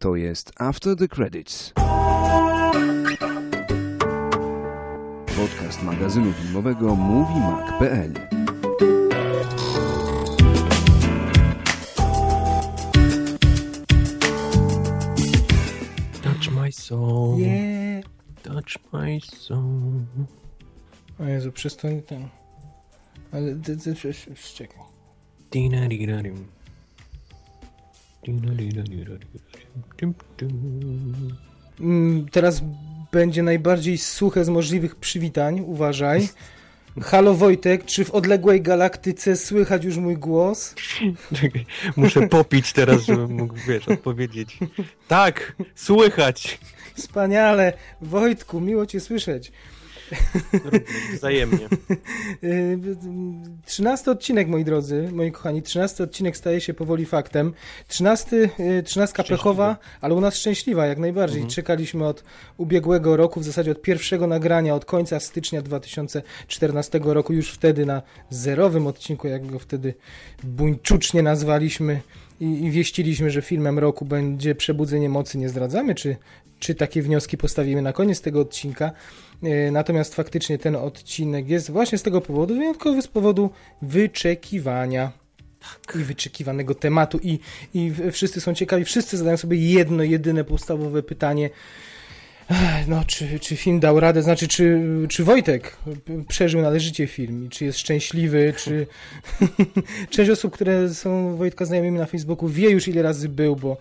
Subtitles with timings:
[0.00, 1.72] To jest After the Credits.
[5.36, 8.12] Podcast magazynu filmowego MovieMag.pl
[16.22, 17.40] Touch my soul.
[17.40, 18.04] Yeah.
[18.42, 19.92] Touch my soul.
[21.20, 22.28] O Jezu, przestań ten.
[23.32, 24.80] Ale ty, ty, ty, ty, czekaj.
[25.52, 26.46] Dina-dina-dim.
[28.24, 28.84] Dina-dina-dina-dim.
[28.84, 29.38] Dim, dim.
[29.38, 29.47] Mm,
[32.30, 32.62] teraz
[33.12, 36.28] będzie najbardziej suche z możliwych przywitań, uważaj.
[37.02, 40.74] Halo Wojtek, czy w odległej galaktyce słychać już mój głos?
[41.96, 44.58] Muszę popić teraz, żebym mógł, wiesz, odpowiedzieć.
[45.08, 46.58] Tak, słychać.
[46.94, 49.52] Wspaniale, Wojtku, miło cię słyszeć.
[51.14, 51.68] Wzajemnie.
[52.42, 52.78] Yy,
[53.66, 57.52] Trzynasty odcinek, moi drodzy, moi kochani, trzynasty odcinek staje się powoli faktem.
[57.88, 59.38] Trzynasty, yy, trzynastka Szczęśliwy.
[59.38, 61.38] pechowa, ale u nas szczęśliwa jak najbardziej.
[61.38, 61.54] Mhm.
[61.54, 62.24] Czekaliśmy od
[62.56, 68.02] ubiegłego roku, w zasadzie od pierwszego nagrania, od końca stycznia 2014 roku, już wtedy na
[68.30, 69.94] zerowym odcinku, jak go wtedy
[70.42, 72.00] buńczucznie nazwaliśmy
[72.40, 75.38] i, i wieściliśmy, że filmem roku będzie Przebudzenie Mocy.
[75.38, 76.16] Nie zdradzamy, czy,
[76.58, 78.90] czy takie wnioski postawimy na koniec tego odcinka.
[79.42, 83.50] E, Natomiast faktycznie ten odcinek jest właśnie z tego powodu wyjątkowy, z powodu
[83.82, 85.12] wyczekiwania.
[85.94, 87.18] I wyczekiwanego tematu.
[87.22, 87.38] I,
[87.74, 91.50] i wszyscy są ciekawi, wszyscy zadają sobie jedno, jedyne podstawowe pytanie,
[92.88, 95.76] no czy, czy film dał radę, znaczy czy, czy Wojtek
[96.28, 97.46] przeżył należycie film?
[97.46, 98.86] I czy jest szczęśliwy, czy
[100.10, 103.76] część osób, które są Wojtka znajomymi na Facebooku wie już ile razy był, bo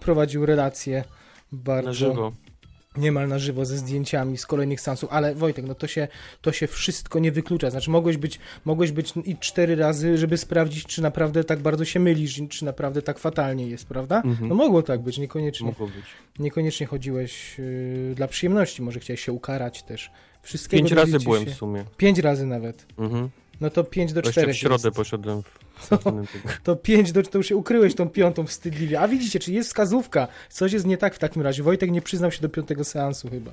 [0.00, 1.04] prowadził relacje
[1.52, 2.32] bardzo Na żywo.
[2.96, 6.08] Niemal na żywo ze zdjęciami z kolejnych seansów, ale Wojtek, no to się,
[6.40, 10.84] to się wszystko nie wyklucza, znaczy mogłeś być, mogłeś być i cztery razy, żeby sprawdzić,
[10.86, 14.22] czy naprawdę tak bardzo się mylisz, czy naprawdę tak fatalnie jest, prawda?
[14.24, 14.48] Mhm.
[14.48, 16.04] No mogło tak być, niekoniecznie, Mogło być.
[16.38, 20.10] niekoniecznie chodziłeś yy, dla przyjemności, może chciałeś się ukarać też.
[20.42, 21.50] Wszystkiego Pięć razy byłem się.
[21.50, 21.84] w sumie.
[21.96, 22.86] Pięć razy nawet.
[22.98, 23.28] Mhm.
[23.60, 24.96] No to pięć do Jeszcze czterech w środę jest.
[24.96, 26.24] poszedłem w tygodniu.
[26.64, 29.00] To pięć do to już się ukryłeś tą piątą wstydliwie.
[29.00, 30.28] A widzicie, czy jest wskazówka?
[30.48, 31.62] Coś jest nie tak w takim razie.
[31.62, 33.52] Wojtek nie przyznał się do piątego seansu chyba.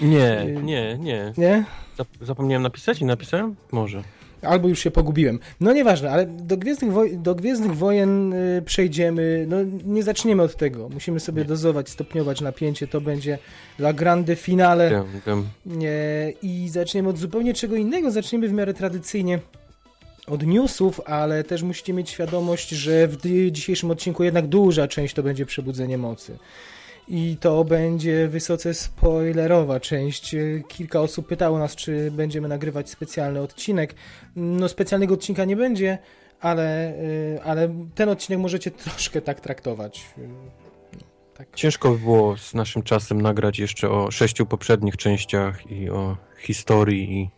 [0.00, 1.32] Nie, nie, nie.
[1.36, 1.64] Nie?
[1.98, 3.56] Zap- Zapomniałem napisać i napisałem?
[3.72, 4.02] Może.
[4.44, 5.38] Albo już się pogubiłem.
[5.60, 9.46] No nieważne, ale do Gwiezdnych, Woj- do Gwiezdnych Wojen y, przejdziemy.
[9.48, 10.88] No nie zaczniemy od tego.
[10.88, 11.48] Musimy sobie Nie.
[11.48, 12.86] dozować, stopniować napięcie.
[12.86, 13.38] To będzie
[13.78, 14.90] la grande finale.
[14.90, 15.44] Wiem, wiem.
[15.66, 18.10] Nie, I zaczniemy od zupełnie czego innego.
[18.10, 19.38] Zaczniemy w miarę tradycyjnie
[20.26, 23.16] od newsów, ale też musicie mieć świadomość, że w
[23.50, 26.38] dzisiejszym odcinku jednak duża część to będzie przebudzenie mocy.
[27.08, 30.36] I to będzie wysoce spoilerowa część.
[30.68, 33.94] Kilka osób pytało nas, czy będziemy nagrywać specjalny odcinek.
[34.36, 35.98] No, specjalnego odcinka nie będzie,
[36.40, 40.04] ale, y, ale ten odcinek możecie troszkę tak traktować.
[40.18, 40.34] Y, no,
[41.34, 41.48] Tak.
[41.54, 47.12] Ciężko by było z naszym czasem nagrać jeszcze o sześciu poprzednich częściach i o historii
[47.12, 47.30] i...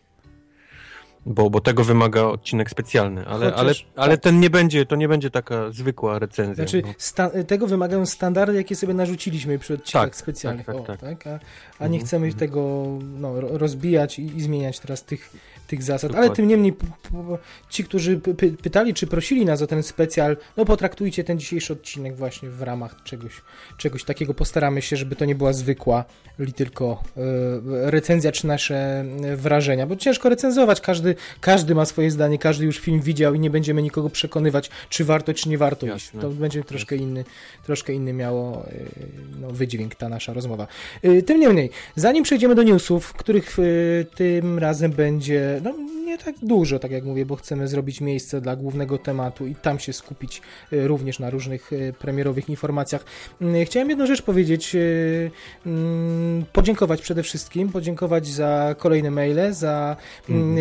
[1.28, 4.24] Bo, bo tego wymaga odcinek specjalny, ale, Chociaż- ale, ale tak.
[4.24, 6.54] ten nie będzie, to nie będzie taka zwykła recenzja.
[6.54, 6.92] Znaczy, no.
[6.98, 10.66] sta- tego wymagają standardy, jakie sobie narzuciliśmy przy odcinkach Tak, specjalnych.
[10.66, 11.26] tak, o, tak, tak.
[11.26, 11.38] A, a
[11.72, 12.38] Mhm, nie chcemy mhm.
[12.40, 12.86] tego
[13.18, 15.30] no, ro- rozbijać i, i zmieniać teraz tych,
[15.66, 16.10] tych zasad.
[16.10, 16.36] Ale Dokładnie.
[16.36, 16.76] tym niemniej
[17.70, 21.72] ci, którzy py- py- pytali, czy prosili nas o ten specjal, no potraktujcie ten dzisiejszy
[21.72, 23.32] odcinek właśnie w ramach czegoś,
[23.76, 24.34] czegoś takiego.
[24.34, 26.04] Postaramy się, żeby to nie była zwykła
[26.38, 28.76] li tylko e, recenzja czy nasze
[29.24, 30.80] e, wrażenia, bo ciężko recenzować.
[30.80, 35.04] Każdy, każdy ma swoje zdanie, każdy już film widział i nie będziemy nikogo przekonywać, czy
[35.04, 36.06] warto, czy nie warto iść.
[36.06, 36.20] Jasne.
[36.20, 37.24] To będzie troszkę inny,
[37.64, 38.72] troszkę inny miało e,
[39.40, 40.66] no, wydźwięk ta nasza rozmowa.
[41.02, 43.62] E, Tym niemniej, zanim przejdziemy do newsów, których e,
[44.04, 45.74] tym razem będzie no,
[46.04, 49.78] nie tak dużo, tak jak mówię, bo chcemy zrobić miejsce dla głównego tematu i tam
[49.78, 53.04] się skupić również na różnych premierowych informacjach.
[53.40, 54.76] Mm, Chciałem jedną rzecz powiedzieć,
[55.66, 59.96] mm, podziękować przede wszystkim, podziękować za kolejne maile, za
[60.28, 60.60] mm, e,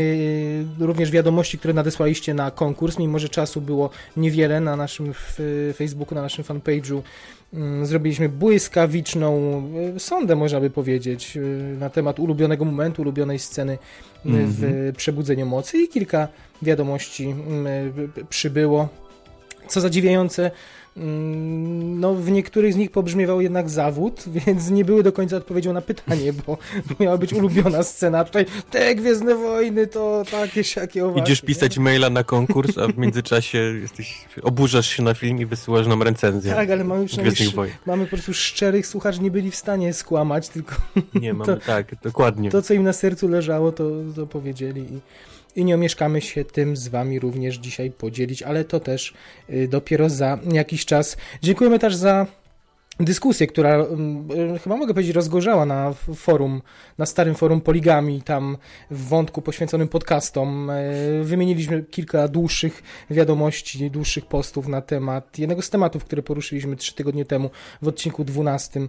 [0.79, 5.13] również wiadomości, które nadesłaliście na konkurs, mimo że czasu było niewiele na naszym
[5.75, 7.01] Facebooku, na naszym fanpage'u.
[7.53, 9.61] Mm, Zrobiliśmy błyskawiczną
[9.95, 11.39] e, sondę, można by powiedzieć, e,
[11.79, 13.77] na temat ulubionego momentu, ulubionej sceny e,
[14.23, 14.93] w Mhm.
[14.93, 16.27] Przebudzeniu Mocy i kilka
[16.61, 17.67] wiadomości mm,
[18.29, 18.89] przybyło.
[19.67, 20.51] Co zadziwiające, mm,
[20.95, 25.81] no w niektórych z nich pobrzmiewał jednak zawód, więc nie były do końca odpowiedzią na
[25.81, 26.57] pytanie, bo
[26.99, 31.21] miała być ulubiona scena, tutaj te Gwiezdne Wojny to takie, siakie owaki.
[31.21, 31.47] Idziesz nie?
[31.47, 36.03] pisać maila na konkurs, a w międzyczasie jesteś, oburzasz się na film i wysyłasz nam
[36.03, 36.53] recenzję.
[36.53, 37.49] Tak, ale mamy przynajmniej
[37.85, 40.75] mamy po prostu szczerych słuchaczy, nie byli w stanie skłamać, tylko
[41.15, 42.51] Nie, mamy tak, dokładnie.
[42.51, 44.99] to, co im na sercu leżało, to, to powiedzieli i,
[45.55, 49.13] i nie omieszkamy się tym z wami również dzisiaj podzielić, ale to też
[49.49, 51.17] y, dopiero za jakiś czas.
[51.41, 52.25] Dziękujemy też za
[52.99, 56.61] dyskusję, która mm, e, chyba mogę powiedzieć rozgorzała na forum,
[56.97, 58.57] na starym forum Poligami, tam
[58.91, 60.69] w wątku poświęconym podcastom.
[60.69, 60.73] E,
[61.23, 67.25] wymieniliśmy kilka dłuższych wiadomości, dłuższych postów na temat jednego z tematów, które poruszyliśmy trzy tygodnie
[67.25, 67.49] temu
[67.81, 68.87] w odcinku 12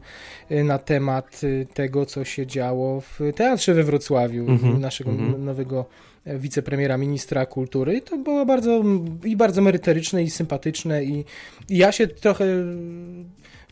[0.51, 1.41] e, na temat
[1.75, 5.39] tego, co się działo w teatrze we Wrocławiu, mm -hmm, naszego mm -hmm.
[5.39, 5.85] nowego
[6.27, 7.97] wicepremiera, ministra kultury.
[7.97, 8.83] I to było bardzo,
[9.25, 11.25] i bardzo merytoryczne, i sympatyczne, i,
[11.69, 12.47] i ja się trochę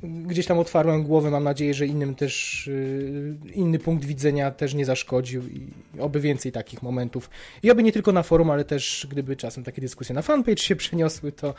[0.03, 4.85] gdzieś tam otwarłem głowę, mam nadzieję, że innym też, y, inny punkt widzenia też nie
[4.85, 5.67] zaszkodził i
[6.01, 7.31] oby więcej takich momentów.
[7.63, 10.77] I oby nie tylko na forum, ale też gdyby czasem takie dyskusje na fanpage się
[10.77, 11.55] przeniosły, to,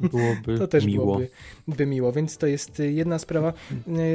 [0.00, 1.04] byłoby to też miło.
[1.04, 1.28] byłoby
[1.68, 3.52] by miło, więc to jest jedna sprawa.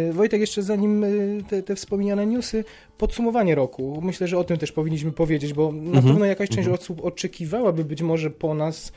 [0.10, 2.64] Y, Wojtek, jeszcze zanim y, te, te wspomniane newsy,
[3.00, 4.02] podsumowanie roku.
[4.02, 6.04] Myślę, że o tym też powinniśmy powiedzieć, bo na mhm.
[6.04, 6.78] pewno jakaś część mhm.
[6.78, 8.92] osób oczekiwałaby być może po nas,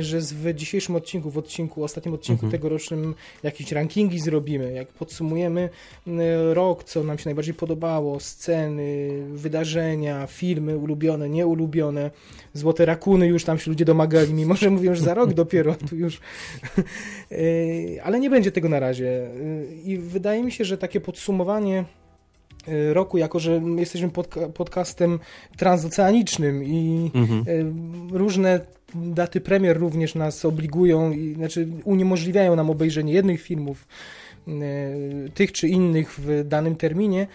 [0.00, 2.50] że w dzisiejszym odcinku, w odcinku, ostatnim odcinku mhm.
[2.50, 5.68] tegorocznym jakieś rankingi zrobimy, jak podsumujemy
[6.52, 12.10] rok, co nam się najbardziej podobało, sceny, wydarzenia, filmy ulubione, nieulubione,
[12.52, 15.96] złote rakuny już tam się ludzie domagali, mimo że mówią, że za rok dopiero, tu
[15.96, 16.20] już.
[17.32, 19.08] E, ale nie będzie tego na razie.
[19.08, 21.84] E, I wydaje mi się, że takie podsumowanie
[22.92, 25.18] roku, jako że jesteśmy podca podcastem
[25.56, 27.44] transoceanicznym i mhm.
[28.12, 28.60] E, różne
[28.94, 33.86] daty premier również nas obligują, i, znaczy uniemożliwiają nam obejrzenie jednych filmów,
[34.48, 34.52] e,
[35.34, 37.26] tych czy innych w danym terminie,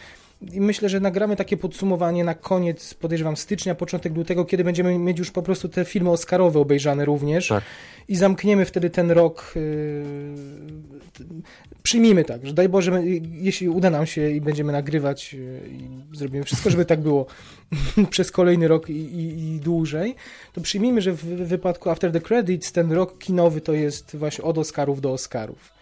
[0.53, 5.19] i myślę, że nagramy takie podsumowanie na koniec, podejrzewam, stycznia, początek lutego, kiedy będziemy mieć
[5.19, 7.47] już po prostu te filmy Oscarowe obejrzane również.
[7.47, 7.63] Tak.
[8.07, 9.53] I zamkniemy wtedy ten rok.
[9.55, 9.61] Yy,
[11.83, 16.43] przyjmijmy tak, że daj Boże, jeśli uda nam się i będziemy nagrywać yy, i zrobimy
[16.43, 17.25] wszystko, żeby tak było
[18.09, 20.15] przez kolejny rok i, i, i, dłużej,
[20.53, 24.57] to przyjmijmy, że w wypadku After the Credits ten rok kinowy to jest właśnie od
[24.57, 25.73] Oscarów do Oscarów.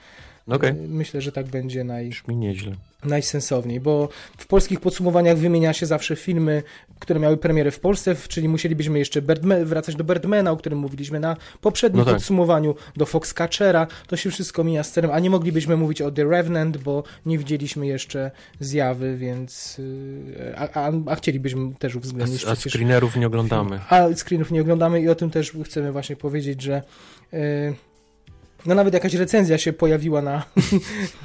[0.47, 0.75] Okay.
[0.87, 2.09] Myślę, że tak będzie naj...
[2.09, 2.75] Brzmi nieźle.
[3.03, 6.63] Najsensowniej, bo w polskich podsumowaniach wymienia się zawsze filmy,
[6.99, 11.19] które miały premierę w Polsce, czyli musielibyśmy jeszcze Birdman, wracać do Birdmana, o którym mówiliśmy
[11.19, 12.13] na poprzednim no tak.
[12.13, 16.23] podsumowaniu, do Foxcatchera, to się wszystko mija z celem, a nie moglibyśmy mówić o The
[16.23, 22.45] Revenant, bo nie widzieliśmy jeszcze zjawy, więc y, a, a, a chcielibyśmy też uwzględnić.
[22.45, 23.79] A, a screenerów nie oglądamy.
[23.89, 26.83] A screenów nie oglądamy i o tym też chcemy właśnie powiedzieć, że
[27.31, 27.39] yy,
[28.65, 30.43] no nawet jakaś recenzja się pojawiła na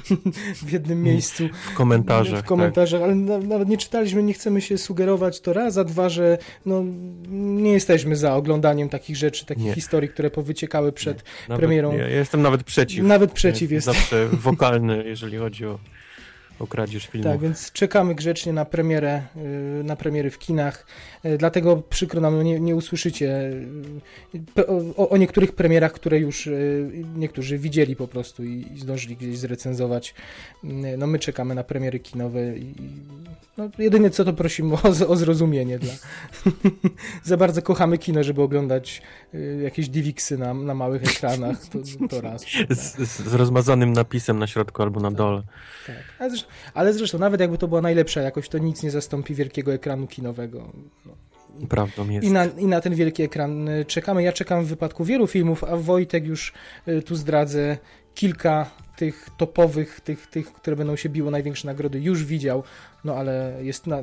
[0.65, 1.43] w jednym miejscu.
[1.71, 2.39] W komentarzach.
[2.39, 3.09] W komentarzach, tak.
[3.09, 6.83] ale nawet nie czytaliśmy, nie chcemy się sugerować to raz, a dwa, że no,
[7.31, 9.73] nie jesteśmy za oglądaniem takich rzeczy, takich nie.
[9.73, 11.91] historii, które powyciekały przed nawet, premierą.
[11.91, 13.05] Nie, ja jestem nawet przeciw.
[13.05, 13.85] Nawet przeciw jest.
[13.85, 15.79] Zawsze wokalny, jeżeli chodzi o
[16.59, 17.31] o kradzież filmów.
[17.31, 19.21] Tak, więc czekamy grzecznie na premierę,
[19.79, 20.85] y, na premiery w kinach.
[21.25, 23.51] Y, dlatego przykro nam, nie, nie usłyszycie
[24.57, 24.67] y,
[24.97, 26.49] o, o, niektórych premierach, które już
[27.15, 30.15] niektórzy widzieli po prostu i, i zdążyli gdzieś zrecenzować.
[30.97, 32.75] No my czekamy na premiery kinowe i
[33.57, 35.79] no, jedynie co to prosimy o, o zrozumienie.
[35.79, 35.93] Dla...
[37.23, 39.01] Za bardzo kochamy kino, żeby oglądać
[39.63, 41.57] jakieś diwiksy na, na małych ekranach.
[41.67, 41.79] To,
[42.09, 42.45] to raz.
[42.69, 45.43] Z, z, rozmazanym napisem na środku albo na dole.
[45.87, 45.95] Tak.
[46.19, 49.73] Ale zresztą, ale zresztą, nawet jakby to była najlepsza jakość, to nic nie zastąpi wielkiego
[49.73, 50.71] ekranu kinowego.
[51.05, 51.13] No.
[51.69, 52.27] Prawdą jest.
[52.27, 54.23] I na, I na ten wielki ekran y, czekamy.
[54.23, 56.53] Ja czekam w wypadku wielu filmów, a Wojtek już
[56.87, 57.77] y, tu zdradzę
[58.15, 62.63] kilka tych topowych, tych, tych, które będą się biło największe nagrody, już widział,
[63.03, 64.01] no ale jest na,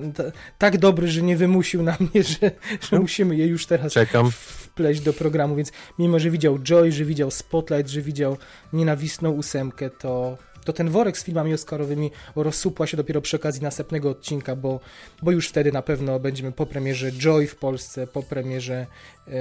[0.59, 2.51] tak dobry, że nie wymusił na mnie, że,
[2.91, 4.31] że musimy je już teraz Czekam.
[4.31, 8.37] wpleść do programu, więc mimo, że widział Joy, że widział Spotlight, że widział
[8.73, 14.11] Nienawistną ósemkę, to to ten worek z filmami Oscarowymi rozsupła się dopiero przy okazji następnego
[14.11, 14.81] odcinka, bo,
[15.23, 18.87] bo już wtedy na pewno będziemy po premierze Joy w Polsce, po premierze,
[19.29, 19.33] e,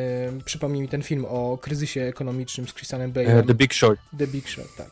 [0.46, 3.40] przypomnij mi ten film o kryzysie ekonomicznym z Christianem Bale'em.
[3.40, 4.01] Uh, The Big Short.
[4.18, 4.90] The Big Short, tak.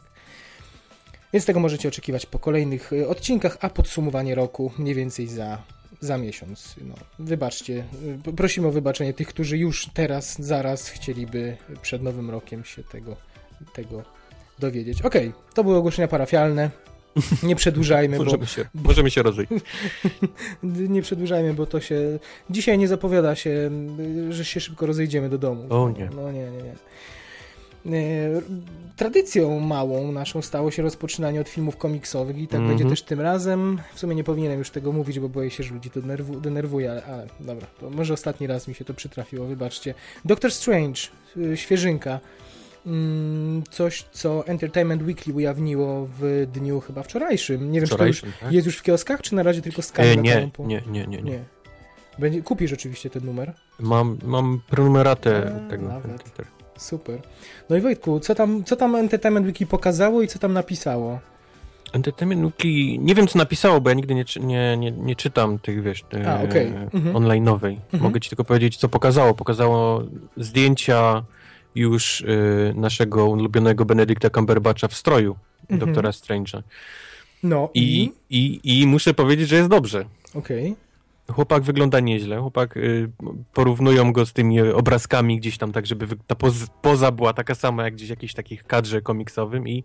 [1.34, 5.64] Więc tego możecie oczekiwać po kolejnych e, odcinkach, a podsumowanie roku mniej więcej za,
[6.00, 6.76] za miesiąc.
[6.82, 7.84] No, wybaczcie,
[8.28, 13.16] e, prosimy o wybaczenie tych, którzy już teraz, zaraz chcieliby przed nowym rokiem się tego,
[13.74, 14.19] tego
[14.60, 15.02] dowiedzieć.
[15.02, 16.70] Okej, okay, to były ogłoszenia parafialne.
[17.44, 18.46] Nie przedłużajmy, możemy bo...
[18.46, 19.52] Się, możemy się rozejść.
[20.64, 22.20] nie przedłużajmy, bo to się...
[22.50, 23.72] Dzisiaj nie zapowiada się,
[24.30, 25.66] że się szybko rozejdziemy do domu.
[25.70, 26.10] O nie.
[26.16, 26.76] No nie, nie, nie.
[27.86, 28.42] E,
[28.96, 32.70] tradycją małą naszą stało się rozpoczynanie od filmów komiksowych i tak mm -hmm.
[32.70, 33.82] będzie też tym razem.
[33.94, 36.92] W sumie nie powinienem już tego mówić, bo boję się, że ludzi to denerwu denerwuje,
[36.92, 39.94] ale, ale dobra, to może ostatni raz mi się to przytrafiło, wybaczcie.
[40.26, 41.02] Doctor Strange,
[41.38, 42.20] y, świeżynka.
[42.86, 47.72] Mm, coś, co Entertainment Weekly ujawniło w dniu chyba wczorajszym.
[47.72, 48.52] Nie wiem, czy to już tak?
[48.52, 50.20] jest już w kioskach, czy na razie tylko skaner?
[50.20, 51.44] E, nie, nie, nie, nie, nie.
[52.20, 53.54] Będzie, kupisz oczywiście ten numer?
[53.80, 56.02] Mam, mam prenumeratę A, tego.
[56.78, 57.20] Super.
[57.70, 61.20] No i Wojtku, co tam, co tam Entertainment Weekly pokazało i co tam napisało?
[61.94, 65.84] Entertainment Weekly, nie wiem co napisało, bo ja nigdy nie, nie, nie, nie czytam tych,
[65.84, 66.68] wiesz, te, A, okej.
[66.94, 67.16] Mhm.
[67.16, 67.76] online'owej.
[67.94, 68.04] Mhm.
[68.04, 69.34] Mogę ci tylko powiedzieć, co pokazało.
[69.34, 70.04] Pokazało
[70.38, 71.24] zdjęcia
[71.76, 75.36] już y, naszego ulubionego Benedicta Cumberbatcha w stroju
[75.70, 75.80] Mhm.
[75.80, 76.62] Doktora Strange'a.
[77.44, 80.06] No I, i, I muszę powiedzieć, że jest dobrze.
[80.36, 80.76] Okej.
[81.32, 82.40] Chłopak wygląda nieźle.
[82.40, 83.12] Chłopak y,
[83.54, 87.84] porównują go z tymi obrazkami gdzieś tam, tak żeby ta poz, poza była taka sama
[87.84, 89.84] jak gdzieś w jakichś takich kadrze komiksowym i,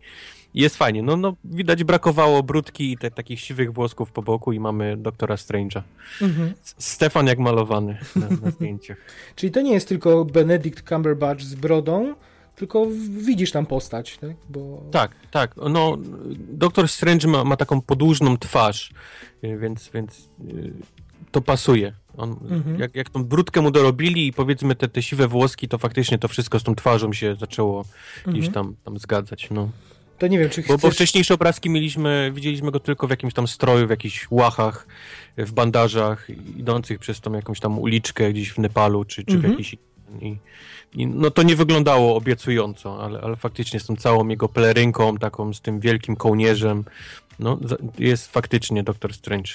[0.55, 1.03] jest fajnie.
[1.03, 5.35] No, no widać brakowało brudki i te, takich siwych włosków po boku i mamy doktora
[5.35, 5.83] Strange'a.
[6.23, 6.55] Mhm.
[6.63, 8.97] Stefan jak malowany na, na zdjęciach.
[9.37, 12.15] Czyli to nie jest tylko Benedict Cumberbatch z brodą,
[12.57, 14.37] tylko widzisz tam postać, tak?
[14.49, 14.83] Bo...
[14.91, 15.55] Tak, tak.
[15.71, 15.99] No,
[16.39, 18.93] doktor Strange ma, ma taką podłużną twarz,
[19.45, 20.73] y, więc, więc y,
[21.35, 21.93] to pasuje.
[22.17, 22.79] On, Mhm.
[22.81, 26.29] jak, jak tą brudkę mu dorobili i powiedzmy te, te siwe włoski, to faktycznie to
[26.29, 27.85] wszystko z tą twarzą się zaczęło
[28.27, 28.53] gdzieś Mhm.
[28.53, 29.49] tam, tam zgadzać.
[29.51, 29.69] No.
[30.19, 30.83] To nie wiem, czy Bo, chcesz...
[30.83, 34.87] bo wcześniejsze obrazki mieliśmy, widzieliśmy go tylko w jakimś tam stroju, w jakichś łachach,
[35.37, 39.53] w bandażach, idących przez tą jakąś tam uliczkę gdzieś w Nepalu, czy, czy w Mhm.
[39.53, 39.77] jakiś...
[40.21, 40.37] I,
[40.93, 45.53] i, no to nie wyglądało obiecująco, ale, ale faktycznie z tą całą jego pelerynką, taką
[45.55, 46.85] z tym wielkim kołnierzem,
[47.39, 47.59] no
[47.99, 49.51] jest faktycznie Doktor Strange.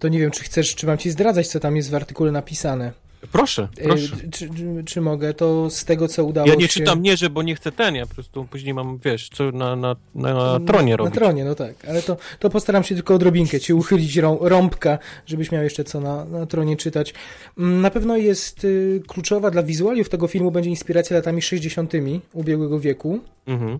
[0.00, 2.92] To nie wiem, czy chcesz, czy mam ci zdradzać, co tam jest w artykule napisane.
[3.32, 4.16] Proszę, E, proszę.
[4.16, 4.48] Czy, czy,
[4.86, 5.34] czy mogę?
[5.34, 6.68] To z tego, co udało Ja nie się...
[6.68, 9.76] czytam nie, że bo nie chcę ten, ja po prostu później mam, wiesz, co na,
[9.76, 11.14] na, na tronie robić.
[11.14, 11.74] Na tronie, no tak.
[11.88, 16.00] Ale to, to postaram się tylko odrobinkę ci uchylić rą, rąbka, żebyś miał jeszcze co
[16.00, 17.14] na, na tronie czytać.
[17.58, 21.92] Mm, Na pewno jest y, kluczowa dla wizualiów tego filmu będzie inspiracja latami 60.
[22.32, 23.20] ubiegłego wieku.
[23.46, 23.78] Mhm.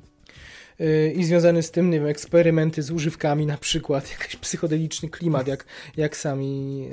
[0.81, 5.47] Y, I związany z tym, nie wiem, eksperymenty z używkami na przykład, jakiś psychodeliczny klimat,
[5.49, 5.65] jak,
[5.97, 6.87] jak sami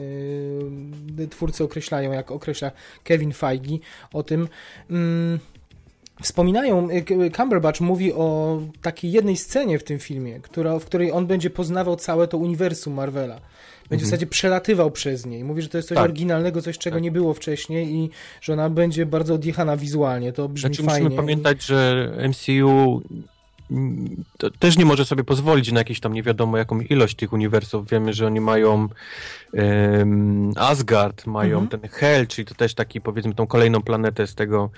[1.19, 2.71] y, twórcy określają, jak określa
[3.03, 3.77] Kevin Feige
[4.13, 4.47] o tym.
[4.89, 5.39] Mm,
[6.21, 11.27] Wspominają, y, Cumberbatch mówi o takiej jednej scenie w tym filmie, która, w której on
[11.27, 13.39] będzie poznawał całe to uniwersum Marvela.
[13.89, 15.39] Będzie w zasadzie przelatywał przez nie.
[15.39, 16.05] i Mówi, że to jest coś Tak.
[16.05, 17.03] oryginalnego, coś czego Tak.
[17.03, 18.09] nie było wcześniej i
[18.41, 20.33] że ona będzie bardzo odjechana wizualnie.
[20.33, 21.03] To brzmi Znaczy fajnie.
[21.03, 23.01] musimy pamiętać, że MCU
[24.59, 27.89] też nie może sobie pozwolić na jakieś tam nie wiadomo jaką ilość tych uniwersów.
[27.89, 28.87] Wiemy, że oni mają
[29.53, 31.67] em, Asgard, mają Mhm.
[31.81, 34.69] ten Hell, czyli to też taki powiedzmy tą kolejną planetę z tego.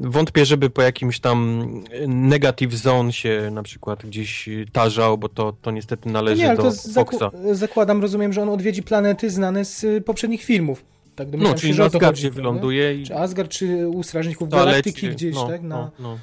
[0.00, 1.68] Wątpię, żeby po jakimś tam
[2.08, 6.62] negative zone się na przykład gdzieś tarzał, bo to, to niestety należy nie, ale do
[6.62, 10.84] to zaku- zakładam, rozumiem, że on odwiedzi planety znane z y, poprzednich filmów.
[11.16, 12.40] Tak No, się, czyli to Asgardzie chodzi, prawda?
[12.40, 15.62] wyląduje i Czy Asgard, czy u Strażników Galaktyki gdzieś, no, tak?
[15.62, 16.18] Na, no, no.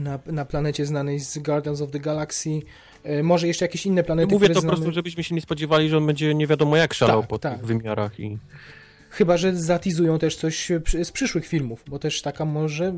[0.00, 2.50] Na, na planecie znanej z Guardians of the Galaxy.
[3.06, 5.96] Y, Może jeszcze jakieś inne planety, Mówię to po prostu, żebyśmy się nie spodziewali, że
[5.96, 7.56] on będzie nie wiadomo jak szalał Tak, po tak.
[7.56, 8.38] tych wymiarach i
[9.10, 12.94] Chyba, że zatizują też coś przy- z przyszłych filmów, bo też taka może...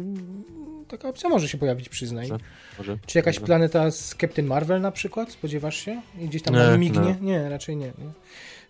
[0.88, 2.28] Taka opcja może się pojawić, przyznaj.
[2.28, 2.44] Może.
[2.78, 2.98] może.
[3.06, 3.46] Czy jakaś może.
[3.46, 5.32] planeta z Captain Marvel na przykład?
[5.32, 6.02] Spodziewasz się?
[6.20, 7.00] I gdzieś tam Nie, mignie?
[7.00, 7.16] nie.
[7.32, 7.86] Nie, raczej nie.
[7.86, 8.12] nie.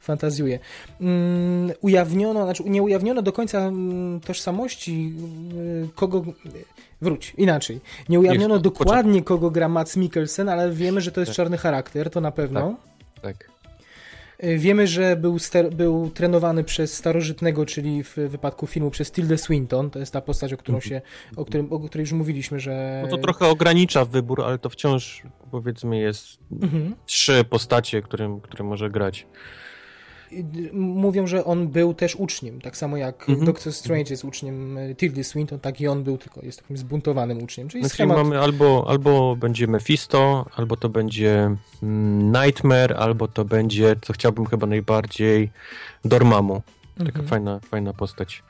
[0.03, 0.59] Fantazjuję.
[1.01, 5.15] Mm, ujawniono, znaczy nie ujawniono do końca mm, tożsamości
[5.55, 6.23] y, kogo...
[7.03, 7.81] Wróć, inaczej.
[8.09, 11.37] Nie ujawniono Jeszcze, dokładnie kogo gra Mats Mikkelsen, ale wiemy, że to jest Tak.
[11.37, 12.77] czarny charakter, to na pewno.
[13.23, 13.51] Tak.
[14.45, 19.37] Y, Wiemy, że był, ster- był trenowany przez starożytnego, czyli w wypadku filmu przez Tilda
[19.37, 19.91] Swinton.
[19.91, 20.89] To jest ta postać, o, którą Mhm.
[20.91, 21.01] się,
[21.37, 23.01] o, którym, o której już mówiliśmy, że...
[23.03, 26.27] No to trochę ogranicza wybór, ale to wciąż powiedzmy jest
[26.63, 26.95] Mhm.
[27.07, 29.27] trzy postacie, którym, które może grać.
[30.73, 33.47] Mówią, że on był też uczniem, tak samo jak Mhm.
[33.47, 37.43] Doctor Strange jest uczniem y, Tildy Swinton, tak i on był, tylko jest takim zbuntowanym
[37.43, 37.69] uczniem.
[37.69, 38.17] Czyli No, czyli schemat...
[38.17, 44.47] mamy albo, albo będzie Mephisto, albo to będzie mm, Nightmare, albo to będzie, co chciałbym
[44.47, 45.51] chyba najbardziej,
[46.05, 46.63] Dormammu.
[46.99, 47.27] Taka Mhm.
[47.29, 48.43] fajna, fajna postać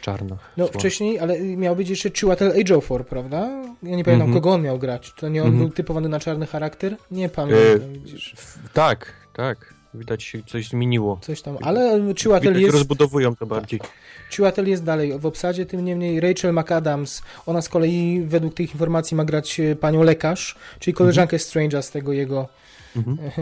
[0.00, 0.36] czarna.
[0.56, 3.40] No wcześniej, ale miał być jeszcze Chiwetel Ejiofor, prawda?
[3.82, 4.32] Ja nie pamiętam, Mhm.
[4.32, 5.12] kogo on miał grać.
[5.16, 5.64] To nie on Mhm.
[5.66, 6.96] był typowany na czarny charakter?
[7.10, 8.34] Nie pamiętam, widzisz.
[8.36, 9.74] W- Tak, tak.
[9.94, 11.18] Widać się coś zmieniło.
[11.22, 12.74] Coś tam, ale Chiwetel jest...
[12.74, 13.80] rozbudowują to bardziej.
[14.30, 19.16] Chiwetel jest dalej w obsadzie, tym niemniej Rachel McAdams, ona z kolei według tych informacji
[19.16, 22.48] ma grać e, panią lekarz, czyli koleżankę Strange'a z tego jego
[22.96, 23.18] Mhm.
[23.18, 23.32] e,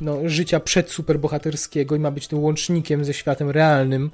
[0.00, 4.10] no, życia przedsuperbohaterskiego i ma być tym łącznikiem ze światem realnym.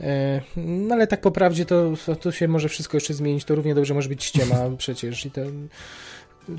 [0.00, 3.74] E, No ale tak po prawdzie to, to, się może wszystko jeszcze zmienić, to równie
[3.74, 5.46] dobrze może być ściema przecież i te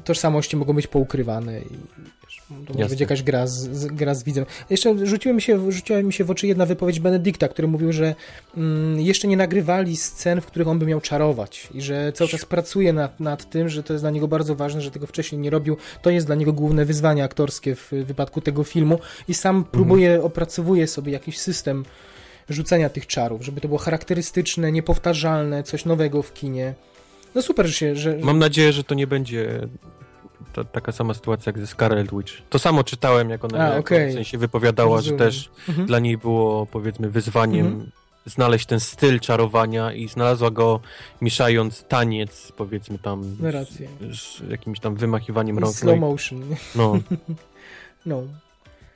[0.03, 1.77] tożsamości mogą być poukrywane i
[2.51, 2.89] to może Jasne.
[2.89, 4.46] być jakaś gra z, z, gra z widzem.
[4.70, 8.15] Jeszcze rzuciła mi, się, rzuciła mi się w oczy jedna wypowiedź Benedykta, który mówił, że
[8.58, 12.46] mm, jeszcze nie nagrywali scen, w których on by miał czarować i że cały czas
[12.46, 15.50] pracuje nad, nad tym, że to jest dla niego bardzo ważne, że tego wcześniej nie
[15.50, 15.77] robił.
[16.01, 20.88] To jest dla niego główne wyzwanie aktorskie w wypadku tego filmu i sam próbuje, opracowuje
[20.88, 21.86] sobie jakiś system
[22.50, 26.74] rzucenia tych czarów, żeby to było charakterystyczne, niepowtarzalne, coś nowego w kinie.
[27.36, 28.17] No super, że się, że...
[28.22, 29.67] Mam nadzieję, że to nie będzie
[30.53, 32.34] ta, taka sama sytuacja jak ze Scarlet Witch.
[32.50, 34.10] To samo czytałem, jak ona A, okej.
[34.12, 35.20] w sensie wypowiadała, Rozumiem.
[35.20, 35.88] że też Mhm.
[35.88, 37.91] dla niej było powiedzmy wyzwaniem Mhm.
[38.25, 40.79] znaleźć ten styl czarowania i znalazła go
[41.22, 43.38] mieszając taniec, powiedzmy tam z,
[44.20, 45.75] z jakimś tam wymachiwaniem rąk.
[45.75, 46.41] slow motion.
[46.75, 46.93] no.
[48.05, 48.24] No.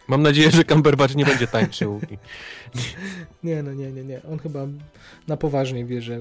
[0.08, 2.00] Mam nadzieję, że Cumberbatch nie będzie tańczył.
[3.44, 4.22] Nie, no nie, nie, nie.
[4.32, 4.68] On chyba
[5.28, 6.20] na poważnie bierze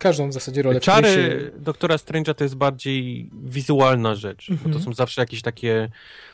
[0.00, 0.80] każdą w zasadzie rolę.
[0.80, 4.84] Czary się- Doktora Strange'a to jest bardziej wizualna rzecz, bo to Mhm.
[4.84, 5.88] są zawsze jakieś takie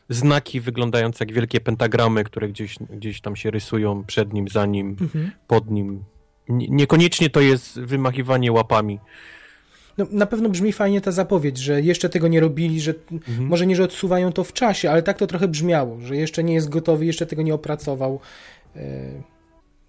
[0.08, 4.96] znaki wyglądające jak wielkie pentagramy, które gdzieś, gdzieś tam się rysują przed nim, za nim,
[5.00, 5.30] Mhm.
[5.46, 6.04] pod nim.
[6.48, 8.98] Nie- Niekoniecznie to jest wymachiwanie łapami.
[10.00, 13.46] No, na pewno brzmi fajnie ta zapowiedź, że jeszcze tego nie robili, że Mhm.
[13.46, 16.54] może nie, że odsuwają to w czasie, ale tak to trochę brzmiało, że jeszcze nie
[16.54, 18.20] jest gotowy, jeszcze tego nie opracował.
[18.76, 18.80] E,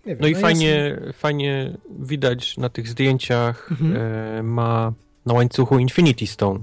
[0.05, 3.95] nie wiem, No i ja fajnie, fajnie widać na tych zdjęciach Mhm.
[3.95, 4.93] e, ma
[5.25, 6.59] na łańcuchu Infinity Stone.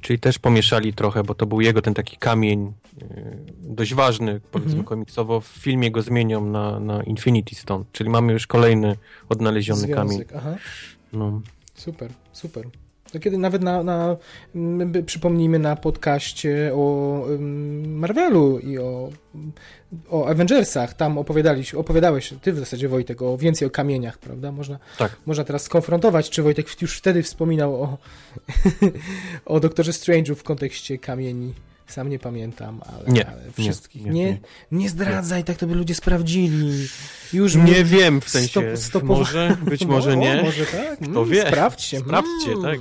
[0.00, 2.72] Czyli też pomieszali trochę, bo to był jego ten taki kamień
[3.02, 3.06] e,
[3.62, 4.86] dość ważny, powiedzmy Mhm.
[4.86, 5.40] komiksowo.
[5.40, 8.96] W filmie go zmienią na, na Infinity Stone, czyli mamy już kolejny
[9.28, 10.08] odnaleziony kamień.
[10.16, 10.56] Związek, aha.
[11.12, 11.40] No.
[11.80, 12.66] Super, super.
[13.12, 14.16] To kiedy nawet na, na
[15.06, 17.26] przypomnijmy na podcaście o
[17.86, 19.10] Marvelu i o,
[20.10, 24.52] o Avengersach, tam opowiadaliś, opowiadałeś, ty w zasadzie Wojtek, o więcej o kamieniach, prawda?
[24.52, 25.16] Można, Tak.
[25.26, 27.98] można teraz skonfrontować, czy Wojtek już wtedy wspominał o,
[29.54, 31.54] o Doktorze Strange'u w kontekście kamieni.
[31.92, 34.04] Sam nie pamiętam, ale, Nie, ale wszystkich.
[34.04, 34.38] Nie, nie, nie,
[34.72, 34.88] nie.
[34.88, 36.88] zdradzaj, tak to by ludzie sprawdzili.
[37.32, 40.42] Już Nie wiem, w sensie, stop- może, być No, może o, nie.
[40.42, 40.96] Może tak.
[40.98, 41.46] Kto Mm, wie?
[41.48, 41.98] Sprawdźcie.
[42.00, 42.62] Sprawdźcie, Mm.
[42.62, 42.80] tak.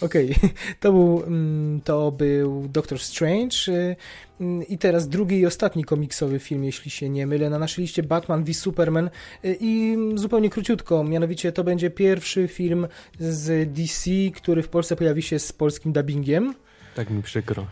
[0.00, 0.34] Okej,
[0.80, 3.96] to, był, mm, to był Doctor Strange y,
[4.40, 8.02] mm, i teraz drugi i ostatni komiksowy film, jeśli się nie mylę, na naszej liście
[8.02, 9.10] Batman v Superman
[9.44, 12.86] y, i mm, zupełnie króciutko, mianowicie to będzie pierwszy film
[13.18, 16.54] z DC, który w Polsce pojawi się z polskim dubbingiem.
[16.94, 17.66] Tak mi przykro.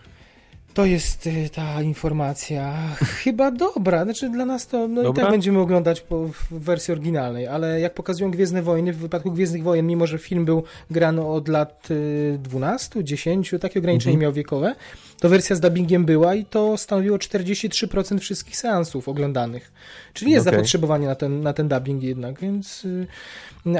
[0.74, 2.74] To jest y, ta informacja
[3.22, 4.04] chyba dobra.
[4.04, 7.94] Znaczy dla nas to no i tak będziemy oglądać po, w wersji oryginalnej, ale jak
[7.94, 12.38] pokazują Gwiezdne Wojny, w wypadku Gwiezdnych Wojen, mimo że film był grany od lat y,
[12.42, 14.22] 12, 10, takie ograniczenie Mhm.
[14.22, 14.74] miał wiekowe,
[15.20, 19.72] to wersja z dubbingiem była i to stanowiło 43% wszystkich seansów oglądanych.
[20.14, 20.56] Czyli jest Okej.
[20.58, 22.84] zapotrzebowanie na ten, na ten dubbing jednak, więc...
[22.84, 23.06] Y,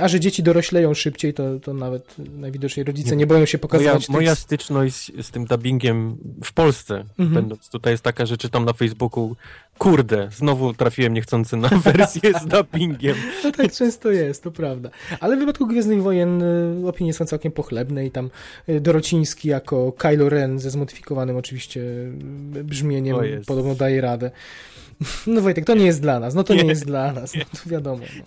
[0.01, 3.17] a że dzieci dorośleją szybciej, to, to nawet najwidoczniej rodzice Nie.
[3.17, 7.35] nie boją się Moja, pokazywać tych moja styczność z tym dubbingiem w Polsce, Mhm.
[7.35, 9.37] będąc tutaj, jest taka, że czytam na Facebooku,
[9.79, 13.17] kurde, znowu trafiłem niechcący na wersję z dubbingiem.
[13.45, 14.91] No tak często jest, to prawda.
[15.21, 18.31] Ale w wypadku Gwiezdnych Wojen y, opinie są całkiem pochlebne i tam
[18.69, 21.81] y, Dorociński jako Kylo Ren ze zmodyfikowanym oczywiście
[22.57, 23.17] y, brzmieniem
[23.47, 24.31] podobno daje radę.
[25.27, 26.69] No Wojtek, to nie jest dla nas, no to nie, Nie.
[26.69, 28.05] jest dla nas, no to wiadomo.
[28.19, 28.25] No.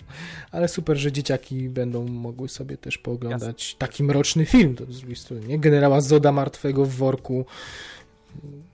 [0.52, 5.16] Ale super, że dzieciaki będą mogły sobie też pooglądać taki mroczny film, to z drugiej
[5.16, 5.60] strony, nie?
[5.60, 7.46] Generała Zoda martwego w worku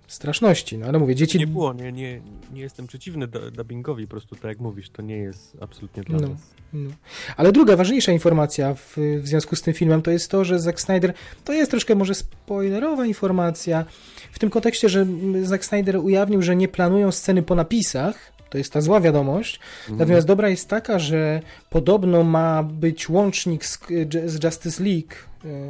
[0.07, 1.39] straszności, no ale mówię, dzieci...
[1.39, 2.21] Nie było, nie, nie,
[2.53, 6.19] nie jestem przeciwny du- dubbingowi, po prostu tak jak mówisz, to nie jest absolutnie dla
[6.19, 6.27] No.
[6.27, 6.39] nas.
[6.73, 6.89] No.
[7.37, 10.81] Ale druga, ważniejsza informacja w, w związku z tym filmem to jest to, że Zack
[10.81, 11.13] Snyder,
[11.45, 13.85] to jest troszkę może spoilerowa informacja,
[14.31, 18.57] w tym kontekście, że mm, Zack Snyder ujawnił, że nie planują sceny po napisach, to
[18.57, 19.99] jest ta zła wiadomość, Mhm.
[19.99, 23.79] natomiast dobra jest taka, że podobno ma być łącznik z,
[24.25, 25.13] z Justice League,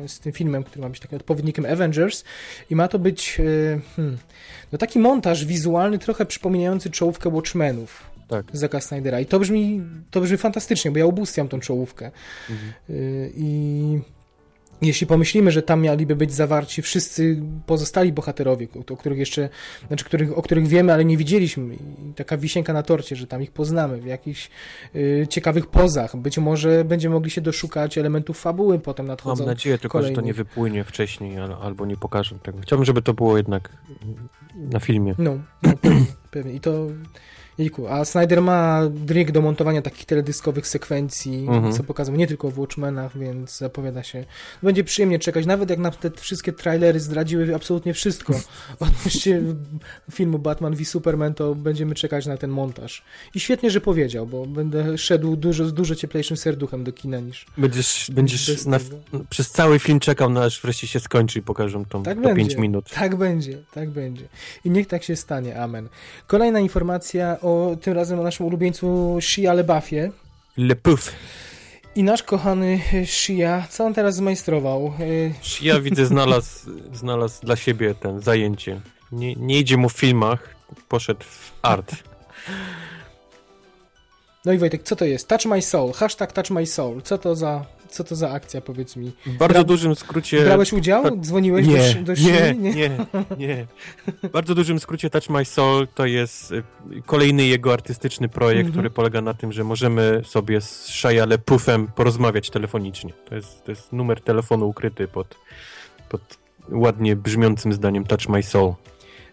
[0.04, 2.24] e, z tym filmem, który ma być takim odpowiednikiem Avengers
[2.70, 3.44] i ma to być e,
[3.96, 4.18] hmm,
[4.72, 8.10] no taki montaż wizualny trochę przypominający czołówkę Watchmenów.
[8.28, 8.46] Tak.
[8.54, 9.20] Zacka Snydera.
[9.20, 12.12] I to brzmi, to brzmi fantastycznie, bo ja ubóstwiam tą czołówkę.
[12.50, 12.74] Mhm.
[12.90, 14.00] Y, I
[14.82, 19.50] jeśli pomyślimy, że tam mieliby być zawarci wszyscy pozostali bohaterowie, o, których jeszcze,
[19.88, 23.42] znaczy których, o których wiemy, ale nie widzieliśmy, i taka wisienka na torcie, że tam
[23.44, 24.50] ich poznamy w jakichś
[24.96, 29.46] y, ciekawych pozach, być może będziemy mogli się doszukać elementów fabuły potem Mam nadchodzą.
[29.46, 30.26] nadzieję tylko, że to kolejnych.
[30.26, 32.60] nie wypłynie wcześniej al- albo nie pokażę tego.
[32.62, 33.70] Chciałbym, żeby to było jednak
[34.56, 35.16] na filmie.
[35.18, 36.54] No, no pewnie, pewnie.
[36.54, 36.88] I to.
[37.60, 41.74] Jejku, a Snyder ma dryg do montowania takich teledyskowych sekwencji, Mhm.
[41.74, 44.26] co pokazał nie tylko w Watchmenach, więc zapowiada się.
[44.64, 48.34] Będzie przyjemnie czekać, nawet jak na te wszystkie trailery zdradziły absolutnie wszystko
[48.80, 49.42] odnośnie
[50.12, 53.04] filmu Batman v Superman, to będziemy czekać na ten montaż.
[53.36, 57.46] I świetnie, że powiedział, bo będę szedł dużo, z dużo cieplejszym serduchem do kina niż.
[57.58, 58.80] Będziesz, będziesz na,
[59.30, 62.36] przez cały film czekał, aż wreszcie się skończy i pokażą tą, Tak to będzie.
[62.36, 62.90] 5 minut.
[62.90, 64.28] Tak będzie, tak będzie.
[64.66, 65.90] I niech tak się stanie, amen.
[66.28, 67.49] Kolejna informacja o
[67.82, 70.12] tym razem o naszym ulubieńcu Shia LeBuffie.
[70.58, 71.12] Le Puff.
[71.96, 74.94] I nasz kochany Shia, co on teraz zmajstrował?
[75.00, 78.82] Y, Ja widzę, znalazł, znalazł dla siebie ten zajęcie.
[79.12, 80.56] Nie, nie idzie mu w filmach,
[80.88, 81.96] poszedł w art.
[84.46, 85.28] No i Wojtek, co to jest?
[85.28, 87.02] Touch My Soul, hashtag Touch My Soul.
[87.02, 89.12] Co to za co to za akcja, powiedz mi?
[89.26, 90.44] W bardzo Bra dużym skrócie...
[90.44, 91.04] Brałeś udział?
[91.04, 91.20] Tak.
[91.20, 92.90] Dzwoniłeś nie, do, do nie, nie, nie,
[93.38, 93.66] nie.
[94.24, 96.64] W bardzo dużym skrócie Touch My Soul to jest y,
[97.06, 98.74] kolejny jego artystyczny projekt, mm -hmm.
[98.74, 103.14] który polega na tym, że możemy sobie z Shia LePoufem porozmawiać telefonicznie.
[103.30, 105.36] To jest, to jest numer telefonu ukryty pod,
[106.10, 106.22] pod
[106.72, 108.74] ładnie brzmiącym zdaniem Touch My Soul.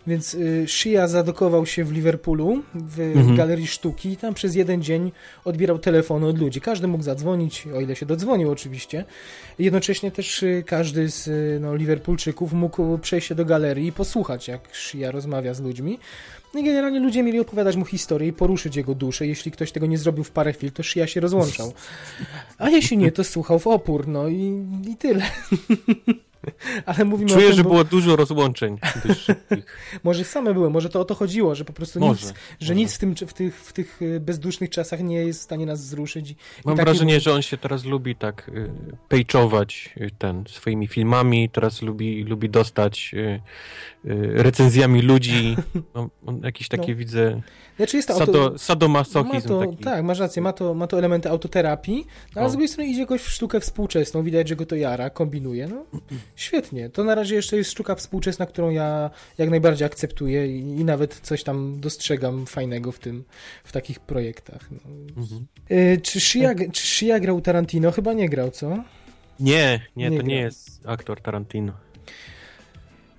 [0.07, 3.37] Więc y, Shia zadokował się w Liverpoolu, w mhm.
[3.37, 5.13] Galerii Sztuki i tam przez jeden dzień
[5.45, 6.61] odbierał telefony od ludzi.
[6.61, 9.05] Każdy mógł zadzwonić, o ile się dodzwonił oczywiście.
[9.59, 14.49] Jednocześnie też y, każdy z y, no, Liverpoolczyków mógł przejść się do galerii i posłuchać,
[14.49, 15.99] jak Shia rozmawia z ludźmi.
[16.55, 19.27] No i generalnie ludzie mieli opowiadać mu historię i poruszyć jego duszę.
[19.27, 21.73] Jeśli ktoś tego nie zrobił w parę chwil, to Shia się rozłączał.
[22.59, 25.23] A jeśli nie, to słuchał w opór, no i, i tyle.
[26.87, 27.71] Ale mówimy Czuję, tym, że bo...
[27.71, 28.79] było dużo rozłączeń.
[30.05, 32.95] może same były, może to o to chodziło, że po prostu może, nic, że nic
[32.95, 36.35] w, tym, w, tych, w tych y, bezdusznych czasach nie jest w stanie nas wzruszyć.
[36.65, 38.71] Mam wrażenie, że on się teraz lubi tak y,
[39.09, 43.15] pejczować y, ten swoimi filmami, teraz lubi, lubi dostać
[44.35, 45.57] recenzjami ludzi.
[45.95, 46.99] No, on jakieś takie no.
[46.99, 47.43] widzę
[47.77, 48.59] znaczy jest to Sado, auto...
[48.59, 49.77] sadomasochizm to, taki.
[49.77, 53.01] Tak, masz rację, ma to, ma to elementy autoterapii, no, ale z drugiej strony idzie
[53.01, 55.85] jakoś w sztukę współczesną, widać, że go to jara, kombinuje, no
[56.37, 56.91] świetnie.
[56.91, 61.15] To na razie jeszcze jest sztuka współczesna, którą ja jak najbardziej akceptuję i, i nawet
[61.15, 63.25] coś tam dostrzegam fajnego w tym,
[63.65, 64.69] w takich projektach.
[64.71, 64.81] No.
[65.17, 65.47] Mhm.
[65.71, 67.93] Y, czy, Shia, czy Shia grał Tarantino?
[67.93, 68.85] Chyba nie grał, co?
[69.41, 70.27] Nie, nie, nie to grał.
[70.27, 71.73] nie jest aktor Tarantino.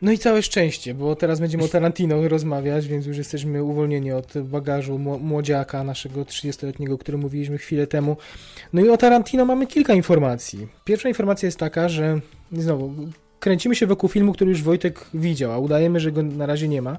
[0.01, 4.33] No i całe szczęście, bo teraz będziemy o Tarantino rozmawiać, więc już jesteśmy uwolnieni od
[4.43, 8.17] bagażu młodziaka naszego 30-letniego, który mówiliśmy chwilę temu.
[8.73, 10.67] No i o Tarantino mamy kilka informacji.
[10.85, 12.19] Pierwsza informacja jest taka, że
[12.51, 12.93] znowu
[13.39, 16.81] kręcimy się wokół filmu, który już Wojtek widział, a udajemy, że go na razie nie
[16.81, 16.97] ma.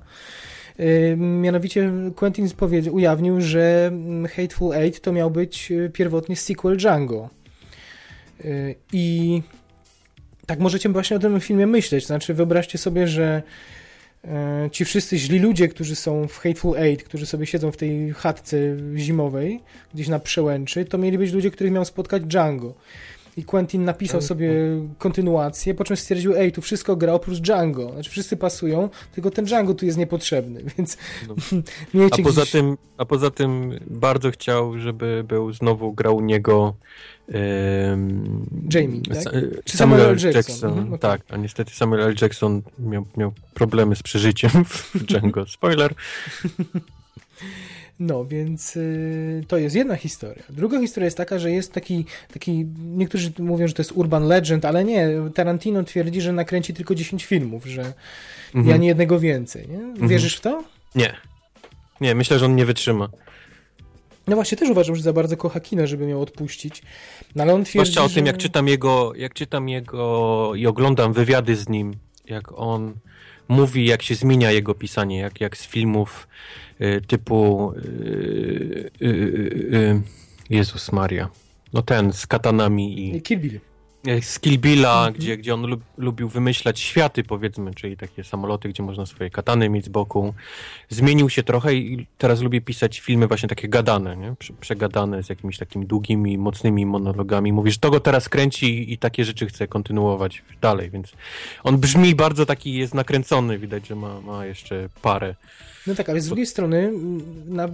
[1.17, 2.49] Mianowicie Quentin
[2.91, 3.93] ujawnił, że
[4.37, 7.29] Hateful Eight to miał być pierwotnie sequel Django.
[8.45, 9.43] Yy, I
[10.49, 12.07] tak możecie właśnie o tym filmie myśleć.
[12.07, 13.43] Znaczy, wyobraźcie sobie, że
[14.25, 18.13] e, ci wszyscy źli ludzie, którzy są w Hateful Eight, którzy sobie siedzą w tej
[18.13, 18.57] chatce
[18.97, 19.61] zimowej,
[19.95, 22.75] gdzieś na przełęczy, to mieli być ludzie, których miał spotkać Django.
[23.39, 24.51] I Quentin napisał sobie
[24.99, 27.93] kontynuację, po czym stwierdził, ej, tu wszystko gra oprócz Django.
[27.93, 30.97] Znaczy wszyscy pasują, tylko ten Django tu jest niepotrzebny, więc
[31.29, 31.35] no.
[32.13, 32.53] a, poza gdzieś...
[32.53, 36.75] tym, a poza tym bardzo chciał, żeby był znowu grał u niego
[38.75, 39.23] Jamie, tak?
[39.23, 40.09] Samuel, Samuel L.
[40.09, 40.33] Jackson.
[40.33, 40.71] Jackson.
[40.71, 40.99] Mhm, okay.
[40.99, 42.15] Tak, a niestety Samuel L.
[42.23, 44.51] Jackson miał, miał problemy z przeżyciem
[44.95, 45.47] w Django.
[45.47, 45.95] Spoiler.
[48.01, 50.43] No, więc y, to jest jedna historia.
[50.51, 54.65] Druga historia jest taka, że jest taki, taki, niektórzy mówią, że to jest urban legend,
[54.65, 57.93] ale nie, Tarantino twierdzi, że nakręci tylko 10 filmów, że
[58.55, 58.69] mhm.
[58.69, 59.69] ja nie jednego więcej.
[59.69, 59.79] Nie?
[59.79, 60.09] Mhm.
[60.09, 60.65] Wierzysz w to?
[60.95, 61.15] Nie.
[62.01, 63.09] Nie, myślę, że on nie wytrzyma.
[64.27, 66.83] No właśnie, też uważam, że za bardzo kocha kino, żeby miał odpuścić.
[67.35, 68.31] No ale on twierdzi, Zwłaszcza o tym, że...
[68.33, 72.95] jak czytam jego, jak czytam jego i oglądam wywiady z nim, jak on
[73.49, 76.29] mówi, jak się zmienia jego pisanie, jak, jak z filmów
[76.81, 80.03] y, typu y, y,
[80.51, 81.29] Jezus Maria.
[81.73, 83.23] No ten, z katanami i...
[83.23, 83.61] Kill Bill
[84.21, 85.15] z Kill Billa, mhm.
[85.15, 89.69] gdzie, gdzie on lub, lubił wymyślać światy, powiedzmy, czyli takie samoloty, gdzie można swoje katany
[89.69, 90.35] mieć z boku.
[90.89, 94.35] Zmienił się trochę i teraz lubi pisać filmy właśnie takie gadane, nie?
[94.61, 97.53] przegadane z jakimiś takimi długimi, mocnymi monologami.
[97.53, 101.13] Mówi, że to go teraz kręci i takie rzeczy chce kontynuować dalej, więc
[101.65, 105.35] on brzmi bardzo taki, jest nakręcony, widać, że ma, ma jeszcze parę
[105.89, 106.93] no tak, ale z drugiej strony
[107.47, 107.69] na,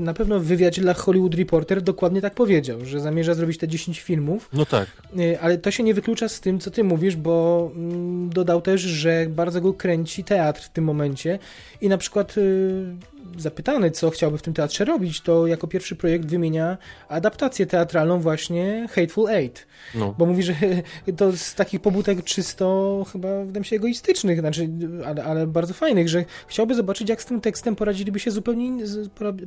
[0.00, 4.00] na pewno w wywiadzie dla Hollywood Reporter dokładnie tak powiedział, że zamierza zrobić te 10
[4.00, 4.48] filmów.
[4.52, 4.88] No tak.
[5.18, 7.70] Y, ale to się nie wyklucza z tym, co ty mówisz, bo
[8.28, 11.38] dodał też, że bardzo go kręci teatr w tym momencie
[11.80, 12.84] i na przykład y,
[13.38, 18.86] zapytany, co chciałby w tym teatrze robić, to jako pierwszy projekt wymienia adaptację teatralną właśnie
[18.90, 19.66] Hateful Eight.
[19.94, 20.14] No.
[20.18, 20.54] Bo mówi, że
[21.16, 24.68] to z takich pobudek czysto chyba wydaje mi się egoistycznych, znaczy,
[25.06, 28.84] ale, ale, bardzo fajnych, że chciałby zobaczyć, jak z tym tekstem poradziliby się zupełnie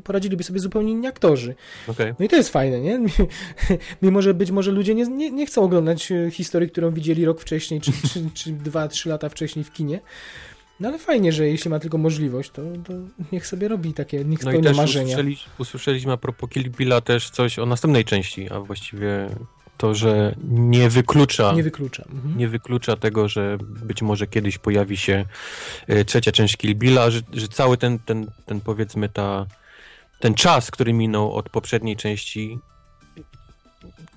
[0.04, 1.56] poradziliby sobie zupełnie inni aktorzy.
[1.88, 2.16] Okay.
[2.20, 3.00] No i to jest fajne, nie?
[4.02, 7.82] Mimo, że być może ludzie nie, nie, nie chcą oglądać historii, którą widzieli rok wcześniej,
[7.82, 10.00] czy, czy, czy dwa, trzy lata wcześniej w kinie.
[10.80, 12.94] No ale fajnie, że jeśli ma tylko możliwość, to, to
[13.32, 15.06] niech sobie robi takie, niech no spełnia marzenia.
[15.06, 19.30] Usłyszeli, usłyszeliśmy a propos Kill Billa też coś o następnej części, a właściwie
[19.78, 22.38] to, że nie wyklucza, nie wyklucza, mhm.
[22.38, 25.26] nie wyklucza tego, że być może kiedyś pojawi się
[25.88, 29.46] e, trzecia część Kill Billa, że, że cały ten, ten, ten powiedzmy ta,
[30.20, 32.60] ten czas, który minął od poprzedniej części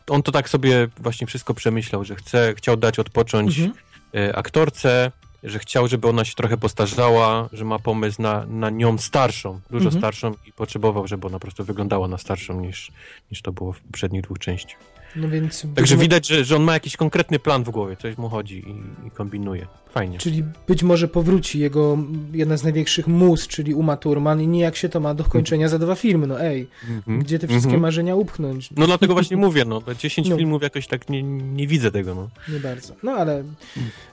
[0.08, 3.78] on to tak sobie właśnie wszystko przemyślał, że chce, chciał dać odpocząć mhm.
[4.14, 5.12] E, aktorce,
[5.44, 9.84] że chciał, żeby ona się trochę postarzała, że ma pomysł na, na nią starszą, dużo
[9.84, 10.00] mhm.
[10.00, 12.92] starszą i potrzebował, żeby ona po prostu wyglądała na starszą niż,
[13.30, 14.80] niż to było w poprzednich dwóch częściach.
[15.16, 18.28] No więc Także widać, że, że on ma jakiś konkretny plan w głowie, coś mu
[18.28, 19.66] chodzi i, i kombinuje.
[19.92, 20.18] Fajnie.
[20.18, 21.98] Czyli być może powróci jego
[22.32, 25.78] jedna z największych mus, czyli Uma Thurman i nijak się to ma do kończenia za
[25.78, 27.18] dwa filmy, no ej, Mhm.
[27.20, 27.82] gdzie te wszystkie Mhm.
[27.82, 28.70] marzenia upchnąć?
[28.76, 30.36] No dlatego właśnie mówię, no, te 10 No.
[30.36, 32.28] filmów jakoś tak nie, nie widzę tego, no.
[32.54, 32.94] Nie bardzo.
[33.02, 33.44] No ale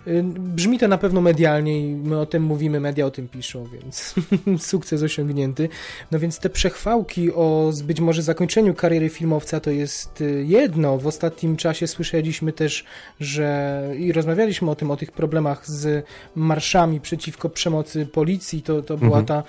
[0.08, 3.65] y, brzmi to na pewno medialnie i my o tym mówimy, media o tym piszą,
[3.74, 4.15] więc
[4.70, 5.70] sukces osiągnięty.
[6.12, 10.98] No więc te przechwałki o być może zakończeniu kariery filmowca to jest y, jedno.
[10.98, 12.84] W ostatnim czasie słyszeliśmy też,
[13.20, 13.60] że
[14.00, 16.05] i rozmawialiśmy o tym, o tych problemach z
[16.36, 18.62] marszami przeciwko przemocy policji.
[18.62, 19.25] To, to była Mhm.
[19.25, 19.43] ta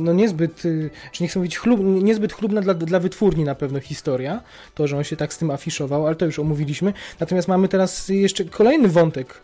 [0.00, 3.80] no niezbyt, y, czy nie chcę mówić chlub, niezbyt chlubna dla, dla wytwórni na pewno
[3.80, 4.42] historia,
[4.74, 6.92] to, że on się tak z tym afiszował, ale to już omówiliśmy.
[7.20, 9.40] Natomiast mamy teraz jeszcze kolejny wątek,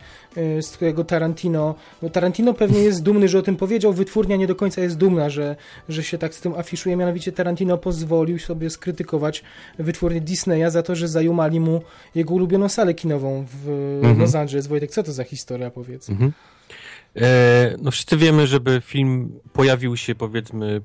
[0.61, 4.55] z którego Tarantino, no Tarantino pewnie jest dumny, że o tym powiedział, wytwórnia nie do
[4.55, 5.55] końca jest dumna, że,
[5.89, 9.43] że się tak z tym afiszuje, mianowicie Tarantino pozwolił sobie skrytykować
[9.79, 11.81] wytwórnię Disneya za to, że zajumali mu
[12.15, 14.19] jego ulubioną salę kinową w Mhm.
[14.19, 14.67] Los Angeles.
[14.67, 16.09] Wojtek, co to za historia, powiedz?
[16.09, 16.33] Mhm.
[17.15, 20.81] E, no wszyscy wiemy, żeby film pojawił się, powiedzmy...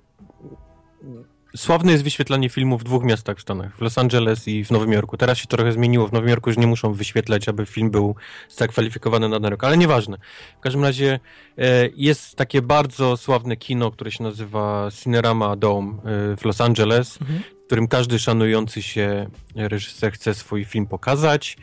[1.56, 4.92] Sławne jest wyświetlanie filmu w dwóch miastach w Stanach, w Los Angeles i w Nowym
[4.92, 5.16] Jorku.
[5.16, 8.14] Teraz się trochę zmieniło, w Nowym Jorku już nie muszą wyświetlać, aby film był
[8.48, 10.16] zakwalifikowany na rok, ale nieważne.
[10.58, 11.20] W każdym razie
[11.58, 17.18] e, jest takie bardzo sławne kino, które się nazywa Cinerama Dome e, w Los Angeles,
[17.20, 17.40] Mhm.
[17.62, 21.56] w którym każdy szanujący się reżyser chce swój film pokazać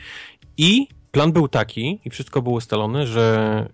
[0.58, 3.66] i plan był taki i wszystko było ustalone, że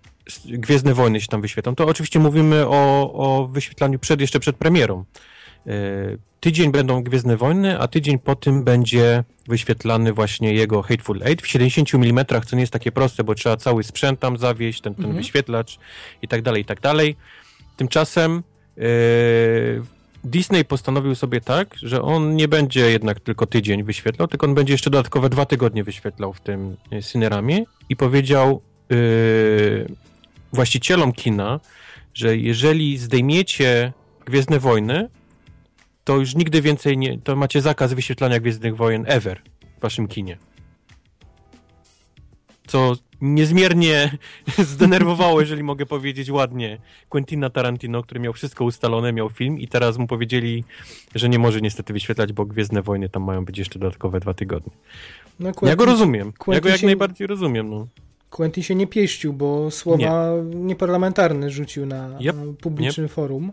[0.44, 1.74] Gwiezdne Wojny się tam wyświetlą.
[1.74, 5.04] To oczywiście mówimy o, o wyświetlaniu przed, jeszcze przed premierą.
[5.66, 5.72] E,
[6.40, 11.48] Tydzień będą Gwiezdne Wojny, a tydzień po tym będzie wyświetlany właśnie jego Hateful Eight w
[11.48, 15.04] 70 mm, co nie jest takie proste, bo trzeba cały sprzęt tam zawieść, ten, ten
[15.04, 15.22] Mhm.
[15.22, 15.78] wyświetlacz
[16.22, 17.16] i tak dalej, i tak dalej.
[17.76, 18.42] Tymczasem
[18.78, 18.82] e,
[20.24, 24.74] Disney postanowił sobie tak, że on nie będzie jednak tylko tydzień wyświetlał, tylko on będzie
[24.74, 28.94] jeszcze dodatkowe dwa tygodnie wyświetlał w tym e, Cineramie i powiedział e,
[30.52, 31.60] właścicielom kina,
[32.14, 33.92] że jeżeli zdejmiecie
[34.26, 35.08] Gwiezdne Wojny,
[36.06, 39.42] to już nigdy więcej nie, to macie zakaz wyświetlania Gwiezdnych Wojen ever
[39.78, 40.36] w waszym kinie.
[42.66, 44.18] Co niezmiernie
[44.72, 49.98] zdenerwowało, jeżeli mogę powiedzieć ładnie, Quentina Tarantino, który miał wszystko ustalone, miał film i teraz
[49.98, 50.64] mu powiedzieli,
[51.14, 54.72] że nie może niestety wyświetlać, bo Gwiezdne Wojny tam mają być jeszcze dodatkowe dwa tygodnie.
[55.40, 56.26] No, Ja go rozumiem.
[56.26, 57.70] Ja go Quentin jak się- najbardziej rozumiem.
[57.70, 57.86] No.
[58.30, 63.52] Quentin się nie pieścił, bo słowa nieparlamentarne rzucił na Yep, publicznym forum.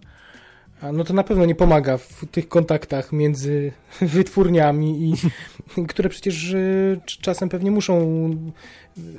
[0.91, 5.13] No to na pewno nie pomaga w tych kontaktach między wytwórniami, i,
[5.91, 6.53] które przecież
[7.05, 8.03] cz- czasem pewnie muszą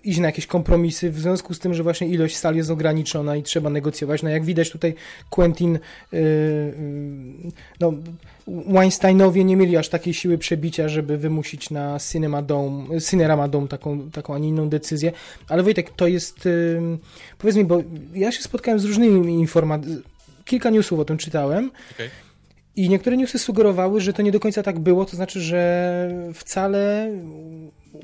[0.05, 3.42] iść na jakieś kompromisy w związku z tym, że właśnie ilość sal jest ograniczona i
[3.42, 4.22] trzeba negocjować.
[4.22, 4.94] No jak widać tutaj
[5.31, 5.79] Quentin,
[6.12, 6.74] y,
[7.81, 7.92] no
[8.46, 14.11] Weinsteinowie nie mieli aż takiej siły przebicia, żeby wymusić na Cinema Dome, Cinerama Dome taką,
[14.11, 15.12] taką, a nie inną decyzję.
[15.48, 16.48] Ale Wojtek, to jest,
[17.38, 17.83] powiedz mi, bo
[18.14, 20.03] ja się spotkałem z różnymi informacjami,
[20.44, 22.11] kilka newsów o tym czytałem Okej.
[22.76, 27.11] i niektóre newsy sugerowały, że to nie do końca tak było, to znaczy, że wcale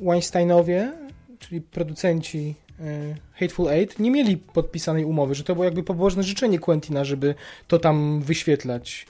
[0.00, 0.92] Weinsteinowie,
[1.38, 6.58] czyli producenci y, Hateful Eight, nie mieli podpisanej umowy, że to było jakby pobożne życzenie
[6.58, 7.34] Quentina, żeby
[7.68, 9.06] to tam wyświetlać.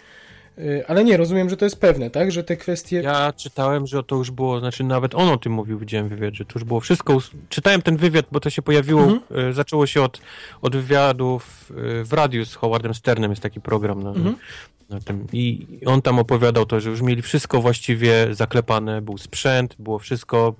[0.59, 2.33] Y, Ale nie, rozumiem, że to jest pewne, tak?
[2.33, 3.01] Że te kwestie...
[3.03, 6.45] Ja czytałem, że to już było, znaczy nawet on o tym mówił, widziałem wywiad, że
[6.45, 7.19] to już było wszystko.
[7.49, 9.21] Czytałem ten wywiad, bo to się pojawiło, Mhm.
[9.51, 10.21] e, zaczęło się od,
[10.63, 14.37] od wywiadów e, w radiu z Howardem Sternem, jest taki program na, Mhm.
[15.33, 20.55] I on tam opowiadał to, że już mieli wszystko właściwie zaklepane, był sprzęt, było wszystko.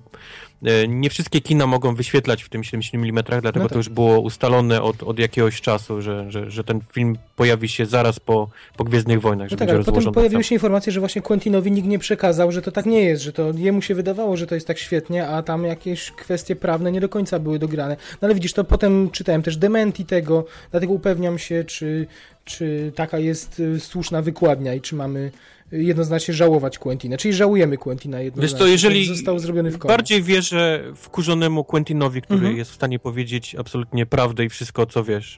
[0.65, 3.71] E, Nie wszystkie kina mogą wyświetlać w tym 70 mm, dlatego No tak.
[3.71, 7.85] to już było ustalone od, od jakiegoś czasu, że, że, że ten film pojawi się
[7.85, 11.21] zaraz po, po Gwiezdnych Wojnach, że No tak, ale potem pojawiły się informacje, że właśnie
[11.21, 14.47] Quentinowi nikt nie przekazał, że to tak nie jest, że to jemu się wydawało, że
[14.47, 17.97] to jest tak świetnie, a tam jakieś kwestie prawne nie do końca były dograne.
[18.21, 22.07] No ale widzisz, to potem czytałem też dementi tego, dlatego upewniam się, czy,
[22.45, 25.31] czy taka jest y, słuszna wykładnia i czy mamy
[25.73, 27.17] y, jednoznacznie żałować Quentina.
[27.17, 28.55] Czyli żałujemy Quentina jednoznacznie.
[28.57, 29.77] Wiesz co, jeżeli że został zrobiony w.
[29.77, 32.57] Bardziej wierzę wkurzonemu Quentinowi, który Mhm.
[32.57, 35.37] jest w stanie powiedzieć absolutnie prawdę i wszystko, co wiesz.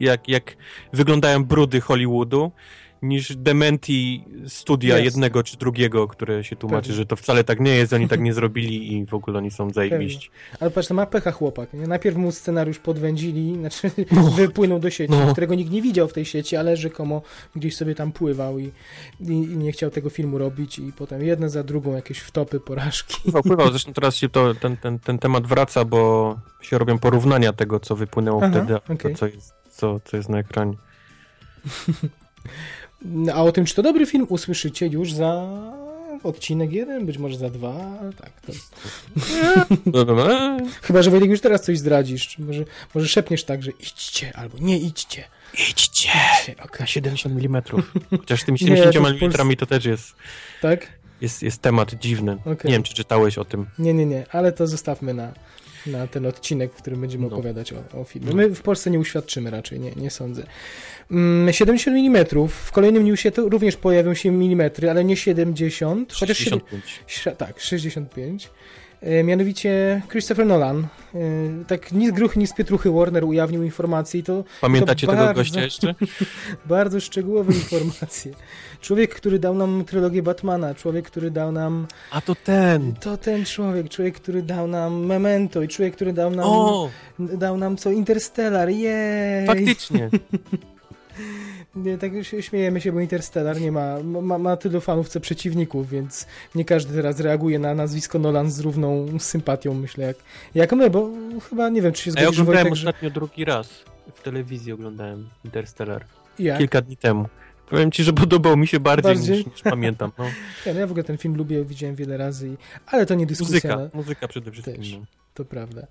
[0.00, 0.56] Jak, jak
[0.92, 2.52] wyglądają brudy Hollywoodu,
[3.08, 6.96] niż dementi studia jednego czy drugiego, które się tłumaczy, Pewnie.
[6.96, 9.70] że to wcale tak nie jest, oni tak nie zrobili i w ogóle oni są
[9.70, 10.30] zajebiści.
[10.60, 11.72] Ale patrz, to ma pecha chłopak.
[11.72, 14.22] Najpierw mu scenariusz podwędzili, znaczy No.
[14.30, 15.32] wypłynął do sieci, No.
[15.32, 17.22] którego nikt nie widział w tej sieci, ale rzekomo
[17.56, 18.72] gdzieś sobie tam pływał i,
[19.20, 23.20] i, i nie chciał tego filmu robić i potem jedne za drugą jakieś wtopy, porażki.
[23.22, 23.70] Pływał, pływał.
[23.70, 27.96] Zresztą teraz się to, ten, ten, ten temat wraca, bo się robią porównania tego, co
[27.96, 29.12] wypłynęło Aha, wtedy, a okej.
[29.12, 30.76] to, co jest, co, co jest na ekranie.
[33.12, 35.48] No, A o tym, czy to dobry film, usłyszycie już za
[36.22, 38.30] odcinek jeden, być może za dwa, ale tak.
[38.40, 38.52] To...
[40.82, 42.38] Chyba, że Wojtek już teraz coś zdradzisz.
[42.38, 42.64] Może,
[42.94, 45.24] może szepniesz tak, że idźcie, albo nie idźcie.
[45.54, 46.10] Idźcie!
[46.40, 46.80] Idźcie, okej.
[46.80, 47.62] Na 70 mm.
[48.10, 50.14] Chociaż z tymi Nie, to 70 w Polsce- mm to też jest,
[50.62, 50.86] Tak?
[51.20, 52.32] jest, jest temat dziwny.
[52.40, 52.56] Okej.
[52.64, 53.66] Nie wiem, czy czytałeś o tym.
[53.78, 55.32] Nie, nie, nie, ale to zostawmy na,
[55.86, 57.32] na ten odcinek, w którym będziemy No.
[57.36, 58.34] opowiadać o, o filmie.
[58.34, 60.46] My w Polsce nie uświadczymy raczej, nie, nie sądzę.
[61.10, 66.38] Mm, 70 mm, w kolejnym newsie to również pojawią się milimetry, ale nie 70, chociaż
[66.38, 66.84] 7, 65.
[67.08, 68.50] Śre- tak, 65.
[69.02, 71.18] E, Mianowicie Christopher Nolan, e,
[71.66, 75.24] tak ni z gruchy, ni z pietruchy Warner ujawnił informacje i to Pamiętacie To tego
[75.24, 75.94] bardzo- gościa jeszcze?
[76.66, 78.32] bardzo szczegółowe informacje.
[78.80, 82.94] Człowiek, który dał nam trylogię Batmana, człowiek, który dał nam A to ten!
[82.94, 86.90] to ten człowiek, człowiek, który dał nam Memento i człowiek, który dał nam O!
[87.18, 88.68] dał nam co Interstellar.
[88.68, 89.46] Jej!
[89.46, 90.10] Faktycznie!
[91.76, 96.26] Nie, tak śmiejemy się, bo Interstellar nie ma, ma, ma tylu fanów, co przeciwników, więc
[96.54, 100.16] nie każdy teraz reaguje na nazwisko Nolan z równą sympatią, myślę, jak,
[100.54, 101.10] jak my, bo
[101.50, 102.88] chyba nie wiem, czy się A ja zgodzisz, oglądałem Wojtek, że...
[102.88, 103.68] ostatnio drugi raz.
[104.14, 106.04] W telewizji oglądałem Interstellar.
[106.38, 106.58] Jak?
[106.58, 107.28] Kilka dni temu.
[107.70, 109.36] Powiem ci, że podobał mi się bardziej, Bardziej?
[109.36, 110.12] Niż, niż pamiętam.
[110.18, 110.24] No.
[110.66, 112.56] Ja, no ja w ogóle ten film lubię, widziałem wiele razy, i...
[112.86, 114.76] ale to nie dyskusja, Muzyka, no, muzyka przede wszystkim.
[114.76, 114.92] Też.
[114.92, 115.00] No.
[115.34, 115.86] to prawda.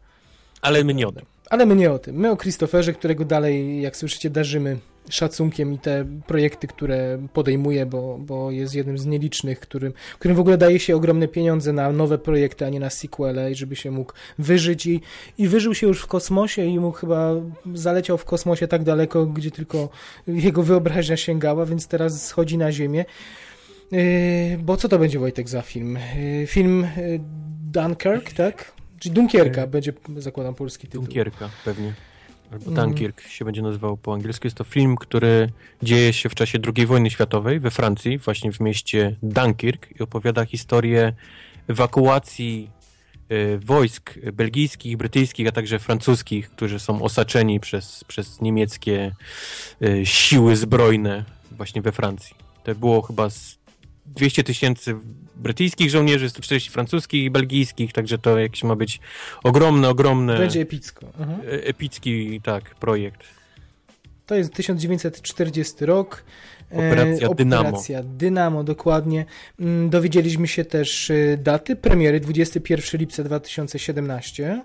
[0.62, 1.26] Ale my nie o tym.
[1.50, 2.16] Ale my nie o tym.
[2.16, 4.78] My o Christopherze, którego dalej, jak słyszycie, darzymy
[5.10, 10.40] szacunkiem i te projekty, które podejmuje, bo, bo jest jednym z nielicznych, którym, którym w
[10.40, 13.92] ogóle daje się ogromne pieniądze na nowe projekty, a nie na sequele, i żeby się
[13.92, 15.02] mógł wyżyć i,
[15.38, 17.32] i wyżył się już w kosmosie i mu chyba
[17.74, 19.90] zaleciał w kosmosie tak daleko, gdzie tylko
[20.28, 23.06] jego wyobraźnia sięgała, więc teraz schodzi na ziemię.
[23.92, 25.98] Yy, bo co to będzie, Wojtek, za film?
[26.40, 27.20] Yy, film yy,
[27.72, 28.72] Dunkirk, tak?
[29.00, 31.04] Czyli Dunkierka Yy, będzie, zakładam, polski tytuł.
[31.04, 31.94] Dunkierka pewnie.
[32.56, 32.72] Albo.
[32.72, 34.48] Dunkirk się będzie nazywał po angielsku.
[34.48, 35.52] Jest to film, który
[35.84, 40.46] dzieje się w czasie II wojny światowej we Francji, właśnie w mieście Dunkirk i opowiada
[40.46, 41.14] historię
[41.68, 42.70] ewakuacji
[43.30, 49.16] e, wojsk belgijskich, brytyjskich, a także francuskich, którzy są osaczeni przez, przez niemieckie
[49.82, 52.36] e, siły zbrojne właśnie we Francji.
[52.64, 53.55] To było chyba z
[54.06, 54.96] 200 tysięcy
[55.36, 59.00] brytyjskich żołnierzy, 140 francuskich i belgijskich, także to jakiś ma być
[59.44, 61.06] ogromny, ogromny, Będzie epicko.
[61.22, 61.36] Aha.
[61.46, 63.24] e- epicki tak, projekt.
[64.26, 66.24] To jest 1940 rok.
[66.72, 67.62] E, Operacja Dynamo.
[67.70, 69.26] Operacja Dynamo, dokładnie.
[69.60, 74.62] Mm, Dowiedzieliśmy się też e, daty premiery 21 lipca 2017.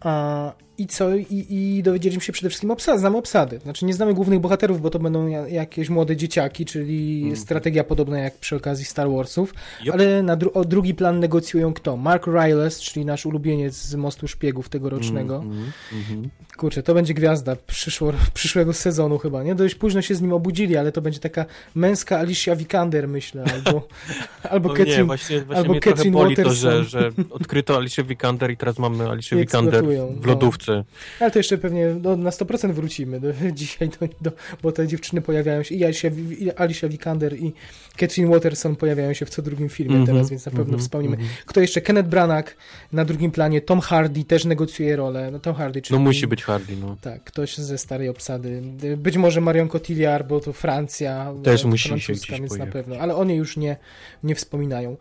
[0.00, 1.16] A, I co?
[1.16, 3.58] I, I dowiedzieliśmy się przede wszystkim obsady, znamy obsady.
[3.58, 7.36] Znaczy nie znamy głównych bohaterów, bo to będą ja- jakieś młode dzieciaki, czyli Mhm.
[7.36, 9.94] strategia podobna jak przy okazji Star Warsów, Yep.
[9.94, 11.96] ale na dru- o drugi plan negocjują kto?
[11.96, 15.36] Mark Ryless, czyli nasz ulubieniec z Mostu Szpiegów tegorocznego.
[15.36, 16.28] Mhm, mhm.
[16.56, 19.54] Kurczę, to będzie gwiazda przyszło, przyszłego sezonu chyba, nie?
[19.54, 23.88] Dość późno się z nim obudzili, ale to będzie taka męska Alicia Vikander, myślę, albo,
[24.50, 27.76] albo No nie, Catherine, właśnie, właśnie albo mnie trochę Catherine boli to, że, że odkryto
[27.76, 29.84] Alicia Vikander i teraz mamy Alicia Vikander
[30.20, 30.34] w no.
[30.68, 30.94] Lodówce.
[31.20, 35.20] Ale to jeszcze pewnie no, na 100% wrócimy do, dzisiaj, do, do, bo te dziewczyny
[35.20, 37.52] pojawiają się, i Alicia, i Alicia Vikander i
[37.96, 41.16] Catherine Watterson pojawiają się w co drugim filmie Mhm, teraz, więc na pewno mhm, wspomnimy.
[41.16, 41.32] mhm.
[41.46, 41.80] Kto jeszcze?
[41.80, 42.56] Kenneth Branagh
[42.92, 45.30] na drugim planie, Tom Hardy też negocjuje rolę.
[45.30, 46.96] No, Tom Hardy, czyli No musi być Hardy, no.
[47.00, 48.62] Tak, ktoś ze starej obsady.
[48.96, 51.34] Być może Marion Cotillard, bo to Francja.
[51.44, 53.76] Też musi się gdzieś więc na pewno, ale oni już nie,
[54.22, 54.96] nie wspominają.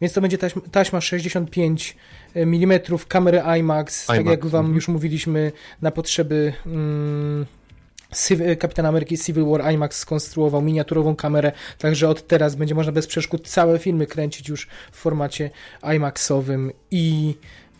[0.00, 1.96] Więc to będzie taśma, taśma 65
[2.34, 4.74] mm, kamery IMAX, tak IMAX, jak wam mhm.
[4.74, 7.46] już mówiliśmy, na potrzeby mm,
[8.58, 13.48] Kapitan Ameryki Civil War IMAX skonstruował miniaturową kamerę, także od teraz będzie można bez przeszkód
[13.48, 15.50] całe filmy kręcić już w formacie
[15.94, 17.34] IMAXowym i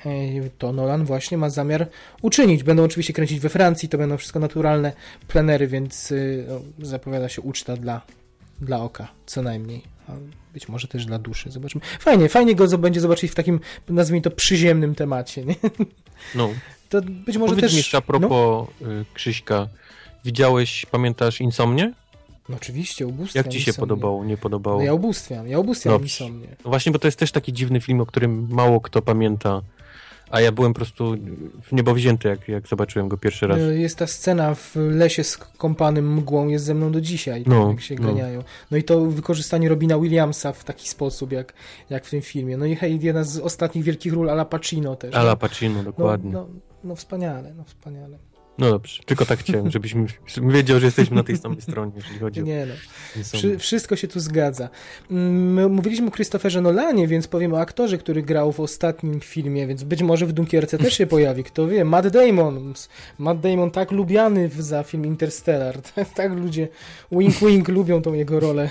[0.07, 0.11] e,
[0.59, 1.89] to Nolan właśnie ma zamiar
[2.23, 2.63] uczynić.
[2.63, 4.93] Będą oczywiście kręcić we Francji, to będą wszystko naturalne
[5.29, 8.01] plenery, więc y, no, zapowiada się uczta dla,
[8.61, 9.98] dla oka, co najmniej.
[10.09, 10.13] A
[10.53, 11.85] być może też dla duszy, zobaczymy.
[12.01, 15.55] Fajnie, fajnie go będzie zobaczyć w takim, nazwijmy to, przyziemnym temacie, nie?
[16.35, 16.51] no.
[16.89, 17.75] To być może Powiedz też...
[17.75, 19.69] jeszcze a no, propos y, Krzyśka.
[20.25, 21.93] Widziałeś, pamiętasz Insomnię?
[22.49, 23.45] no oczywiście, ubóstwiam.
[23.45, 23.81] Jak ci się insomnię.
[23.81, 24.79] podobało, nie podobało?
[24.79, 26.05] No ja ubóstwiam, ja ubóstwiam Dobrze.
[26.05, 26.49] insomnię.
[26.65, 29.63] No właśnie, bo to jest też taki dziwny film, o którym mało kto pamięta.
[30.31, 31.15] A ja byłem po prostu
[31.63, 33.59] w niebo wzięty, jak, jak zobaczyłem go pierwszy raz.
[33.59, 37.69] Y, Jest ta scena w lesie skąpanym mgłą, jest ze mną do dzisiaj, tak No,
[37.71, 38.09] jak się no.
[38.09, 38.43] ganiają.
[38.71, 41.53] No i to wykorzystanie Robina Williamsa w taki sposób, jak,
[41.91, 42.57] jak w tym filmie.
[42.57, 45.15] No i hej, jedna z ostatnich wielkich ról Ala Pacino też.
[45.15, 45.37] Ala no.
[45.37, 46.33] Pacino, no, dokładnie.
[46.33, 46.49] no,
[46.85, 48.19] no wspaniale, no wspaniale.
[48.59, 49.95] No dobrze, tylko tak chciałem, żebyś
[50.43, 52.75] wiedział, że jesteśmy na tej samej stronie, jeżeli chodzi nie, no.
[53.25, 54.69] Wszy wszystko się tu zgadza.
[55.11, 59.67] Mm, my mówiliśmy o Christopherze Nolanie, więc powiem o aktorze, który grał w ostatnim filmie,
[59.67, 61.85] więc być może w Dunkierce też się pojawi, kto wie.
[61.85, 62.75] Matt Damon.
[63.19, 65.79] Matt Damon tak lubiany za film Interstellar.
[65.99, 66.69] Tak, tak ludzie
[67.13, 68.71] wink wink lubią tą jego rolę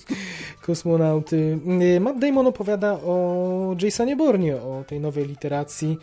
[0.66, 1.58] kosmonauty.
[1.96, 5.98] Y, Matt Damon opowiada o Jasonie Bournie, o tej nowej literacji,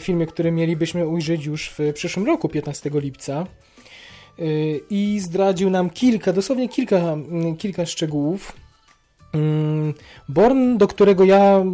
[0.00, 3.46] filmie, który mielibyśmy ujrzeć już w przyszłym roku, 15 lipca.
[4.38, 7.16] Y, I zdradził nam kilka, dosłownie kilka,
[7.58, 8.52] kilka szczegółów.
[9.32, 9.94] Mm,
[10.28, 11.64] Born, do którego ja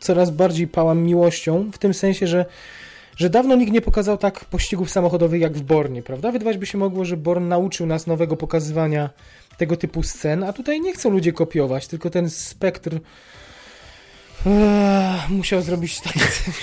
[0.00, 2.46] coraz bardziej pałam miłością, w tym sensie, że
[3.16, 6.32] że dawno nikt nie pokazał tak pościgów samochodowych jak w Bornie, prawda?
[6.32, 9.10] Wydawać by się mogło, że Born nauczył nas nowego pokazywania
[9.58, 12.98] tego typu scen, a tutaj nie chcą ludzie kopiować, tylko ten spektr
[14.46, 16.14] Eee, musiał zrobić tak,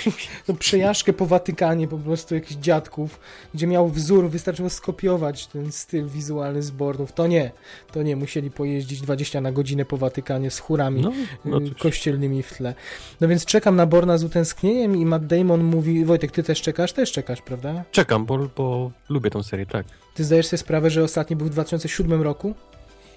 [0.48, 3.20] no, przejażdżkę po Watykanie po prostu jakichś dziadków,
[3.54, 7.12] gdzie miał wzór, wystarczyło skopiować ten styl wizualny z Bornów.
[7.12, 7.50] To nie,
[7.92, 11.12] to nie, musieli pojeździć 20 na godzinę po Watykanie z chórami no,
[11.44, 12.74] no y, kościelnymi w tle.
[13.20, 16.92] No więc czekam na Borna z utęsknieniem i Matt Damon mówi, Wojtek, ty też czekasz?
[16.92, 17.84] Też czekasz, prawda?
[17.90, 19.86] Czekam, bo, bo lubię tą serię, tak.
[20.14, 22.54] Ty zdajesz sobie sprawę, że ostatni był w 2007 roku?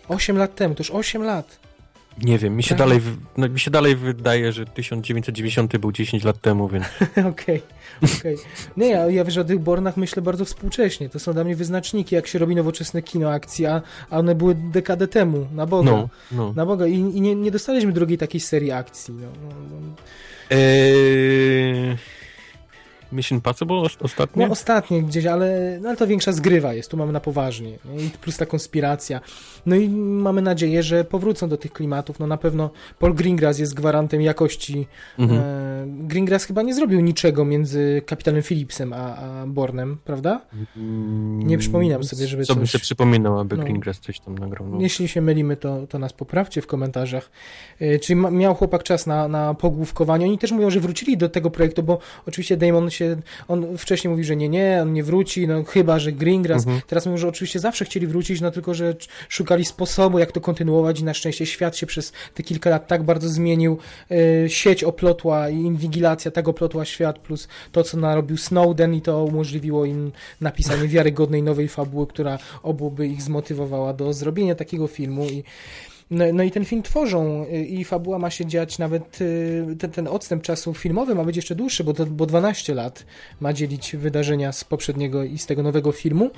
[0.07, 1.59] 8 lat temu, to już 8 lat.
[2.23, 2.77] Nie wiem, mi się, tak?
[2.77, 3.01] dalej,
[3.37, 6.85] no, mi się dalej wydaje, że 1990 był 10 lat temu, więc...
[7.31, 7.61] Okej, okej.
[8.01, 8.35] Okay, okay.
[8.77, 11.09] Nie, ja, ja wiesz, o tych Bornach myślę bardzo współcześnie.
[11.09, 14.55] To są dla mnie wyznaczniki, jak się robi nowoczesne kino akcji, a, a one były
[14.55, 15.91] dekadę temu, na Boga.
[15.91, 16.53] No, no.
[16.53, 16.87] Na Boga.
[16.87, 19.13] I, i nie, nie dostaliśmy drugiej takiej serii akcji.
[19.13, 19.95] No, no, no.
[20.57, 21.97] Eee...
[23.11, 24.47] Mission Impossible ostatnio?
[24.47, 27.77] No ostatnie gdzieś, ale, no, ale to większa zgrywa jest, tu mamy na poważnie.
[27.99, 29.21] I plus ta konspiracja.
[29.65, 32.19] No i mamy nadzieję, że powrócą do tych klimatów.
[32.19, 34.87] No na pewno Paul Greengrass jest gwarantem jakości.
[35.19, 35.41] Mhm.
[35.41, 40.41] E, Greengrass chyba nie zrobił niczego między Kapitanem Phillipsem a, a Bornem, prawda?
[41.37, 42.57] Nie przypominam sobie, żeby Co coś...
[42.57, 43.63] bym sobie przypominał, aby no.
[43.63, 44.67] Greengrass coś tam nagrał.
[44.67, 44.81] No.
[44.81, 47.31] Jeśli się mylimy, to, to nas poprawcie w komentarzach.
[47.79, 50.25] E, czyli miał chłopak czas na, na pogłówkowanie.
[50.25, 53.17] Oni też mówią, że wrócili do tego projektu, bo oczywiście Damon się,
[53.47, 56.63] on wcześniej mówi, że nie, nie, on nie wróci, no chyba, że Greengrass.
[56.63, 56.81] Mhm.
[56.87, 58.95] Teraz mówią, że oczywiście zawsze chcieli wrócić, no tylko, że
[59.29, 63.03] szukali sposobu, jak to kontynuować i na szczęście świat się przez te kilka lat tak
[63.03, 63.77] bardzo zmienił.
[64.11, 69.23] E, sieć oplotła i inwigilacja tak oplotła świat, plus to, co narobił Snowden i to
[69.23, 75.43] umożliwiło im napisanie wiarygodnej nowej fabuły, która obuby ich zmotywowała do zrobienia takiego filmu i
[76.11, 79.91] no, no, i ten film tworzą y, i fabuła ma się dziać nawet, y, ten,
[79.91, 83.05] ten odstęp czasu filmowy ma być jeszcze dłuższy, bo, to, bo 12 lat
[83.39, 86.31] ma dzielić wydarzenia z poprzedniego i z tego nowego filmu.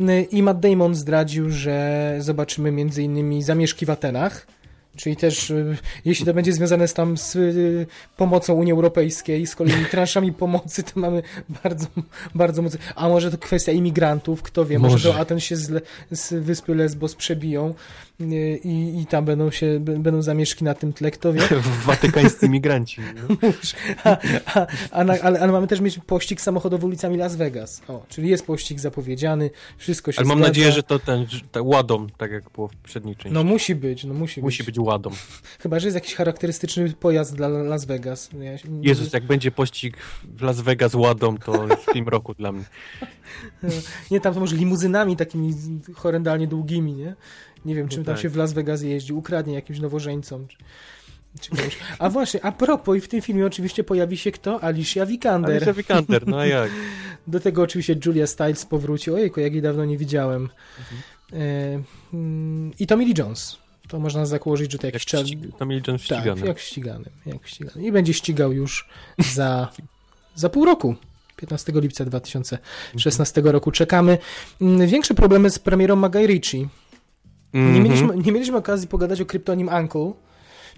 [0.00, 4.46] Y, I Matt Damon zdradził, że zobaczymy między innymi zamieszki w Atenach,
[4.96, 5.52] Czyli też,
[6.04, 7.38] jeśli to będzie związane z tam z
[8.16, 11.22] pomocą Unii Europejskiej, z kolejnymi transzami pomocy, to mamy
[11.64, 11.86] bardzo,
[12.34, 12.80] bardzo mocno.
[12.94, 16.74] A może to kwestia imigrantów, kto wie, może, może do Aten się z, z wyspy
[16.74, 17.74] Lesbos przebiją
[18.20, 21.40] i, i tam będą się, będą zamieszki na tym tle, kto wie.
[21.86, 23.00] Watykańscy imigranci.
[23.14, 23.36] No.
[24.04, 27.82] a, a, a, ale, ale mamy też mieć pościg samochodowy ulicami Las Vegas.
[27.88, 30.48] O, czyli jest pościg zapowiedziany, wszystko się Ale mam zgadza.
[30.48, 33.34] nadzieję, że to ten, ten ładom, tak jak było w poprzedniej części.
[33.34, 34.66] No musi być, no musi, musi być.
[34.66, 35.10] być ładą.
[35.62, 38.30] Chyba, że jest jakiś charakterystyczny pojazd dla Las Vegas.
[38.40, 38.52] Ja
[38.82, 39.96] Jezus, jak będzie pościg
[40.36, 42.64] w Las Vegas ładą, to w tym roku dla mnie.
[44.10, 45.54] Nie, tam to może limuzynami takimi
[45.94, 47.14] horrendalnie długimi, nie?
[47.64, 48.14] Nie wiem, no czym tak.
[48.14, 49.12] tam się w Las Vegas jeździ.
[49.12, 50.46] Ukradnie jakimś nowożeńcom.
[51.40, 51.50] Czy...
[51.98, 54.64] A właśnie, a propos, i w tym filmie oczywiście pojawi się kto?
[54.64, 55.50] Alicia Vikander.
[55.50, 56.70] Alicia Vikander, no a jak?
[57.26, 59.10] Do tego oczywiście Julia Stiles powróci.
[59.10, 60.48] Ojejku, jak jej dawno nie widziałem.
[60.78, 61.82] Mhm.
[62.78, 63.56] I Tommy Lee Jones.
[63.88, 65.22] To można założyć, że to jakiś czas.
[65.58, 66.40] Tam Jones ścigany.
[66.40, 67.86] Tak, jak ścigany, jak ścigany.
[67.86, 68.88] I będzie ścigał już
[69.18, 69.68] za,
[70.34, 70.94] za pół roku.
[71.36, 74.18] 15 lipca 2016 roku czekamy.
[74.60, 76.68] Mm, większe problemy z premierą Magai Ritchie.
[77.54, 77.74] Mm -hmm.
[77.74, 80.12] nie, mieliśmy, nie mieliśmy okazji pogadać o kryptonim Uncle,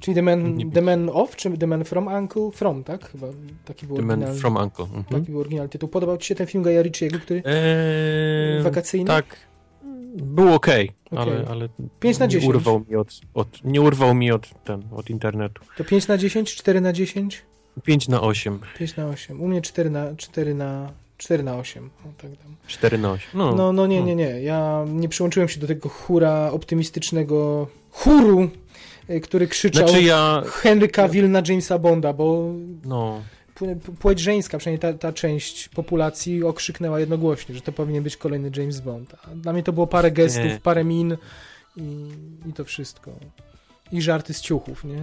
[0.01, 2.51] czyli The Man, the man Of, czy The Man From Uncle?
[2.53, 3.11] From, tak?
[3.11, 3.27] Chyba
[3.65, 4.85] taki był The Man From Uncle.
[4.85, 5.05] -hmm.
[5.11, 5.89] Taki był oryginalny tytuł.
[5.89, 9.07] Podobał Ci się ten film Gaja Ritchiego, który eee, wakacyjny?
[9.07, 9.37] Tak,
[10.17, 10.89] był ok, okay.
[11.11, 11.69] ale, ale
[12.01, 12.45] 5 na 10.
[12.45, 15.63] Nie urwał mi od, od, nie urwał mi od, ten, od internetu.
[15.77, 17.43] To 5 na 10, 4 na 10?
[17.85, 18.59] 5 na 8.
[18.79, 19.41] 5 na 8.
[19.41, 21.91] U mnie 4 na 4 na 4 na 8.
[22.05, 22.57] O, tak dam.
[22.67, 23.31] 4 na 8.
[23.35, 24.07] No, no, no nie, no.
[24.07, 24.43] nie, nie.
[24.43, 28.49] Ja nie przyłączyłem się do tego hura optymistycznego chóru,
[29.11, 30.43] y, który krzyczał znaczy ja...
[30.47, 32.53] Henry Cavill na Jamesa Bonda, bo
[32.85, 33.23] no
[34.01, 38.81] płeć żeńska, przynajmniej ta, ta część populacji okrzyknęła jednogłośnie, że to powinien być kolejny James
[38.81, 39.15] Bond.
[39.25, 40.61] A dla mnie to było parę gestów, Nie.
[40.63, 41.17] parę min
[41.77, 42.09] i,
[42.49, 43.13] i to wszystko.
[43.93, 45.03] I żarty z ciuchów, nie?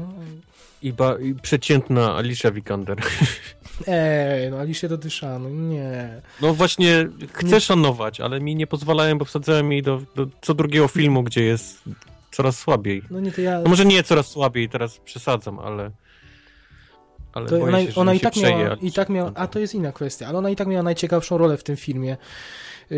[0.82, 2.98] I, ba, i przeciętna Alicia Vikander.
[3.88, 6.22] Ej, no Alicia to ty szanuj, nie.
[6.42, 7.62] No właśnie, chcę Nie.
[7.62, 11.84] szanować, ale mi nie pozwalałem, bo wsadzałem jej do, do co drugiego filmu, gdzie jest
[12.32, 13.02] coraz słabiej.
[13.10, 13.60] No nie, to ja...
[13.60, 15.92] No może nie coraz słabiej, teraz przesadzam, ale...
[17.34, 19.60] Ale To ona, się, ona mi i tak przeje miała, i tak miała, a to
[19.60, 22.18] jest inna kwestia, ale ona i tak miała najciekawszą rolę w tym filmie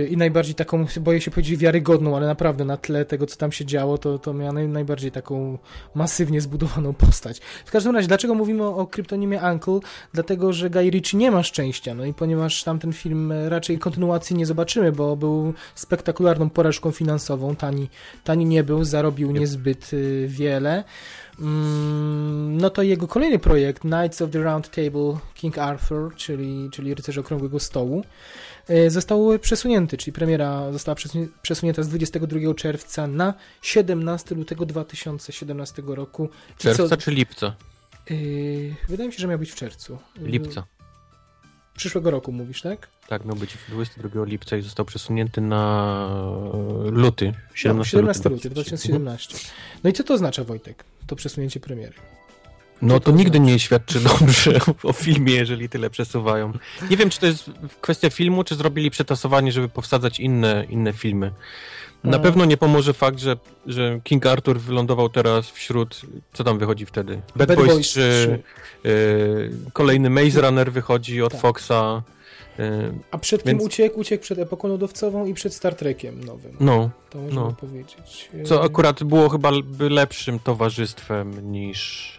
[0.10, 3.66] i najbardziej taką, boję się powiedzieć, wiarygodną, ale naprawdę na tle tego, co tam się
[3.66, 5.58] działo, to, to miała naj, najbardziej taką
[5.96, 7.40] masywnie zbudowaną postać.
[7.66, 9.80] W każdym razie, dlaczego mówimy o, o kryptonimie Uncle?
[10.14, 14.36] Dlatego, że Guy Ritchie nie ma szczęścia, no i ponieważ tamten film e, raczej kontynuacji
[14.36, 17.90] nie zobaczymy, bo był spektakularną porażką finansową, tani,
[18.24, 20.84] tani nie był, zarobił niezbyt y, wiele.
[21.40, 26.96] Mm, no to jego kolejny projekt, Knights of the Round Table King Arthur, czyli, czyli
[26.96, 28.04] Rycerze Okrągłego Stołu,
[28.88, 30.96] został przesunięty, czyli premiera została
[31.42, 36.30] przesunięta z 22 czerwca na 17 lutego 2017 roku.
[36.58, 37.56] Czerwca co- czy lipca?
[38.10, 39.98] Yy, wydaje mi się, że miał być w czerwcu.
[40.22, 40.66] Yy, Lipca.
[41.78, 42.88] Przyszłego roku mówisz, tak?
[43.08, 46.08] Tak, miał być 22 lipca i został przesunięty na
[46.88, 47.34] e, luty.
[47.54, 49.38] 17, No, 17 luty luty 2017.
[49.84, 51.94] No i co to oznacza, Wojtek, to przesunięcie premiery?
[52.82, 56.54] No to nigdy nie świadczy dobrze o filmie, jeżeli tyle przesuwają.
[56.90, 57.52] Nie wiem, czy to jest
[57.82, 61.32] kwestia filmu, czy zrobili przetasowanie, żeby powsadzać inne, inne filmy.
[62.04, 62.20] Na A.
[62.20, 66.02] pewno nie pomoże fakt, że, że King Arthur wylądował teraz wśród...
[66.34, 67.22] Co tam wychodzi wtedy?
[67.36, 68.40] Bad, Bad Boys, Boys 3,
[68.86, 71.42] y, kolejny Maze Runner wychodzi od Tak.
[71.42, 72.02] Foxa.
[72.60, 72.64] y,
[73.12, 74.00] A przed kim Więc- uciekł?
[74.00, 76.58] Uciekł przed epoką lodowcową i przed Star Trekiem nowym.
[76.60, 77.52] no, To można no.
[77.60, 78.30] powiedzieć.
[78.46, 82.12] co Yy, akurat było chyba lepszym towarzystwem niż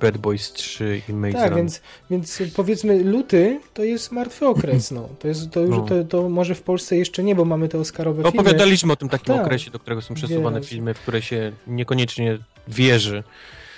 [0.00, 1.80] Bad Boys 3 i Maze Tak, więc,
[2.10, 5.08] więc powiedzmy luty to jest martwy okres, no.
[5.18, 5.82] To, jest, to już No.
[5.84, 8.40] to, to może w Polsce jeszcze nie, bo mamy te Oscarowe filmy.
[8.40, 9.46] Opowiadaliśmy o tym takim Tak.
[9.46, 12.38] okresie, do którego są przesuwane filmy, w które się niekoniecznie
[12.68, 13.22] wierzy.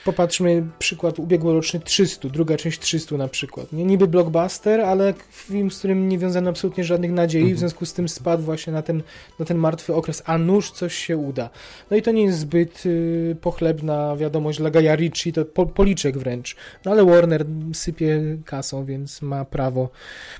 [0.07, 3.73] Popatrzmy przykład ubiegłoroczny 300, druga część 300 na przykład.
[3.73, 7.57] Nie niby blockbuster, ale film, z którym nie wiązano absolutnie żadnych nadziei, Mhm.
[7.57, 9.03] w związku z tym spadł właśnie na ten,
[9.39, 11.51] na ten martwy okres, a nuż coś się uda.
[11.91, 16.19] No i to nie jest zbyt y, pochlebna wiadomość dla Gaja Ritchie, to po, policzek
[16.19, 16.57] wręcz.
[16.85, 19.91] No ale Warner sypie kasą, więc ma prawo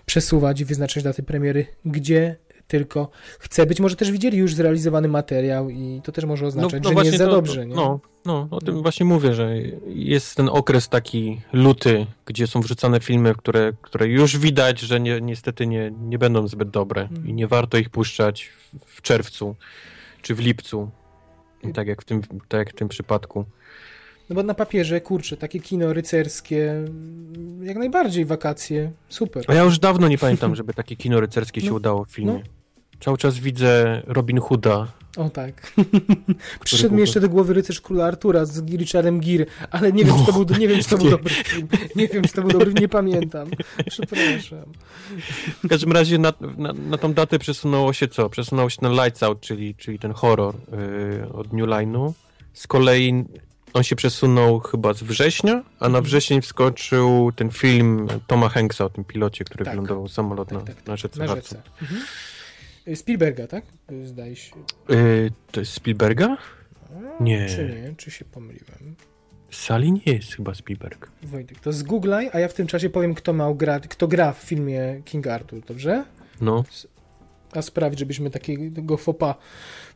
[0.07, 2.37] przesuwać i wyznaczać daty premiery, gdzie
[2.69, 3.09] tylko
[3.39, 3.67] chce.
[3.67, 7.19] Być może też widzieli już zrealizowany materiał i to też może oznaczać, że nie jest
[7.19, 7.67] za to- dobrze.
[7.67, 7.75] Nie?
[7.75, 9.57] No, no, o tym właśnie mówię, że
[9.87, 15.21] jest ten okres taki luty, gdzie są wrzucane filmy, które, które już widać, że nie,
[15.21, 17.27] niestety nie, nie będą zbyt dobre Mhm.
[17.29, 18.51] i nie warto ich puszczać
[18.87, 19.57] w, czerwcu
[20.23, 20.91] czy w lipcu.
[21.75, 23.45] Tak jak w tym, tak jak w tym przypadku.
[24.31, 26.75] No bo na papierze, kurczę, takie kino rycerskie,
[27.63, 29.45] jak najbardziej wakacje, super.
[29.49, 32.33] A ja już dawno nie pamiętam, żeby takie kino rycerskie się No, udało w filmie.
[32.33, 32.41] no.
[33.01, 34.87] Cały czas widzę Robin Hooda.
[35.17, 35.73] O tak.
[36.65, 40.33] Przyszedł mi jeszcze do głowy Rycerz Króla Artura z Richardem Gere, ale nie wiem, czy
[40.33, 41.11] to No, był, nie wiem, czy to był nie.
[41.11, 41.69] dobry film.
[41.97, 43.49] Nie wiem, czy to był dobry, nie pamiętam.
[43.91, 44.65] Przepraszam.
[45.65, 48.31] W każdym razie na, na, na tą datę przesunęło się co?
[48.31, 50.55] Przesunęło się ten Lights Out, czyli, czyli ten horror
[51.21, 52.13] yy, od New Line'u.
[52.53, 53.25] Z kolei
[53.75, 56.05] on się przesunął chyba z września, a na Mhm.
[56.05, 59.75] wrzesień wskoczył ten film Toma Hanksa o tym pilocie, który Tak.
[59.75, 60.87] wylądował samolot Tak, na, tak, tak.
[60.87, 61.63] na rzece Na rzece.
[61.83, 62.01] Mhm.
[62.95, 63.65] Spielberga, tak?
[64.05, 64.57] Zdaje się.
[64.89, 66.37] Yy, to jest Spielberga?
[67.19, 67.47] A, Nie.
[67.49, 67.95] Czy nie?
[67.97, 68.95] Czy się pomyliłem?
[69.51, 71.11] Sali nie jest chyba Spielberg.
[71.23, 74.39] Wojtek, to zgooglaj, a ja w tym czasie powiem, kto, miał gra, kto gra w
[74.39, 76.05] filmie King Arthur, dobrze?
[76.41, 76.65] No,
[77.53, 79.35] a sprawić, żebyśmy takiego fopa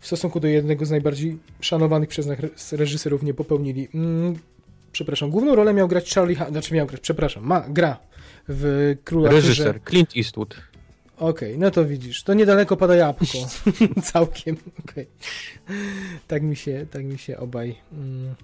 [0.00, 3.88] w stosunku do jednego z najbardziej szanowanych przez nas re- reżyserów nie popełnili.
[3.94, 4.34] Mm,
[4.92, 7.98] przepraszam, główną rolę miał grać Charlie Han, znaczy miał grać, przepraszam, ma, gra
[8.48, 9.30] w Arturze.
[9.30, 10.56] reżyser Clint Eastwood.
[11.20, 13.38] Okej, no to widzisz, to niedaleko pada jabłko.
[14.12, 15.06] Całkiem, okej.
[16.26, 18.34] Tak mi się, tak mi się obaj mm,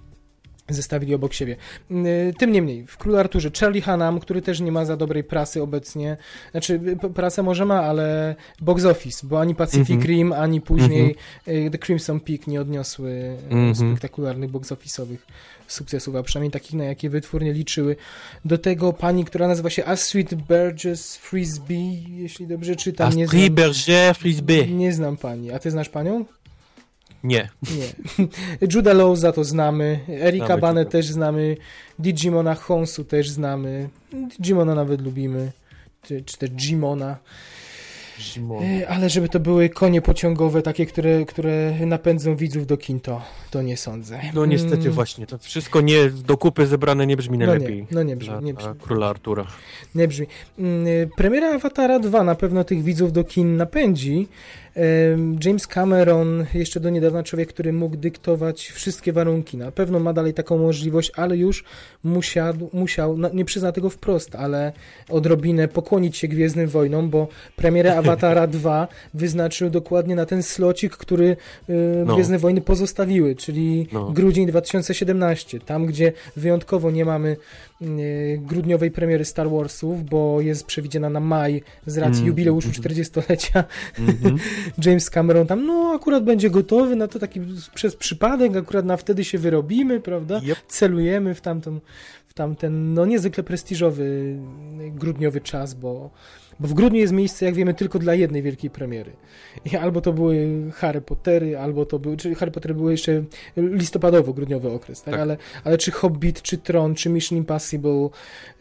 [0.69, 1.55] zestawili obok siebie.
[1.91, 5.61] Mm, Tym niemniej, w Królu Arturze Charlie Hunnam, który też nie ma za dobrej prasy
[5.61, 6.17] obecnie,
[6.51, 6.79] znaczy
[7.15, 10.07] prasę może ma, ale box office, bo ani Pacific Mhm.
[10.07, 11.15] Rim, ani później
[11.47, 13.75] y, The Crimson Peak nie odniosły y, Mhm.
[13.75, 15.17] spektakularnych box office'owych
[15.67, 17.95] sukcesów, a przynajmniej takich, na jakie wytwórnie liczyły.
[18.45, 23.53] Do tego pani, która nazywa się Astrid Burgess Frisbee, jeśli dobrze czytam, nie znam, Astrid
[23.53, 24.73] Berger Frisbee.
[24.75, 25.51] nie znam pani.
[25.51, 26.25] A ty znasz panią?
[27.23, 27.49] Nie.
[27.77, 28.27] Nie.
[28.73, 31.57] Juda Law za to znamy, Erika Bane też znamy,
[31.99, 33.89] Digimona Honsu też znamy,
[34.39, 35.51] Digimona nawet lubimy,
[36.01, 37.17] czy, czy też Jimona.
[38.19, 38.65] Zimowe.
[38.89, 43.61] Ale żeby to były konie pociągowe, takie, które, które napędzą widzów do kin, to, to
[43.61, 44.19] nie sądzę.
[44.33, 47.77] No niestety Mm, właśnie, to wszystko nie do kupy zebrane nie brzmi No najlepiej.
[47.81, 48.73] nie, no nie brzmi, dla, nie brzmi.
[48.81, 49.47] króla Artura.
[49.95, 50.27] Nie brzmi.
[50.59, 54.27] Mm, y, Premiera Awatara 2 na pewno tych widzów do kin napędzi.
[55.45, 59.57] James Cameron, jeszcze do niedawna człowiek, który mógł dyktować wszystkie warunki.
[59.57, 61.63] Na pewno ma dalej taką możliwość, ale już
[62.03, 64.73] musiał, musiał no nie przyzna tego wprost, ale
[65.09, 71.37] odrobinę pokłonić się Gwiezdnym Wojnom, bo premierę Awatara 2 wyznaczył dokładnie na ten slocik, który
[71.69, 72.13] y, No.
[72.15, 74.11] Gwiezdne Wojny pozostawiły, czyli No.
[74.11, 75.59] grudzień 2017.
[75.59, 77.37] Tam, gdzie wyjątkowo nie mamy
[77.81, 82.83] y, grudniowej premiery Star Warsów, bo jest przewidziana na maj z racji Mm, jubileuszu mhm.
[82.83, 83.63] 40-lecia.
[83.99, 84.37] Mhm.
[84.85, 87.41] James Cameron tam, no akurat będzie gotowy, na to taki
[87.75, 90.41] przez przypadek, akurat na wtedy się wyrobimy, prawda?
[90.43, 90.57] Yep.
[90.67, 91.79] Celujemy w tamtą,
[92.27, 96.09] w tamten, no niezwykle prestiżowy y, grudniowy czas, bo,
[96.59, 99.11] bo w grudniu jest miejsce, jak wiemy, tylko dla jednej wielkiej premiery.
[99.65, 103.23] I albo to były Harry Pottery, albo to były, czy Harry Pottery były jeszcze
[103.57, 105.11] listopadowo-grudniowy okres, tak?
[105.13, 105.21] Tak.
[105.21, 108.09] Ale, ale czy Hobbit, czy Tron, czy Mission Impossible,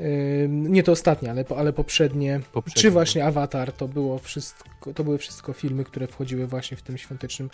[0.01, 2.83] y, nie to ostatnie, ale, ale poprzednie, Poprzednie.
[2.83, 6.99] czy właśnie Avatar, to było wszystko, to były wszystko filmy, które wchodziły właśnie w tym
[6.99, 7.51] świątecznym,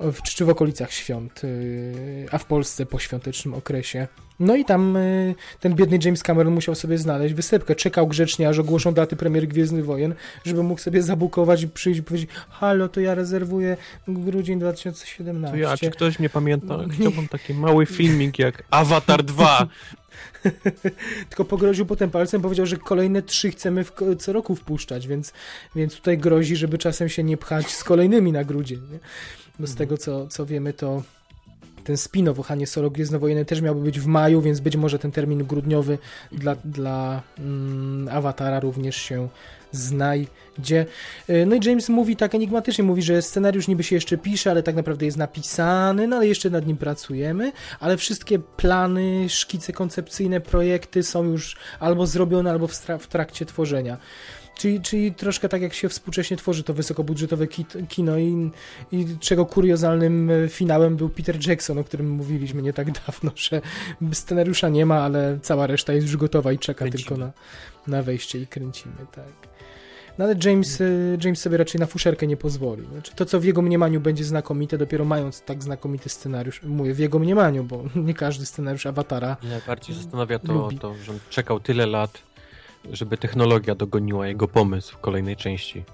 [0.00, 4.08] w, czy w okolicach świąt, yy, a w Polsce po świątecznym okresie.
[4.40, 7.74] No i tam yy, ten biedny James Cameron musiał sobie znaleźć wysepkę.
[7.74, 10.14] Czekał grzecznie, aż ogłoszą daty premiery Gwiezdnych Wojen,
[10.44, 13.76] żeby mógł sobie zabukować i przyjść i powiedzieć, halo, to ja rezerwuję
[14.08, 15.50] grudzień 2017.
[15.50, 16.76] To ja, czy ktoś mnie pamięta?
[16.76, 16.88] Nie.
[16.88, 19.66] Chciałbym taki mały filmik jak Avatar 2.
[21.28, 25.32] Tylko pogroził potem palcem, powiedział, że kolejne trzy chcemy w, co roku wpuszczać, więc,
[25.76, 28.80] więc tutaj grozi, żeby czasem się nie pchać z kolejnymi na grudzień.
[28.92, 28.98] Nie?
[29.58, 31.02] Bo z tego, co, co wiemy, to
[31.84, 35.12] ten spin-off o Hanie Solo Gwiezdnowojenne też miałby być w maju, więc być może ten
[35.12, 35.98] termin grudniowy
[36.32, 39.28] dla, dla mm, Awatara również się
[39.72, 40.86] znajdzie.
[41.30, 44.62] Y, No i James mówi tak enigmatycznie, mówi, że scenariusz niby się jeszcze pisze, ale
[44.62, 50.40] tak naprawdę jest napisany, no ale jeszcze nad nim pracujemy, ale wszystkie plany, szkice koncepcyjne,
[50.40, 53.96] projekty są już albo zrobione, albo w, w trakcie tworzenia.
[54.58, 57.46] Czyli, czyli troszkę tak jak się współcześnie tworzy to wysokobudżetowe
[57.88, 58.50] kino i,
[58.92, 63.60] i czego kuriozalnym e, finałem był Peter Jackson, o którym mówiliśmy nie tak dawno, że
[64.12, 67.02] scenariusza nie ma, ale cała reszta jest już gotowa i czeka Kręcimy.
[67.02, 67.32] tylko na,
[67.86, 69.51] na wejście i kręcimy, tak.
[70.22, 70.84] No ale James, e,
[71.24, 72.86] James sobie raczej na fuszerkę nie pozwoli.
[72.92, 76.98] Znaczy, to, co w jego mniemaniu będzie znakomite, dopiero mając tak znakomity scenariusz, mówię w
[76.98, 80.78] jego mniemaniu, bo nie każdy scenariusz Awatara najbardziej zastanawia to, Lubi.
[80.78, 82.22] to, że on czekał tyle lat,
[82.92, 85.84] żeby technologia dogoniła jego pomysł w kolejnej części.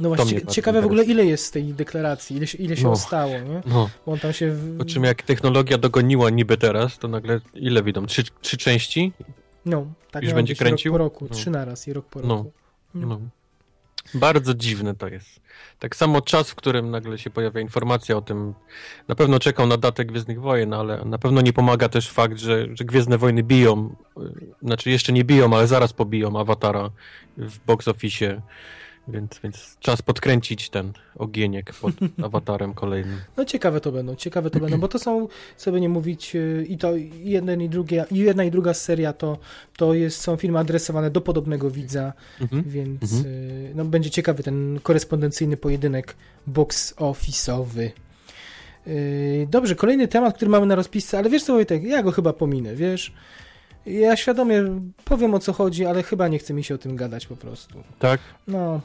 [0.00, 2.90] No właśnie, ciekawe w ogóle ile jest z tej deklaracji, ile się, ile się No.
[2.92, 3.62] ostało, nie?
[3.66, 4.50] No, Bo on tam się...
[4.52, 4.78] W...
[4.78, 8.06] po czym jak technologia dogoniła niby teraz, to nagle ile widzą?
[8.06, 9.12] Trzy, trzy części?
[9.66, 10.92] No, tak Już będzie kręcił?
[10.98, 11.36] rok po roku, No.
[11.36, 12.28] trzy naraz i rok po No.
[12.36, 12.52] roku.
[12.94, 13.06] No.
[13.06, 13.20] No.
[14.14, 15.40] Bardzo dziwne to jest.
[15.78, 18.54] Tak samo czas, w którym nagle się pojawia informacja o tym,
[19.08, 22.66] na pewno czekał na datę Gwiezdnych Wojen, ale na pewno nie pomaga też fakt, że,
[22.72, 24.22] że Gwiezdne Wojny biją, y,
[24.62, 26.90] znaczy jeszcze nie biją, ale zaraz pobiją Awatara
[27.36, 28.42] w box office,
[29.08, 31.92] więc, więc czas podkręcić ten ogieniek pod
[32.26, 33.18] Awatarem kolejnym.
[33.36, 35.28] No ciekawe to będą, ciekawe to będą, bo to są,
[35.66, 36.92] by nie mówić, yy, i to
[37.22, 39.38] jeden i drugie, i jedna i druga seria to,
[39.76, 42.62] to jest, są filmy adresowane do podobnego widza, Mhm.
[42.66, 43.34] więc Mhm.
[43.34, 47.90] yy, no, będzie ciekawy ten korespondencyjny pojedynek box office'owy.
[48.86, 52.32] Yy, Dobrze, kolejny temat, który mamy na rozpisce, ale wiesz co Wojtek, ja go chyba
[52.32, 53.12] pominę, wiesz?
[53.86, 54.64] Ja świadomie
[55.04, 57.82] powiem o co chodzi, ale chyba nie chce mi się o tym gadać po prostu.
[57.98, 58.20] Tak?
[58.48, 58.80] No,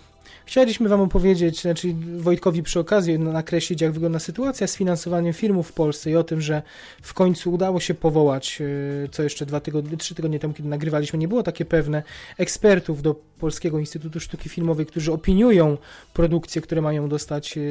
[0.46, 5.74] chcieliśmy wam opowiedzieć, znaczy Wojtkowi przy okazji nakreślić, jak wygląda sytuacja z finansowaniem filmów w
[5.74, 6.62] Polsce i o tym, że
[7.02, 8.62] w końcu udało się powołać,
[9.06, 12.04] e, co jeszcze dwa tygodnie, trzy tygodnie temu, kiedy nagrywaliśmy, nie było takie pewne,
[12.38, 15.78] ekspertów do Polskiego Instytutu Sztuki Filmowej, którzy opiniują
[16.14, 17.62] produkcje, które mają dostać e,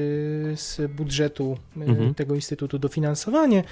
[0.56, 2.14] z budżetu e, Mhm.
[2.14, 3.64] tego Instytutu dofinansowanie.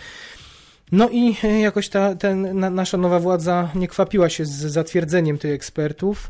[0.95, 5.39] No i e, jakoś ta ten, na, nasza nowa władza nie kwapiła się z zatwierdzeniem
[5.39, 6.29] tych ekspertów.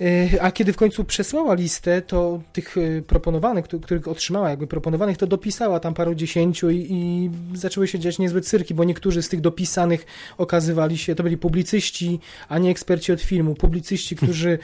[0.00, 4.66] E, A kiedy w końcu przesłała listę, to tych e, proponowanych, któ- których otrzymała, jakby
[4.66, 9.22] proponowanych, to dopisała tam paru dziesięciu i, i zaczęły się dziać niezłe cyrki, bo niektórzy
[9.22, 10.06] z tych dopisanych
[10.38, 13.54] okazywali się, to byli publicyści, a nie eksperci od filmu.
[13.54, 14.58] Publicyści, którzy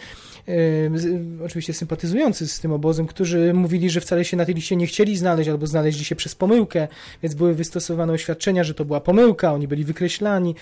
[0.48, 4.86] e, oczywiście sympatyzujący z tym obozem, którzy mówili, że wcale się na tej liście nie
[4.86, 6.88] chcieli znaleźć albo znaleźli się przez pomyłkę,
[7.22, 10.54] więc były wystosowane oświadczenia, że to była pomyłka, oni byli wykreślani.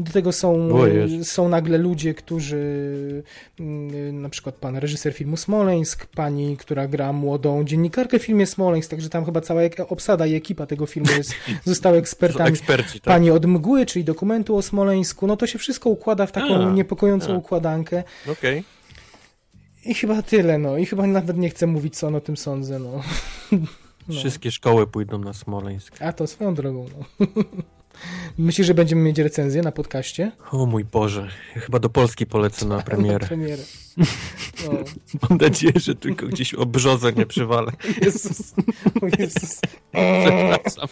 [0.00, 0.68] Do tego są,
[1.22, 3.22] są nagle ludzie, którzy
[3.60, 8.90] mm, na przykład pan reżyser filmu Smoleńsk, pani, która gra młodą dziennikarkę w filmie Smoleńsk,
[8.90, 11.34] także tam chyba cała obsada i ekipa tego filmu jest,
[11.64, 12.50] zostały ekspertami.
[12.50, 13.14] Eksperci, tak?
[13.14, 16.72] Pani od mgły, czyli dokumentu o Smoleńsku, no to się wszystko układa w taką A,
[16.72, 17.36] niepokojącą a.
[17.36, 18.04] układankę.
[18.32, 18.64] Okej.
[19.84, 20.76] I chyba tyle, no.
[20.76, 23.02] I chyba nawet nie chcę mówić, co on o tym sądzę, no.
[24.08, 24.14] no.
[24.14, 26.02] Wszystkie szkoły pójdą na Smoleńsk.
[26.02, 27.26] A to swoją drogą, no.
[28.38, 30.32] Myślisz, że będziemy mieć recenzję na podcaście?
[30.50, 33.18] O mój Boże, chyba do Polski polecę na premierę.
[33.18, 33.62] na premierę.
[34.64, 34.72] No.
[35.28, 37.72] Mam nadzieję, że tylko gdzieś o brzozę nie przywalę.
[38.02, 38.54] Jezus.
[39.02, 39.60] O Jezus.
[39.92, 40.88] Przepraszam.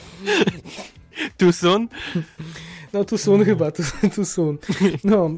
[1.36, 1.88] Too soon?
[2.93, 3.82] No tu sun chyba, tu,
[4.14, 4.59] tu sun.
[5.05, 5.30] No,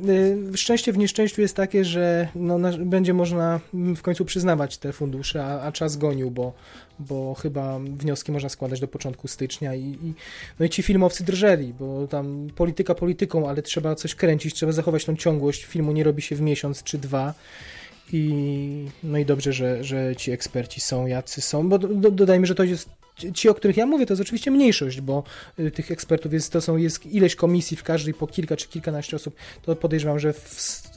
[0.52, 4.92] y, szczęście w nieszczęściu jest takie, że no, na, będzie można w końcu przyznawać te
[4.92, 6.52] fundusze, a, a, czas gonił, bo,
[6.98, 10.14] bo chyba wnioski można składać do początku stycznia i, i,
[10.60, 15.04] no i ci filmowcy drżeli, bo tam polityka polityką, ale trzeba coś kręcić, trzeba zachować
[15.04, 17.34] tą ciągłość, filmu nie robi się w miesiąc czy dwa.
[18.12, 22.54] I, no i dobrze, że, że ci eksperci są, jacy są, bo do, dodajmy, że
[22.54, 22.99] to jest
[23.34, 25.22] ci, o których ja mówię, to jest oczywiście mniejszość, bo
[25.58, 29.16] y, tych ekspertów jest, to są, jest ileś komisji w każdej po kilka czy kilkanaście
[29.16, 30.38] osób, to podejrzewam, że w,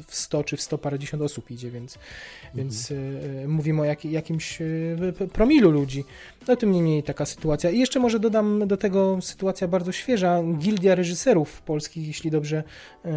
[0.07, 2.55] w 100 czy w 100 parędziesiąt osób idzie, więc, mhm.
[2.55, 2.95] więc y,
[3.43, 6.03] y, mówimy o jak, jakimś y, promilu ludzi.
[6.47, 7.69] No tym niemniej taka sytuacja.
[7.69, 10.43] I jeszcze może dodam do tego sytuacja bardzo świeża.
[10.57, 12.63] Gildia Reżyserów Polskich, jeśli dobrze
[13.05, 13.09] y,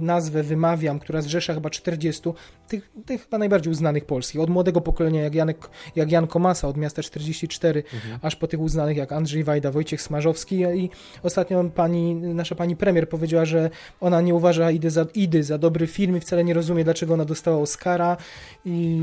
[0.00, 2.22] nazwę wymawiam, która zrzesza chyba 40
[2.68, 4.40] tych, tych chyba najbardziej uznanych polskich.
[4.40, 8.18] Od młodego pokolenia jak, Janek, jak Jan Komasa od miasta 44, mhm.
[8.22, 10.90] aż po tych uznanych jak Andrzej Wajda, Wojciech Smarzowski i
[11.22, 13.70] ostatnio pani, nasza pani premier powiedziała, że
[14.00, 17.24] ona nie uważa Idy za, Idy za dobry film i wcale nie rozumie, dlaczego ona
[17.24, 18.16] dostała Oscara
[18.64, 19.00] i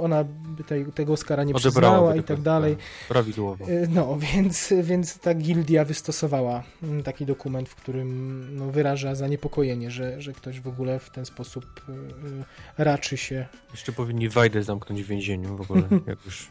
[0.00, 0.24] ona
[0.66, 2.76] tej, tego Oscara nie przyznała i tak dalej.
[3.08, 3.64] Prawidłowo.
[3.64, 9.90] E, no, więc, więc ta gildia wystosowała mm, taki dokument, w którym no, wyraża zaniepokojenie,
[9.90, 11.64] że, że ktoś w ogóle w ten sposób
[12.78, 13.46] e, raczy się.
[13.70, 16.48] Jeszcze powinni Wajdę zamknąć w więzieniu w ogóle, jak już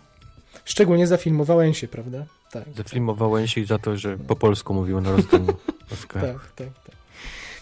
[0.65, 2.25] Szczególnie za film o Wałęsie, prawda?
[2.51, 2.63] Tak.
[2.77, 5.47] Za film o Wałęsie i za to, że po polsku mówił na rozdaniu
[6.13, 6.23] tak,
[6.55, 6.95] tak, tak.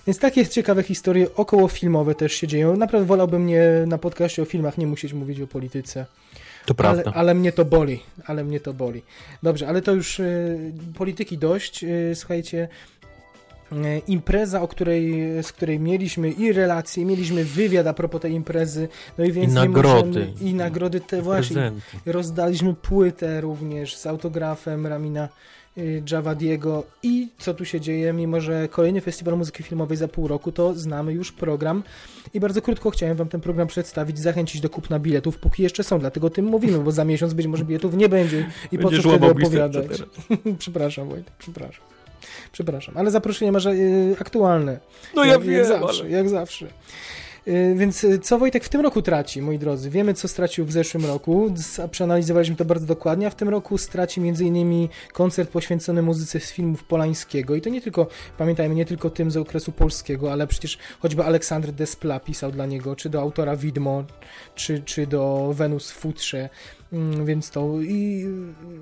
[0.07, 2.77] Więc takie ciekawe historie około filmowe też się dzieją.
[2.77, 6.05] Naprawdę wolałbym nie na podcaście o filmach nie musieć mówić o polityce.
[6.65, 7.03] To prawda.
[7.05, 9.01] Ale, ale mnie to boli, ale mnie to boli.
[9.43, 11.83] Dobrze, ale to już y, polityki dość.
[11.83, 12.67] Y, słuchajcie,
[14.07, 15.13] impreza, o której,
[15.43, 18.87] z której mieliśmy i relacje, mieliśmy wywiad a propos tej imprezy,
[19.17, 20.07] no i więc I nagrody.
[20.07, 21.71] Możemy, I nagrody te właśnie.
[22.05, 25.29] Rozdaliśmy płytę również z autografem Ramina
[25.77, 30.27] y, Javadiego i co tu się dzieje, mimo że kolejny festiwal muzyki filmowej za pół
[30.27, 31.83] roku, to znamy już program
[32.33, 35.99] i bardzo krótko chciałem wam ten program przedstawić, zachęcić do kupna biletów, póki jeszcze są,
[35.99, 39.25] dlatego tym mówimy, bo za miesiąc być może biletów nie będzie i po co wtedy
[39.25, 40.03] opowiadać.
[40.59, 41.96] przepraszam Wojtek, przepraszam.
[42.51, 44.79] Przepraszam, ale zaproszenie masz y, aktualne.
[45.15, 46.11] No ja jak, wiem, jak zawsze, ale...
[46.11, 46.67] jak zawsze.
[47.47, 49.89] Y, więc y, co Wojtek w tym roku traci, moi drodzy?
[49.89, 51.53] Wiemy, co stracił w zeszłym roku,
[51.91, 54.87] przeanalizowaliśmy to bardzo dokładnie, a w tym roku straci m.in.
[55.13, 59.37] koncert poświęcony muzyce z filmów Polańskiego i to nie tylko, pamiętajmy, nie tylko tym z
[59.37, 64.03] okresu polskiego, ale przecież choćby Aleksandr Despla pisał dla niego, czy do autora Widmo,
[64.55, 66.76] czy, czy do Wenus Futrze, Mm,
[67.25, 68.27] więc to i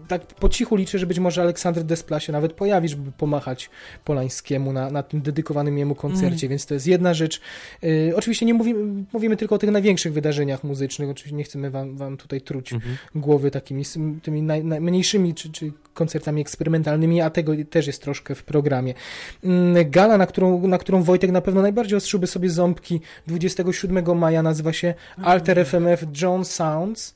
[0.07, 3.69] tak po cichu liczę, że być może Aleksander Despla się nawet pojawi, żeby pomachać
[4.03, 6.49] Polańskiemu na, na tym dedykowanym jemu koncercie, mm.
[6.49, 7.41] więc to jest jedna rzecz.
[7.83, 11.97] Y, oczywiście nie mówimy, mówimy tylko o tych największych wydarzeniach muzycznych, oczywiście nie chcemy wam,
[11.97, 13.19] wam tutaj truć mm -hmm.
[13.19, 13.83] głowy takimi
[14.23, 18.93] tymi najmniejszymi czy, czy koncertami eksperymentalnymi, a tego też jest troszkę w programie.
[19.43, 24.43] Mm, gala, na którą, na którą Wojtek na pewno najbardziej ostrzyłby sobie ząbki 27 maja
[24.43, 24.93] nazywa się
[25.23, 27.13] Alter FMF John Sounds.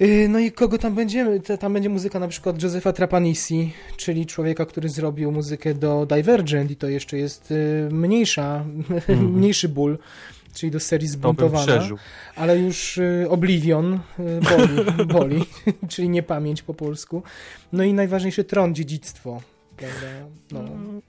[0.00, 1.40] Y, no i kogo tam będziemy?
[1.40, 6.76] Tam będzie muzyka na przykład Josefa Trapanisi, czyli człowieka, który zrobił muzykę do Divergent i
[6.76, 8.64] to jeszcze jest y, mniejsza,
[9.08, 9.32] mm.
[9.32, 9.98] mniejszy ból,
[10.54, 11.88] czyli do serii Zbuntowana,
[12.36, 15.44] ale już y, Oblivion boli, boli
[15.90, 17.22] czyli niepamięć po polsku.
[17.72, 19.42] No i najważniejszy tron, dziedzictwo.
[19.76, 20.06] Prawda?
[20.52, 20.64] No,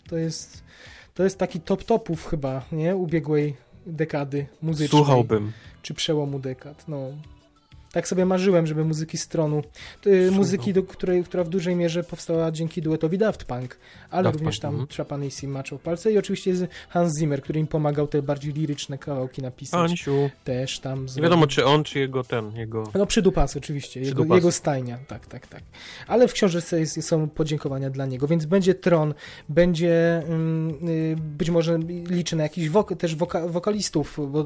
[0.10, 0.64] to jest
[1.14, 2.96] to jest taki top topów chyba, nie?
[2.96, 5.00] Ubiegłej dekady muzycznej.
[5.00, 5.52] Słuchałbym.
[5.82, 7.12] Czy przełomu dekad, no
[7.92, 9.64] tak sobie marzyłem, żeby muzyki stronu,
[10.08, 13.78] y, muzyki, do której, która w dużej mierze powstała dzięki duetowi Daft Punk,
[14.10, 14.88] ale Daft również Punk, tam mm.
[14.88, 16.54] Trapanisi maczał palce i oczywiście
[16.90, 19.92] Hans Zimmer, który im pomagał te bardziej liryczne kawałki napisać.
[19.92, 20.30] Ansiu.
[20.44, 21.06] Też tam.
[21.16, 22.84] Nie wiadomo, czy on, czy jego ten, jego...
[22.94, 25.64] No przydupas oczywiście, jego, jego stajnia, tak, tak, tak.
[26.08, 29.14] Ale w książce jest, są podziękowania dla niego, więc będzie Tron,
[29.50, 34.46] będzie mm, y, być może liczy na jakichś wok też woka wokalistów, bo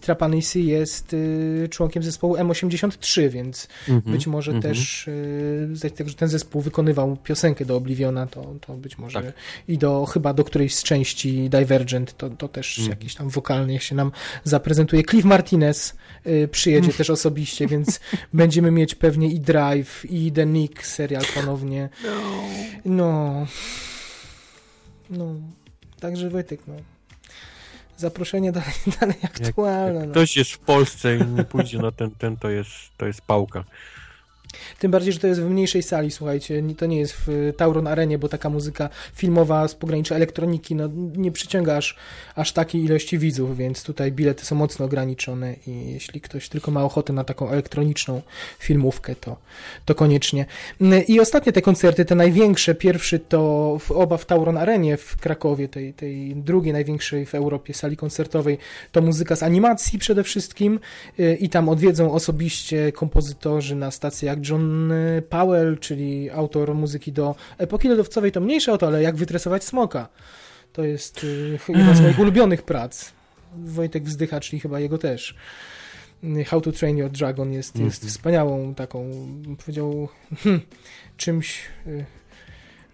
[0.00, 4.64] Trapanisi jest y, członkiem zespołu M80 93, więc mm -hmm, być może mm -hmm.
[4.64, 5.08] też
[6.06, 9.32] yy, że ten zespół wykonywał piosenkę do Obliviona, to, to być może tak.
[9.68, 12.90] i do chyba do którejś z części Divergent, to, to też mm.
[12.90, 14.12] jakiś tam wokalny się nam
[14.44, 15.02] zaprezentuje.
[15.02, 18.00] Cliff Martinez yy, przyjedzie też osobiście, więc
[18.32, 21.88] będziemy mieć pewnie i Drive, i The Nick serial ponownie.
[22.04, 22.10] No.
[22.84, 23.46] No.
[25.10, 25.34] no.
[26.00, 26.93] Także Wojtek, no
[27.96, 30.00] zaproszenie dalej, dalej aktualne.
[30.00, 30.12] Jak no.
[30.12, 33.64] ktoś jest w Polsce i nie pójdzie na ten, ten to jest, to jest pałka.
[34.78, 36.62] Tym bardziej, że to jest w mniejszej sali, słuchajcie.
[36.76, 41.32] To nie jest w Tauron Arenie, bo taka muzyka filmowa z pogranicza elektroniki no, nie
[41.32, 41.96] przyciąga aż,
[42.34, 46.84] aż takiej ilości widzów, więc tutaj bilety są mocno ograniczone i jeśli ktoś tylko ma
[46.84, 48.22] ochotę na taką elektroniczną
[48.58, 49.36] filmówkę, to,
[49.84, 50.46] to koniecznie.
[51.08, 55.68] I ostatnie te koncerty, te największe, pierwszy to w, oba w Tauron Arenie w Krakowie,
[55.68, 58.58] tej, tej drugiej największej w Europie sali koncertowej,
[58.92, 60.80] to muzyka z animacji przede wszystkim
[61.20, 67.12] y, i tam odwiedzą osobiście kompozytorzy na stacje jak John y, Powell, czyli autor muzyki
[67.12, 70.08] do epoki lodowcowej, to mniejsze o to, ale jak wytresować smoka.
[70.72, 73.12] To jest y, jedna z moich ulubionych prac.
[73.64, 75.34] Wojtek wzdycha, czyli chyba jego też.
[76.24, 78.10] Y, How to Train Your Dragon jest, jest Mhm.
[78.10, 79.10] wspaniałą taką,
[79.58, 80.60] powiedział, hmm,
[81.16, 81.62] czymś...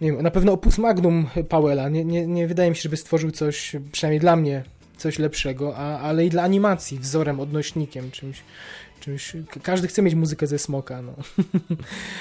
[0.01, 1.89] Nie wiem, na pewno opus magnum Powella.
[1.89, 4.63] Nie, nie, nie wydaje mi się, żeby stworzył coś, przynajmniej dla mnie,
[4.97, 8.41] coś lepszego, a, ale i dla animacji, wzorem, odnośnikiem, czymś,
[9.01, 9.33] czymś.
[9.49, 11.01] ka- Każdy chce mieć muzykę ze smoka.
[11.01, 11.13] No.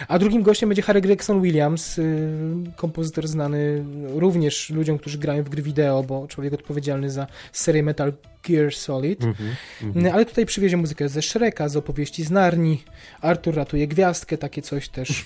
[0.09, 2.33] A drugim gościem będzie Harry Gregson Williams, y,
[2.77, 8.13] kompozytor znany również ludziom, którzy grają w gry wideo, bo człowiek odpowiedzialny za serię Metal
[8.49, 9.21] Gear Solid.
[9.21, 9.35] No,
[9.83, 10.15] mhm.
[10.15, 12.85] Ale tutaj przywiezie muzykę ze Shreka, z opowieści z Narni.
[13.21, 15.09] Artur ratuje gwiazdkę, takie coś też.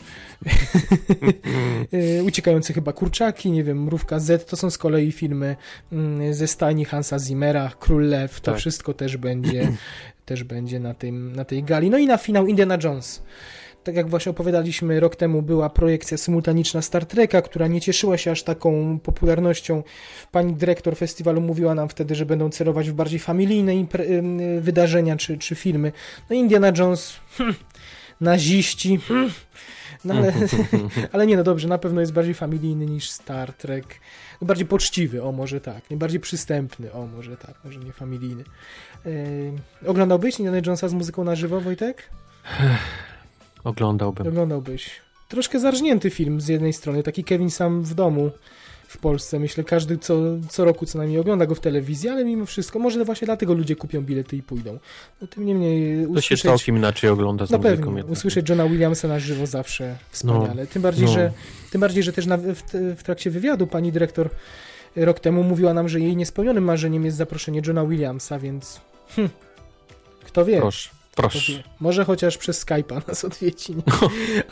[1.95, 5.57] Y, Uciekające chyba kurczaki, nie wiem, Mrówka Z, to są z kolei filmy
[5.93, 8.61] mm, ze stajni Hansa Zimmera, Król Lew, to Tak.
[8.61, 9.69] wszystko też będzie,
[10.25, 11.91] też będzie na, tym, na tej gali.
[11.91, 13.23] No i na finał Indiana Jones.
[13.85, 18.31] Tak jak właśnie opowiadaliśmy, rok temu była projekcja symultaniczna Star Treka, która nie cieszyła się
[18.31, 19.83] aż taką popularnością.
[20.33, 23.73] Pani dyrektor festiwalu mówiła nam wtedy, że będą celować w bardziej familijne
[24.61, 25.93] wydarzenia czy, czy filmy.
[26.31, 27.57] No Indiana Jones, hmm,
[28.21, 29.31] naziści, hmm,
[30.05, 30.33] no ale,
[31.13, 34.01] ale nie, no dobrze, na pewno jest bardziej familijny niż Star Trek.
[34.41, 35.91] No bardziej poczciwy, o może tak.
[35.91, 38.45] Nie bardziej przystępny, o może tak, może nie familijny.
[39.05, 42.11] Yy, oglądałbyś Indiana Jonesa z muzyką na żywo, Wojtek?
[43.65, 44.27] Oglądałbym.
[44.29, 44.91] Oglądałbyś.
[45.29, 48.31] Troszkę zarżnięty film z jednej strony, taki Kevin sam w domu
[48.89, 49.39] w Polsce.
[49.39, 50.15] Myślę, każdy co,
[50.49, 53.77] co roku co najmniej ogląda go w telewizji, ale mimo wszystko, może właśnie dlatego ludzie
[53.77, 54.79] kupią bilety i pójdą.
[55.21, 56.43] No tym niemniej To się usłyszeć...
[56.43, 60.67] całkiem inaczej ogląda z No muzyką pewnie, usłyszeć Johna Williamsa na żywo zawsze wspaniale.
[60.67, 61.13] tym, bardziej, no.
[61.13, 61.33] że,
[61.71, 62.63] tym bardziej, że też na, w,
[62.97, 64.31] w trakcie wywiadu pani dyrektor
[64.97, 69.29] rok temu mówiła nam, że jej niespełnionym marzeniem jest zaproszenie Johna Williamsa, więc hm,
[70.25, 70.61] kto wie.
[70.61, 71.63] Proszę, proszę.
[71.81, 73.75] Może chociaż przez Skype'a nas odwiedzi.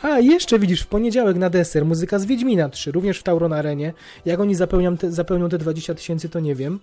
[0.01, 3.93] A, jeszcze widzisz, w poniedziałek na deser muzyka z Wiedźmina 3, również w Tauron Arenie.
[4.25, 6.79] Jak oni zapełnią te, zapełnią te 20 tysięcy, to nie wiem,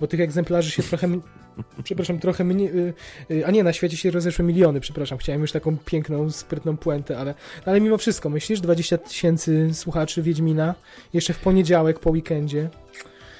[0.00, 1.08] bo tych egzemplarzy się trochę,
[1.84, 2.94] przepraszam, trochę mniej, y,
[3.30, 7.18] y, a nie, na świecie się rozeszły miliony, przepraszam, chciałem już taką piękną, sprytną puentę,
[7.18, 10.74] ale, ale mimo wszystko, myślisz, 20 tysięcy słuchaczy Wiedźmina,
[11.12, 12.68] jeszcze w poniedziałek po weekendzie,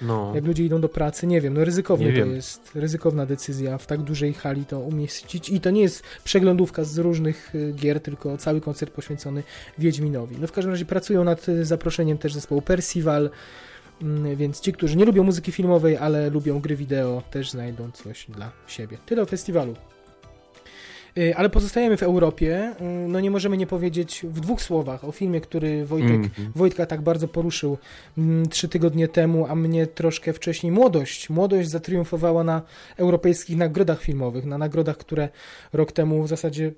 [0.02, 0.32] No.
[0.34, 2.34] jak ludzie idą do pracy, nie wiem, no ryzykowne to wiem.
[2.34, 6.98] jest, ryzykowna decyzja w tak dużej hali to umieścić i to nie jest przeglądówka z
[6.98, 9.42] różnych y, gier, tylko cały koncert poświęcony
[9.78, 10.36] Wiedźminowi.
[10.40, 13.30] No w każdym razie pracują nad y, zaproszeniem też zespołu Percival,
[14.02, 18.26] mm, więc ci, którzy nie lubią muzyki filmowej, ale lubią gry wideo, też znajdą coś
[18.28, 18.98] dla siebie.
[19.06, 19.74] Tyle o festiwalu.
[21.18, 22.74] Y, Ale pozostajemy w Europie.
[22.80, 26.52] Y, No nie możemy nie powiedzieć w dwóch słowach o filmie, który Wojtek Mhm.
[26.54, 27.78] Wojtka tak bardzo poruszył
[28.18, 31.30] mm, trzy tygodnie temu, a mnie troszkę wcześniej młodość.
[31.30, 32.62] Młodość zatriumfowała na
[32.96, 35.28] europejskich nagrodach filmowych, na nagrodach, które
[35.72, 36.72] rok temu w zasadzie,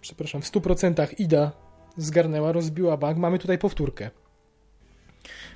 [0.00, 1.52] przepraszam, w 100% Ida
[1.96, 3.18] zgarnęła, rozbiła bank.
[3.18, 4.10] Mamy tutaj powtórkę.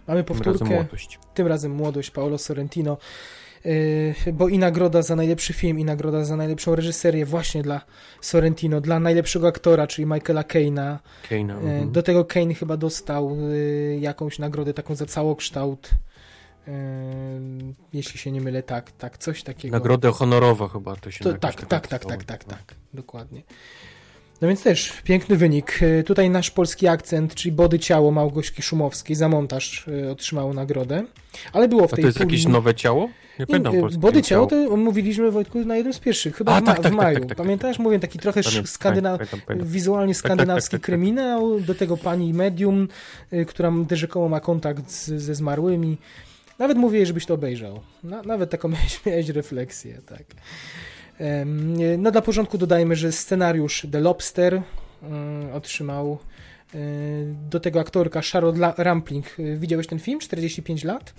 [0.06, 1.18] Mamy Tym razem powtórkę, młodość.
[1.34, 2.98] tym razem młodość Paolo Sorrentino,
[4.32, 7.80] bo i nagroda za najlepszy film, i nagroda za najlepszą reżyserię właśnie dla
[8.20, 10.98] Sorrentino, dla najlepszego aktora, czyli Michaela Keina.
[11.28, 11.54] Keina.
[11.54, 11.92] E, mhm.
[11.92, 15.90] Do tego Kane chyba dostał y, jakąś nagrodę taką za całokształt.
[17.92, 19.76] Jeśli się nie mylę, tak, tak, coś takiego.
[19.76, 23.42] Nagrodę honorową chyba to się To, tak, tak tak, tak, tak, tak, tak, dokładnie.
[24.40, 25.82] No więc też piękny wynik.
[25.82, 31.04] Y, Tutaj nasz polski akcent, czyli Body Ciało Małgośki Szumowskiej za montaż y, otrzymało nagrodę.
[31.52, 33.08] Ale było w A tej to jest jakieś nowe ciało?
[33.38, 36.60] Nie pamiętam nie, polskiego Body Ciało to mówiliśmy Wojtku na jednym z pierwszych, chyba A,
[36.60, 37.18] w, ma- tak, tak, w tak, maju.
[37.18, 37.78] tak, tak, Pamiętasz?
[37.78, 39.18] Mówię taki trochę skandyna...
[39.60, 40.86] wizualnie tak, skandynawski tak, tak.
[40.86, 42.88] kryminał, do tego pani medium,
[43.46, 45.98] która rzekomo ma kontakt z, ze zmarłymi.
[46.58, 47.80] Nawet mówię żebyś to obejrzał.
[48.04, 50.24] Na, nawet taką miałeś, miałeś refleksję, tak.
[51.46, 54.62] Nie, No dla porządku dodajmy, że scenariusz The Lobster
[55.54, 56.18] otrzymał
[56.74, 56.78] y,
[57.50, 59.26] do tego aktorka Charlotte Rampling.
[59.56, 60.20] Widziałeś ten film?
[60.20, 61.14] 45 lat?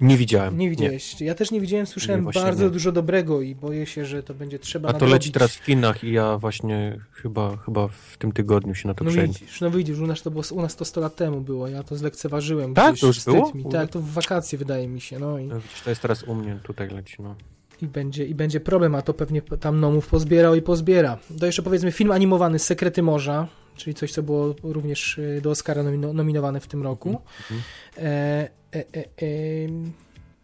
[0.00, 0.58] Nie widziałem.
[0.58, 1.20] Nie widziałeś.
[1.20, 2.70] Ja też nie widziałem, słyszałem Nie, bardzo nie.
[2.70, 5.12] dużo dobrego i boję się, że to będzie trzeba A to nadrobić.
[5.14, 9.04] leci teraz w kinach i ja właśnie chyba, chyba w tym tygodniu się na to
[9.04, 9.32] No przejdę.
[9.32, 11.82] widzisz, no widzisz, u nas, to było, u nas to 100 lat temu było, ja
[11.82, 12.74] to zlekceważyłem.
[12.74, 12.98] Tak?
[12.98, 13.52] To już było?
[13.54, 13.64] Mi.
[13.64, 16.34] Tak, to w wakacje wydaje mi się, no i, No, widzisz, to jest teraz u
[16.34, 17.36] mnie, tutaj leci, no.
[17.82, 21.18] I, będzie, i będzie problem, a to pewnie tam nomów pozbierał i pozbiera.
[21.40, 25.82] To jeszcze powiedzmy film animowany Sekrety Morza, czyli coś, co było również y, do Oscara
[25.82, 27.08] nomino- nominowane w tym roku.
[27.08, 27.62] Mhm.
[27.98, 29.04] E, e, e,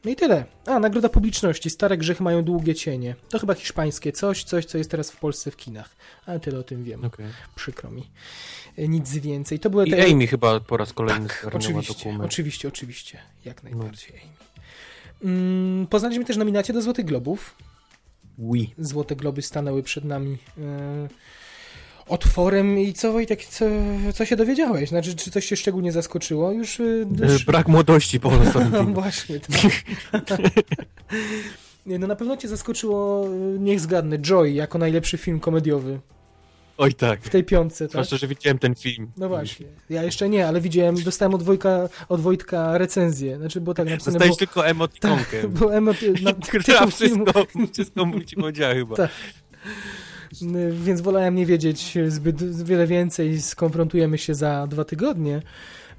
[0.05, 0.45] no i tyle.
[0.67, 1.71] A, nagroda publiczności.
[1.71, 3.15] Stare grzechy mają długie cienie.
[3.29, 5.91] To chyba hiszpańskie coś, coś, co jest teraz w Polsce w kinach.
[6.27, 7.05] Ale tyle o tym wiem.
[7.05, 7.27] Okej.
[7.55, 8.11] Przykro mi.
[8.79, 9.59] E, Nic więcej.
[9.59, 10.05] To były I te...
[10.05, 12.25] Amy chyba po raz kolejny Tak, oczywiście, dokument.
[12.25, 13.19] oczywiście, oczywiście.
[13.45, 14.46] Jak najbardziej Amy.
[15.25, 17.57] Mm, poznaliśmy też nominacje do Złotych Globów.
[18.39, 18.71] Oui.
[18.79, 21.09] Złote Globy stanęły przed nami e,
[22.09, 23.65] otworem i co Wojtek, co,
[24.15, 24.89] co się dowiedziałeś?
[24.89, 26.53] Znaczy, czy coś się szczególnie zaskoczyło?
[26.53, 26.85] Już, e,
[27.23, 27.45] E, już...
[27.45, 28.85] Brak młodości Paula No Sorrentino.
[28.85, 29.41] właśnie.
[29.41, 30.39] Tak.
[31.87, 36.01] No na pewno cię zaskoczyło, e, niech zgadnę, Joy jako najlepszy film komediowy
[36.79, 37.21] Oj tak.
[37.21, 37.91] w tej piątce, tak?
[37.91, 39.11] Zwłaszcza, że widziałem ten film.
[39.17, 39.67] No właśnie.
[39.91, 43.37] Ja jeszcze nie, ale widziałem, dostałem od Wojtka, od Wojtka recenzję.
[43.37, 44.37] Znaczy, bo tak napisane Dostałeś było...
[44.37, 45.49] tylko emotikonkę.
[45.49, 45.97] Bo emot...
[46.23, 48.97] na, Która tytuł filmu, wszystko, wszystko mu ci powiedziała chyba.
[48.97, 49.11] Tak.
[50.73, 53.41] więc wolałem nie wiedzieć zbyt wiele więcej.
[53.43, 55.43] Skonfrontujemy się za dwa tygodnie.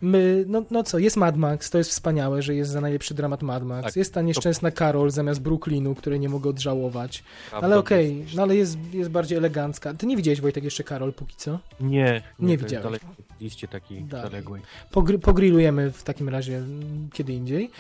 [0.02, 3.44] My, no, no co, jest Mad Max, to jest wspaniałe, że jest za najlepszy dramat
[3.44, 3.86] Mad Max.
[3.86, 7.24] Tak, jest ta nieszczęsna Carol zamiast Brooklynu, której nie mogę odżałować.
[7.50, 9.94] Prawda, Ale okej, no ale jest, jest bardziej elegancka.
[9.94, 11.60] Ty nie widziałeś, Wojtek, jeszcze Karol póki co?
[11.80, 12.84] Nie, Nie to jest widziałeś.
[12.84, 13.00] Dalej
[13.38, 14.32] w liście takiej Dalej.
[14.32, 14.62] zaległej.
[14.92, 17.72] Pogr- pogrillujemy w takim razie mm, kiedy indziej.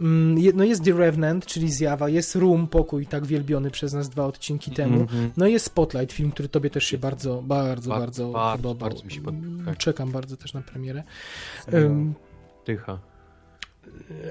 [0.00, 4.26] Mm, No jest The Revenant, czyli Zjawa, jest Room, pokój tak wielbiony przez nas dwa
[4.26, 5.00] odcinki temu.
[5.00, 5.30] Mhm.
[5.36, 8.88] No jest Spotlight, film, który tobie też się bardzo, bardzo, Bardzo, bardzo, bardzo, podobał.
[8.90, 9.78] bardzo mi się podobał, tak.
[9.78, 11.02] Czekam bardzo też na premierę.
[11.74, 12.14] Ym,
[12.64, 12.98] Tycha.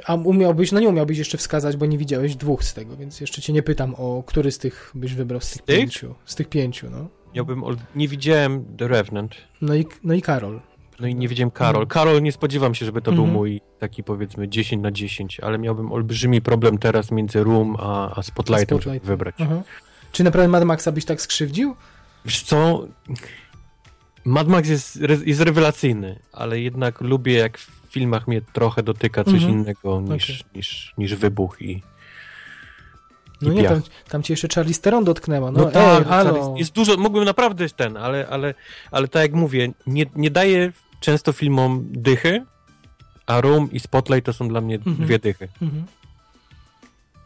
[0.05, 3.41] a umiałbyś, no nie umiałbyś jeszcze wskazać, bo nie widziałeś dwóch z tego, więc jeszcze
[3.41, 6.15] cię nie pytam o który z tych byś wybrał z tych, pięciu.
[6.25, 7.07] Z tych pięciu, no.
[7.35, 7.63] Miałbym.
[7.95, 9.35] Nie widziałem The Revenant.
[9.61, 10.61] No i, no i Karol.
[10.99, 11.87] No i nie widziałem Karol.
[11.87, 13.33] Karol nie spodziewam się, żeby to był Mhm.
[13.37, 18.23] mój taki powiedzmy 10 na 10, ale miałbym olbrzymi problem teraz między Room a, a
[18.23, 19.07] Spotlightem, żeby Spotlight.
[19.07, 19.35] wybrać.
[19.39, 19.61] Aha.
[20.11, 21.75] Czy naprawdę Mad Maxa byś tak skrzywdził?
[22.25, 22.87] Wiesz co?
[24.25, 29.33] Mad Max jest, jest rewelacyjny, ale jednak lubię jak w filmach mnie trochę dotyka coś
[29.33, 29.51] Mhm.
[29.53, 31.83] innego niż, niż, niż wybuch i,
[33.41, 35.51] No nie, tam, tam cię jeszcze Charlie Theron dotknęła.
[35.51, 36.55] No, No, tak, halo.
[36.57, 38.53] jest, dużo, mógłbym naprawdę ten, ale, ale,
[38.91, 42.45] ale tak jak mówię, nie, nie daję często filmom dychy,
[43.25, 44.95] a Room i Spotlight to są dla mnie Mhm.
[44.95, 45.47] dwie dychy.
[45.61, 45.81] Mhm.
[45.85, 46.02] No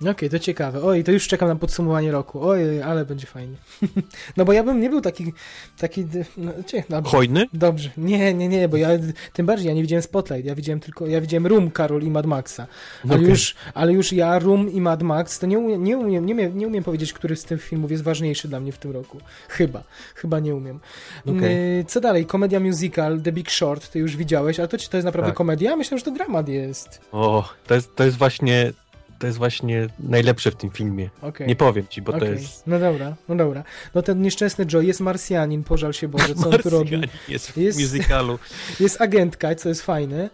[0.06, 0.84] Okej, to ciekawe.
[0.84, 2.48] Oj, to już czekam na podsumowanie roku.
[2.48, 3.56] Oj, ale będzie fajnie.
[4.38, 5.34] no bo ja bym nie był taki,
[5.78, 6.06] taki,
[6.38, 7.12] no, cie, dobrze.
[7.12, 7.46] Hojny?
[7.54, 7.90] Dobrze.
[7.98, 8.90] Nie, nie, nie, bo ja
[9.34, 12.26] tym bardziej ja nie widziałem Spotlight, ja widziałem tylko, ja widziałem Room, Karol i Mad
[12.26, 12.68] Maxa.
[13.04, 13.30] Ale, Okej.
[13.30, 16.58] już, ale już ja, Room i Mad Max, to nie umiem, nie, umiem, nie, umiem,
[16.58, 19.18] nie umiem powiedzieć, który z tych filmów jest ważniejszy dla mnie w tym roku.
[19.50, 19.84] Chyba,
[20.16, 20.80] chyba nie umiem.
[21.26, 21.80] Okej.
[21.80, 22.26] Y, Co dalej?
[22.26, 25.38] Komedia musical, The Big Short, ty już widziałeś, ale to, to jest naprawdę Tak.
[25.38, 25.76] komedia?
[25.76, 27.02] Myślę, że to dramat jest.
[27.12, 28.74] O, to jest, to jest właśnie
[29.20, 31.10] to jest właśnie najlepsze w tym filmie.
[31.22, 31.48] Okej.
[31.48, 32.32] Nie powiem ci, bo to Okej.
[32.32, 33.64] jest No dobra, no dobra.
[33.96, 37.02] No ten nieszczęsny Joe jest Marsjanin, pożal się Boże, co on tu robi.
[37.28, 38.40] Jest w Jest- musicalu.
[38.80, 40.30] Jest agentka, co jest fajne,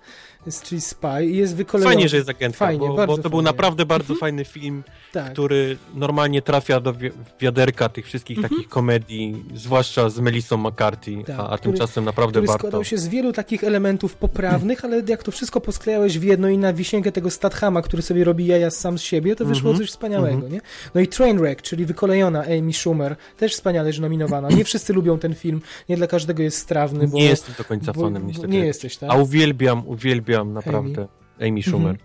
[0.64, 1.94] czyli spy i jest wykolejony.
[1.96, 3.44] Fajnie, że jest agentka, Fajnie, bo, bo to był fajnie.
[3.44, 5.34] naprawdę bardzo fajny film, tak.
[5.34, 11.26] który normalnie trafia do wi- wiaderka tych wszystkich takich komedii, zwłaszcza z Melissą McCarthy, Mhm.
[11.38, 12.60] Tak, a, a który- tymczasem naprawdę który warto.
[12.60, 16.58] składał się z wielu takich elementów poprawnych, ale jak to wszystko posklejałeś w jedno i
[16.58, 19.78] na wisienkę tego Stathama, który sobie robi jaja sam z siebie, to wyszło Mhm.
[19.78, 20.62] coś wspaniałego, nie?
[20.96, 24.50] No i Trainwreck, czyli wykolejona Amy Schumer, też wspaniale, że nominowana.
[24.50, 27.18] Nie wszyscy lubią ten film, nie dla każdego jest strawny, bo...
[27.18, 28.48] Nie jestem do końca bo- fanem, niestety.
[28.48, 29.10] Nie jesteś, tak?
[29.12, 31.08] A uwielbiam, uwielbiam naprawdę
[31.42, 31.92] Amy, Schumer.
[31.92, 31.98] Mhm.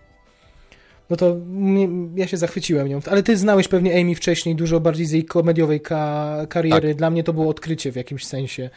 [1.11, 3.01] No to mnie, ja się zachwyciłem nią.
[3.11, 6.89] Ale ty znałeś pewnie Amy wcześniej, dużo bardziej z jej komediowej ka kariery.
[6.89, 6.97] Tak.
[6.97, 8.71] Dla mnie to było odkrycie w jakimś sensie.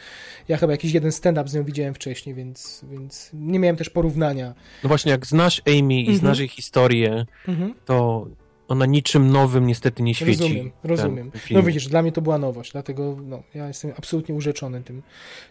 [0.48, 4.54] Ja chyba jakiś jeden stand-up z nią widziałem wcześniej, więc, więc nie miałem też porównania.
[4.82, 6.18] No właśnie, jak znasz Amy i Mhm.
[6.18, 7.74] znasz jej historię, Mhm.
[7.84, 8.26] to
[8.72, 10.30] ona niczym nowym niestety nie świeci.
[10.42, 11.30] Rozumiem, rozumiem.
[11.50, 15.02] No widzisz, dla mnie to była nowość, dlatego no, ja jestem absolutnie urzeczony tym,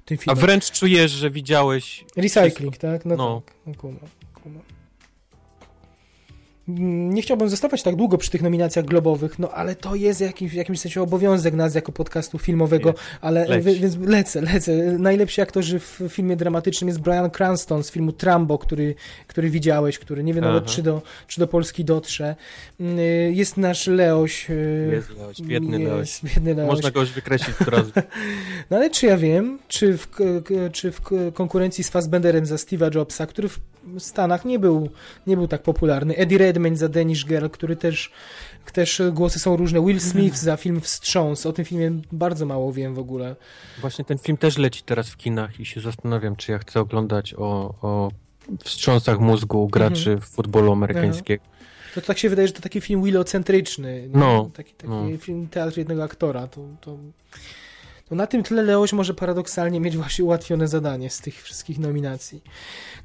[0.05, 0.37] tym A filmem.
[0.41, 3.05] wręcz czujesz, że widziałeś Recycling, tak?
[3.05, 3.41] No, No.
[3.45, 3.55] tak.
[3.67, 3.99] No, kumam,
[4.43, 4.61] kumam.
[6.79, 10.53] Nie chciałbym zostawać tak długo przy tych nominacjach globowych, no ale to jest jakiś, w
[10.53, 13.01] jakimś sensie obowiązek nas jako podcastu filmowego, Jest.
[13.21, 13.79] ale Leć.
[13.79, 14.71] więc lecę, lecę.
[14.99, 18.95] Najlepsi aktorzy w filmie dramatycznym jest Brian Cranston z filmu Trambo, który,
[19.27, 20.73] który widziałeś, który nie wiem nawet Aha.
[20.75, 22.35] czy do, czy do Polski dotrze.
[22.79, 22.97] Mm,
[23.33, 24.49] Jest nasz Leoś.
[24.49, 26.21] y, Jest Leoś, biedny jest, Leoś.
[26.35, 26.69] Biedny Leoś.
[26.69, 27.85] Można go już wykreślić teraz.
[28.69, 30.07] No ale czy ja wiem, czy w,
[30.71, 31.01] czy w
[31.33, 33.59] konkurencji z Fassbenderem za Steve'a Jobsa, który w,
[33.97, 34.89] Stanach nie był,
[35.27, 36.15] nie był tak popularny.
[36.15, 38.11] Eddie Redmayne za Danish Girl, który też,
[38.73, 39.85] też głosy są różne.
[39.85, 41.45] Will Smith za film Wstrząs.
[41.45, 43.35] O tym filmie bardzo mało wiem w ogóle.
[43.81, 47.33] Właśnie ten film też leci teraz w kinach i się zastanawiam, czy ja chcę oglądać
[47.33, 48.11] o, o
[48.63, 51.43] wstrząsach mózgu graczy w futbolu amerykańskiego.
[51.95, 54.09] To tak się wydaje, że to taki film willocentryczny.
[54.13, 55.05] No, Taki, taki no.
[55.19, 56.47] film teatr jednego aktora.
[56.47, 56.97] To, to,
[58.11, 62.41] to na tym tle Leoś może paradoksalnie mieć właśnie ułatwione zadanie z tych wszystkich nominacji.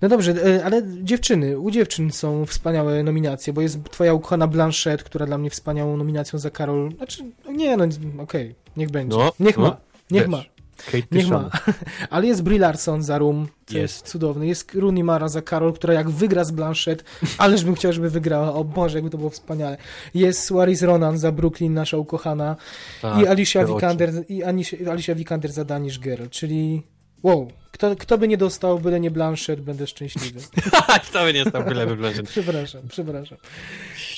[0.02, 5.04] No dobrze, e, ale dziewczyny, u dziewczyn są wspaniałe nominacje, bo jest twoja ukochana Blanchette,
[5.04, 6.92] która dla mnie wspaniałą nominacją za Karol.
[6.96, 7.84] Znaczy, no nie, no
[8.18, 9.16] okej, niech będzie.
[9.16, 9.76] No, niech no, ma,
[10.10, 10.30] niech też.
[10.30, 10.55] ma.
[10.84, 11.50] Kate Niech ma.
[12.10, 13.94] Ale jest Brie Larson za Room, co jest.
[13.94, 14.08] Jest.
[14.08, 14.46] cudowne.
[14.46, 17.04] Jest Rooney Mara za Karol, która jak wygra z Blanchett,
[17.38, 18.54] ależ bym chciał, żeby wygrała.
[18.54, 19.76] O Boże, jakby to było wspaniale.
[20.14, 22.56] Jest Suarez Ronan za Brooklyn, nasza ukochana.
[23.02, 23.64] Tak, I Alicia.
[23.64, 26.82] Vikander, i Anish- Alicia Vikander za Danish Girl, czyli
[27.22, 27.50] wow.
[27.76, 30.40] Kto, kto by nie dostał, byle nie Blanchett, będę szczęśliwy.
[31.08, 33.38] Kto by nie stał byle by przepraszam, przepraszam.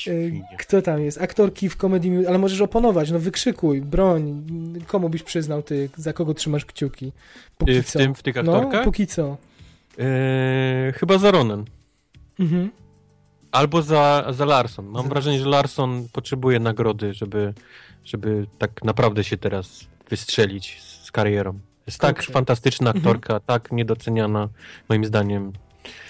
[0.09, 1.21] Y, Kto tam jest?
[1.23, 4.45] Aktorki w komedii, ale możesz oponować, no wykrzykuj, broń.
[4.87, 7.13] Komu byś przyznał ty, za kogo trzymasz kciuki?
[7.59, 7.99] Póki Y, w co.
[7.99, 8.85] tym- w tych No, aktorkach?
[8.85, 9.37] póki co.
[9.99, 11.65] Eee, chyba za Ronan.
[12.41, 12.71] Mhm.
[13.53, 14.87] Albo za, za Larson.
[14.87, 17.55] Mam Za- wrażenie, że Larson potrzebuje nagrody, żeby,
[18.05, 21.59] żeby tak naprawdę się teraz wystrzelić z karierą.
[21.87, 22.99] Jest tak fantastyczna Mhm.
[23.07, 24.49] aktorka, tak niedoceniana,
[24.89, 25.53] moim zdaniem.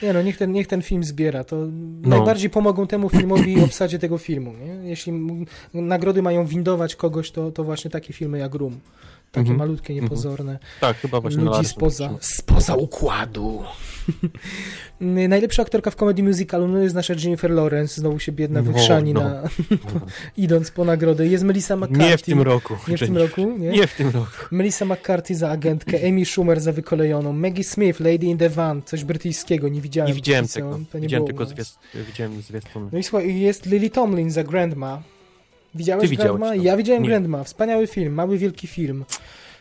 [0.03, 1.45] Nie no, niech ten, niech ten film zbiera.
[1.45, 1.57] To
[2.03, 2.09] No.
[2.09, 4.53] najbardziej pomogą temu filmowi i obsadzie tego filmu.
[4.53, 4.89] Nie?
[4.91, 5.13] Jeśli
[5.75, 8.81] nagrody mają windować kogoś, to, to właśnie takie filmy jak Room.
[9.33, 9.59] Takie Mhm.
[9.59, 10.59] malutkie, niepozorne.
[10.81, 13.63] Tak, chyba właśnie Ludzi spoza, spoza układu.
[15.01, 18.01] Najlepsza aktorka w komedii musicalu no jest nasza Jennifer Lawrence.
[18.01, 19.21] Znowu się biedna No, wykrzani no.
[19.21, 19.43] na,
[20.37, 21.27] idąc po nagrodę.
[21.27, 21.99] Jest Melissa McCarthy.
[22.11, 22.75] Nie w tym roku.
[22.89, 23.41] Nie w tym roku?
[23.59, 23.71] Nie?
[23.71, 24.27] Nie w tym roku.
[24.51, 29.05] Melissa McCarthy za agentkę, Amy Schumer za wykolejoną, Maggie Smith, Lady in the Van, coś
[29.05, 30.09] brytyjskiego, nie widziałem.
[30.09, 30.79] Nie widziałem tego.
[30.93, 32.89] to nie Widziałem tylko zwiast, widziałem zwiastun.
[32.93, 35.03] No i słuchaj, jest Lily Tomlin za Grandma.
[35.79, 36.49] Widziałeś Ty widziałeś Grandma?
[36.49, 36.63] to.
[36.63, 37.09] Ja widziałem Nie.
[37.09, 37.45] Grandma.
[37.45, 39.05] Wspaniały film, mały, wielki film.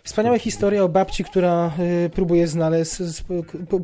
[0.04, 1.72] Wspaniała historia o babci, która
[2.06, 2.92] y, próbuje znaleźć,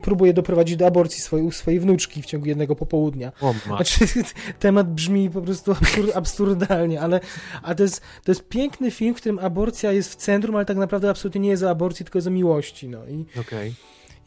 [0.01, 3.31] próbuje doprowadzić do aborcji swojej, swojej wnuczki w ciągu jednego popołudnia.
[3.41, 3.53] O.
[3.65, 4.05] Znaczy,
[4.59, 7.19] temat brzmi po prostu absur absurdalnie, ale
[7.63, 10.77] a to, jest, to jest piękny film, w którym aborcja jest w centrum, ale tak
[10.77, 12.89] naprawdę absolutnie nie jest o aborcji, tylko jest o miłości.
[12.89, 12.99] No.
[13.05, 13.73] I, Okej.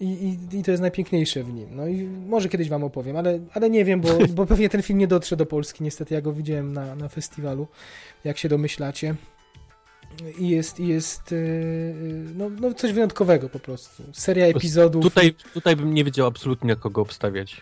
[0.00, 1.68] I, i, I to jest najpiękniejsze w nim.
[1.76, 4.98] No i może kiedyś wam opowiem, ale, ale nie wiem, bo, bo pewnie ten film
[4.98, 5.84] nie dotrze do Polski.
[5.84, 7.66] Niestety ja go widziałem na, na festiwalu,
[8.24, 9.14] jak się domyślacie.
[10.38, 11.94] I jest, i jest yy,
[12.34, 14.02] no, no coś wyjątkowego po prostu.
[14.12, 15.02] Seria epizodów.
[15.02, 17.60] Tutaj, tutaj bym nie wiedział absolutnie kogo obstawiać.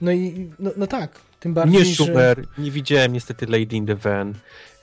[0.00, 1.94] No i no, no tak, tym bardziej, Nie że...
[1.94, 4.34] Schumer, nie widziałem niestety Lady in the Van,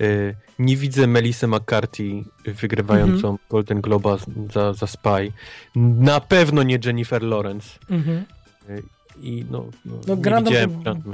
[0.02, 3.38] y, nie widzę Melissa McCarthy wygrywającą Mhm.
[3.50, 4.18] Golden Globa
[4.54, 5.32] za, za Spy,
[5.76, 8.26] na pewno nie Jennifer Lawrence Mhm.
[8.70, 8.84] y,
[9.22, 10.52] i no, no, No Grandma.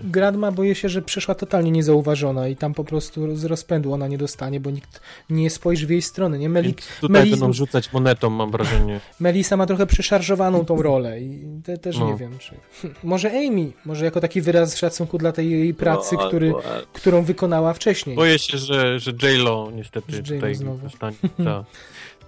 [0.04, 4.18] Grandma boję się, że przeszła totalnie niezauważona i tam po prostu z rozpędu ona nie
[4.18, 6.40] dostanie, bo nikt nie spojrzy w jej stronę.
[6.40, 6.50] Nie?
[6.50, 9.00] Meli, Więc tutaj Melis- będą rzucać monetą, mam wrażenie.
[9.20, 12.08] Melisa ma trochę przeszarżowaną tą rolę i te, też No.
[12.12, 12.56] nie wiem, czy...
[13.04, 16.62] Może Amy, może jako taki wyraz szacunku dla tej jej pracy, No, który, albo-
[16.94, 18.16] którą wykonała wcześniej.
[18.16, 20.90] Boję się, że, że J-Lo niestety Że tutaj znowu.
[20.90, 21.18] zostanie.
[21.44, 21.66] Ta.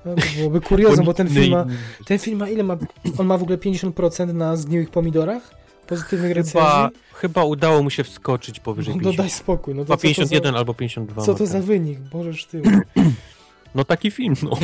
[0.05, 1.65] No, byłoby kuriozum, bo ten film ma,
[2.05, 2.77] ten film ma ile ma?
[3.17, 5.61] On ma w ogóle 50% na zgniłych pomidorach?
[5.87, 6.59] Pozytywnych recenzji?
[6.59, 9.17] Chyba, chyba udało mu się wskoczyć powyżej No 50.
[9.17, 9.75] daj spokój.
[9.75, 11.21] No to Chyba co to 51 za, albo 52.
[11.21, 11.99] co to za wynik?
[11.99, 12.61] Bożeż ty.
[13.75, 14.49] No taki film, no.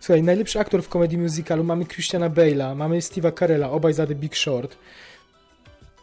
[0.00, 4.14] Słuchaj, najlepszy aktor w komedii musicalu mamy Christiana Bale'a, mamy Steve'a Carella, obaj za The
[4.14, 4.76] Big Short.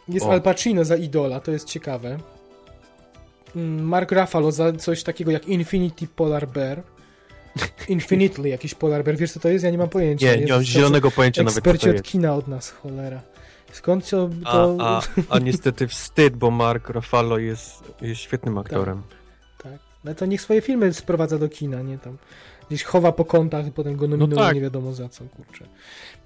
[0.08, 0.32] Jest O.
[0.32, 2.18] Al Pacino za Idola, to jest ciekawe.
[3.56, 6.82] Mm, Mark Ruffalo za coś takiego jak Infinity Polar Bear.
[7.88, 9.16] Infinitely jakiś Polar Bear.
[9.16, 9.64] Wiesz co to jest?
[9.64, 10.36] Ja nie mam pojęcia.
[10.36, 13.20] Nie, nie mam zielonego pojęcia nawet Eksperci od kina od nas, cholera.
[13.72, 14.30] Skąd to...
[14.44, 14.76] A, to...
[14.80, 19.02] a, a niestety wstyd, bo Mark Ruffalo jest, jest świetnym aktorem.
[19.62, 19.78] Tak.
[20.04, 22.18] No to niech swoje filmy sprowadza do kina, nie tam.
[22.74, 24.54] Gdzieś chowa po kątach i potem go nominują tak.
[24.54, 25.64] nie wiadomo za co, kurczę.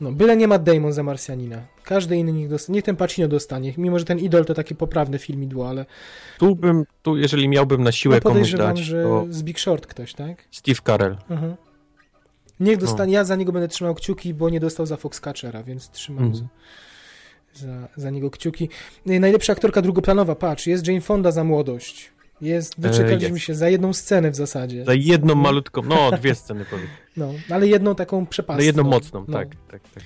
[0.00, 1.62] No, byle nie ma Damon za Marsjanina.
[1.84, 2.74] Każdy inny niech dostanie.
[2.74, 3.74] Niech ten Pacino dostanie.
[3.78, 5.86] Mimo, że ten Idol to takie poprawne filmidło, ale
[6.38, 9.86] Tu bym, tu jeżeli miałbym na siłę no komuś dać, że to z Big Short
[9.86, 10.44] ktoś, tak?
[10.50, 11.16] Steve Carell.
[11.30, 11.56] Aha.
[12.60, 16.24] Niech dostanie, ja za niego będę trzymał kciuki, bo nie dostał za Foxcatchera, więc trzymam
[16.24, 16.48] Mhm.
[17.54, 18.68] za, za, za niego kciuki.
[19.06, 22.12] Najlepsza aktorka drugoplanowa, patrz, jest Jane Fonda za młodość.
[22.40, 23.44] Jest, doczekaliśmy jest.
[23.46, 24.84] się za jedną scenę w zasadzie.
[24.84, 26.86] Za jedną malutką, no dwie sceny powiem.
[27.16, 28.60] No, ale jedną taką przepastną.
[28.62, 29.38] Za jedną mocną, No.
[29.38, 30.02] tak, tak, tak.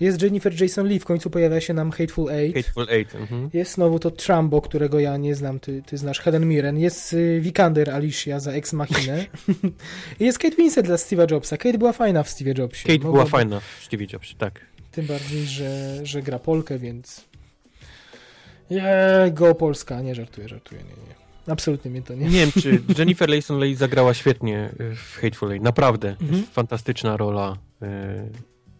[0.00, 2.56] Jest Jennifer Jason Lee, w końcu pojawia się nam Hateful Eight.
[2.66, 3.14] Hateful Eight.
[3.14, 3.50] Mhm.
[3.52, 6.78] Jest znowu to Trumbo, którego ja nie znam, ty, ty znasz, Helen Mirren.
[6.78, 9.26] Jest y, Vikander Alicia za Ex Machinę.
[10.20, 11.56] I jest Kate Winslet dla Steve'a Jobsa.
[11.56, 12.82] Kate była fajna w Steve'ie Jobsie.
[12.86, 14.60] Kate Mogłaby- była fajna w Stevie Jobs, tak.
[14.92, 17.24] Tym bardziej, że, że gra Polkę, więc...
[18.70, 18.84] Je,
[19.32, 21.23] go Polska, nie żartuję, żartuję, nie, nie.
[21.46, 22.24] Absolutnie mnie to nie...
[22.24, 25.64] Nie wiem, czy Jennifer Lawson Leigh zagrała świetnie y, w Hateful Eight.
[25.64, 26.08] Naprawdę.
[26.10, 26.32] Mhm.
[26.40, 27.56] Jest fantastyczna rola.
[27.82, 27.86] y,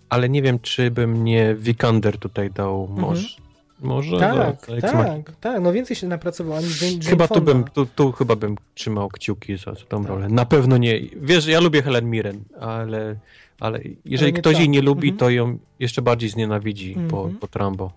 [0.08, 3.28] Ale nie wiem, czy bym nie Vikander tutaj dał może.
[3.80, 4.18] Może?
[4.18, 4.36] Tak,
[4.68, 5.04] Machina.
[5.04, 7.52] tak, tak, no więcej się napracowała niż Jane, Jane Chyba tu Fonda.
[7.54, 10.08] bym, tu, tu chyba bym trzymał kciuki za, za tą Tak.
[10.10, 10.28] rolę.
[10.28, 11.00] Na pewno nie.
[11.16, 13.16] Wiesz, ja lubię Helen Mirren, ale,
[13.60, 14.60] ale jeżeli nie ktoś tak.
[14.60, 15.18] jej nie lubi, Mhm.
[15.18, 17.38] to ją jeszcze bardziej znienawidzi po, Mhm.
[17.38, 17.92] po Trambo.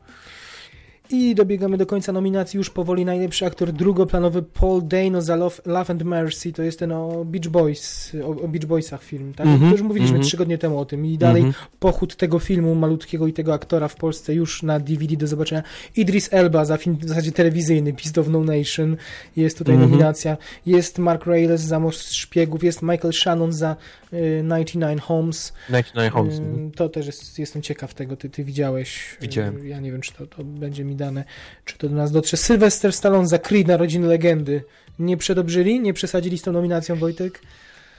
[1.09, 3.05] I dobiegamy do końca nominacji już powoli.
[3.05, 6.53] Najlepszy aktor drugoplanowy Paul Dano za Love, Love and Mercy.
[6.53, 9.33] To jest ten o Beach Boys, o, o Beach Boysach film.
[9.33, 9.47] Tak?
[9.47, 10.23] Mhm, To już mówiliśmy mhm.
[10.23, 11.05] trzy tygodnie temu o tym.
[11.05, 11.65] I dalej Mhm.
[11.79, 15.63] pochód tego filmu malutkiego i tego aktora w Polsce już na DVD do zobaczenia.
[15.95, 18.97] Idris Elba za film w zasadzie telewizyjny Beast of No Nation.
[19.35, 19.91] Jest tutaj Mhm.
[19.91, 20.37] nominacja.
[20.65, 22.63] Jest Mark Reyes za Most Szpiegów.
[22.63, 23.75] Jest Michael Shannon za
[24.11, 25.53] 99 Homes.
[25.69, 26.39] 99 Homes.
[26.39, 29.17] Y, To też jest, jestem ciekaw tego, ty, ty widziałeś.
[29.21, 29.61] Widziałem.
[29.61, 31.23] Y, Ja nie wiem, czy to, to będzie mi dane,
[31.65, 32.37] czy to do nas dotrze.
[32.37, 34.63] Sylwester Stallone za Creed Narodziny Legendy.
[34.99, 35.79] Nie przedobrzyli?
[35.79, 37.41] Nie przesadzili z tą nominacją, Wojtek?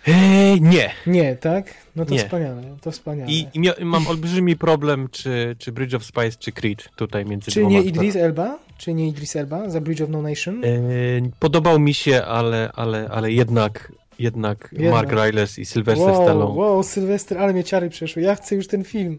[0.06, 0.90] Eee, nie.
[1.06, 1.74] Nie, tak?
[1.96, 2.18] No to Nie.
[2.20, 3.30] wspaniale, to wspaniale.
[3.32, 7.50] I, i mia- mam olbrzymi problem, czy, czy Bridge of Spies, czy Creed tutaj między
[7.50, 8.58] Czy nie Idris Elba?
[8.78, 10.64] Czy nie Idris Elba za Bridge of No Nation?
[10.64, 14.92] Eee, podobał mi się, ale, ale, ale jednak, jednak, Jednak.
[14.92, 16.54] Mark Rylance i Sylvester wow, Stallone.
[16.54, 18.22] wow, Sylwester, ale mnie ciary przeszły.
[18.22, 19.18] Ja chcę już ten film.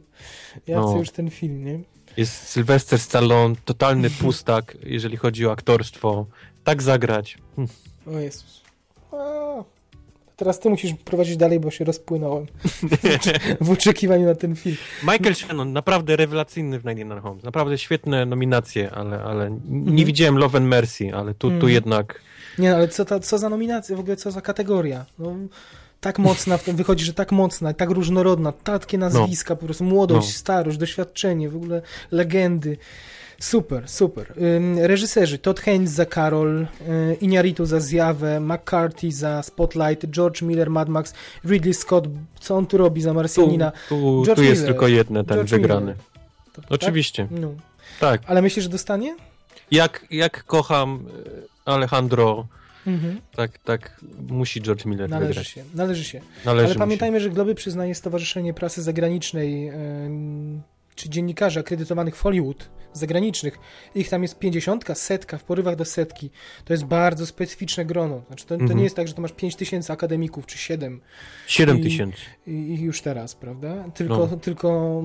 [0.67, 0.87] Ja No.
[0.89, 1.79] chcę już ten film, nie?
[2.17, 6.25] Jest Sylvester Stallone, totalny pustak, jeżeli chodzi o aktorstwo.
[6.63, 7.37] Tak zagrać.
[7.55, 7.67] Hm.
[8.07, 8.61] O Jezus.
[9.11, 9.63] A,
[10.35, 12.45] teraz ty musisz prowadzić dalej, bo się rozpłynąłem
[13.61, 14.75] w oczekiwaniu na ten film.
[15.03, 17.43] Michael Shannon, naprawdę rewelacyjny w Night in Holmes.
[17.43, 19.95] Naprawdę świetne nominacje, ale, ale nie Mhm.
[20.05, 21.73] widziałem Love and Mercy, ale tu, tu Mhm.
[21.73, 22.21] jednak...
[22.59, 25.05] Nie, no, ale co, ta, co za nominacja, w ogóle co za kategoria?
[25.19, 25.35] No,
[26.01, 30.27] tak mocna, w tym wychodzi, że tak mocna, tak różnorodna, takie nazwiska, po prostu młodość,
[30.27, 30.33] No.
[30.33, 31.81] starość, doświadczenie, w ogóle
[32.11, 32.77] legendy.
[33.39, 34.33] Super, super.
[34.77, 36.67] Reżyserzy Todd Haynes za Carol, y,
[37.21, 41.13] Iñárritu za Zjawę, McCarthy za Spotlight, George Miller, Mad Max,
[41.45, 42.07] Ridley Scott,
[42.39, 43.71] co on tu robi za Tu, Marsjanina?
[43.89, 44.73] tu, George tu jest Miller.
[44.73, 45.95] tylko jeden ten George wygrany.
[46.53, 47.39] To- Oczywiście, Tak?
[47.39, 47.51] No.
[47.99, 48.21] tak.
[48.27, 49.15] Ale myślisz, że dostanie?
[49.71, 51.29] Jak, jak kocham e,
[51.65, 52.47] Alejandro,
[52.87, 53.21] Mhm.
[53.35, 55.47] tak, tak musi George Miller Należy wygrać.
[55.47, 56.21] się, należy się.
[56.45, 60.61] Należy Ale pamiętajmy, że Globy przyznaje Stowarzyszenie Prasy Zagranicznej, em,
[60.95, 63.59] czy dziennikarzy akredytowanych w Hollywood, zagranicznych.
[63.95, 66.29] Ich tam jest 50, setka, w porywach do setki.
[66.65, 68.21] To jest bardzo specyficzne grono.
[68.27, 68.77] Znaczy, to, to Mhm.
[68.77, 71.01] nie jest tak, że to masz 5 tysięcy akademików, czy 7
[71.47, 71.53] się.
[71.53, 72.17] 7 I- tysięcy.
[72.47, 73.83] i, i już teraz, prawda?
[73.93, 74.37] Tylko, No.
[74.37, 75.03] tylko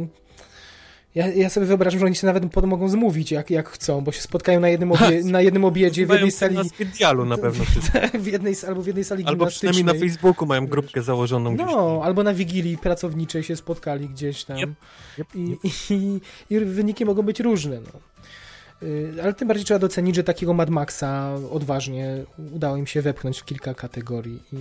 [1.14, 4.20] ja, ja sobie wyobrażam, że oni się nawet mogą zmówić, jak, jak chcą, bo się
[4.20, 7.64] spotkają na jednym, obie, na jednym obiedzie w jednej sali, Na specjalu na pewno.
[7.70, 8.18] wszyscy.
[8.18, 9.94] w jednej, albo w jednej sali Albo przynajmniej na.
[9.94, 11.66] Facebooku mają grupkę założoną gdzieś.
[11.66, 14.58] No, albo na wigilii pracowniczej się spotkali gdzieś tam.
[14.58, 14.70] Yep,
[15.18, 15.56] Yep, I,
[15.90, 16.20] i,
[16.50, 17.80] I wyniki mogą być różne.
[17.80, 18.13] No.
[18.84, 23.38] Y, Ale tym bardziej trzeba docenić, że takiego Mad Maxa odważnie udało im się wepchnąć
[23.40, 24.56] w kilka kategorii i,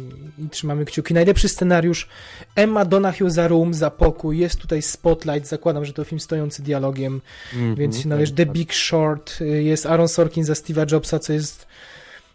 [0.46, 1.14] i trzymamy kciuki.
[1.14, 2.08] Najlepszy scenariusz
[2.56, 7.22] Emma Donahue za Room, za Pokój, jest tutaj Spotlight, zakładam, że to film stojący dialogiem,
[7.54, 8.46] Mhm, więc się tak, należy The.
[8.46, 11.68] Big Short, y, jest Aaron Sorkin za Steve'a Jobsa, co jest...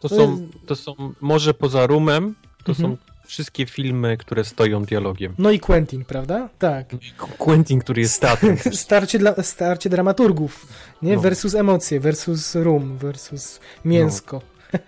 [0.01, 2.35] To są, to są, może poza Rumem,
[2.65, 2.90] to Mhm.
[2.90, 2.97] są
[3.28, 5.34] wszystkie filmy, które stoją dialogiem.
[5.38, 6.48] No i Quentin, prawda?
[6.59, 6.86] Tak.
[7.38, 8.56] Quentin, który jest statem.
[8.72, 10.66] starcie, dla, starcie dramaturgów,
[11.02, 11.14] nie?
[11.14, 11.20] No.
[11.20, 14.42] Versus emocje, versus rum, versus mięsko.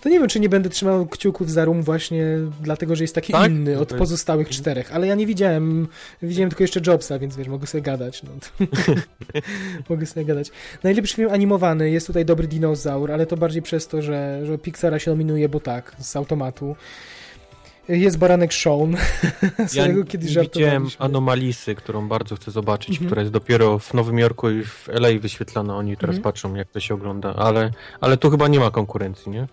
[0.00, 2.24] To nie wiem, czy nie będę trzymał kciuków za rum właśnie
[2.62, 3.50] dlatego, że jest taki Tak?
[3.50, 5.88] inny od pozostałych czterech, ale ja nie widziałem,
[6.22, 8.22] widziałem tylko jeszcze Jobsa, więc wiesz, mogę sobie gadać.
[8.22, 8.30] No.
[9.90, 10.50] mogę sobie gadać.
[10.82, 14.98] Najlepszy film animowany, jest tutaj Dobry Dinozaur, ale to bardziej przez to, że, że Pixara
[14.98, 16.76] się nominuje, bo tak, z automatu.
[17.88, 18.96] Jest Baranek Sean,
[19.68, 21.04] z Ja którego kiedyś widziałem żartowaliśmy.
[21.04, 23.06] Anomalisy, którą bardzo chcę zobaczyć, Mhm.
[23.06, 25.76] która jest dopiero w Nowym Jorku i w LA wyświetlana.
[25.76, 26.22] Oni teraz Mhm.
[26.22, 29.46] patrzą, jak to się ogląda, ale, ale tu chyba nie ma konkurencji, nie?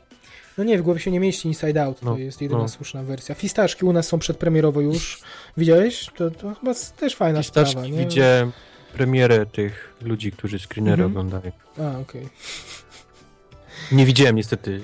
[0.57, 2.67] No nie, w głowie się nie mieści Inside Out, to No, jest jedyna no.
[2.67, 3.35] słuszna wersja.
[3.35, 5.19] Fistaszki u nas są przedpremierowo już.
[5.57, 6.09] Widziałeś?
[6.17, 7.97] To, to chyba też fajna sprawa, Pistaszki nie?
[8.05, 8.51] widziałem
[8.93, 11.11] premierę tych ludzi, którzy screenery Mhm.
[11.11, 11.51] oglądają.
[11.95, 12.29] A, okej.
[13.91, 14.81] Nie widziałem niestety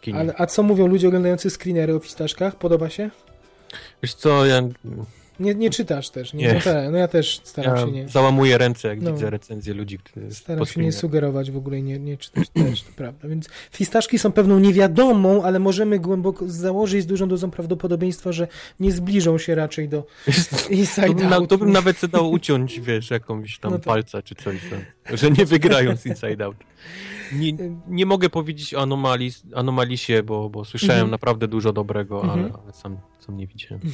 [0.00, 0.18] w kinie.
[0.18, 2.56] Ale A co mówią ludzie oglądający screenery o fistaszkach?
[2.56, 3.10] Podoba się?
[4.02, 4.62] Wiesz co, ja,
[5.40, 6.46] Nie, nie czytasz też, nie?
[6.46, 6.54] Nie.
[6.54, 8.08] No, te, no ja też staram ja się nie...
[8.08, 9.12] załamuję ręce, jak No.
[9.12, 12.82] widzę recenzję ludzi, którzy Staram się nie sugerować w ogóle i nie, nie czytać też,
[12.82, 13.28] to prawda.
[13.28, 18.48] Więc fistaszki są pewną niewiadomą, ale możemy głęboko założyć z dużą dozą prawdopodobieństwa, że
[18.80, 20.06] nie zbliżą się raczej do
[20.70, 21.50] Inside To na, Out.
[21.50, 24.56] to bym nawet sobie dał uciąć, wiesz, jakąś tam No to- palca czy coś,
[25.14, 26.56] że, nie wygrają z Inside Out.
[27.32, 27.52] Nie,
[27.98, 31.10] nie mogę powiedzieć o anomalis, anomalisie, bo, bo słyszałem Mhm.
[31.10, 32.40] naprawdę dużo dobrego, Mhm.
[32.40, 32.96] ale, ale sam,
[33.26, 33.80] sam nie widziałem.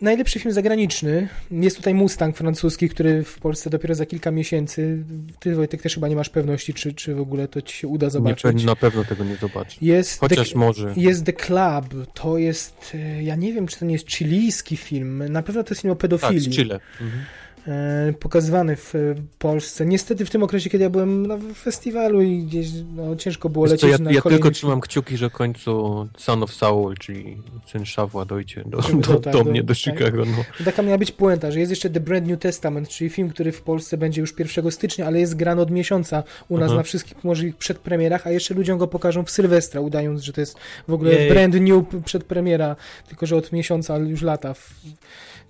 [0.00, 1.28] najlepszy film zagraniczny.
[1.50, 5.04] Jest tutaj Mustang francuski, który w Polsce dopiero za kilka miesięcy.
[5.40, 8.10] Ty, Wojtek, też chyba nie masz pewności, czy, czy w ogóle to ci się uda
[8.10, 8.60] zobaczyć.
[8.60, 9.78] Nie, na pewno tego nie zobaczy.
[9.82, 10.92] Jest Chociaż The, może.
[10.96, 12.06] Jest The Club.
[12.14, 15.22] To jest, e, ja nie wiem, czy to nie jest chilijski film.
[15.28, 16.40] Na pewno to jest film o Tak, pedofilii.
[16.52, 16.80] z Chile.
[17.00, 17.24] Mhm.
[17.68, 18.94] E, pokazywany w
[19.38, 19.86] Polsce.
[19.86, 23.80] Niestety w tym okresie, kiedy ja byłem na festiwalu i gdzieś no, ciężko było Wiesz
[23.80, 26.96] co, lecieć ja, na ja kolejny tylko trzymam kciuki, że w końcu Son of Saul,
[26.96, 27.36] czyli
[27.66, 29.76] syn Szawła dojdzie do, Żeby do, do do- mnie, do tak.
[29.76, 30.24] Chicago.
[30.24, 30.64] No.
[30.64, 33.62] Taka miała być puenta, że jest jeszcze The Brand New Testament, czyli film, który w
[33.62, 36.76] Polsce będzie już 1 stycznia, ale jest grany od miesiąca u nas Aha.
[36.76, 40.56] na wszystkich możliwych przedpremierach, a jeszcze ludziom go pokażą w Sylwestra, udając, że to jest
[40.88, 41.30] w ogóle Jej.
[41.30, 42.76] brand new przedpremiera,
[43.08, 44.54] tylko że od miesiąca, ale już lata.
[44.54, 44.74] W,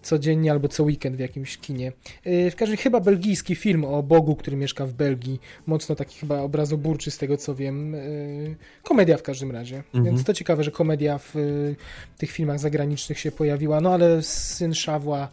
[0.03, 1.93] codziennie albo co weekend w jakimś kinie.
[2.25, 5.41] Yy, W każdym razie chyba belgijski film o Bogu, który mieszka w Belgii.
[5.67, 7.93] Mocno taki chyba obrazoburczy z tego co wiem.
[7.93, 9.77] Yy, Komedia w każdym razie.
[9.77, 10.05] Mhm.
[10.05, 11.77] Więc to ciekawe, że komedia w yy,
[12.19, 13.81] tych filmach zagranicznych się pojawiła.
[13.81, 15.29] No ale syn Szawła.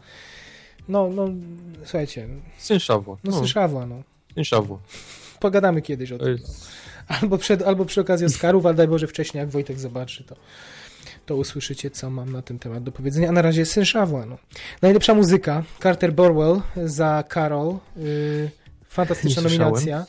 [0.88, 1.30] No, no,
[1.84, 2.28] słuchajcie,
[2.58, 3.18] Syn Szawła.
[3.24, 4.04] no, No, syn Szawła, no.
[4.36, 4.80] syn Szawła.
[5.40, 6.28] Pogadamy kiedyś o tym.
[6.32, 6.68] jest...
[7.08, 10.36] Albo, przed, albo przy okazji Oscarów, ale daj Boże wcześniej, jak Wojtek zobaczy, to,
[11.26, 13.30] to usłyszycie, co mam na ten temat do powiedzenia.
[13.30, 14.26] A na razie Syn Szawła.
[14.26, 14.38] No.
[14.82, 17.78] Najlepsza muzyka, Carter Borwell za Carol.
[17.98, 18.50] Yy,
[18.90, 20.06] fantastyczna nominacja.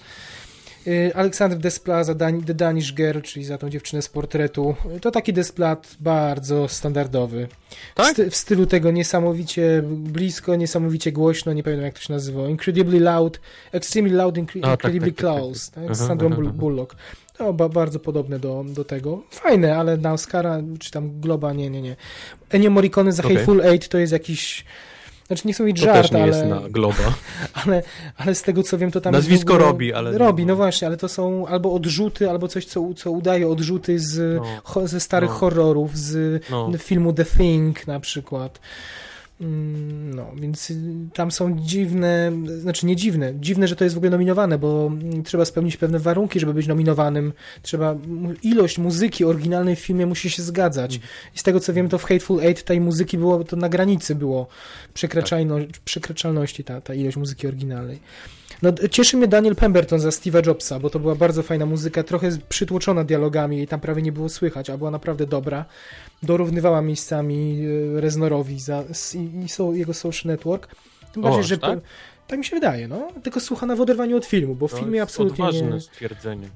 [0.86, 4.74] Yy, Aleksander Desplat za Dan- The Danish Girl, czyli za tą dziewczynę z portretu.
[4.92, 7.48] Yy, To taki Desplat bardzo standardowy.
[7.92, 8.12] W, Tak?
[8.12, 12.48] sty- w stylu tego niesamowicie blisko, niesamowicie głośno, nie pamiętam jak to się nazywa.
[12.48, 13.40] Incredibly loud,
[13.72, 15.70] extremely loud, incre- A, tak, incredibly tak, tak, tak, close.
[15.72, 16.52] Tak, Aha, z Sandrą Bull-.
[16.52, 16.96] Bullock.
[17.40, 19.22] No, ba bardzo podobne do, do tego.
[19.30, 21.96] Fajne, ale na Oscara, czy tam Globa, nie, nie, nie.
[22.50, 23.36] Ennio Morricone za Okej.
[23.36, 24.64] Hateful Eight to jest jakiś...
[25.26, 27.14] Znaczy nie chcę To żart, też nie ale, jest na Globa.
[27.64, 27.82] ale,
[28.16, 30.96] ale z tego co wiem, to tam Nazwisko ogóle- robi, ale- Robi, no właśnie, ale
[30.96, 34.44] to są albo odrzuty, albo coś, co, co udaje odrzuty z, No.
[34.64, 35.36] ho, ze starych No.
[35.36, 36.70] horrorów, z No.
[36.78, 38.60] filmu The Thing na przykład.
[39.40, 43.98] Mm, No, więc y, tam są dziwne, znaczy nie dziwne, dziwne, że to jest w
[43.98, 47.32] ogóle nominowane, bo mm, trzeba spełnić pewne warunki, żeby być nominowanym.
[47.62, 47.96] Trzeba,
[48.42, 51.00] ilość muzyki oryginalnej w filmie musi się zgadzać.
[51.34, 54.14] I z tego co wiem, to w Hateful Eight tej muzyki było, to na granicy
[54.14, 54.46] było
[54.94, 58.00] przekraczalno, przekraczalności ta, ta ilość muzyki oryginalnej.
[58.62, 62.30] No, cieszy mnie Daniel Pemberton za Steve'a Jobsa, bo to była bardzo fajna muzyka, trochę
[62.48, 65.64] przytłoczona dialogami i tam prawie nie było słychać, a była naprawdę dobra.
[66.22, 67.66] Dorównywała miejscami
[67.96, 68.84] e, Reznorowi za,
[69.14, 70.74] i, i so, jego Social Network.
[71.12, 71.78] Tym O, bardziej, aż że tak?
[72.26, 73.08] tak mi się wydaje, no.
[73.22, 75.80] Tylko słuchana w oderwaniu od filmu, bo w To filmie jest absolutnie odważne nie...
[75.80, 76.48] stwierdzenie.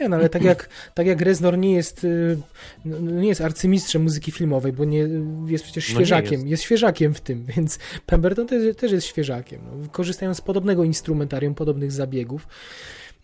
[0.00, 2.38] Nie, no ale tak jak, tak jak Reznor nie jest, y,
[2.84, 5.08] no, nie jest arcymistrzem muzyki filmowej, bo nie,
[5.46, 6.46] jest przecież No świeżakiem, jest.
[6.46, 6.62] jest.
[6.62, 9.60] świeżakiem w tym, więc Pemberton też, też jest świeżakiem.
[9.64, 12.48] No, korzystają z podobnego instrumentarium, podobnych zabiegów.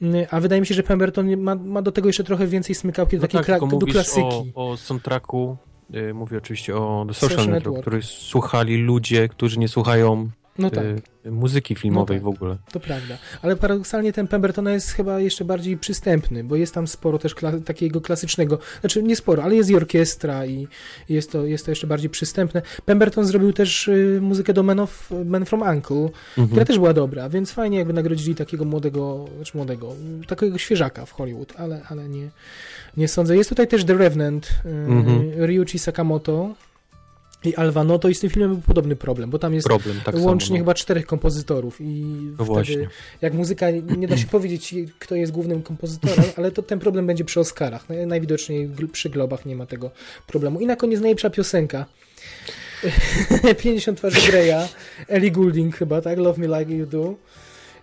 [0.02, 3.16] Y, A wydaje mi się, że Pemberton ma, ma do tego jeszcze trochę więcej smykałki
[3.16, 4.52] do, No takiej tak, kla- do klasyki.
[4.54, 5.56] o, o soundtracku,
[5.94, 7.80] y, mówię oczywiście o The Social, Social Network, Network.
[7.82, 10.28] który słuchali ludzie, którzy nie słuchają
[10.58, 10.84] No tak.
[11.26, 12.24] y, muzyki filmowej tak.
[12.24, 12.56] w ogóle.
[12.72, 13.18] To prawda.
[13.42, 17.62] Ale paradoksalnie ten Pembertona jest chyba jeszcze bardziej przystępny, bo jest tam sporo też kla-
[17.64, 20.68] takiego klasycznego, znaczy nie sporo, ale jest i orkiestra i
[21.08, 22.62] jest to, jest to jeszcze bardziej przystępne.
[22.84, 26.48] Pemberton zrobił też y, muzykę do Men, of, Men from Uncle, Mhm.
[26.48, 29.92] która też była dobra, więc fajnie jakby nagrodzili takiego młodego, znaczy młodego,
[30.28, 32.28] takiego świeżaka w Hollywood, ale, ale nie,
[32.96, 33.36] nie sądzę.
[33.36, 35.32] Jest tutaj też The Revenant, y, Mhm.
[35.36, 36.54] Ryuichi Sakamoto
[37.44, 40.14] i Alva Noto i z tym filmem był podobny problem, bo tam jest Problem, tak
[40.14, 40.58] łącznie samo.
[40.58, 40.62] no.
[40.64, 42.88] chyba czterech kompozytorów i No wtedy, właśnie.
[43.22, 47.24] jak muzyka, nie da się powiedzieć, kto jest głównym kompozytorem, ale to ten problem będzie
[47.24, 47.88] przy Oscarach.
[47.88, 49.90] Naj- Najwidoczniej przy Globach nie ma tego
[50.26, 50.60] problemu.
[50.60, 51.86] I na koniec najlepsza piosenka.
[53.62, 54.68] 50 twarzy Greya,
[55.08, 56.18] Ellie Goulding chyba, tak?
[56.18, 57.14] Love Me Like You Do.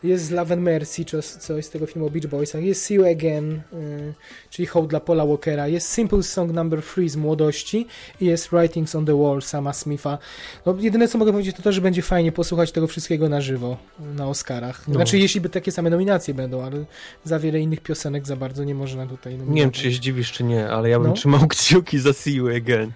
[0.03, 2.63] Jest Love and Mercy, coś, coś z tego filmu o Beach Boysach.
[2.63, 4.13] Jest See You Again, y,
[4.49, 5.67] czyli hołd dla Paula Walkera.
[5.67, 7.87] Jest Simple Song Number 3 z młodości
[8.21, 10.17] i jest Writings on the Wall Sama Smitha.
[10.65, 13.77] No, jedyne co mogę powiedzieć to to, że będzie fajnie posłuchać tego wszystkiego na żywo
[14.15, 14.87] na Oscarach.
[14.87, 14.93] No.
[14.93, 16.85] Znaczy jeśli by takie same nominacje będą, ale
[17.23, 19.55] za wiele innych piosenek za bardzo nie można tutaj nominować.
[19.55, 21.13] Nie wiem, czy się zdziwisz, czy nie, ale ja bym No.
[21.13, 22.91] trzymał kciuki za See You Again.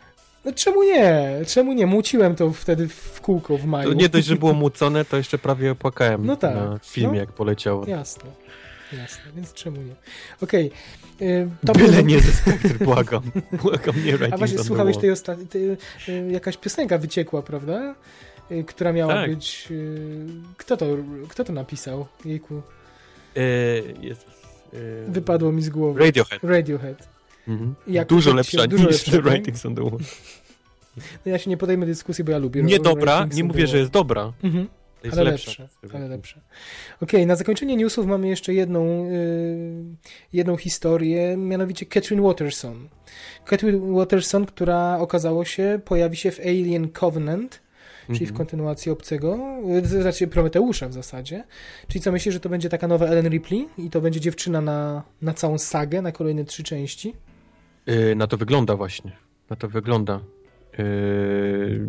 [0.48, 1.30] No czemu nie?
[1.48, 1.86] Czemu nie?
[1.88, 3.90] Muciłem to wtedy w kółko w maju.
[3.90, 6.56] To nie dość, że było mucone, to jeszcze prawie opłakałem No tak.
[6.56, 7.16] na filmie, No.
[7.20, 7.86] jak poleciało.
[7.88, 8.24] Jasne,
[8.94, 9.96] jasne, więc czemu nie?
[10.42, 10.72] Okej.
[11.22, 13.24] y, to Byle było- nie ze Spectre, błagam.
[13.64, 15.64] Błagam, nie A właśnie słuchałeś tej ostatniej,
[16.10, 17.96] y, jakaś piosenka wyciekła, prawda?
[18.52, 19.30] Y, Która miała Tak.
[19.30, 19.68] być...
[19.72, 20.26] y,
[20.58, 20.86] Kto to,
[21.30, 22.06] kto to napisał?
[22.26, 22.62] Jejku,
[23.36, 23.42] E,
[24.02, 24.26] jest,
[24.74, 24.78] e,
[25.12, 26.00] wypadło mi z głowy.
[26.00, 26.44] Radiohead.
[26.44, 27.17] Radiohead.
[27.48, 27.76] Mhm.
[27.88, 29.26] Jak Dużo to się- lepsza dużo niż lepsza, The tak?
[29.32, 30.00] Writings on the Wall.
[31.26, 33.78] No ja się nie podejmę dyskusji, bo ja lubię Nie dobra, Writings nie mówię, że
[33.78, 34.34] jest dobra.
[34.44, 34.68] Mhm.
[35.04, 35.64] jest ale lepsza.
[35.84, 36.20] lepsze, ale.
[37.02, 39.84] Okej, na zakończenie newsów mamy jeszcze jedną, y,
[40.34, 42.88] jedną historię, mianowicie Catherine Watterson.
[43.46, 47.62] Catherine Watterson, która okazało się, pojawi się w Alien Covenant,
[48.08, 48.38] czyli w Mhm.
[48.38, 49.40] kontynuacji Obcego,
[49.84, 51.44] znaczy Prometeusza w zasadzie.
[51.88, 55.04] Czyli co, myślisz, że to będzie taka nowa Ellen Ripley i to będzie dziewczyna na,
[55.22, 57.14] na całą sagę, na kolejne trzy części?
[57.88, 59.12] Yy, na to wygląda właśnie.
[59.50, 60.20] Na to wygląda.
[60.78, 61.80] Yy,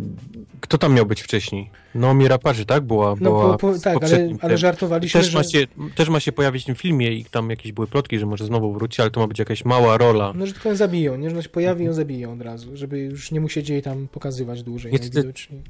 [0.60, 1.70] kto tam miał być wcześniej?
[1.94, 2.84] No, Mira Parzy, tak?
[2.84, 5.38] Była, No była po, po, tak, ale, ale żartowaliśmy, Też że...
[5.38, 8.26] ma, się, też ma się pojawić w tym filmie i tam jakieś były plotki, że
[8.26, 10.32] może znowu wróci, ale to ma być jakaś mała rola.
[10.34, 11.30] No, że tylko ją zabiją, nie?
[11.30, 14.08] Że ona się pojawi i ją zabiją od razu, żeby już nie musieli jej tam
[14.12, 15.62] pokazywać dłużej Niestety- najwidoczniej.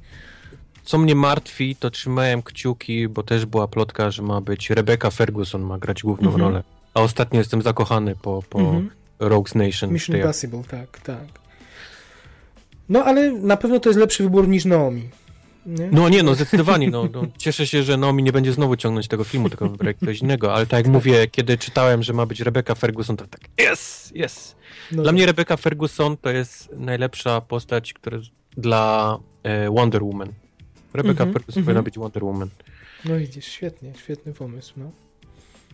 [0.85, 5.63] Co mnie martwi, to trzymałem kciuki, bo też była plotka, że ma być Rebecca Ferguson,
[5.63, 6.45] ma grać główną Mhm.
[6.49, 6.63] rolę.
[6.95, 8.91] A ostatnio jestem zakochany po, po Mhm.
[9.19, 9.93] Rogues Nation.
[9.93, 11.25] Mission tej- Impossible, tak, tak.
[12.89, 15.09] No ale na pewno to jest lepszy wybór niż Naomi.
[15.67, 15.89] Nie?
[15.93, 16.91] No nie, no zdecydowanie.
[16.91, 20.19] No, no, cieszę się, że Naomi nie będzie znowu ciągnąć tego filmu, tylko wybrać coś
[20.21, 20.55] innego.
[20.55, 23.41] Ale tak jak mówię, kiedy czytałem, że ma być Rebecca Ferguson, to tak
[23.73, 24.57] yes, yes.
[24.93, 28.19] no, Dla mnie Rebecca Ferguson to jest najlepsza postać która,
[28.57, 30.33] dla e, Wonder Woman.
[30.95, 31.65] Rebecca Mhm, Ferguson mhm.
[31.65, 32.49] powinna być Wonder Woman.
[33.05, 34.91] No widzisz, świetnie, świetny pomysł, no.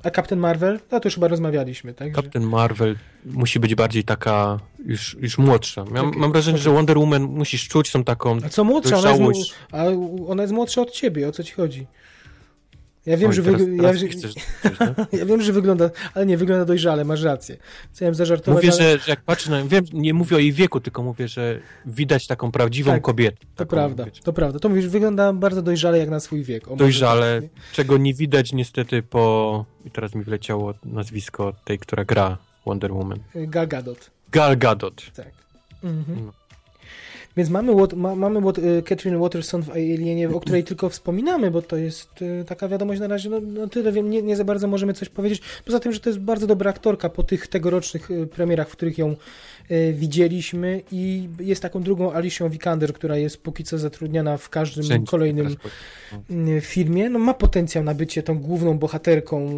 [0.05, 0.81] A Captain Marvel?
[0.93, 2.09] No to już chyba rozmawialiśmy, tak?
[2.17, 5.85] że- Captain Marvel musi być bardziej taka już, już młodsza.
[5.85, 8.99] Mam, Tak, mam wrażenie, że Wonder Woman musisz czuć tą taką A co młodsza?
[8.99, 9.33] Ona jest, mu-
[9.73, 9.85] a
[10.29, 11.87] ona jest młodsza od ciebie, o co ci chodzi?
[13.07, 14.35] Ja wiem, Oj, że teraz, wyg- teraz ja, chcesz
[15.21, 17.57] ja wiem, że wygląda, ale nie, wygląda dojrzale, masz rację.
[17.93, 19.65] Chciałem zażartować, Mówię, ale że, że jak patrzę na...
[19.65, 23.37] Wiem, nie mówię o jej wieku, tylko mówię, że widać taką prawdziwą Tak, kobietę.
[23.37, 24.59] to Taką, prawda, wiecie, to prawda.
[24.59, 26.67] To mówisz, wygląda bardzo dojrzale jak na swój wiek.
[26.67, 29.65] O, może Dojrzale, tak, czego nie widać niestety po...
[29.85, 33.19] I teraz mi wleciało nazwisko tej, która gra Wonder Woman.
[33.35, 34.11] Gal Gadot.
[34.33, 35.03] Gal Gadot.
[35.17, 35.31] Tak.
[35.83, 36.25] Mhm.
[36.27, 36.33] No.
[37.37, 38.41] Więc mamy, ma, mamy
[38.79, 43.01] y, Catherine Watterson w Alienie, o której tylko wspominamy, bo to jest y, taka wiadomość
[43.01, 45.43] na razie, no, no tyle wiem, nie, nie za bardzo możemy coś powiedzieć.
[45.65, 48.99] Poza tym, że to jest bardzo dobra aktorka po tych tegorocznych y, premierach, w których
[48.99, 49.17] ją
[49.93, 55.07] widzieliśmy i jest taką drugą Alicją Vikander, która jest póki co zatrudniana w każdym Wszędzie
[55.07, 55.57] kolejnym
[56.61, 57.11] filmie.
[57.11, 59.49] No ma potencjał na bycie tą główną bohaterką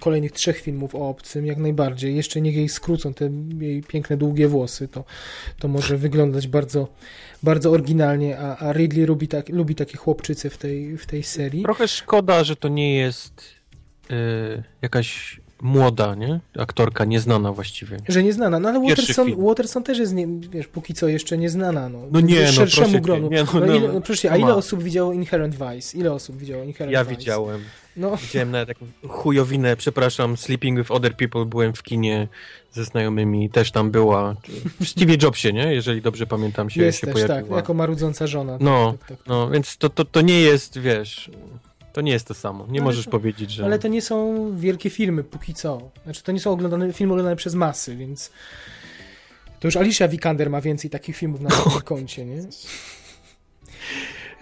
[0.00, 2.16] kolejnych trzech filmów o obcym, jak najbardziej.
[2.16, 3.30] Jeszcze niech jej skrócą te
[3.60, 5.04] jej piękne, długie włosy, to,
[5.58, 6.88] to może wyglądać bardzo,
[7.42, 11.62] bardzo oryginalnie, a, a Ridley lubi, tak, lubi takie chłopczyce w tej, w tej serii.
[11.62, 13.42] Trochę szkoda, że to nie jest
[14.10, 16.40] y, jakaś młoda, nie?
[16.58, 17.96] Aktorka, nieznana właściwie.
[18.08, 19.44] Że nieznana, no ale Waterson.
[19.46, 21.88] Waterson też jest, nie, wiesz, póki co jeszcze nieznana.
[21.88, 23.28] No, No nie, no, szerszemu proszę cię, gronu.
[23.30, 25.98] nie, no, no, no, ile, no, przecież, a ile osób widziało Inherent Vice?
[25.98, 27.16] Ile osób widziało Inherent Ja Vice?
[27.16, 27.60] widziałem.
[27.96, 32.28] No, Widziałem nawet taką chujowinę, przepraszam, Sleeping with Other People, byłem w kinie
[32.72, 34.36] ze znajomymi, też tam była.
[34.80, 35.74] W Stevie Jobsie, nie?
[35.74, 37.38] Jeżeli dobrze pamiętam, się, jest się też, pojawiła.
[37.48, 38.58] tak, jako marudząca żona.
[38.60, 39.26] No, tak, tak, tak.
[39.26, 41.30] No, więc to, to, to nie jest, wiesz,
[41.92, 42.66] to nie jest to samo.
[42.66, 43.64] Nie Ale możesz to- powiedzieć, że...
[43.64, 45.90] Ale to nie są wielkie filmy póki co.
[46.04, 48.30] Znaczy to nie są oglądane, filmy oglądane przez masy, więc
[49.60, 52.42] to już Alicia Vikander ma więcej takich filmów na swoim koncie, nie?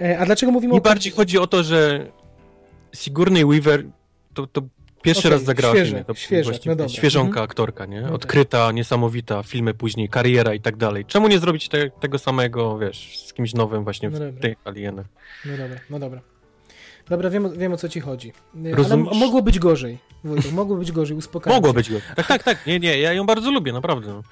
[0.01, 0.83] E, A dlaczego mówimy Mi o...
[0.83, 2.07] bardziej chodzi o to, że
[2.95, 3.85] Sigourney Weaver
[4.35, 4.63] to, to
[5.03, 6.05] pierwszy Okej, raz zagrała świeże, filmie.
[6.05, 6.13] To
[6.43, 6.89] właściwie no dobra.
[6.89, 7.45] Świeżonka Mhm.
[7.45, 8.01] aktorka, nie?
[8.03, 8.13] No.
[8.13, 11.05] Odkryta, niesamowita, filmy później, kariera i tak dalej.
[11.05, 14.41] Czemu nie zrobić te, tego samego, wiesz, z kimś nowym właśnie No w dobra.
[14.43, 15.07] tych Alienach?
[15.45, 16.21] No dobra, no dobra.
[17.09, 18.33] Dobra, wiem, o- wiem o co ci chodzi.
[18.73, 19.09] Rozumiesz?
[19.11, 21.75] Ale mogło być gorzej, Wojtek, mogło być gorzej, uspokajam Mogło cię.
[21.75, 21.99] być go.
[22.17, 22.67] Tak, tak, tak.
[22.67, 24.23] Nie, nie, ja ją bardzo lubię, naprawdę.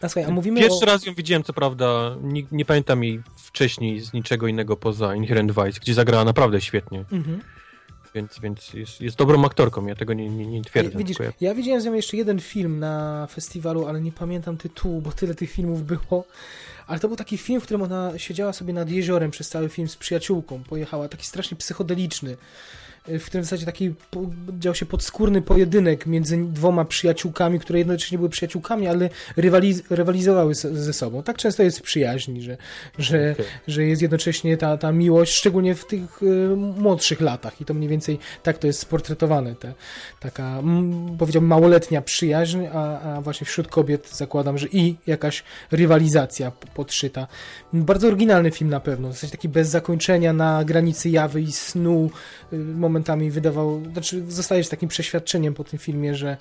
[0.00, 0.86] A słuchaj, a mówimy Pierwszy o...
[0.86, 5.52] raz ją widziałem, co prawda, nie, nie pamiętam jej wcześniej z niczego innego poza Inherent
[5.52, 7.40] Vice, gdzie zagrała naprawdę świetnie, Mhm.
[8.14, 10.98] więc, więc jest, jest dobrą aktorką, ja tego nie, nie, nie twierdzę.
[10.98, 11.32] Widzisz, ja...
[11.40, 15.34] ja widziałem z nią jeszcze jeden film na festiwalu, ale nie pamiętam tytułu, bo tyle
[15.34, 16.24] tych filmów było.
[16.88, 19.88] Ale to był taki film, w którym ona siedziała sobie nad jeziorem przez cały film
[19.88, 20.62] z przyjaciółką.
[20.68, 22.36] Pojechała, taki strasznie psychodeliczny,
[23.18, 23.94] w którym w zasadzie taki
[24.58, 30.92] dział się podskórny pojedynek między dwoma przyjaciółkami, które jednocześnie były przyjaciółkami, ale rywaliz rywalizowały ze
[30.92, 31.22] sobą.
[31.22, 32.56] Tak często jest w przyjaźni, że,
[32.98, 33.46] że, Okej.
[33.68, 37.88] że jest jednocześnie ta, ta miłość, szczególnie w tych y, młodszych latach i to mniej
[37.88, 39.74] więcej tak to jest sportretowane, te,
[40.20, 46.52] taka mm, powiedziałbym małoletnia przyjaźń, a, a właśnie wśród kobiet zakładam, że i jakaś rywalizacja
[46.74, 47.26] podszyta.
[47.72, 52.10] Bardzo oryginalny film na pewno, w zasadzie taki bez zakończenia na granicy jawy i snu
[52.52, 52.56] y,
[52.98, 56.36] momentami wydawał, znaczy zostajesz takim przeświadczeniem po tym filmie, że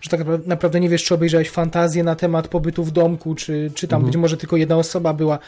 [0.00, 3.70] że tak napra- naprawdę nie wiesz, czy obejrzałeś fantazję na temat pobytu w domku, czy,
[3.74, 4.10] czy tam Mhm.
[4.10, 5.38] być może tylko jedna osoba była.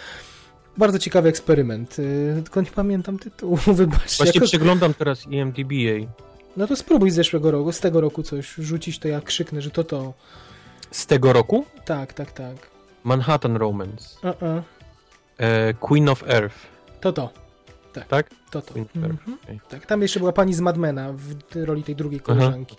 [0.77, 4.17] Bardzo ciekawy eksperyment, yy, tylko nie pamiętam tytułu, wybaczcie.
[4.17, 4.47] Właśnie Jako...
[4.47, 6.09] przeglądam teraz IMDb jej.
[6.57, 9.71] No to spróbuj z zeszłego roku, z tego roku coś rzucić, to ja krzyknę, że
[9.71, 10.15] to to.
[10.91, 11.65] Z tego roku?
[11.85, 12.57] Tak, tak, tak.
[13.05, 14.05] Manhattan Romance.
[14.23, 14.63] Uh -uh.
[15.39, 16.57] E, Queen of Earth.
[17.01, 17.31] To to.
[18.09, 18.31] Tak?
[18.51, 18.73] To to.
[18.73, 19.59] Queen Sparrow, Mhm.
[19.71, 21.35] Tak, tam jeszcze była pani z Madmena w
[21.65, 22.77] roli tej drugiej koleżanki.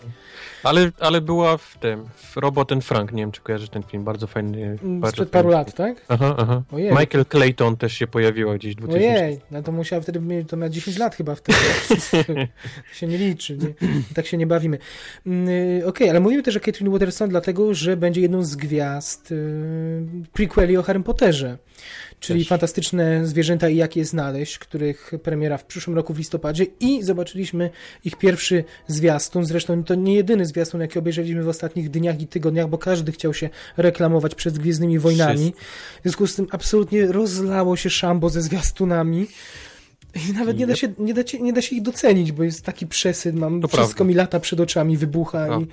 [0.63, 4.03] Ale, ale była w tym, w Robot and Frank, nie wiem czy kojarzysz ten film,
[4.03, 4.77] bardzo fajny.
[4.83, 6.05] Mm, bardzo Sprzed paru fajny lat, tak?
[6.07, 6.61] Aha, aha.
[6.71, 6.91] Ojej.
[6.91, 9.23] Michael Clayton też się pojawiła gdzieś w 2000.
[9.23, 11.57] Ojej, no to musiała wtedy mieć, to miała 10 lat chyba wtedy.
[12.11, 13.73] to się nie liczy, nie?
[14.15, 14.77] tak się nie bawimy.
[15.25, 19.31] Mm, y, Okej, ale mówimy też o Catherine Waterson dlatego, że będzie jedną z gwiazd
[19.31, 21.57] y, prequeli o Harry Potterze.
[22.19, 22.47] Czyli Też.
[22.47, 27.69] fantastyczne zwierzęta i jak je znaleźć, których premiera w przyszłym roku w listopadzie i zobaczyliśmy
[28.05, 29.45] ich pierwszy zwiastun.
[29.45, 33.33] Zresztą to nie jedyny zwiastun, jaki obejrzeliśmy w ostatnich dniach i tygodniach, bo każdy chciał
[33.33, 35.53] się reklamować przed Gwiezdnymi Wojnami.
[35.99, 39.27] W związku z tym absolutnie rozlało się szambo ze zwiastunami.
[40.29, 42.65] I nawet nie da, się, nie, da się, nie da się ich docenić, bo jest
[42.65, 44.03] taki przesyt, mam To wszystko prawda.
[44.03, 45.47] mi lata przed oczami, wybucha.
[45.59, 45.67] I,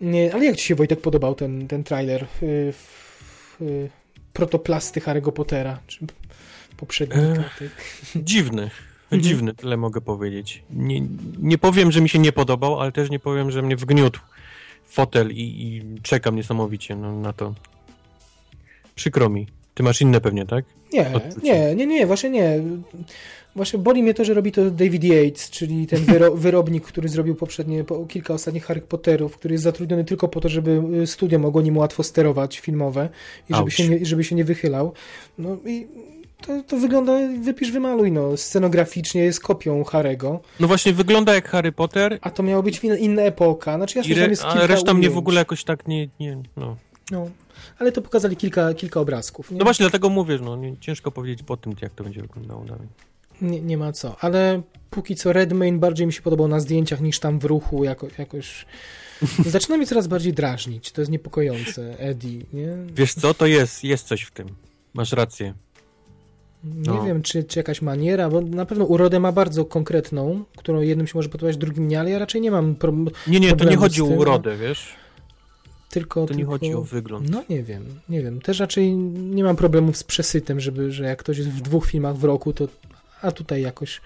[0.00, 3.88] nie, ale jak ci się Wojtek podobał ten, ten trailer y, w, y,
[4.34, 5.78] protoplasty Harry'ego Pottera?
[5.86, 6.06] Czy
[6.76, 7.22] poprzednika?
[7.22, 7.70] E, tej-
[8.24, 8.62] Dziwny.
[8.62, 9.22] Mhm.
[9.22, 10.62] Dziwny, tyle mogę powiedzieć.
[10.70, 11.00] Nie,
[11.38, 14.20] nie powiem, że mi się nie podobał, ale też nie powiem, że mnie wgniótł
[14.84, 17.54] fotel i, i czekam niesamowicie no, na to.
[18.94, 19.46] Przykro mi.
[19.74, 20.64] Ty masz inne pewnie, tak?
[20.92, 21.40] Nie, Odczucie.
[21.42, 22.60] nie, nie, nie, właśnie nie.
[23.56, 27.34] Właśnie boli mnie to, że robi to David Yates, czyli ten wyro wyrobnik, który zrobił
[27.34, 31.38] poprzednie, po, kilka ostatnich Harry Potterów, który jest zatrudniony tylko po to, żeby y, studio
[31.38, 33.08] mogło nim łatwo sterować filmowe
[33.50, 34.92] i żeby się, nie, żeby się nie wychylał.
[35.38, 35.86] No i
[36.46, 38.36] to, to wygląda, wypisz, wymaluj, no.
[38.36, 42.96] Scenograficznie jest kopią Harego, No właśnie, wygląda jak Harry Potter, a to miało być inna,
[42.96, 43.76] inna epoka.
[43.76, 45.14] Znaczy jasne, i re, a reszta mnie ujęć.
[45.14, 46.08] w ogóle jakoś tak nie...
[46.20, 46.76] nie no.
[47.10, 47.30] No,
[47.78, 49.50] ale to pokazali kilka, kilka obrazków.
[49.50, 49.58] Nie?
[49.58, 52.88] no właśnie, dlatego mówię, no nie, ciężko powiedzieć po tym, jak to będzie wyglądało dalej.
[53.42, 57.18] Nie, nie ma co, ale póki co Redmayne bardziej mi się podobał na zdjęciach niż
[57.20, 58.66] tam w ruchu, jako, jakoś...
[59.46, 62.68] Zaczyna mnie coraz bardziej drażnić, to jest niepokojące, Eddie, nie?
[62.94, 64.48] Wiesz co, to jest, jest coś w tym.
[64.94, 65.54] Masz rację.
[66.64, 67.04] Nie No.
[67.04, 71.12] wiem, czy, czy jakaś maniera, bo na pewno urodę ma bardzo konkretną, którą jednym się
[71.14, 74.02] może podobać, drugim nie, ale ja raczej nie mam problemu, Nie, nie, to nie chodzi
[74.02, 74.94] o urodę, wiesz?
[75.94, 76.26] Tylko...
[76.26, 76.52] To nie tylko...
[76.52, 77.30] chodzi o wygląd.
[77.30, 78.40] No nie wiem, nie wiem.
[78.40, 82.16] Też raczej nie mam problemów z przesytem, żeby, że jak ktoś jest w dwóch filmach
[82.16, 82.68] w roku, to
[83.22, 84.00] a tutaj jakoś.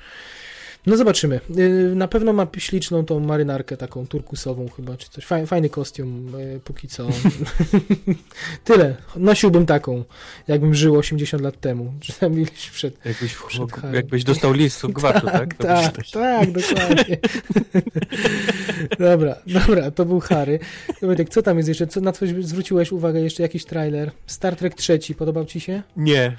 [0.86, 1.40] No zobaczymy.
[1.56, 5.26] Yy, Na pewno ma śliczną tą marynarkę taką turkusową chyba, czy coś.
[5.26, 7.08] Faj- Fajny kostium yy, póki co.
[8.64, 8.96] Tyle.
[9.16, 10.04] Nosiłbym taką,
[10.48, 11.92] jakbym żył 80 lat temu.
[12.00, 13.04] Czy tam ileś przed...
[13.06, 15.54] Jakbyś, w, Przed jakbyś dostał list od gwałtu, tak?
[15.54, 17.16] Tak, byś- tak, dokładnie.
[18.98, 20.58] dobra, dobra, to był Harry.
[21.02, 21.86] Wojtek, co tam jest jeszcze?
[21.86, 23.20] Co, na coś zwróciłeś uwagę?
[23.20, 24.10] Jeszcze jakiś trailer?
[24.26, 25.82] Star Trek trzeci, podobał ci się?
[25.96, 26.36] Nie,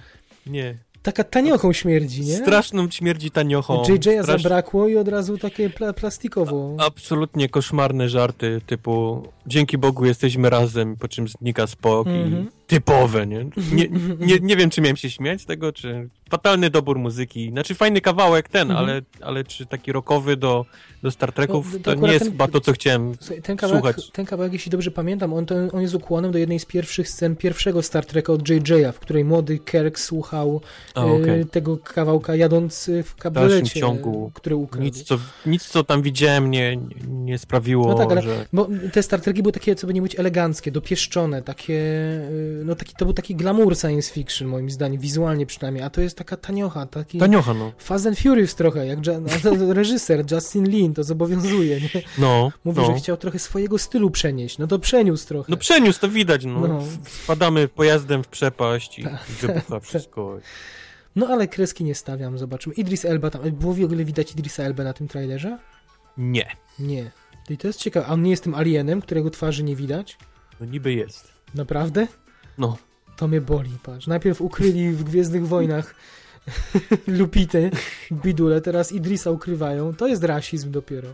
[0.47, 0.77] nie.
[1.03, 2.35] Taka taniochą śmierdzi, nie?
[2.37, 3.83] Straszną śmierdzi taniochą.
[3.83, 6.75] JJ'a Strasz- zabrakło i od razu takie pla plastikowo.
[6.79, 12.43] Absolutnie koszmarne żarty typu dzięki Bogu jesteśmy razem, po czym znika Spock Mhm.
[12.43, 13.45] i typowe, nie?
[13.73, 13.87] Nie,
[14.27, 14.39] nie?
[14.41, 17.49] nie wiem, czy miałem się śmiać z tego, czy fatalny dobór muzyki.
[17.49, 18.79] Znaczy fajny kawałek ten, Mhm.
[18.89, 20.65] ale, ale czy taki rockowy do,
[21.03, 23.13] do Star Treków, No, to to, nie jest ten- chyba to, co chciałem
[23.43, 24.11] ten kawałek, słuchać.
[24.11, 27.35] ten kawałek, jeśli dobrze pamiętam, on, ten, on jest ukłonem do jednej z pierwszych scen
[27.35, 30.61] pierwszego Star Treka od JJ'a, w której młody Kirk słuchał
[30.95, 31.45] A, e, okej.
[31.45, 34.83] tego kawałka jadąc e, w kabrolecie, ciągu który ukradł.
[34.85, 36.77] Nic co, nic, co tam widziałem, nie,
[37.07, 38.45] nie, sprawiło, No tak, ale- że...
[38.53, 42.75] Bo te Star Treki były takie, co by nie mówić, eleganckie, dopieszczone, takie, y, no
[42.75, 46.37] taki, to był taki glamour science fiction, moim zdaniem, wizualnie przynajmniej, a to jest taka
[46.37, 47.71] taniocha, taki Taniocha, no.
[47.77, 48.99] Fast and Furious trochę, jak
[49.69, 52.01] reżyser Justin Lin to zobowiązuje, nie?
[52.17, 52.85] No, Mówi, no.
[52.85, 55.51] że chciał trochę swojego stylu przenieść, no to przeniósł trochę.
[55.51, 56.67] No przeniósł, to widać, no.
[56.67, 56.83] No.
[57.03, 60.39] Wpadamy pojazdem w przepaść i, i wybucha wszystko.
[61.15, 62.75] No ale kreski nie stawiam, zobaczymy.
[62.75, 65.57] Idris Elba tam, było w ogóle widać Idrisa Elba na tym trailerze?
[66.17, 66.55] Nie.
[66.79, 67.11] Nie.
[67.49, 70.17] I to jest ciekawe, a on nie jest tym alienem, którego twarzy nie widać?
[70.59, 71.31] No niby jest.
[71.55, 72.07] Naprawdę?
[72.57, 72.77] No.
[73.17, 74.07] To mnie boli, patrz.
[74.07, 75.95] Najpierw ukryli w Gwiezdnych Wojnach
[77.07, 77.69] Lupitę,
[78.11, 79.95] Bidule, teraz Idrisa ukrywają.
[79.95, 81.09] To jest rasizm dopiero.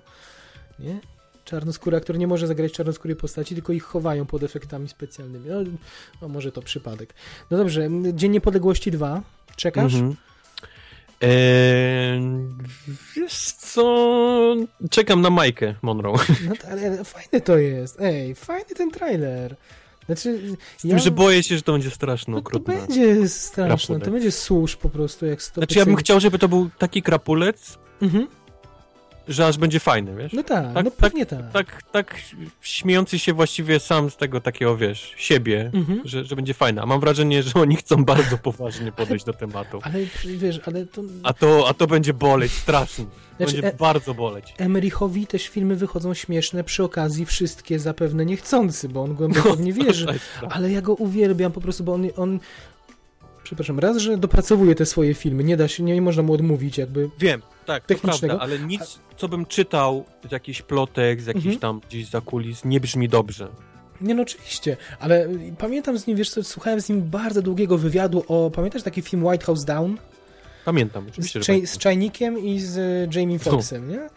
[0.79, 0.99] Nie?
[1.45, 5.49] Czarnoskóra, który nie może zagrać czarnoskórej postaci, tylko ich chowają pod efektami specjalnymi.
[5.49, 5.55] No,
[6.21, 7.13] no może to przypadek.
[7.51, 9.21] No dobrze, Dzień Niepodległości 2.
[9.55, 9.93] Czekasz?
[9.93, 10.15] Mhm.
[11.21, 12.21] Eee,
[13.15, 14.55] wiesz co?
[14.89, 16.17] Czekam na Majkę Monroe.
[16.49, 18.01] No ale fajny to jest.
[18.01, 19.55] Ej, fajny ten trailer.
[20.05, 20.39] Znaczy,
[20.77, 22.75] Z tym, że boję się, że to będzie straszno no to okrutne.
[22.77, 24.03] będzie straszne, Krapulec.
[24.05, 27.01] to będzie służ po prostu, jak stopy Znaczy ja bym chciał, żeby to był taki
[27.01, 28.27] krapulec, Mhm.
[29.27, 30.33] Że aż będzie fajny, wiesz?
[30.33, 31.51] No tak, Tak, no tak, pewnie tak.
[31.53, 32.15] Tak, tak
[32.61, 36.01] śmiejący się właściwie sam z tego takiego, wiesz, siebie, Mhm.
[36.05, 36.81] że, że będzie fajne.
[36.81, 39.79] A mam wrażenie, że oni chcą bardzo poważnie podejść do tematu.
[39.83, 41.01] Ale wiesz, ale to...
[41.23, 43.05] A to, a to będzie boleć strasznie.
[43.37, 44.53] Znaczy, Będzie e- bardzo boleć.
[44.57, 49.73] Emerichowi też filmy wychodzą śmieszne, przy okazji wszystkie zapewne niechcący, bo on głęboko w nie
[49.73, 50.05] wierzy.
[50.05, 50.55] To jest prawda.
[50.55, 52.39] Ale ja go uwielbiam po prostu, bo on, on
[53.43, 57.09] przepraszam, raz, że dopracowuje te swoje filmy, nie da się, nie można mu odmówić jakby.
[57.19, 58.37] Wiem, tak, to Technicznego.
[58.37, 61.59] prawda, ale nic, co bym czytał z jakichś plotek, z jakichś Mhm.
[61.59, 63.47] tam gdzieś za kulis, nie brzmi dobrze.
[64.01, 65.27] Nie no oczywiście, ale
[65.57, 69.25] pamiętam z nim, wiesz co, słuchałem z nim bardzo długiego wywiadu o, pamiętasz taki film
[69.25, 69.97] White House Down?
[70.65, 71.67] Pamiętam, Z, oczywiście, pamiętam.
[71.67, 74.09] z Czajnikiem i z y, Jamie Foxxem, nie?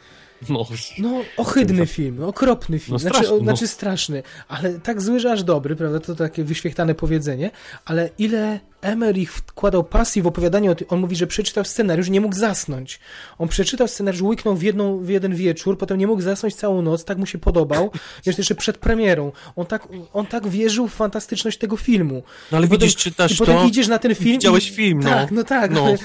[0.48, 0.66] No,
[0.98, 3.44] No, ohydny film, okropny film, No, znaczy, straszny, o, no.
[3.44, 7.50] znaczy straszny, ale tak zły, że aż dobry, prawda, to takie wyświechtane powiedzenie,
[7.84, 12.10] ale ile Emmerich wkładał pasji w opowiadanie, o tym, on mówi, że przeczytał scenariusz i
[12.10, 13.00] nie mógł zasnąć.
[13.38, 17.04] On przeczytał scenariusz, łyknął w, jedną, w jeden wieczór, potem nie mógł zasnąć całą noc,
[17.04, 17.90] tak mu się podobał,
[18.26, 19.32] wiesz, jeszcze przed premierą.
[19.56, 22.22] On tak, on tak wierzył w fantastyczność tego filmu.
[22.52, 24.32] no ale I potem- widzisz, I czytasz potem to, idziesz na ten film.
[24.32, 24.72] widziałeś i...
[24.72, 25.10] film, no.
[25.10, 25.84] Tak, no tak, No.
[25.86, 25.98] Ale,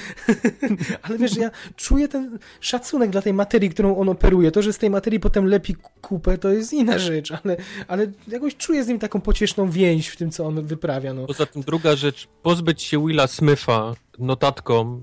[1.02, 4.50] ale wiesz, ja czuję ten szacunek dla tej materii, którą on operuje.
[4.50, 7.56] To, że z tej materii potem lepi kupę, to jest inna rzecz, ale,
[7.88, 11.14] ale jakoś czuję z nim taką pocieszną więź w tym, co on wyprawia.
[11.14, 11.26] No.
[11.26, 15.02] Poza tym druga rzecz, pozbyć się Willa Smitha notatką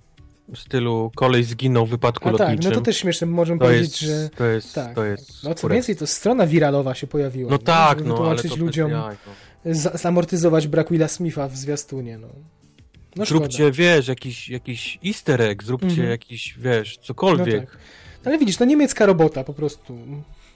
[0.54, 2.72] w stylu kolej zginął w wypadku A tak, lotniczym.
[2.72, 4.96] no to też śmieszne, możemy to powiedzieć, jest, że to jest, tak.
[4.96, 7.52] to jest no co więcej, to strona wiralowa się pojawiła.
[7.52, 9.16] No tak, no, ale wytłumaczyć to ludziom, jaj,
[9.66, 9.74] no.
[9.76, 12.18] za- zamortyzować brak Willa Smitha w zwiastunie.
[12.18, 12.28] No.
[13.16, 13.72] No Zróbcie, szkoda.
[13.72, 16.10] wiesz, jakiś, jakiś easter egg, zróbcie Mhm.
[16.10, 17.66] jakiś, wiesz, No cokolwiek.
[17.70, 17.78] tak.
[18.26, 19.98] Ale widzisz, to niemiecka robota po prostu.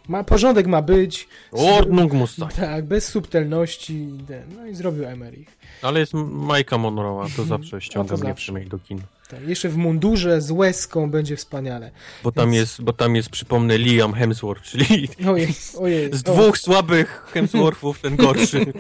[0.07, 1.27] Ma, porządek ma być.
[1.51, 2.49] Ordnung muss sein.
[2.49, 4.07] Tak, bez subtelności.
[4.55, 5.57] No i zrobił Emerich.
[5.81, 8.35] Ale jest Majka Monroe'a, to zawsze A ściąga mnie zawsze.
[8.35, 9.01] przynajmniej do kin.
[9.29, 11.91] Tak, jeszcze w mundurze z łezką będzie wspaniale.
[12.23, 15.47] Bo tam Więc- jest, bo tam jest, przypomnę, Liam Hemsworth, czyli Ojej,
[15.79, 16.13] ojej.
[16.13, 18.65] z dwóch słabych Hemsworthów ten gorszy.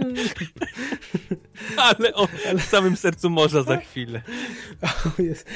[1.76, 2.28] Ale o
[2.58, 4.22] w samym sercu morza za chwilę.
[5.18, 5.46] O jest.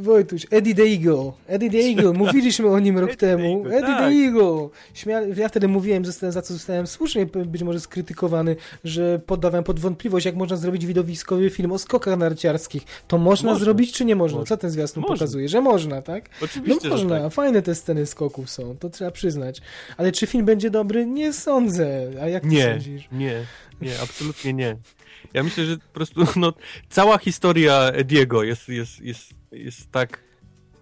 [0.00, 1.32] Wojtuś, Eddie Eagle.
[1.46, 3.56] Eddie Eagle, mówiliśmy o nim rok Eddie temu.
[3.58, 4.12] Eagle, Eddie tak.
[4.12, 4.68] Eagle.
[4.94, 5.20] Śmia...
[5.20, 10.34] Ja wtedy mówiłem, za co zostałem słusznie być może skrytykowany, że poddawałem pod wątpliwość, jak
[10.36, 12.82] można zrobić widowiskowy film o skokach narciarskich.
[13.08, 13.64] To można, Można.
[13.64, 14.38] zrobić, czy nie można?
[14.38, 14.56] Można.
[14.56, 15.16] Co ten zwiastun Można.
[15.16, 15.48] pokazuje?
[15.48, 16.30] Że można, tak?
[16.40, 17.32] No Oczywiście, że można, tak.
[17.32, 19.60] fajne te sceny skoków są, to trzeba przyznać.
[19.96, 21.06] Ale czy film będzie dobry?
[21.06, 22.10] Nie sądzę.
[22.22, 23.08] A jak ty Nie, sądzisz?
[23.12, 23.35] nie,
[23.80, 24.76] nie, absolutnie nie.
[25.34, 26.52] Ja myślę, że po prostu no,
[26.88, 30.22] cała historia Ediego jest, jest, jest, jest tak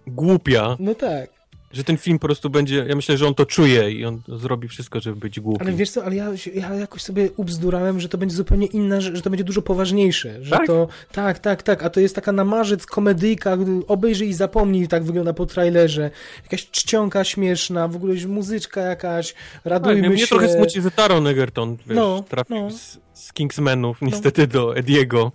[0.07, 1.34] głupia, No tak.
[1.71, 4.67] Że ten film po prostu będzie, ja myślę, że on to czuje i on zrobi
[4.67, 5.61] wszystko, żeby być głupi.
[5.61, 9.15] Ale wiesz co, ale ja, ja jakoś sobie ubzdurałem, że to będzie zupełnie inna, że,
[9.15, 10.43] że to będzie dużo poważniejsze.
[10.43, 10.67] Że Tak?
[10.67, 10.87] to.
[11.11, 11.83] Tak, tak, tak.
[11.83, 16.11] A to jest taka namarzec komedyjka, obejrzyj i zapomnij, tak wygląda po trailerze.
[16.43, 20.27] Jakaś czcionka śmieszna, w ogóle muzyczka jakaś, tak, radujmy mnie, mnie się.
[20.27, 22.71] trochę smuci, że Taron Egerton wiesz, No, trafił no.
[22.71, 25.31] z, z Kingsmanów niestety do Ediego,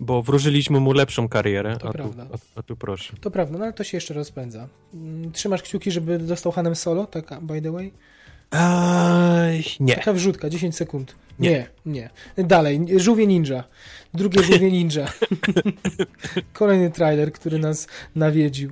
[0.00, 2.26] bo wróżyliśmy mu lepszą karierę, To a tu, prawda.
[2.56, 3.16] a, a tu proszę.
[3.20, 4.68] To prawda, no ale to się jeszcze rozpędza.
[4.94, 7.92] Mm, Trzymasz kciuki, żeby dostał Hanem Solo, tak by the way?
[8.52, 9.94] Ej, nie.
[9.96, 11.14] Taka wrzutka, 10 sekund.
[11.38, 11.50] Nie.
[11.50, 12.44] Nie, nie.
[12.46, 13.64] Dalej, Żółwie Ninja.
[14.14, 15.06] Drugie Żółwie Ninja.
[16.52, 18.70] Kolejny trailer, który nas nawiedził.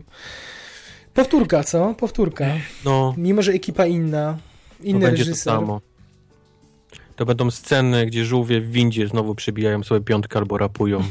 [1.15, 1.95] Powtórka, co?
[1.95, 2.47] Powtórka.
[2.85, 4.39] No, Mimo, że ekipa inna,
[4.79, 5.53] to inny będzie to reżyser.
[5.53, 5.81] samo.
[7.17, 11.01] To będą sceny, gdzie żółwie w windzie znowu przybijają sobie piątkę albo rapują.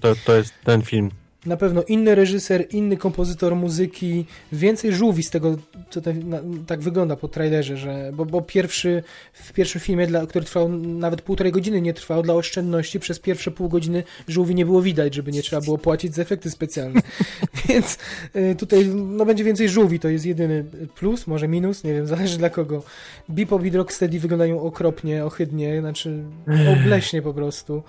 [0.00, 1.10] To, to jest ten film.
[1.46, 5.56] Na pewno inny reżyser, inny kompozytor muzyki, więcej żółwi z tego,
[5.90, 9.02] co te, na, tak wygląda po trailerze, że, bo, bo pierwszy,
[9.32, 13.50] w pierwszym filmie, dla, który trwał nawet półtorej godziny, nie trwał dla oszczędności, przez pierwsze
[13.50, 17.00] pół godziny żółwi nie było widać, żeby nie trzeba było płacić za efekty specjalne.
[17.68, 17.98] Więc
[18.36, 20.64] y, tutaj no, będzie więcej żółwi, to jest jedyny
[20.94, 22.82] plus, może minus, nie wiem, zależy dla kogo.
[23.28, 26.24] Bebop i Rocksteady wyglądają okropnie, ohydnie, znaczy
[26.72, 27.82] obleśnie po prostu.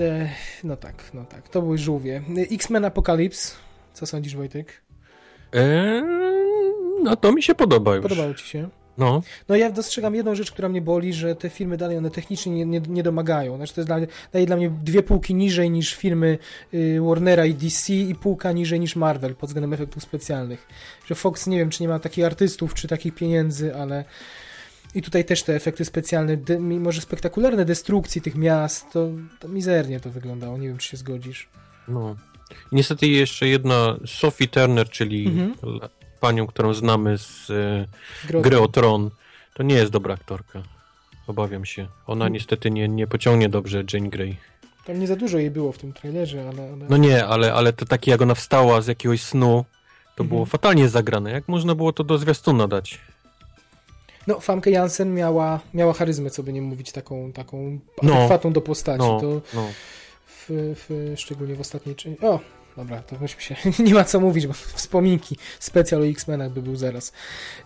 [0.00, 0.28] E,
[0.64, 2.22] No tak, no tak, to były żółwie.
[2.50, 3.54] X-Men Apocalypse,
[3.92, 4.82] co sądzisz Wojtek?
[5.52, 6.02] Eee,
[7.02, 8.02] no to mi się podoba już.
[8.02, 8.68] Podobało ci się?
[8.98, 12.52] No, No ja dostrzegam jedną rzecz, która mnie boli, że te filmy dalej one technicznie
[12.52, 13.56] nie, nie, nie domagają.
[13.56, 16.38] Znaczy to jest dla, mnie- daje dla mnie dwie półki niżej niż filmy
[16.74, 20.66] y, Warnera i DC i półka niżej niż Marvel pod względem efektów specjalnych.
[21.06, 24.04] Że Fox nie wiem, czy nie ma takich artystów, czy takich pieniędzy, ale
[24.94, 29.08] i tutaj też te efekty specjalne, mimo że spektakularne destrukcji tych miast, to,
[29.40, 30.58] to mizernie to wyglądało.
[30.58, 31.48] Nie wiem, czy się zgodzisz.
[31.88, 32.16] no.
[32.72, 35.54] I niestety jeszcze jedna Sophie Turner, czyli Mhm.
[36.20, 37.50] panią, którą znamy z
[38.30, 39.10] e, gry o Tron,
[39.54, 40.62] to nie jest dobra aktorka.
[41.26, 41.82] Obawiam się.
[42.06, 42.32] Ona Hmm.
[42.32, 44.36] niestety nie, nie pociągnie dobrze Jane Grey.
[44.84, 46.62] Tam nie za dużo jej było w tym trailerze, ale...
[46.72, 46.86] ale...
[46.90, 49.64] No nie, ale, ale to takie jak ona wstała z jakiegoś snu,
[50.16, 50.28] to Mhm.
[50.28, 51.30] było fatalnie zagrane.
[51.30, 53.00] Jak można było to do zwiastuna dać?
[54.26, 58.14] No, Famke Jansen miała, miała charyzmę, co by nie mówić, taką, taką No.
[58.14, 58.98] adekwatną do postaci.
[58.98, 59.68] No, To no.
[60.26, 62.26] w, w, szczególnie w ostatniej części.
[62.26, 62.40] O,
[62.76, 63.56] dobra, to myśmy się.
[63.84, 67.12] nie ma co mówić, bo wspominki specjal o X-Menach by był zaraz.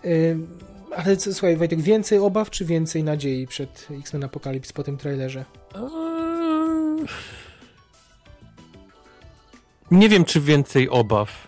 [0.05, 0.57] Ym,
[0.95, 5.45] ale co, słuchaj, Wojtek, więcej obaw czy więcej nadziei przed X-Men Apocalypse po tym trailerze?
[5.75, 7.05] Eee,
[9.91, 11.47] Nie wiem, czy więcej obaw,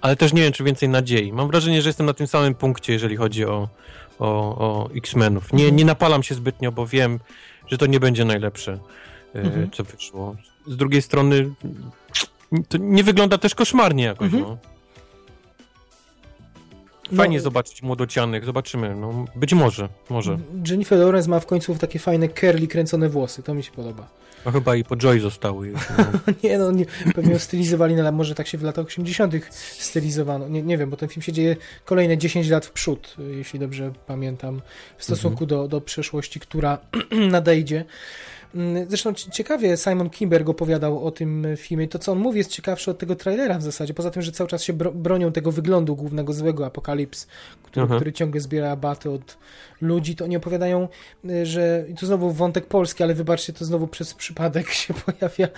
[0.00, 1.32] ale też nie wiem, czy więcej nadziei.
[1.32, 3.68] Mam wrażenie, że jestem na tym samym punkcie, jeżeli chodzi o,
[4.18, 4.26] o,
[4.58, 5.52] o X-Menów.
[5.52, 7.20] Nie, nie napalam się zbytnio, bo wiem,
[7.66, 8.78] że to nie będzie najlepsze,
[9.34, 9.70] e, Mhm.
[9.70, 10.36] co wyszło.
[10.66, 11.50] Z drugiej strony
[12.68, 14.42] to nie wygląda też koszmarnie jakoś, Mhm.
[14.42, 14.58] no.
[17.16, 18.94] Fajnie No, zobaczyć młodocianych, zobaczymy.
[18.94, 20.38] No, być może, może.
[20.68, 24.08] Jennifer Lawrence ma w końcu takie fajne curly kręcone włosy, to mi się podoba.
[24.44, 25.80] No chyba i po Joy zostały już.
[25.98, 26.04] No.
[26.44, 29.34] Nie no, nie, pewnie stylizowali, na, może tak się w latach 80.
[29.78, 30.48] stylizowano.
[30.48, 33.92] Nie, nie wiem, bo ten film się dzieje kolejne 10 lat w przód, jeśli dobrze
[34.06, 34.62] pamiętam,
[34.98, 36.78] w stosunku do, do przeszłości, która
[37.30, 37.84] nadejdzie.
[38.54, 41.88] Mm, Zresztą ci- ciekawie Simon Kimberg opowiadał o tym filmie.
[41.88, 43.94] To, co on mówi, jest ciekawsze od tego trailera w zasadzie.
[43.94, 47.26] Poza tym, że cały czas się bro bronią tego wyglądu głównego złego Apokalips,
[47.62, 47.96] który, Aha.
[47.96, 49.36] który ciągle zbiera baty od
[49.80, 50.88] ludzi, to oni opowiadają,
[51.24, 55.48] y, że i tu znowu wątek polski, ale wybaczcie, to znowu przez przypadek się pojawia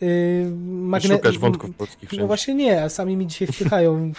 [0.00, 1.14] yy, magne...
[1.16, 2.26] Szukasz wątków polskich No wszędzie.
[2.26, 4.12] właśnie nie, a sami mi dzisiaj wpychają.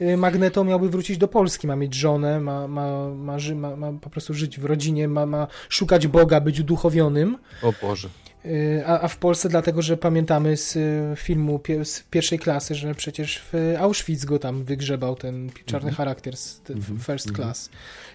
[0.00, 4.10] Y, Magneto miałby wrócić do Polski, ma mieć żonę, ma, ma, ma, ma, ma po
[4.10, 7.38] prostu żyć w rodzinie, ma, ma szukać Boga, być uduchowionym.
[7.62, 8.08] O Boże.
[8.46, 12.74] Y, A, a w Polsce dlatego, że pamiętamy z y, filmu pie, z pierwszej klasy,
[12.74, 15.94] że przecież w Auschwitz go tam wygrzebał ten czarny Mhm.
[15.94, 16.98] charakter z ten Mhm.
[16.98, 17.34] first Mhm.
[17.46, 17.70] class.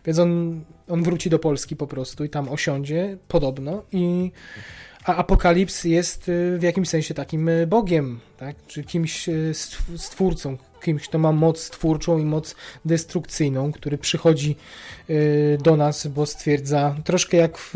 [0.05, 4.31] Więc on, on wróci do Polski po prostu i tam osiądzie podobno i
[5.05, 8.55] a Apokalips jest y, w jakimś sensie takim bogiem, tak?
[8.67, 12.55] czy kimś stw- stwórcą, kimś, kto ma moc stwórczą i moc
[12.85, 14.55] destrukcyjną, który przychodzi
[15.09, 17.75] y, do nas, bo stwierdza, troszkę jak w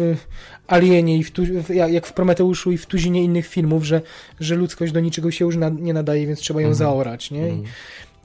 [0.68, 1.32] Alienie i w,
[1.70, 4.02] jak w Prometeuszu i w tuzinie innych filmów, że,
[4.40, 6.78] że ludzkość do niczego się już nie nadaje, więc trzeba ją Mhm.
[6.78, 7.50] zaorać, nie?
[7.50, 7.64] I.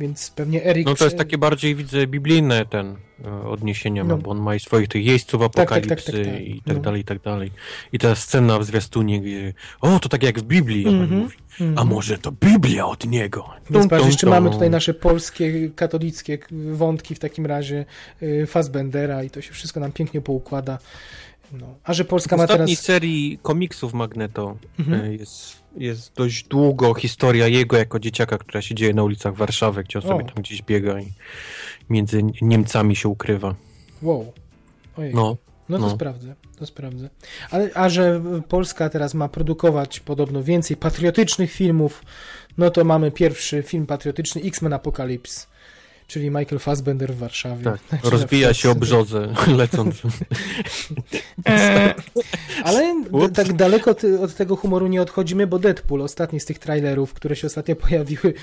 [0.01, 0.87] więc pewnie Erik...
[0.87, 4.17] No to jest takie bardziej, widzę, biblijne ten e, odniesienia, No.
[4.17, 6.41] ma, bo on ma i swoich tych jeźdźców tak, tak, apokalipsy tak, tak.
[6.41, 6.83] i tak No.
[6.83, 7.51] dalej, i tak dalej.
[7.93, 11.21] I ta scena w zwiastunie, gdzie o, to tak jak w Biblii, on Mhm.
[11.21, 11.37] mówi.
[11.61, 11.79] Mhm.
[11.79, 13.49] A może to Biblia od niego?
[13.71, 16.39] Więc patrz, jeszcze mamy tutaj nasze polskie, katolickie
[16.73, 17.85] wątki w takim razie
[18.23, 20.79] y, Fassbendera i to się wszystko nam pięknie poukłada.
[21.53, 21.75] No.
[21.85, 22.85] A że W Polska ma ostatniej teraz...
[22.87, 25.01] serii komiksów Magneto Mhm.
[25.05, 29.85] e, jest, jest dość długo historia jego jako dzieciaka, która się dzieje na ulicach Warszawy,
[29.85, 30.09] gdzie on O.
[30.09, 31.13] sobie tam gdzieś biega i
[31.91, 33.55] między Niemcami się ukrywa.
[34.03, 34.33] Wow.
[34.97, 35.15] Ojej.
[35.15, 35.37] No,
[35.69, 35.91] No to no.
[35.91, 37.11] sprawdzę, to sprawdzę.
[37.51, 42.03] Ale, a że Polska teraz ma produkować podobno więcej patriotycznych filmów,
[42.59, 45.47] no to mamy pierwszy film patriotyczny X-Men Apocalypse,
[46.07, 47.65] czyli Michael Fassbender w Warszawie.
[47.65, 47.81] tak.
[47.89, 50.03] Znaczy Rozbija się o brzodze lecąc.
[51.45, 51.95] Eee,
[52.65, 52.95] Ale
[53.35, 57.47] tak daleko od tego humoru nie odchodzimy, bo Deadpool, ostatni z tych trailerów, które się
[57.47, 58.35] ostatnio pojawiły.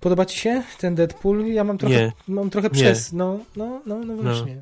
[0.00, 1.46] Podoba ci się ten Deadpool?
[1.46, 2.12] Ja mam trochę, Nie.
[2.28, 3.12] mam trochę przez.
[3.12, 4.56] No, no, no, no właśnie.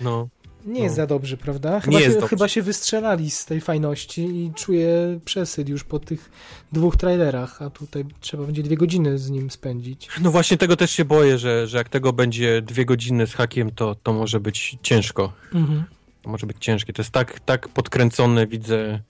[0.00, 0.28] No.
[0.68, 1.02] Nie jest No.
[1.02, 1.80] za dobrze, prawda?
[1.80, 2.28] Chyba, Nie się, jest dobrze.
[2.28, 6.30] chyba się wystrzelali z tej fajności i czuję przesyt już po tych
[6.72, 10.08] dwóch trailerach, a tutaj trzeba będzie dwie godziny z nim spędzić.
[10.20, 13.70] No właśnie tego też się boję, że, że jak tego będzie dwie godziny z hakiem,
[13.70, 15.32] to, to może być ciężko.
[15.54, 15.84] Mhm.
[16.22, 16.92] To może być ciężkie.
[16.92, 19.00] To jest tak, tak podkręcone, widzę.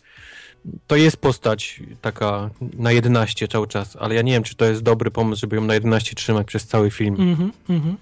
[0.87, 4.83] To jest postać taka na 11 cały czas, ale ja nie wiem, czy to jest
[4.83, 7.15] dobry pomysł, żeby ją na 11 trzymać przez cały film.
[7.19, 7.97] Mhm, mhm.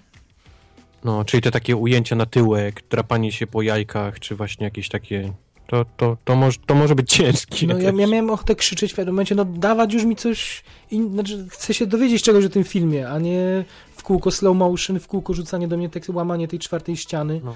[1.03, 5.33] No, czyli te takie ujęcia na tyłek, drapanie się po jajkach, czy właśnie jakieś takie...
[5.67, 7.67] To, to, to, może, to może być ciężkie.
[7.67, 11.11] No ja, ja miałem ochotę krzyczeć w pewnym momencie, no dawać już mi coś, in...
[11.11, 13.65] znaczy chcę się dowiedzieć czegoś o tym filmie, a nie
[13.95, 17.41] w kółko slow motion, w kółko rzucanie do mnie, tak łamanie tej czwartej ściany.
[17.43, 17.55] No,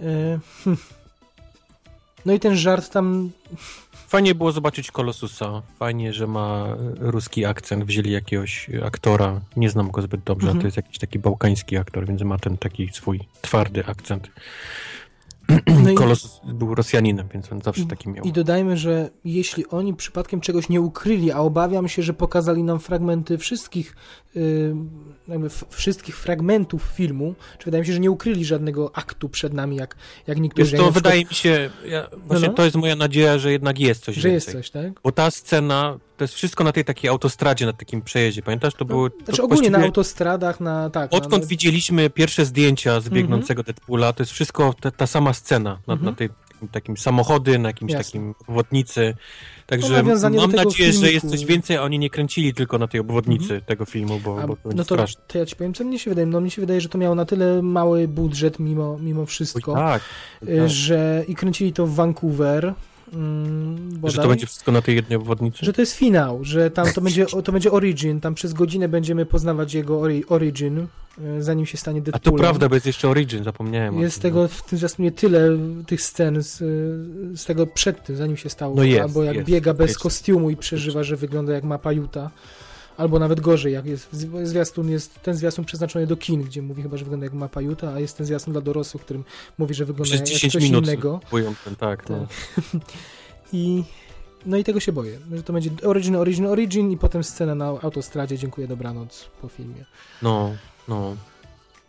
[0.00, 0.76] E, hm.
[2.26, 3.30] No i ten żart tam,
[4.08, 5.62] Fajnie było zobaczyć Kolosusa.
[5.78, 6.66] Fajnie, że ma
[6.98, 7.84] ruski akcent.
[7.84, 9.40] Wzięli jakiegoś aktora.
[9.56, 10.58] Nie znam go zbyt dobrze, Mhm.
[10.58, 14.30] a to jest jakiś taki bałkański aktor, więc ma ten taki swój twardy akcent.
[15.82, 18.24] No i- Kolosus był Rosjaninem, więc on zawsze taki miał.
[18.24, 22.80] I dodajmy, że jeśli oni przypadkiem czegoś nie ukryli, a obawiam się, że pokazali nam
[22.80, 23.96] fragmenty wszystkich,
[24.34, 24.76] yy,
[25.28, 29.76] jakby wszystkich fragmentów filmu, czy wydaje mi się, że nie ukryli żadnego aktu przed nami,
[29.76, 29.96] jak,
[30.26, 30.70] jak niektórzy.
[30.76, 32.54] Wiesz, to wydaje mi się, ja, właśnie no.
[32.54, 34.62] to jest moja nadzieja, że jednak jest coś że jest więcej.
[34.62, 35.00] coś, tak?
[35.02, 38.42] Bo ta scena, to jest wszystko na tej takiej autostradzie, na takim przejeździe.
[38.42, 39.08] Pamiętasz, to było...
[39.24, 41.12] Znaczy to ogólnie na autostradach, na tak.
[41.14, 45.78] Odkąd na, widzieliśmy pierwsze zdjęcia z biegnącego Deadpoola, to jest wszystko ta, ta sama scena.
[45.86, 46.10] Na, Mhm.
[46.10, 46.28] na tej,
[46.72, 48.04] takim, samochody, na jakimś Jasne.
[48.04, 49.14] takim obwodnicy.
[49.66, 50.02] Także
[50.36, 51.28] mam nadzieję, że jest filmiku.
[51.28, 54.56] coś więcej, a oni nie kręcili tylko na tej obwodnicy tego filmu, bo, a, bo
[54.56, 55.22] to no to, straszne.
[55.26, 56.26] to ja ci powiem, co mnie się wydaje.
[56.26, 59.74] No mnie się wydaje, że to miało na tyle mały budżet mimo, mimo Oj, wszystko,
[59.74, 60.02] tak,
[60.42, 60.68] y, tak.
[60.68, 62.74] że i kręcili to w Vancouver.
[63.12, 64.22] Mm, Że bodaj.
[64.22, 65.66] to będzie wszystko na tej jednej obwodnicy.
[65.66, 69.26] Że to jest finał, że tam to będzie, to będzie origin, tam przez godzinę będziemy
[69.26, 70.86] poznawać jego ori, origin,
[71.38, 72.40] e, zanim się stanie A to Deadpoolem.
[72.40, 73.98] prawda, bo jest jeszcze Origin, zapomniałem.
[74.00, 75.48] Jest tym, tego w tym zwiastunie tyle
[75.86, 76.56] tych scen z,
[77.40, 78.74] z tego przed tym, zanim się stało.
[78.74, 79.98] No jest, Albo jak jest, biega bez jest.
[80.00, 82.30] kostiumu i przeżywa, że wygląda jak mapa Juta.
[82.98, 86.82] Albo nawet gorzej, jak jest zwi- zwiastun jest ten zwiastun przeznaczony do kin, gdzie mówi
[86.82, 89.24] chyba, że wygląda jak mapa Juta, a jest ten zwiastun dla dorosłych, którym
[89.58, 91.20] mówi, że wygląda Przez jak 10 coś minut innego.
[91.64, 92.08] ten, tak.
[92.08, 92.26] No.
[93.52, 93.84] I
[94.46, 97.66] no i tego się boję, że to będzie Origin, Origin, Origin i potem scena na
[97.66, 99.84] autostradzie, dziękuję, dobranoc po filmie.
[100.22, 100.50] no,
[100.88, 101.16] no.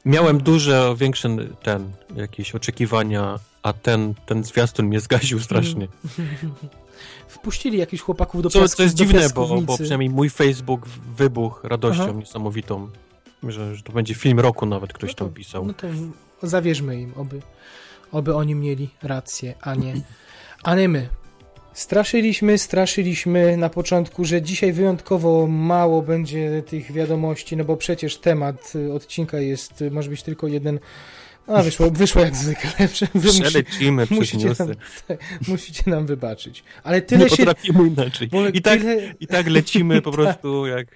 [0.06, 5.88] Miałem duże, większe ten, jakieś oczekiwania, a ten, ten zwiastun mnie zgaził strasznie.
[7.28, 11.68] Wpuścili jakichś chłopaków do Co, piasku, co jest dziwne, bo, bo przynajmniej mój Facebook wybuchł
[11.68, 12.14] radością Aha.
[12.20, 12.90] niesamowitą,
[13.44, 15.66] że, że to będzie film roku nawet ktoś No to- tam pisał.
[15.66, 15.88] No to
[16.48, 17.42] zawierzmy im, oby,
[18.12, 19.94] oby oni mieli rację, a nie,
[20.64, 21.10] a nie my.
[21.74, 28.74] Straszyliśmy, straszyliśmy na początku, że dzisiaj wyjątkowo mało będzie tych wiadomości, no bo przecież temat
[28.76, 30.80] y, odcinka jest, y, może być tylko jeden.
[31.56, 32.70] A wyszło, wyszło jak zwykle.
[33.16, 34.68] Wy Przelecimy musicie, nam,
[35.08, 36.64] tak, musicie nam wybaczyć.
[36.84, 37.38] Ale tyle Nie się.
[37.46, 38.30] potrafimy inaczej.
[38.54, 40.88] I tak, tyle, I tak lecimy po prostu jak...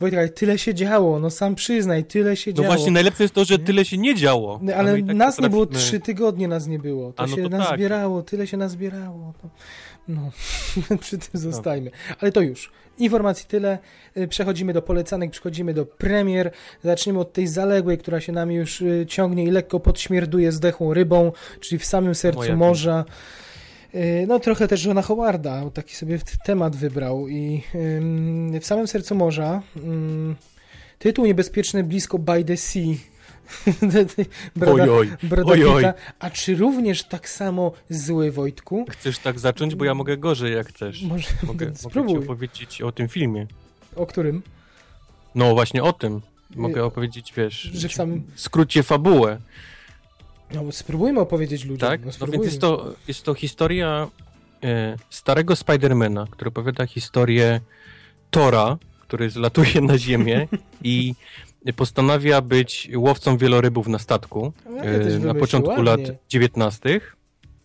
[0.00, 2.68] Wojtek, ale tyle się działo, no sam przyznaj, tyle się No działo.
[2.74, 4.58] właśnie, najlepsze jest to, że tyle się nie działo.
[4.62, 7.12] No, ale tak nas nie było potrafimy- trzy tygodnie, nas nie było.
[7.12, 7.76] To A, no się to tak.
[7.76, 9.34] zbierało, tyle się nazbierało.
[9.44, 9.50] No,
[10.08, 10.30] no.
[11.00, 11.90] przy tym zostajmy.
[12.20, 12.72] Ale to już.
[12.98, 13.78] Informacji tyle.
[14.16, 16.50] Y, Przechodzimy do polecanek, przechodzimy do premier.
[16.84, 21.32] Zaczniemy od tej zaległej, która się nami już y, ciągnie i lekko podśmierduje zdechłą rybą,
[21.60, 23.04] czyli w samym sercu Moja morza.
[23.94, 27.62] Y, No trochę też Johna Howarda, taki sobie temat wybrał i
[28.60, 29.62] w samym sercu morza
[30.98, 32.94] tytuł niebezpieczny blisko by the sea.
[34.56, 35.76] Broda, Oj, oj, Broda oj, oj.
[35.82, 35.94] Pita.
[36.18, 38.86] A czy również tak samo zły, Wojtku?
[38.90, 41.02] Chcesz tak zacząć, bo ja mogę gorzej jak chcesz.
[41.02, 42.18] Może Mogę, mogę ci spróbuj.
[42.18, 43.46] opowiedzieć o tym filmie.
[43.96, 44.42] O którym?
[45.34, 46.20] No właśnie o tym.
[46.56, 48.22] Mogę Y, opowiedzieć, wiesz, Że w samym...
[48.34, 49.38] skrócie fabułę,
[50.54, 51.88] No, spróbujmy opowiedzieć ludziom.
[51.90, 52.00] tak?
[52.00, 52.42] No, No spróbujmy.
[52.42, 54.08] więc jest to, jest to historia
[54.64, 57.60] e, starego Spidermana, który opowiada historię
[58.30, 60.48] Tora, który zlatuje na ziemię
[60.84, 61.14] i
[61.76, 65.84] postanawia być łowcą wielorybów na statku No, ja e, na początku ładnie.
[65.84, 67.00] lat 19.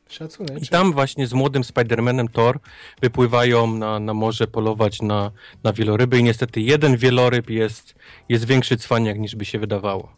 [0.09, 0.63] Szacunek.
[0.63, 2.59] I tam właśnie z młodym Spidermanem Thor
[3.01, 5.31] wypływają na, na morze polować na,
[5.63, 7.95] na wieloryby i niestety jeden wieloryb jest,
[8.29, 10.17] jest większy cwaniak niż by się wydawało.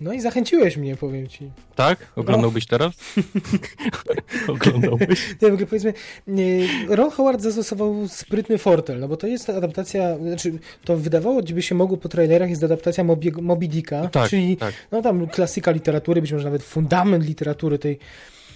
[0.00, 1.50] No i zachęciłeś mnie, powiem ci.
[1.74, 1.98] Tak?
[2.16, 2.94] Oglądałbyś teraz?
[4.48, 5.28] Oglądałbyś?
[5.42, 5.94] Nie, w ogóle powiedzmy,
[6.88, 11.74] Ron Howard zastosował sprytny fortel, no bo to jest adaptacja, znaczy to wydawało by się
[11.74, 14.74] mogło po trailerach, jest adaptacja Moby, Moby Dicka, Tak, czyli tak.
[14.92, 17.98] no tam klasyka literatury, być może nawet fundament literatury tej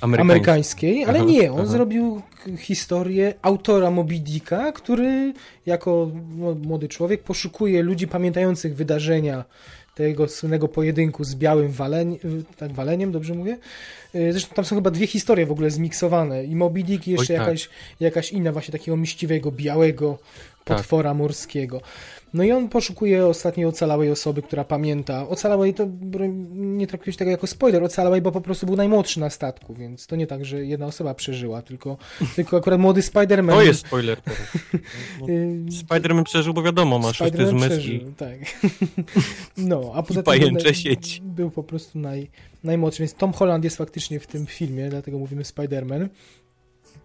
[0.01, 0.31] Amerykański.
[0.33, 1.67] amerykańskiej, ale Aha, nie, on aha.
[1.67, 2.23] zrobił
[2.59, 5.33] historię autora Moby Dicka, który
[5.67, 9.45] jako no, młody człowiek poszukuje ludzi pamiętających wydarzenia
[9.99, 12.19] tego słynnego pojedynku z białym waleń,
[12.57, 13.59] tak, waleniem, dobrze mówię?
[14.15, 17.35] Y, Zresztą tam są chyba dwie historie w ogóle zmiksowane i Moby Dick i jeszcze
[17.35, 17.47] Oj, tak.
[17.47, 17.69] jakaś,
[18.01, 20.19] jakaś inna właśnie takiego miściwego, białego
[20.69, 20.77] Tak.
[20.77, 21.81] potwora morskiego.
[22.35, 25.29] No i on poszukuje ostatniej ocalałej osoby, która pamięta.
[25.29, 25.87] Ocalałej to
[26.53, 30.17] nie traktujesz tego jako spoiler, ocalałej, bo po prostu był najmłodszy na statku, więc to
[30.17, 31.97] nie tak, że jedna osoba przeżyła, tylko,
[32.37, 33.53] tylko akurat młody Spider-Man.
[33.53, 34.19] To jest spoiler.
[35.21, 38.39] No, y, Spider-Man przeżył, bo wiadomo, ma szósty Spider-Man zmysł przeżył, tak.
[39.57, 41.21] No, a poza tym pajęcze był- sieć.
[41.25, 42.31] był po prostu naj,
[42.65, 46.09] najmłodszy, więc Tom Holland jest faktycznie w tym filmie, dlatego mówimy Spider-Man.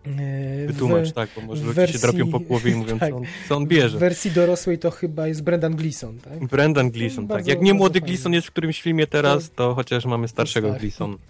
[0.08, 3.00] E, wytłumacz, w- tak, bo może w ludzie wersji- się drapią po głowie i mówią,
[3.00, 3.10] tak.
[3.10, 3.98] co, on, co on W bierze.
[3.98, 6.46] wersji dorosłej to chyba jest Brendan Gleeson, tak?
[6.48, 7.48] Brendan Gleeson, Bardzo- tak.
[7.56, 8.08] Jak nie młody fajny.
[8.14, 10.74] Gleeson jest w którymś filmie teraz, to chociaż mamy starszego.
[10.74, 11.18] Gleeson.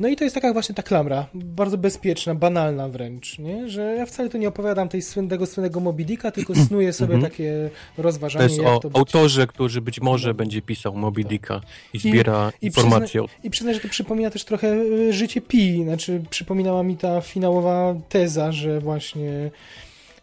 [0.00, 3.68] No i to jest taka właśnie ta klamra, bardzo bezpieczna, banalna wręcz, nie?
[3.68, 7.32] że ja wcale tu nie opowiadam tej słynnego, słynnego Moby Dicka, tylko snuję sobie Mhm.
[7.32, 8.98] takie To rozważanie, jest jak o to być.
[8.98, 10.34] autorze, który być może No.
[10.34, 11.30] będzie pisał Moby Tak.
[11.30, 11.60] Dicka
[11.94, 15.82] i zbiera i informacje o I przyznaj, że to przypomina też trochę y, życie Pi,
[15.84, 19.50] znaczy przypominała mi ta finałowa teza, że właśnie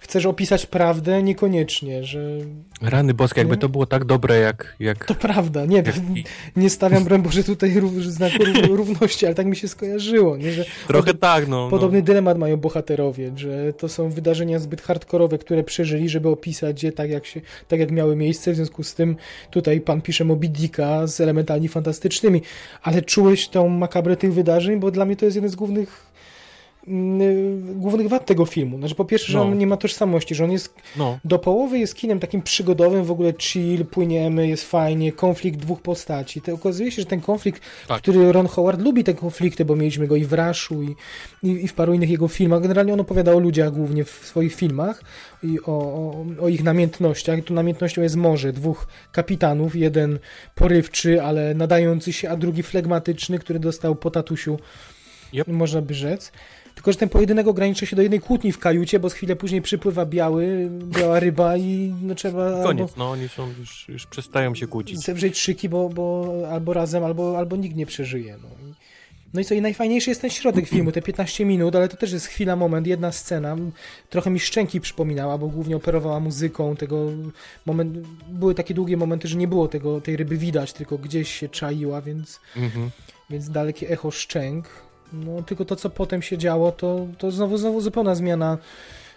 [0.04, 2.38] chcesz opisać prawdę, niekoniecznie, że
[2.82, 4.76] Rany boskie, jakby to było tak dobre jak...
[4.80, 5.06] jak...
[5.06, 5.96] to prawda, nie, jak...
[6.56, 10.52] nie stawiam, Boże, tutaj rów, znaku rów- równości, ale tak mi się skojarzyło, nie?
[10.52, 11.70] że Trochę tak, no.
[11.70, 12.06] Podobny no.
[12.06, 17.10] dylemat mają bohaterowie, że to są wydarzenia zbyt hardkorowe, które przeżyli, żeby opisać je tak
[17.10, 18.52] jak, się, tak, jak miały miejsce.
[18.52, 19.16] W związku z tym
[19.52, 22.42] tutaj pan pisze Moby Dicka z elementami fantastycznymi.
[22.82, 26.13] Ale czułeś tą makabrę tych wydarzeń, bo dla mnie to jest jeden z głównych
[27.76, 28.78] głównych wad tego filmu.
[28.78, 29.44] Znaczy po pierwsze, że No.
[29.44, 33.12] on nie ma tożsamości, że on jest No, do połowy jest kinem takim przygodowym, w
[33.12, 36.42] ogóle chill, płyniemy, jest fajnie, konflikt dwóch postaci.
[36.42, 38.02] To okazuje się, że ten konflikt, Tak.
[38.02, 40.96] który Ron Howard lubi te konflikty, bo mieliśmy go i w Rushu, i,
[41.44, 42.62] i, i w paru innych jego filmach.
[42.62, 45.04] Generalnie on opowiada o ludziach głównie w swoich filmach
[45.44, 47.40] i o, o, o ich namiętnościach.
[47.40, 50.20] I tu namiętnością jest morze, dwóch kapitanów, jeden
[50.56, 54.58] porywczy, ale nadający się, a drugi flegmatyczny, który dostał po tatusiu,
[55.34, 55.48] Yep.
[55.48, 56.32] można by rzec.
[56.76, 59.62] Tylko, że ten pojedynek ogranicza się do jednej kłótni w kajucie, bo z chwilę później
[59.62, 64.66] przypływa biały, biała ryba i no trzeba koniec, no oni są już, już przestają się
[64.66, 65.00] albo kłócić.
[65.00, 68.38] zewrzeć szyki, bo, bo albo razem, albo, albo nikt nie przeżyje.
[68.42, 68.48] No.
[68.70, 68.74] I-
[69.34, 72.12] no i co, i najfajniejszy jest ten środek filmu, te 15 minut, ale to też
[72.12, 73.56] jest chwila, moment, jedna scena.
[74.10, 77.06] Trochę mi szczęki przypominała, bo głównie operowała muzyką, tego
[77.66, 81.50] moment, były takie długie momenty, że nie było tego, tej ryby widać, tylko gdzieś się
[81.50, 82.90] czaiła, więc Mhm.
[83.30, 84.70] więc dalekie echo szczęk.
[85.14, 88.58] No tylko to, co potem się działo, to, to znowu, znowu zupełna zmiana,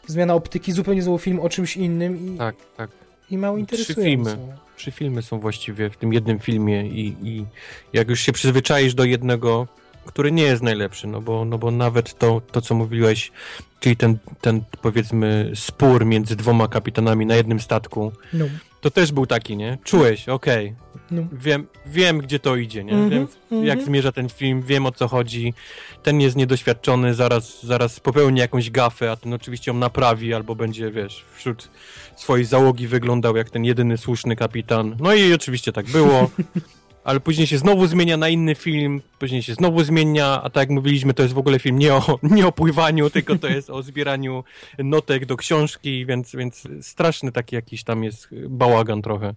[0.06, 2.90] zmiana optyki, zupełnie znowu film o czymś innym i, Tak, tak.
[3.30, 4.02] i mało Trzy interesująco.
[4.02, 4.36] filmy.
[4.76, 7.44] Trzy filmy są właściwie w tym jednym filmie i, i
[7.92, 9.66] jak już się przyzwyczaisz do jednego,
[10.06, 13.32] który nie jest najlepszy, no bo, no bo nawet to, to co mówiłeś,
[13.80, 18.44] czyli ten, ten powiedzmy spór między dwoma kapitanami na jednym statku, No,
[18.86, 19.78] to też był taki, nie?
[19.84, 20.74] Czułeś, okej,
[21.10, 21.22] no.
[21.32, 22.92] wiem, wiem gdzie to idzie, nie?
[22.92, 23.28] Mhm, Wiem
[23.64, 23.86] jak mhm.
[23.86, 25.54] zmierza ten film, wiem o co chodzi.
[26.02, 30.90] Ten jest niedoświadczony, zaraz, zaraz popełni jakąś gafę, a ten oczywiście ją naprawi, albo będzie,
[30.90, 31.70] wiesz, wśród
[32.16, 34.96] swojej załogi wyglądał jak ten jedyny słuszny kapitan.
[35.00, 36.30] No i oczywiście tak było.
[37.06, 40.70] Ale później się znowu zmienia na inny film, później się znowu zmienia, a tak jak
[40.70, 43.82] mówiliśmy, to jest w ogóle film nie o, nie o pływaniu, tylko to jest o
[43.82, 44.44] zbieraniu
[44.78, 49.34] notek do książki, więc, więc straszny taki jakiś tam jest bałagan trochę.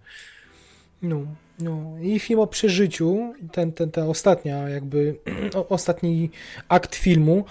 [1.02, 1.20] No,
[1.58, 1.94] no.
[2.02, 5.16] I film o przeżyciu, ten, ten, ta ostatnia jakby,
[5.68, 6.30] ostatni
[6.68, 7.44] akt filmu,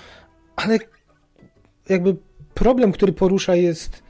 [0.55, 0.79] ale
[1.89, 2.15] jakby
[2.53, 4.03] problem, który porusza jest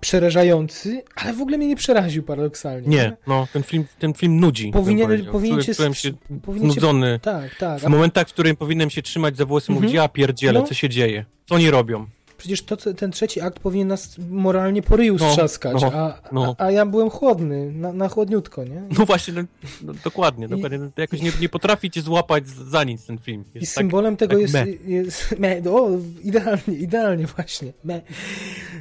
[0.00, 2.88] przerażający, ale w ogóle mnie nie przeraził paradoksalnie.
[2.88, 4.70] Nie, no, ten film, ten film nudzi.
[4.72, 6.10] Powinien, powinien cię, czułem się
[6.42, 7.18] powinien znudzony.
[7.22, 10.02] tak, tak, W a momentach, w którym powinienem się trzymać za włosy, mówić, Mhm.
[10.04, 10.66] ja pierdzielę, No.
[10.66, 11.24] co się dzieje?
[11.46, 12.06] Co oni robią?
[12.38, 16.54] Przecież to, ten trzeci akt powinien nas moralnie po ryju No, strzaskać, no, a, no.
[16.58, 18.82] a, a ja byłem chłodny, na, na chłodniutko, nie?
[18.98, 19.42] No właśnie, no,
[19.82, 20.78] no, dokładnie, I- dokładnie.
[20.78, 23.44] No, jakoś nie, nie potrafi cię złapać za nic ten film.
[23.54, 24.68] I Jest tak, symbolem tego tak jest, meh.
[24.88, 25.90] jest me, o,
[26.24, 27.72] idealnie, idealnie właśnie.
[27.84, 28.00] Me.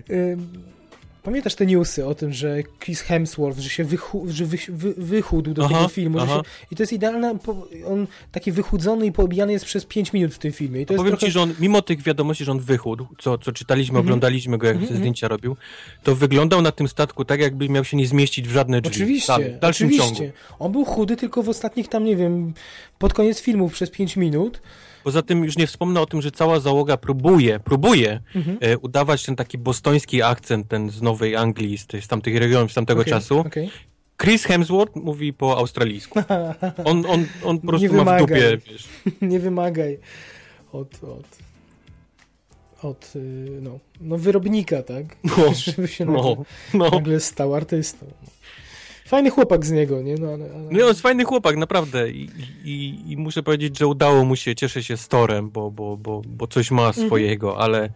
[0.10, 0.48] Ym,
[1.24, 5.54] Pamiętasz te newsy o tym, że Chris Hemsworth, że się wychu, że wy, wy, wychudł
[5.54, 6.42] do Aha, tego filmu, się,
[6.72, 7.38] i to jest idealne,
[7.88, 10.86] on taki wychudzony i poobijany jest przez 5 minut w tym filmie.
[10.86, 11.26] Powiem trochę...
[11.26, 14.06] ci, że on, mimo tych wiadomości, że on wychudł, co, co czytaliśmy, Mhm.
[14.06, 15.58] oglądaliśmy go, jak Mhm, te zdjęcia robił,
[16.04, 18.96] to wyglądał na tym statku tak, jakby miał się nie zmieścić w żadne drzwi.
[18.96, 20.16] Oczywiście, Tam, w dalszym oczywiście.
[20.16, 20.32] ciągu.
[20.60, 22.54] On był chudy tylko w ostatnich tam, nie wiem,
[23.00, 24.62] pod koniec filmu przez 5 minut.
[25.08, 28.58] Poza tym już nie wspomnę o tym, że cała załoga próbuje, próbuje Mhm.
[28.62, 32.76] e, udawać ten taki bostoński akcent, ten z Nowej Anglii, z, z tamtych regionów, z
[32.76, 33.40] tamtego Okej, czasu.
[33.40, 33.70] okej.
[34.22, 36.20] Chris Hemsworth mówi po australijsku.
[36.86, 38.88] On, on, on po prostu ma w dupie, wiesz.
[39.32, 40.00] nie wymagaj
[40.72, 41.38] od, od,
[42.82, 45.06] od y, no, no wyrobnika, tak?
[45.24, 46.36] No, Żeby się nagle, No,
[46.74, 46.90] no.
[46.90, 48.06] nagle stał artystą.
[49.08, 50.16] Fajny chłopak z niego, nie?
[50.16, 50.64] No, ale, ale...
[50.72, 52.10] No, jest fajny chłopak, naprawdę.
[52.12, 52.30] I,
[52.64, 56.22] i, I muszę powiedzieć, że udało mu się, cieszę się z Torem, bo, bo, bo,
[56.26, 57.08] bo coś ma Mhm.
[57.08, 57.90] swojego, ale,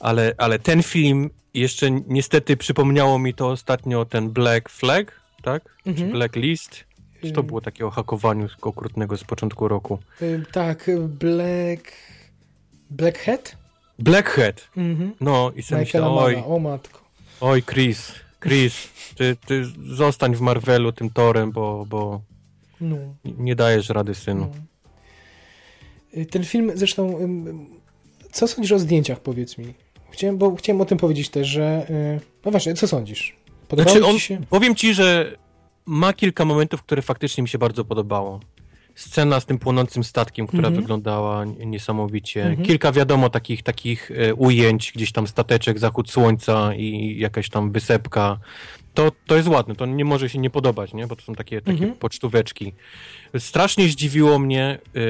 [0.00, 5.64] ale, ale ten film jeszcze niestety przypomniało mi to ostatnio ten Black Flag, tak?
[5.86, 6.08] Mhm.
[6.08, 6.84] Czy Black List?
[7.22, 9.98] Czy to Y, było takie o hakowaniu okrutnego z początku roku?
[10.22, 11.92] y, tak, Black...
[12.90, 13.56] Black Hat?
[13.98, 14.68] Blackhead!
[14.76, 15.12] Mhm.
[15.20, 17.00] No i sobie myślę, oj, o matko.
[17.40, 18.12] oj Chris,
[18.46, 22.20] Chris, ty, ty zostań w Marvelu tym Torem, bo, bo
[22.80, 24.50] No, nie dajesz rady, synu.
[26.14, 26.20] no.
[26.20, 27.18] Y, Ten film zresztą...
[28.32, 29.74] Co sądzisz o zdjęciach, powiedz mi?
[30.10, 31.86] Chciałem, bo chciałem o tym powiedzieć też, że...
[31.90, 33.36] y, No właśnie, co sądzisz?
[33.68, 34.40] Podobało Znaczy ci się?
[34.50, 35.36] powiem ci, że
[35.86, 38.40] ma kilka momentów, które faktycznie mi się bardzo podobało.
[38.96, 40.82] Scena z tym płonącym statkiem, która Mhm.
[40.82, 42.44] wyglądała niesamowicie.
[42.46, 42.66] Mhm.
[42.66, 48.38] Kilka wiadomo takich, takich e, ujęć, gdzieś tam stateczek, zachód słońca i jakaś tam wysepka.
[48.94, 51.06] To, to jest ładne, to nie może się nie podobać, nie?
[51.06, 51.94] bo to są takie, takie Mhm.
[51.94, 52.72] pocztóweczki.
[53.38, 55.00] Strasznie zdziwiło mnie e,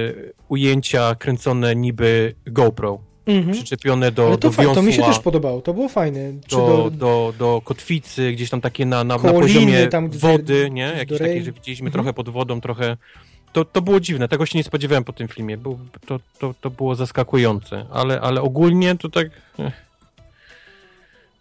[0.48, 3.52] ujęcia kręcone niby GoPro, Mhm.
[3.54, 6.32] przyczepione do, Ale to, do fajnie, to mi się też podobało, to było fajne.
[6.46, 10.68] Czy do, do, do, do kotwicy, gdzieś tam takie na, na, na poziomie tam, wody,
[10.72, 10.92] nie?
[10.98, 11.92] Jakieś takie, że widzieliśmy Mhm.
[11.92, 12.96] trochę pod wodą, trochę...
[13.56, 16.70] To, to było dziwne, tego się nie spodziewałem po tym filmie, Był, to, to, to
[16.70, 19.26] było zaskakujące, ale, ale ogólnie to tak...
[19.58, 19.72] eh,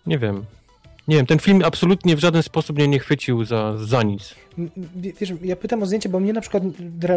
[0.06, 0.46] Nie wiem.
[1.08, 4.36] Nie wiem, ten film absolutnie w żaden sposób mnie nie chwycił za, za nic.
[4.96, 6.64] Wiesz, ja pytam o zdjęcie, bo mnie na przykład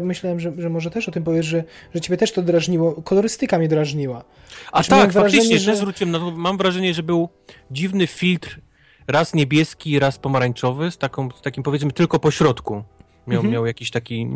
[0.02, 1.64] myślałem, że, że może też o tym powiesz, że,
[1.94, 3.02] że ciebie też to drażniło.
[3.02, 4.24] Kolorystyka mnie drażniła.
[4.72, 5.64] A Znaczy, tak, faktycznie, wrażenie, że...
[5.72, 7.28] że- zwróciłem na to, mam wrażenie, że był
[7.70, 8.58] dziwny filtr,
[9.06, 12.82] raz niebieski, raz pomarańczowy, z, taką, z takim powiedzmy tylko po środku.
[13.28, 13.52] Miał, Mhm.
[13.52, 14.28] miał jakiś taki...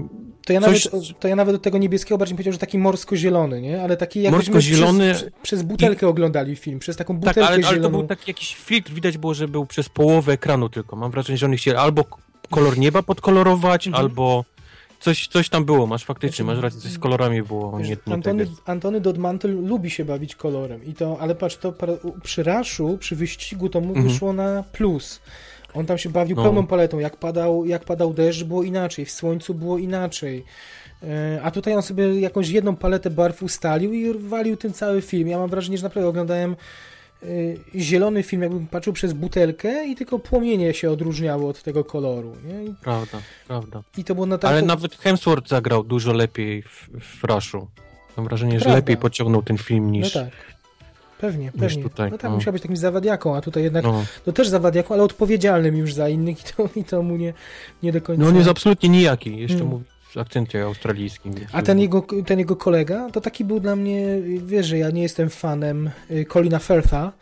[0.47, 3.61] To ja, Coś- nawet, to ja nawet do tego niebieskiego bardziej powiedział, że taki morsko-zielony,
[3.61, 3.83] nie?
[3.83, 7.63] Ale taki jakbyśmy Morsko-zielony przez, przez, butelkę oglądali film, przez taką Tak, butelkę ale, ale
[7.63, 7.99] to zieloną.
[7.99, 10.97] był taki jakiś filtr, widać było, że był przez połowę ekranu tylko.
[10.97, 12.05] Mam wrażenie, że oni chcieli albo
[12.51, 14.05] kolor nieba podkolorować, Mhm.
[14.05, 14.45] albo
[15.01, 17.97] coś, coś tam było, masz faktycznie, Znaczy, masz rację, coś z kolorami było Wiesz, nie,
[18.07, 18.57] nie Antony, tego.
[18.67, 21.75] Antony Dodmantel lubi się bawić kolorem i to, ale patrz, to
[22.23, 24.09] przy Raszu, przy wyścigu to mu Mhm.
[24.09, 25.21] wyszło na plus.
[25.75, 26.43] On tam się bawił No.
[26.43, 30.45] pełną paletą, jak padał, jak padał deszcz było inaczej, w słońcu było inaczej.
[31.03, 35.29] E, A tutaj on sobie jakąś jedną paletę barw ustalił i walił ten cały film.
[35.29, 36.57] Ja mam wrażenie, że naprawdę oglądałem
[37.23, 37.27] e,
[37.81, 42.33] zielony film, jakbym patrzył przez butelkę i tylko płomienie się odróżniało od tego koloru.
[42.47, 42.75] Nie?
[42.83, 43.19] Prawda,
[43.49, 43.83] prawda.
[43.99, 44.51] I to było na tak.
[44.51, 47.69] Ale nawet Hemsworth zagrał dużo lepiej w, w Rushu.
[48.17, 48.77] Mam wrażenie, że Prawda.
[48.77, 50.13] lepiej pociągnął ten film No niż...
[50.13, 50.29] tak.
[51.23, 51.83] Pewnie, pewnie.
[51.83, 52.37] tutaj, no tak, no.
[52.37, 56.09] musiał być takim zawadiaką, a tutaj jednak No, no też zawadiaką, ale odpowiedzialnym już za
[56.09, 57.33] innych i to, i to mu nie,
[57.83, 58.23] nie do końca.
[58.23, 59.69] no on jest absolutnie nijaki, jeszcze Mm.
[59.69, 61.35] mówi w akcencie australijskim.
[61.53, 64.07] A ten jego, ten jego kolega, to taki był dla mnie,
[64.47, 67.13] wiesz, że ja nie jestem fanem y, Colina Firtha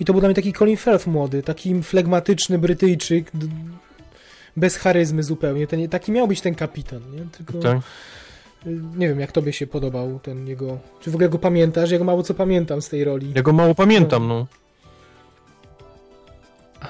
[0.00, 3.30] i to był dla mnie taki Colin Firth młody, taki flegmatyczny Brytyjczyk,
[4.56, 5.66] bez charyzmy zupełnie.
[5.66, 7.22] Ten, taki miał być ten kapitan, nie?
[7.32, 7.78] Tylko Tak?
[8.96, 11.90] Nie wiem, jak tobie się podobał ten jego, czy w ogóle go pamiętasz?
[11.90, 13.32] Ja go mało co pamiętam z tej roli.
[13.34, 14.46] Ja go mało pamiętam, no.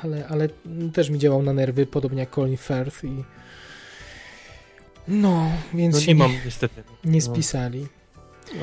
[0.02, 0.48] ale, ale
[0.92, 3.24] też mi działał na nerwy, podobnie jak Colin Firth i
[5.08, 6.82] no, więc No się nie mam niestety.
[7.04, 7.34] nie no.
[7.34, 7.86] spisali.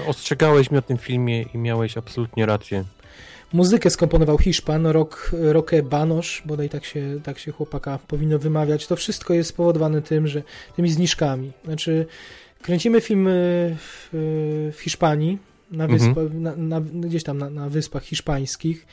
[0.08, 2.84] Ostrzegałeś mnie o tym filmie i miałeś absolutnie rację.
[3.54, 8.88] Muzykę skomponował Hiszpan, Rock, Roque Banos, bodaj tak się, tak się chłopaka powinno wymawiać.
[8.88, 10.44] To wszystko jest spowodowane tym, że
[10.76, 11.52] tymi zniżkami.
[11.66, 12.06] Znaczy,
[12.62, 14.10] kręcimy film y, w,
[14.78, 15.38] w Hiszpanii,
[15.72, 16.00] na Mhm.
[16.00, 18.86] wyspa, na, na, gdzieś tam na, na wyspach hiszpańskich.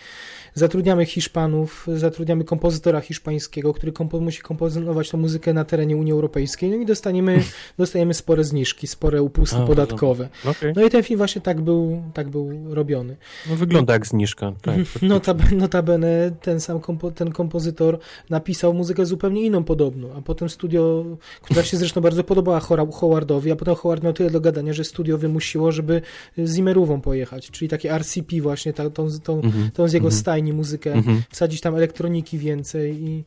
[0.55, 6.71] Zatrudniamy Hiszpanów, zatrudniamy kompozytora hiszpańskiego, który kompo, musi komponować tą muzykę na terenie Unii Europejskiej,
[6.71, 7.43] no i dostaniemy,
[7.79, 10.29] dostajemy spore zniżki, spore upusty A, podatkowe.
[10.45, 10.73] Okej.
[10.77, 13.17] No i ten film właśnie tak był, tak był robiony.
[13.51, 14.53] No wygląda jak zniżka.
[14.63, 17.99] Tak, Notabene, notabene ten sam kompo, ten kompozytor
[18.31, 21.05] napisał muzykę zupełnie inną podobną, a potem studio,
[21.43, 22.61] która się zresztą bardzo podobała
[22.93, 26.03] Howardowi, a potem Howard miał tyle do gadania, że studio wymusiło, żeby
[26.39, 29.71] z Zimmerową pojechać, czyli takie RCP właśnie, ta, tą, tą, Mhm.
[29.71, 30.21] tą z jego Mhm.
[30.21, 31.23] stajni muzykę, Mhm.
[31.31, 33.25] wsadzić tam elektroniki więcej i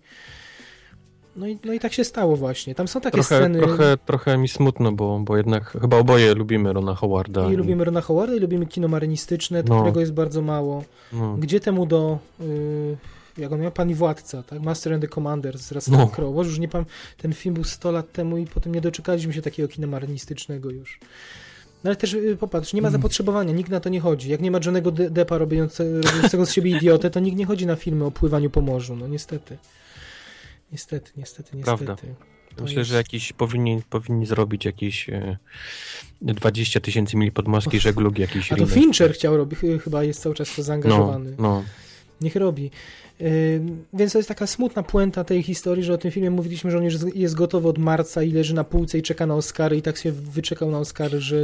[1.35, 2.75] no i, no i tak się stało właśnie.
[2.75, 6.73] Tam są takie Trochę, sceny trochę, trochę mi smutno, bo, bo jednak chyba oboje lubimy
[6.73, 7.51] Rona Howarda.
[7.51, 9.75] i lubimy Rona Howarda i lubimy kino marynistyczne, No.
[9.79, 10.83] którego jest bardzo mało.
[11.13, 11.37] No.
[11.37, 12.19] Gdzie temu do.
[12.41, 12.97] y,
[13.37, 13.71] jak on miał?
[13.71, 14.61] Pani Władca, tak?
[14.61, 16.07] Master and the Commander z Russellem No.
[16.07, 16.43] Crowe.
[16.43, 16.93] Już nie pamiętam.
[17.17, 20.99] Ten film był 100 lat temu i potem nie doczekaliśmy się takiego kina marynistycznego już.
[21.83, 23.01] No ale też y, popatrz, nie ma Mm.
[23.01, 24.29] zapotrzebowania, nikt na to nie chodzi.
[24.29, 27.65] Jak nie ma Johnego De- Deppa robiące, robiącego z siebie idiotę, to nikt nie chodzi
[27.65, 28.95] na filmy o pływaniu po morzu.
[28.95, 29.57] No niestety.
[30.71, 31.85] Niestety, niestety, niestety.
[31.85, 32.03] Prawda.
[32.55, 35.37] To Myślę, jest- że jakiś powinni, powinni zrobić jakieś e,
[36.21, 38.73] 20 tysięcy mil podmorskiej żeglugi, jakiś A to remake.
[38.73, 41.35] Fincher chciał robić, chy- chyba jest cały czas to No, zaangażowany.
[41.39, 41.63] no.
[42.21, 42.71] Niech robi.
[43.93, 46.83] Więc to jest taka smutna puenta tej historii, że o tym filmie mówiliśmy, że on
[46.83, 49.97] już jest- gotowy od marca i leży na półce i czeka na Oscary i tak
[49.97, 51.37] się wyczekał na Oscary, że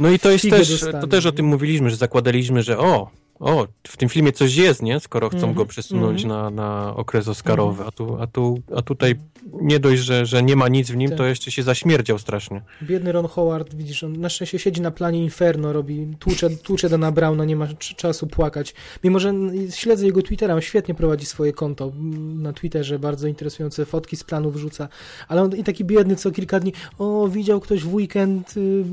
[0.00, 3.10] No i to jest też, dostanie, to też o tym mówiliśmy, że zakładaliśmy, że o,
[3.40, 5.00] o, w tym filmie coś jest, nie?
[5.00, 6.42] Skoro chcą Mhm, go przesunąć mhm.
[6.42, 9.14] na, na okres Oscarowy, a, tu, a, tu, a tutaj
[9.52, 11.18] nie dość, że, że nie ma nic w nim, Tak.
[11.18, 12.62] to jeszcze się zaśmierdział strasznie.
[12.82, 17.12] biedny Ron Howard, widzisz, on na szczęście siedzi na planie Inferno, robi, tłucze, tłucze Dana
[17.12, 18.74] Browna, nie ma cz- czasu płakać.
[19.04, 19.32] Mimo, że
[19.70, 21.92] śledzę jego Twittera, on świetnie prowadzi swoje konto
[22.34, 24.88] na Twitterze, bardzo interesujące fotki z planu wrzuca,
[25.28, 28.84] ale on i taki biedny co kilka dni, o, widział ktoś w weekend y,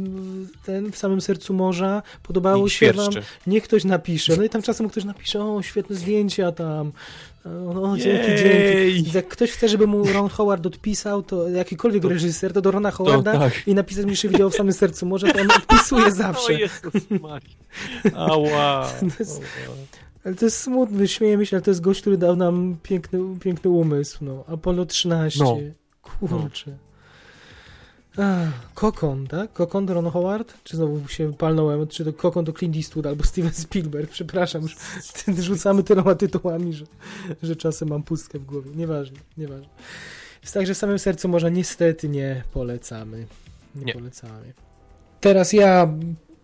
[0.66, 3.10] ten w samym sercu morza, podobało I się wam,
[3.48, 4.38] niech ktoś napisze.
[4.38, 6.92] No i tam czasem ktoś napisze, o, świetne zdjęcia tam.
[7.46, 8.94] O, o dzięki, Jej!
[8.94, 9.12] dzięki.
[9.18, 13.34] Jak ktoś chce, żeby mu Ron Howard odpisał, to jakikolwiek reżyser, to do Rona Howarda
[13.34, 13.68] To tak.
[13.68, 16.54] i napisać mi, że widział w samym sercu morza, to on odpisuje O zawsze.
[16.54, 16.94] Jezus.
[18.16, 18.88] Ała.
[19.00, 19.42] To jest-
[20.26, 23.70] Ale to jest smutne, śmiejemy się, ale to jest gość, który dał nam piękny, piękny
[23.70, 24.18] umysł.
[24.26, 24.44] No.
[24.48, 25.44] Apollo 13.
[25.44, 25.58] No.
[26.02, 26.78] Kurczę.
[28.18, 29.54] Ach, Kokon, tak?
[29.54, 30.54] Kokon Ron Howard?
[30.64, 31.88] Czy znowu się palnąłem?
[31.88, 34.12] Czy to Kokon to Clint Eastwood albo Steven Spielberg?
[34.12, 34.76] Przepraszam, już
[35.40, 36.86] rzucamy tyloma tytułami, że,
[37.44, 38.72] że czasem mam pustkę w głowie.
[38.76, 39.68] Nieważne, nieważne.
[40.42, 43.26] Jest tak, że w samym sercu może niestety nie polecamy.
[43.76, 43.94] Nie, Nie.
[43.94, 44.54] polecamy.
[45.22, 45.94] Teraz ja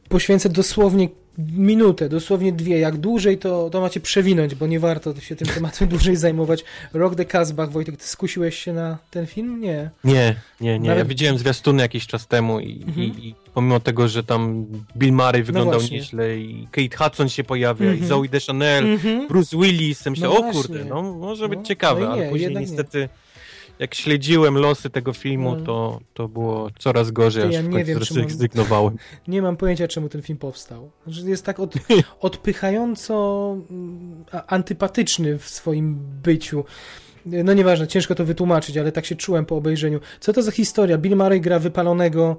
[0.10, 1.10] poświęcę dosłownie
[1.58, 2.80] minutę, dosłownie dwie.
[2.80, 6.64] Jak dłużej, to, to macie przewinąć, bo nie warto się tym tematem dłużej zajmować.
[6.94, 9.62] Rock the Casbah, Wojtek, ty skusiłeś się na ten film?
[9.62, 9.90] Nie.
[10.04, 10.88] Nie, nie, nie.
[10.90, 13.08] Nawet- Ja widziałem zwiastuny jakiś czas temu i, Mhm.
[13.08, 14.66] i, i pomimo tego, że tam
[14.98, 15.98] Bill Murray wyglądał właśnie.
[15.98, 18.04] nieźle i Kate Hudson się pojawia Mhm.
[18.04, 19.28] i Zoe Deschanel, Mhm.
[19.28, 20.62] Bruce Willis, myślę, No o właśnie.
[20.62, 22.70] kurde, no może być No, ciekawe, no ale później jednak nie.
[23.80, 25.62] Jak śledziłem losy tego filmu, No.
[25.66, 28.98] to, to było coraz gorzej, aż ja nie wiem, zrezygnowałem.
[29.28, 30.92] Nie mam pojęcia, czemu ten film powstał.
[31.08, 31.74] Znaczy, jest tak od,
[32.20, 36.64] odpychająco mm, antypatyczny w swoim byciu.
[37.26, 40.00] No nieważne, ciężko to wytłumaczyć, ale tak się czułem po obejrzeniu.
[40.20, 40.98] Co to za historia?
[40.98, 42.38] Bill Murray gra wypalonego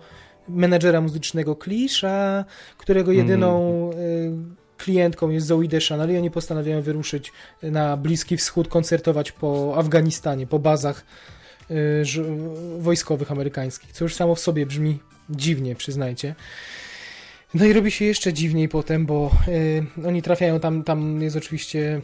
[0.49, 2.45] menedżera muzycznego Klisza,
[2.79, 4.33] którego jedyną y,
[4.81, 7.33] klientką jest Zoe Deschanel i oni postanawiają wyruszyć
[7.63, 11.05] na Bliski Wschód, koncertować po Afganistanie, po bazach
[11.71, 12.05] y,
[12.79, 14.99] wojskowych amerykańskich, co już samo w sobie brzmi
[15.31, 16.35] dziwnie, przyznajcie.
[17.55, 22.01] No i robi się jeszcze dziwniej potem, bo y, oni trafiają tam, tam jest oczywiście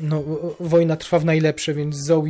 [0.00, 0.24] no,
[0.60, 2.24] wojna trwa w najlepsze, więc Zoe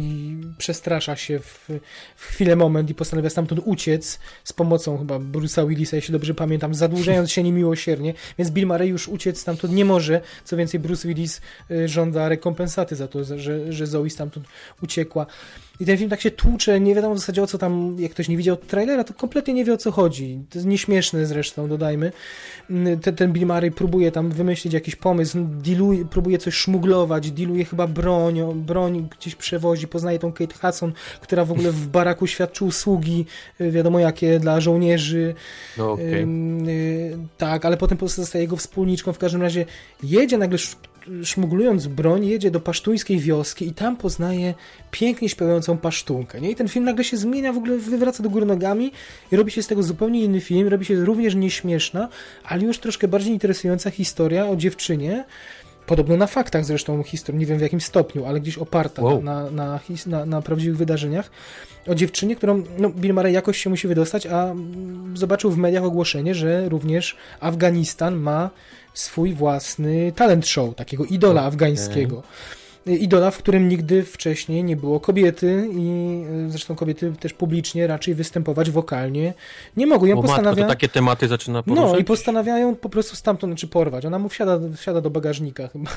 [0.58, 1.70] przestrasza się w,
[2.16, 6.74] w chwilę moment i postanawia stamtąd uciec z pomocą chyba Bruce'a Willisa, jeśli dobrze pamiętam,
[6.74, 11.40] zadłużając się niemiłosiernie, więc Bill Murray już uciec stamtąd nie może, co więcej Bruce Willis
[11.70, 14.46] y, żąda rekompensaty za to, że, że Zoe stamtąd
[14.82, 15.26] uciekła.
[15.80, 18.28] I ten film tak się tłucze, nie wiadomo w zasadzie o co tam, jak ktoś
[18.28, 20.38] nie widział trailera, to kompletnie nie wie o co chodzi.
[20.50, 22.12] To jest nieśmieszne zresztą, dodajmy.
[22.70, 27.64] Mm, Ten, ten Bill Murray próbuje tam wymyślić jakiś pomysł, dealuje, próbuje coś szmuglować, dealuje
[27.64, 32.64] chyba broń, broń gdzieś przewozi, poznaje tą Kate Hudson, która w ogóle w baraku świadczy
[32.64, 33.26] usługi,
[33.60, 35.34] y, wiadomo jakie, dla żołnierzy.
[35.78, 36.22] No okej.
[36.22, 39.12] Ym, y, tak, ale potem po prostu zostaje jego wspólniczką.
[39.12, 39.64] W każdym razie
[40.02, 40.58] jedzie nagle
[41.24, 44.54] szmuglując broń, jedzie do pasztuńskiej wioski i tam poznaje
[44.90, 46.40] pięknie śpiewającą pasztunkę.
[46.40, 46.50] Nie?
[46.50, 48.92] I ten film nagle się zmienia, w ogóle wywraca do góry nogami
[49.32, 52.08] i robi się z tego zupełnie inny film, robi się również nieśmieszna,
[52.44, 55.24] ale już troszkę bardziej interesująca historia o dziewczynie,
[55.88, 59.22] Podobno na faktach zresztą historii, nie wiem w jakim stopniu, ale gdzieś oparta Wow.
[59.22, 61.30] na, na, na, na prawdziwych wydarzeniach.
[61.86, 65.84] O dziewczynie, którą no, Bill Murray jakoś się musi wydostać, a mm, zobaczył w mediach
[65.84, 68.50] ogłoszenie, że również Afganistan ma
[68.98, 71.48] swój własny talent show, takiego idola Okej.
[71.48, 72.22] afgańskiego.
[72.86, 78.14] Idola, w którym nigdy wcześniej nie było kobiety i y, zresztą kobiety też publicznie raczej
[78.14, 79.34] występować wokalnie
[79.76, 80.06] nie mogą.
[80.06, 80.62] Ja matko, postanawia...
[80.62, 81.92] to takie tematy zaczyna poruszać?
[81.92, 84.06] No i postanawiają po prostu stamtąd, znaczy porwać.
[84.06, 85.90] Ona mu wsiada, wsiada do bagażnika chyba.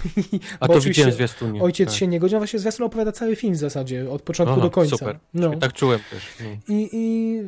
[0.60, 1.62] A to widziałem zwiastunie.
[1.62, 1.98] Ojciec tak.
[1.98, 4.70] się nie godzi, a właśnie zwiastun opowiada cały film w zasadzie, od początku Aha, do
[4.70, 4.98] końca.
[4.98, 5.20] Super.
[5.34, 5.56] No.
[5.56, 6.24] Tak czułem też.
[6.40, 6.76] No.
[6.76, 7.42] I, i,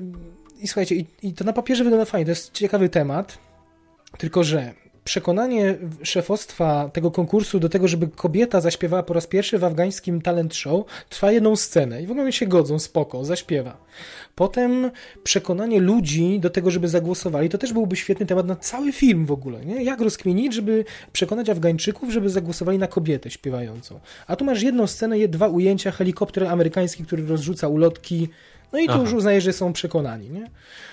[0.63, 3.37] I słuchajcie, i, i to na papierze wygląda fajnie, to jest ciekawy temat,
[4.17, 9.63] tylko że przekonanie szefostwa tego konkursu do tego, żeby kobieta zaśpiewała po raz pierwszy w
[9.63, 13.77] afgańskim talent show, trwa jedną scenę i w ogóle się godzą, spoko, zaśpiewa.
[14.35, 14.91] Potem
[15.23, 19.31] przekonanie ludzi do tego, żeby zagłosowali, to też byłby świetny temat na cały film w
[19.31, 19.83] ogóle, nie?
[19.83, 23.99] Jak rozkminić, żeby przekonać Afgańczyków, żeby zagłosowali na kobietę śpiewającą.
[24.27, 28.29] A tu masz jedną scenę, dwa ujęcia, helikopter amerykański, który rozrzuca ulotki,
[28.73, 29.01] no i tu Aha.
[29.01, 30.49] już uznaje, że są przekonani, nie?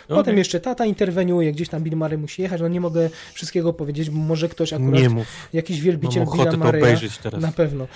[0.09, 0.39] Potem Okej.
[0.39, 4.19] jeszcze tata interweniuje, gdzieś tam Bill Murray musi jechać, no nie mogę wszystkiego powiedzieć, bo
[4.19, 5.27] może ktoś akurat, Nie mów.
[5.53, 7.43] jakiś wielbiciel Mam Billa Murraya, obejrzeć teraz.
[7.43, 7.89] na pewno.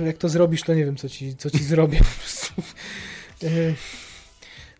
[0.00, 2.62] E, jak to zrobisz, to nie wiem, co ci, co ci zrobię po prostu.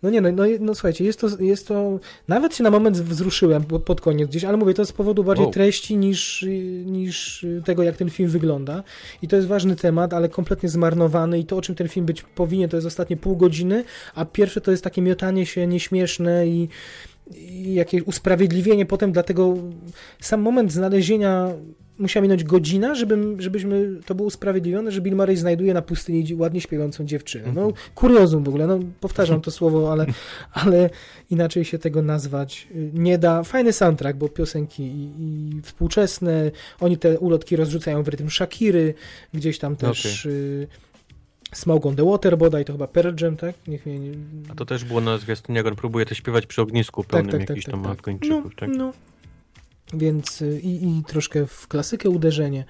[0.03, 3.65] No nie, no, no, no słuchajcie, jest to, jest to, nawet się na moment wzruszyłem
[3.65, 5.53] po- pod koniec gdzieś, ale mówię, to z powodu bardziej Wow.
[5.53, 6.47] treści niż,
[6.87, 8.83] niż tego, jak ten film wygląda.
[9.23, 12.23] I to jest ważny temat, ale kompletnie zmarnowany i to, o czym ten film być
[12.23, 13.85] powinien, to jest ostatnie pół godziny,
[14.15, 16.69] a pierwsze to jest takie miotanie się nieśmieszne i,
[17.37, 19.55] i jakieś usprawiedliwienie potem, dlatego
[20.21, 21.49] sam moment znalezienia
[21.99, 26.61] musiała minąć godzina, żeby, żebyśmy to było usprawiedliwione, że Bill Murray znajduje na pustyni ładnie
[26.61, 27.53] śpiewającą dziewczynę.
[27.55, 27.73] No, Mhm.
[27.95, 30.07] kuriozum w ogóle, no, powtarzam to słowo, ale,
[30.53, 30.91] ale
[31.31, 33.43] inaczej się tego nazwać y, nie da.
[33.43, 36.51] Fajny soundtrack, bo piosenki i, i współczesne,
[36.81, 38.95] oni te ulotki rozrzucają w rytm Shakiry,
[39.35, 40.67] gdzieś tam też y,
[41.55, 43.55] Smoke on the Water bodaj, to chyba Pearl Jam, tak?
[43.67, 44.13] Niech mnie nie...
[44.51, 47.41] A to też było na zwiastunie, jak on próbuje to śpiewać przy ognisku pełnym tak,
[47.41, 47.93] tak, jakichś tak, tam tak.
[47.93, 48.45] Afgańczyków.
[48.45, 48.71] No, tak?
[48.77, 48.93] no.
[49.95, 52.65] Więc y, i, i troszkę w klasykę uderzenie.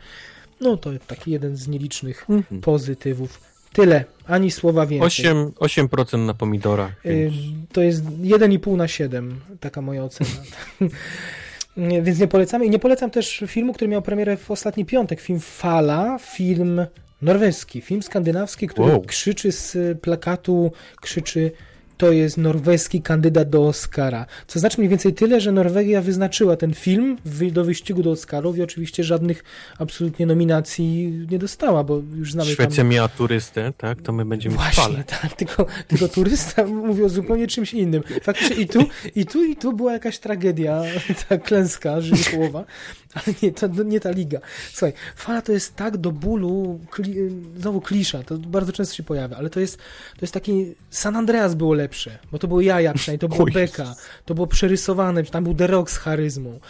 [0.60, 2.60] No to taki jeden z nielicznych Mhm.
[2.60, 3.40] pozytywów.
[3.72, 5.06] Tyle, ani słowa więcej.
[5.06, 6.86] 8, 8% na pomidora.
[7.06, 7.34] Y, Więc...
[7.72, 10.30] To jest 1,5 na 7, taka moja ocena.
[12.02, 12.66] Więc nie polecamy.
[12.66, 15.20] I nie polecam też filmu, który miał premierę w ostatni piątek.
[15.20, 16.86] Film Fala, film
[17.22, 19.02] norweski, film skandynawski, który Wow.
[19.02, 21.50] krzyczy z plakatu, krzyczy
[21.98, 24.26] to jest norweski kandydat do Oscara.
[24.46, 27.16] Co znaczy mniej więcej tyle, że Norwegia wyznaczyła ten film
[27.52, 29.44] do wyścigu do Oscarów i oczywiście żadnych
[29.78, 32.88] absolutnie nominacji nie dostała, bo już znamy Szwecja tam...
[32.88, 34.02] miała turystę, tak?
[34.02, 38.02] To my będziemy Właśnie, tak, tylko, tylko turysta mówił o zupełnie czymś innym.
[38.22, 38.78] Faktycznie i tu,
[39.14, 40.82] i tu, i tu była jakaś tragedia,
[41.28, 42.64] ta klęska żywiołowa,
[43.14, 44.40] ale nie, to nie ta liga.
[44.72, 47.14] Słuchaj, fala to jest tak do bólu, kli,
[47.56, 49.76] znowu klisza, to bardzo często się pojawia, ale to jest,
[50.16, 53.94] to jest taki, San Andreas było lepsze, bo to było jaja przynajmniej, to było beka,
[54.24, 56.60] to było przerysowane, tam był The Rock z charyzmą.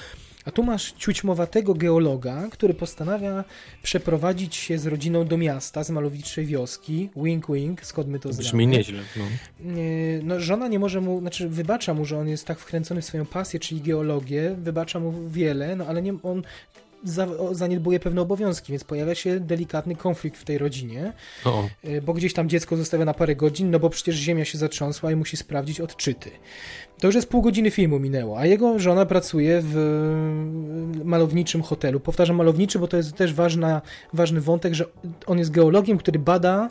[0.44, 3.44] A tu masz ciućmowatego geologa, który postanawia
[3.82, 7.10] przeprowadzić się z rodziną do miasta, z malowiczej wioski.
[7.16, 8.48] Wink, wink, skąd my to znamy.
[8.48, 9.02] Brzmi nieźle.
[9.16, 9.24] No.
[10.22, 10.40] no.
[10.40, 13.60] żona nie może mu, znaczy wybacza mu, że on jest tak wkręcony w swoją pasję,
[13.60, 16.42] czyli geologię, wybacza mu wiele, no ale nie, on
[17.52, 21.12] zaniedbuje pewne obowiązki, więc pojawia się delikatny konflikt w tej rodzinie,
[21.44, 21.68] o.
[21.84, 25.12] E, bo gdzieś tam dziecko zostawia na parę godzin, no bo przecież ziemia się zatrząsła
[25.12, 26.30] i musi sprawdzić odczyty.
[26.98, 29.74] To już jest pół godziny filmu minęło, a jego żona pracuje w
[31.04, 32.00] malowniczym hotelu.
[32.00, 34.84] Powtarzam malowniczy, bo to jest też ważna, ważny wątek, że
[35.26, 36.68] on jest geologiem, który bada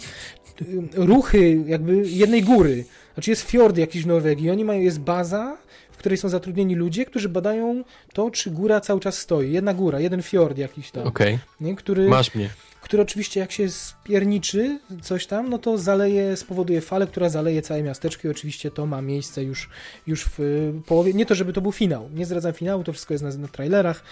[0.61, 2.85] e, ruchy jakby jednej góry.
[3.13, 5.57] Znaczy jest fiord jakiś w Norwegii, oni mają, jest baza,
[5.97, 7.83] w której są zatrudnieni ludzie, którzy badają
[8.13, 9.51] to, czy góra cały czas stoi.
[9.51, 11.07] Jedna góra, jeden fiord jakiś tam.
[11.07, 11.39] Okej.
[11.61, 11.75] Okay.
[11.75, 12.09] Który...
[12.09, 12.49] Masz mnie
[12.81, 17.83] który oczywiście jak się spierniczy coś tam, no to zaleje, spowoduje falę, która zaleje całe
[17.83, 19.69] miasteczko i oczywiście to ma miejsce już,
[20.07, 20.39] już w
[20.85, 23.47] połowie, nie to żeby to był finał, nie zdradzam finału, to wszystko jest na, na
[23.47, 24.03] trailerach,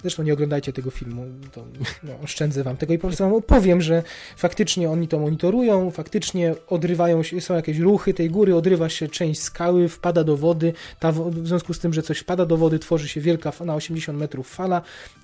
[0.00, 1.64] zresztą nie oglądajcie tego filmu, to
[2.02, 4.02] no, oszczędzę wam tego i po prostu wam opowiem, że
[4.36, 9.42] faktycznie oni to monitorują, faktycznie odrywają się, są jakieś ruchy tej góry, odrywa się część
[9.42, 13.08] skały, wpada do wody, ta, w związku z tym, że coś wpada do wody, tworzy
[13.08, 14.82] się wielka, na 80 metrów fala,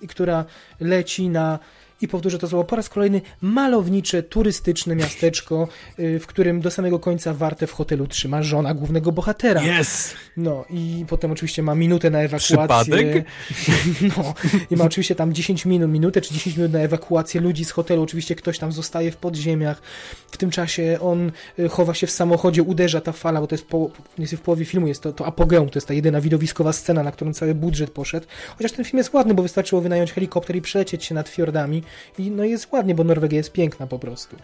[0.08, 0.44] która
[0.80, 1.58] leci na
[2.02, 5.68] i powtórzę to słowo po raz kolejny, malownicze, turystyczne miasteczko,
[5.98, 9.62] y, w którym do samego końca wartę w hotelu trzyma żona głównego bohatera.
[9.80, 10.14] Yes!
[10.36, 12.56] No i potem oczywiście ma minutę na ewakuację.
[12.56, 13.24] Przypadek?
[14.16, 14.34] No
[14.70, 18.02] i ma oczywiście tam 10 minut, minutę czy 10 minut na ewakuację ludzi z hotelu.
[18.02, 19.82] Oczywiście ktoś tam zostaje w podziemiach.
[20.30, 23.66] W tym czasie on y, chowa się w samochodzie, uderza ta fala, bo to jest,
[23.66, 27.02] po, jest w połowie filmu, jest to, to apogeum, to jest ta jedyna widowiskowa scena,
[27.02, 28.26] na którą cały budżet poszedł.
[28.56, 31.82] Chociaż ten film jest ładny, bo wystarczyło wynająć helikopter i przelecieć się nad fiordami
[32.18, 34.36] i no jest ładnie, bo Norwegia jest piękna po prostu.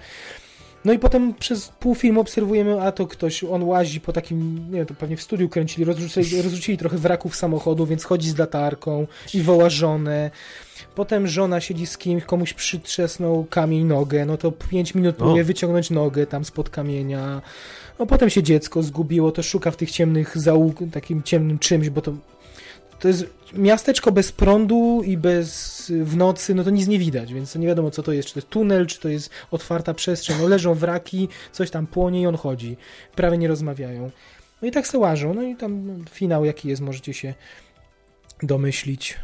[0.84, 4.76] No i potem przez pół filmu obserwujemy, a to ktoś, on łazi po takim, nie
[4.76, 9.06] wiem, to pewnie w studiu kręcili, rozrzucili, rozrzucili trochę wraków samochodu, więc chodzi z latarką
[9.34, 10.30] i woła żonę.
[10.94, 15.90] Potem żona siedzi z kimś, komuś przytrzesnął kamień nogę, no to 5 minut próbuje wyciągnąć
[15.90, 17.42] nogę tam spod kamienia.
[17.98, 22.00] No potem się dziecko zgubiło, to szuka w tych ciemnych załóg, takim ciemnym czymś, bo
[22.00, 22.12] to
[23.02, 27.54] to jest miasteczko bez prądu i bez w nocy, no to nic nie widać, więc
[27.56, 30.36] nie wiadomo co to jest, czy to jest tunel, czy to jest otwarta przestrzeń.
[30.40, 32.76] No leżą wraki, coś tam płonie i on chodzi.
[33.14, 34.10] Prawie nie rozmawiają.
[34.62, 37.34] No i tak se łażą, no i tam finał jaki jest, możecie się
[38.42, 39.16] domyślić.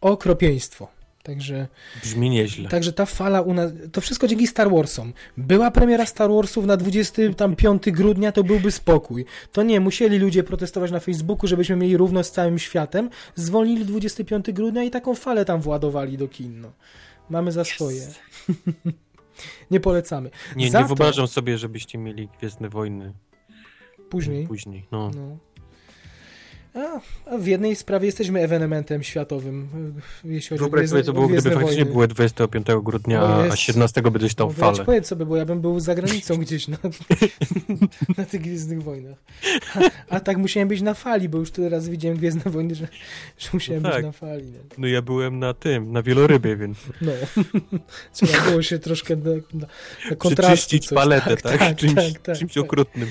[0.00, 0.88] Okropieństwo.
[1.24, 1.68] Także,
[2.02, 2.68] Brzmi nieźle.
[2.68, 5.12] Także ta fala u nas, to wszystko dzięki Star Warsom.
[5.36, 9.24] Była premiera Star Warsów na 25 grudnia, to byłby spokój.
[9.52, 13.10] To nie, musieli ludzie protestować na Facebooku, żebyśmy mieli równo z całym światem.
[13.34, 16.60] Zwolnili 25 grudnia i taką falę tam władowali do kin.
[16.60, 16.72] No.
[17.30, 18.02] Mamy za swoje.
[18.02, 18.18] Yes.
[19.70, 20.30] nie polecamy.
[20.56, 20.88] Nie, za nie to...
[20.88, 23.12] wyobrażam sobie, żebyście mieli Gwiezdne Wojny.
[24.10, 24.46] Później.
[24.46, 25.10] Później, no.
[25.16, 25.38] no.
[26.74, 29.68] A, a, w jednej sprawie jesteśmy ewenementem światowym,
[30.24, 33.22] jeśli chodzi Wyobraź sobie, co było, gdyby faktycznie było 25 grudnia,
[33.52, 34.84] a 17 by gdzieś tam falę.
[34.84, 36.76] Powiedz sobie, bo ja bym był za granicą gdzieś na,
[38.18, 39.16] na tych Gwiezdnych Wojnach.
[39.74, 39.80] A,
[40.14, 42.88] a, tak musiałem być na fali, bo już tyle razy widziałem Gwiezdne Wojny, że,
[43.38, 43.98] że musiałem no tak.
[43.98, 44.50] być na fali.
[44.50, 44.58] No.
[44.78, 46.78] no ja byłem na tym, na wielorybie, więc...
[47.00, 47.12] No,
[48.12, 49.66] trzeba było się troszkę do, do
[50.18, 50.54] kontrastu.
[50.54, 51.42] Przyczyścić paletę, tak?
[51.42, 51.58] tak?
[51.58, 52.64] tak czymś, tak, tak, czymś tak.
[52.64, 53.10] okrutnym.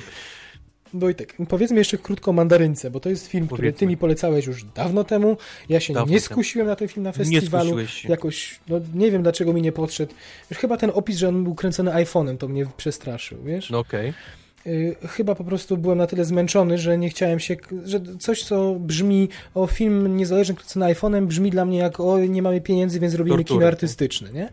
[0.94, 3.80] Wojtek, powiedzmy jeszcze krótko o Mandarynce, bo to jest film, który powiedzmy.
[3.80, 5.38] ty mi polecałeś już dawno temu.
[5.70, 7.80] Ja się dawno nie skusiłem na ten film na festiwalu.
[7.80, 8.10] Nie się.
[8.10, 10.14] Jakoś, no nie wiem dlaczego mi nie podszedł.
[10.50, 13.70] Już chyba ten opis, że on był kręcony iPhone'em, to mnie przestraszył, wiesz?
[13.70, 14.10] No okej.
[14.10, 14.43] Okay.
[14.68, 18.76] Y, chyba po prostu byłem na tyle zmęczony, że nie chciałem się, że coś, co
[18.80, 23.16] brzmi o film niezależny kręcony iPhone'em, brzmi dla mnie jak o nie mamy pieniędzy, więc
[23.16, 24.50] robimy Tortury, kino artystyczne, nie?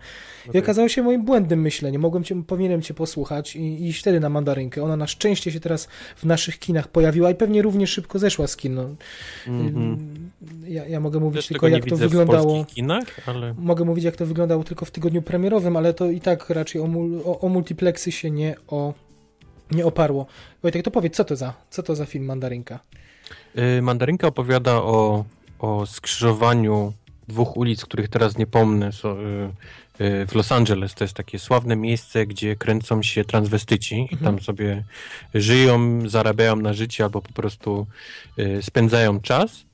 [0.46, 0.62] I okay.
[0.62, 2.02] okazało się moim błędnym myśleniem.
[2.02, 4.82] Mogłem cię, powinienem cię posłuchać i, i iść wtedy na mandarynkę.
[4.82, 8.56] Ona na szczęście się teraz w naszych kinach pojawiła i pewnie równie szybko zeszła z
[8.56, 8.74] kin.
[8.74, 8.88] No.
[9.46, 9.96] Mm -hmm.
[10.68, 12.64] ja, ja, mogę mówić Też tylko jak to wyglądało.
[12.64, 13.54] Kinach, ale...
[13.58, 16.88] Mogę mówić jak to wyglądało tylko w tygodniu premierowym, ale to i tak raczej o,
[17.24, 18.94] o, o multiplexy się nie o
[19.72, 20.26] nie oparło.
[20.62, 22.78] Wojtek, to powiedz, co to za, co to za film Mandarynka?
[23.54, 25.24] Yy, Mandarynka opowiada o,
[25.58, 26.92] o skrzyżowaniu
[27.28, 28.92] dwóch ulic, których teraz nie pomnę.
[28.92, 29.16] So,
[30.00, 30.94] yy, y, w Los Angeles.
[30.94, 34.20] To jest takie sławne miejsce, gdzie kręcą się transwestyci i Mhm.
[34.24, 34.84] tam sobie
[35.34, 37.86] żyją, zarabiają na życie albo po prostu
[38.38, 39.64] y, spędzają czas.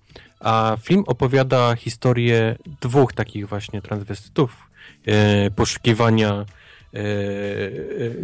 [0.40, 4.56] A film opowiada historię dwóch takich właśnie transwestytów.
[5.46, 6.44] y, Poszukiwania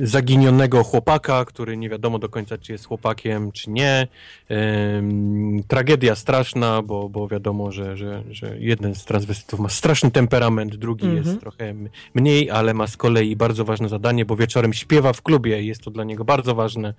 [0.02, 4.08] zaginionego chłopaka, który nie wiadomo do końca, czy jest chłopakiem, czy nie.
[4.50, 10.76] Ym, tragedia straszna, bo, bo wiadomo, że, że, że jeden z transwestytów ma straszny temperament,
[10.76, 11.24] drugi Mhm.
[11.24, 11.74] jest trochę
[12.14, 15.82] mniej, ale ma z kolei bardzo ważne zadanie, bo wieczorem śpiewa w klubie i jest
[15.82, 16.94] to dla niego bardzo ważne,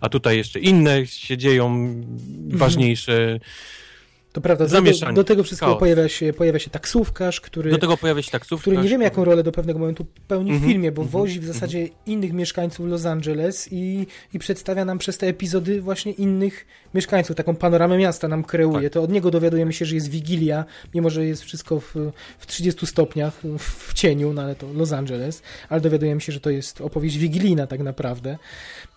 [0.00, 1.94] a tutaj jeszcze inne się dzieją
[2.48, 3.40] ważniejsze.
[4.38, 5.80] To prawda, do, do, do tego wszystkiego Chaos.
[5.80, 8.60] pojawia się, pojawia się taksówkarz, który, Do tego pojawia się taksówka.
[8.60, 11.40] który nie wiem jaką rolę do pewnego momentu pełni w Mhm, filmie, bo mhm, wozi
[11.40, 16.66] w zasadzie innych mieszkańców Los Angeles i, i przedstawia nam przez te epizody właśnie innych
[16.94, 18.82] mieszkańców, taką panoramę miasta nam kreuje.
[18.82, 18.92] Tak.
[18.92, 21.94] To od niego dowiadujemy się, że jest Wigilia, mimo że jest wszystko w,
[22.38, 26.40] w 30 stopniach w, w cieniu, no ale to Los Angeles, ale dowiadujemy się, że
[26.40, 28.38] to jest opowieść wigilijna tak naprawdę.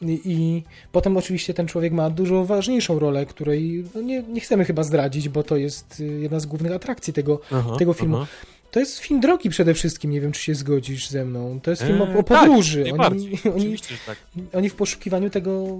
[0.01, 4.65] I, i potem oczywiście ten człowiek ma dużo ważniejszą rolę, której no nie, nie chcemy
[4.65, 8.17] chyba zdradzić, bo to jest y, jedna z głównych atrakcji tego, Aha, tego filmu.
[8.17, 8.27] aha.
[8.71, 11.59] to jest film drogi przede wszystkim, nie wiem, czy się zgodzisz ze mną.
[11.63, 12.83] To jest film o, o Eee, podróży.
[12.97, 13.75] Tak, oni, oni,
[14.05, 14.17] tak.
[14.53, 15.79] oni w poszukiwaniu tego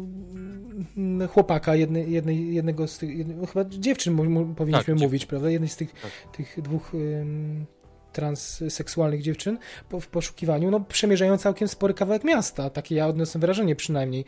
[0.97, 4.15] mm, chłopaka, jednej, jednej, jednego z tych, jednej, chyba dziewczyn
[4.55, 4.97] powinniśmy dziewczyn.
[4.97, 5.49] mówić, prawda?
[5.49, 6.11] Jednej z tych, Tak.
[6.37, 7.65] tych dwóch ym,
[8.13, 9.57] transseksualnych dziewczyn
[9.89, 12.69] po, w poszukiwaniu, no przemierzają całkiem spory kawałek miasta.
[12.69, 14.25] Takie ja odniosłem wrażenie przynajmniej.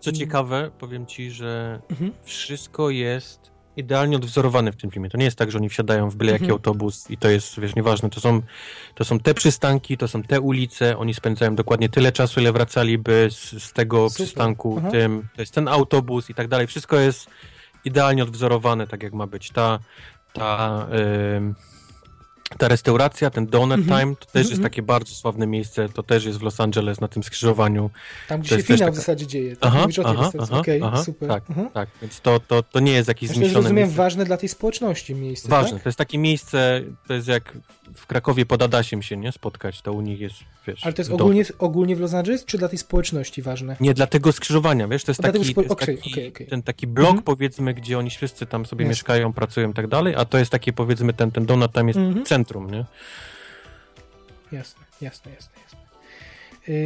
[0.00, 2.12] Co ciekawe, powiem ci, że Mhm.
[2.24, 3.40] wszystko jest
[3.78, 5.10] idealnie odwzorowane w tym filmie.
[5.10, 6.52] To nie jest tak, że oni wsiadają w byle jaki Mhm.
[6.54, 8.10] autobus i to jest, wiesz, nieważne.
[8.10, 8.42] To są,
[8.94, 13.28] to są te przystanki, to są te ulice, oni spędzają dokładnie tyle czasu, ile wracaliby
[13.30, 14.24] z, z tego Super.
[14.26, 14.90] przystanku, Aha.
[14.90, 16.66] tym, to jest ten autobus i tak dalej.
[16.66, 17.26] Wszystko jest
[17.84, 19.50] idealnie odwzorowane, tak jak ma być.
[19.50, 19.78] Ta,
[20.32, 20.86] ta,
[21.36, 21.54] ym,
[22.58, 24.00] ta restauracja, ten Donut Mhm.
[24.00, 24.62] Time, to też jest Mhm.
[24.62, 27.90] takie bardzo sławne miejsce, to też jest w Los Angeles, na tym skrzyżowaniu.
[28.28, 29.56] Tam, gdzie To się finał w taka- zasadzie dzieje.
[29.56, 31.28] Tak Aha, mówisz o tej aha, aha, Okej, aha, super.
[31.28, 31.70] tak, Aha.
[31.74, 33.96] Tak, więc to, to, to nie jest jakieś Myślę, zmyślone rozumiem miejsce.
[34.02, 35.82] ważne dla tej społeczności miejsce, Ważne, tak?
[35.82, 37.52] to jest takie miejsce, to jest jak
[37.94, 40.34] w Krakowie pod Adasiem się nie spotkać, to u nich jest,
[40.66, 40.84] wiesz...
[40.84, 43.76] Ale to jest ogólnie, ogólnie w Los Angeles, czy dla tej społeczności ważne?
[43.80, 46.46] Nie, dla tego skrzyżowania, wiesz, to jest taki, spo- to jest okej, taki okej, okej.
[46.46, 47.24] ten taki blok, Mhm.
[47.24, 48.90] powiedzmy, gdzie oni wszyscy tam sobie Jasne.
[48.90, 51.98] mieszkają, pracują i tak dalej, a to jest takie, powiedzmy, ten, ten donut tam jest
[52.00, 52.26] Mhm.
[52.26, 52.84] centrum, nie?
[54.52, 55.78] Jasne, jasne, jasne, jasne.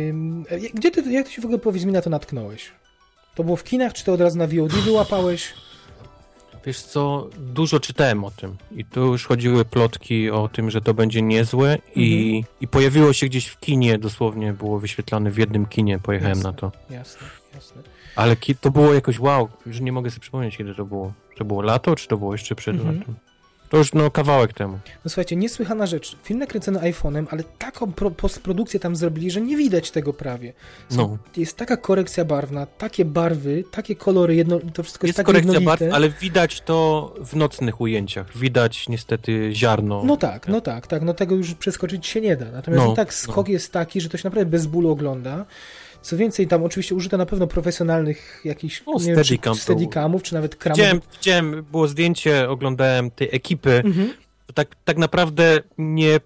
[0.08, 2.70] Ym, e, gdzie ty, jak ty się w ogóle powiedz mi na to natknąłeś?
[3.34, 5.52] To było w kinach, czy to od razu na VOD wyłapałeś?
[6.66, 10.94] Wiesz co, dużo czytałem o tym i tu już chodziły plotki o tym, że to
[10.94, 12.54] będzie niezłe i, Mhm.
[12.60, 16.50] i pojawiło się gdzieś w kinie, dosłownie było wyświetlane w jednym kinie, pojechałem Jasne.
[16.50, 16.72] na to.
[16.90, 17.82] Jasne, jasne.
[18.16, 21.12] Ale to było jakoś wow, już nie mogę sobie przypomnieć, kiedy to było.
[21.36, 22.98] To było lato, czy to było jeszcze przed Mhm.
[22.98, 23.14] latem?
[23.72, 24.78] To już no kawałek temu.
[25.04, 26.16] No słuchajcie, niesłychana rzecz.
[26.22, 30.52] Film nakręcony iPhone'em, ale taką pro, postprodukcję tam zrobili, że nie widać tego prawie.
[30.88, 31.18] Są, No.
[31.36, 35.60] Jest taka korekcja barwna, takie barwy, takie kolory, jedno, to wszystko jest, Jest tak korekcja
[35.60, 38.38] barw, ale widać to w nocnych ujęciach.
[38.38, 40.02] Widać niestety ziarno.
[40.04, 42.50] No tak, no tak, tak, no tego już przeskoczyć się nie da.
[42.50, 45.46] Natomiast No, tak skok jest taki, że to się naprawdę bez bólu ogląda.
[46.02, 50.78] Co więcej, tam oczywiście użyto na pewno profesjonalnych jakichś No, steadicam steadicamów, czy nawet kramów.
[50.78, 53.82] Widziałem, widziałem, było zdjęcie, oglądałem tej ekipy.
[53.84, 54.12] Mhm.
[54.54, 56.20] Tak, tak naprawdę nie.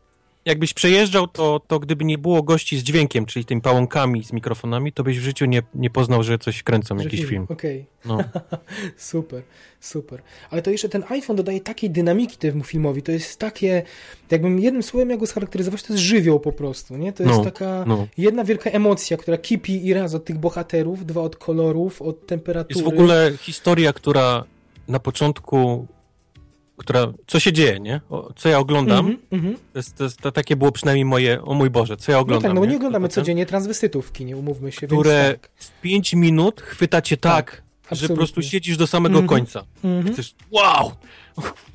[0.47, 4.93] Jakbyś przejeżdżał, to, to gdyby nie było gości z dźwiękiem, czyli tymi pałąkami z mikrofonami,
[4.93, 7.47] to byś w życiu nie, nie poznał, że coś kręcą, Że jakiś film.
[7.51, 8.19] Okej, No.
[8.97, 9.43] super,
[9.81, 10.23] super.
[10.51, 13.03] Ale to jeszcze ten iPhone dodaje takiej dynamiki temu filmowi.
[13.03, 13.83] To jest takie,
[14.31, 17.13] jakbym jednym słowem miał go scharakteryzować, to jest żywioł po prostu, nie?
[17.13, 18.07] To jest No, taka no.
[18.19, 22.75] jedna wielka emocja, która kipi i raz od tych bohaterów, dwa od kolorów, od temperatury.
[22.75, 24.45] Jest w ogóle historia, która
[24.89, 25.87] na początku,
[26.77, 28.01] która, co się dzieje, nie?
[28.11, 29.57] O, co ja oglądam, Mhm, mhm.
[29.73, 32.23] to, jest, to, jest, to takie było przynajmniej moje, o mój Boże, co ja No
[32.23, 32.51] oglądam.
[32.51, 32.77] tak, no nie nie?
[32.77, 35.51] oglądamy Potem, codziennie transwestytów w kinie, umówmy się, Które tak.
[35.57, 38.09] w 5 minut chwyta cię tak, że absolutnie.
[38.09, 39.29] po prostu siedzisz do samego Mhm.
[39.29, 39.65] końca.
[39.85, 40.93] Mhm, Chcesz, wow,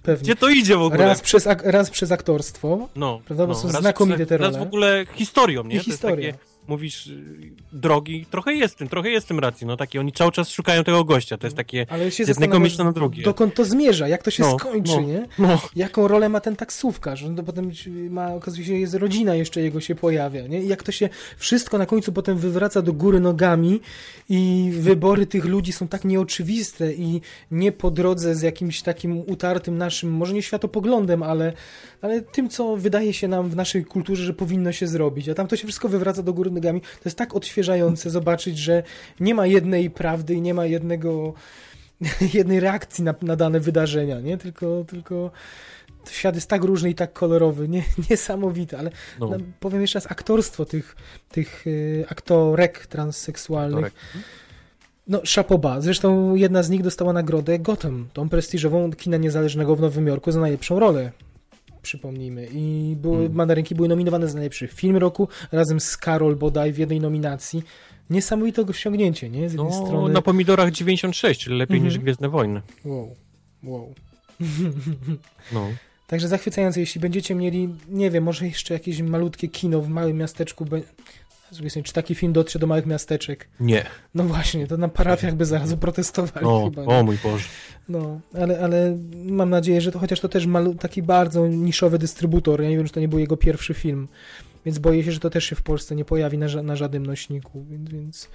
[0.03, 0.23] pewnie.
[0.23, 1.05] gdzie to idzie w ogóle?
[1.05, 4.65] Raz przez, raz przez aktorstwo, no, prawda, bo no, są raz- znakomite te raz role.
[4.65, 5.75] w ogóle historią, nie?
[5.75, 6.31] i historia.
[6.33, 10.31] takie, mówisz, y, drogi, trochę jest tym, trochę jest tym racji, no takie, oni cały
[10.31, 13.23] czas szukają tego gościa, to jest takie Ale się jednego miejsca na drugie.
[13.23, 15.01] dokąd to zmierza, jak to się No, skończy, no.
[15.01, 15.27] nie?
[15.39, 17.23] No, Jaką rolę ma ten taksówkarz?
[17.29, 17.71] No potem
[18.09, 20.61] ma, okazuje się, jest rodzina jeszcze jego się pojawia, nie?
[20.63, 23.79] I jak to się wszystko na końcu potem wywraca do góry nogami
[24.29, 27.21] i wybory tych ludzi są tak nieoczywiste i
[27.51, 31.53] nie po drodze z jakimś takim utartym naszym, może nie światopoglądem, ale,
[32.01, 35.29] ale tym, co wydaje się nam w naszej kulturze, że powinno się zrobić.
[35.29, 36.81] A tam to się wszystko wywraca do góry nogami.
[36.81, 38.83] To jest tak odświeżające zobaczyć, że
[39.19, 41.33] nie ma jednej prawdy i nie ma jednego
[42.33, 44.37] jednej reakcji na, na dane wydarzenia, nie?
[44.37, 45.31] Tylko, tylko
[46.09, 50.11] świat jest tak różny i tak kolorowy, nie, niesamowity, ale No, no, powiem jeszcze raz,
[50.11, 50.95] aktorstwo tych,
[51.31, 53.93] tych y, aktorek transseksualnych, Torek.
[55.07, 55.81] no szapoba.
[55.81, 60.39] Zresztą jedna z nich dostała nagrodę Gotham, tą prestiżową kina niezależnego w Nowym Jorku za
[60.39, 61.11] najlepszą rolę.
[61.81, 62.47] Przypomnijmy.
[62.53, 63.33] I były, Hmm.
[63.35, 67.63] mandarynki były nominowane za najlepszy film roku, razem z Karol bodaj w jednej nominacji.
[68.09, 69.49] Niesamowite osiągnięcie, nie?
[69.49, 70.13] Z jednej No, strony.
[70.13, 71.89] na pomidorach 96, czyli lepiej Mhm.
[71.93, 72.61] niż Gwiezdne Wojny.
[72.85, 73.15] Wow,
[73.63, 73.93] wow.
[75.51, 75.67] No.
[76.07, 80.65] Także zachwycające, jeśli będziecie mieli, nie wiem, może jeszcze jakieś malutkie kino w małym miasteczku.
[81.51, 83.47] Z drugiej strony, Czy taki film dotrze do małych miasteczek?
[83.59, 83.85] Nie.
[84.15, 86.81] No właśnie, to na parafiach by zaraz protestowali O, chyba.
[86.85, 86.87] nie?
[86.99, 87.45] o mój Boże.
[87.89, 90.47] No, ale, ale mam nadzieję, że to chociaż to też
[90.79, 92.61] taki bardzo niszowy dystrybutor.
[92.61, 94.07] Ja nie wiem, czy to nie był jego pierwszy film.
[94.65, 97.05] Więc boję się, że to też się w Polsce nie pojawi na, ża- na żadnym
[97.05, 97.65] nośniku.
[97.69, 98.29] Więc, więc...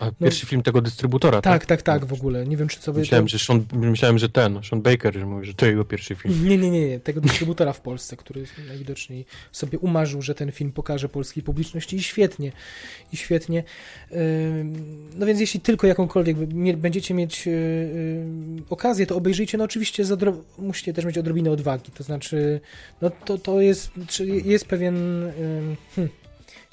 [0.00, 1.42] A pierwszy film tego dystrybutora, No.
[1.42, 1.82] Tak, tak?
[1.82, 2.46] tak, tak, w ogóle.
[2.46, 2.98] Nie wiem, czy sobie.
[3.00, 3.30] Myślałem, to...
[3.30, 6.48] że Sean, myślałem, że ten, Sean Baker, że mówi, że to jego pierwszy film.
[6.48, 10.72] Nie, nie, nie, nie, tego dystrybutora w Polsce, który najwidoczniej sobie umarzył, że ten film
[10.72, 12.52] pokaże polskiej publiczności i świetnie,
[13.12, 13.64] i świetnie.
[15.16, 16.36] No więc jeśli tylko jakąkolwiek
[16.76, 21.50] będziecie mieć yy, yy, okazję, to obejrzyjcie, no oczywiście z odro- musicie też mieć odrobinę
[21.50, 22.60] odwagi, to znaczy,
[23.02, 23.90] no to, to jest,
[24.44, 24.96] jest pewien,
[25.72, 26.08] ym, hm,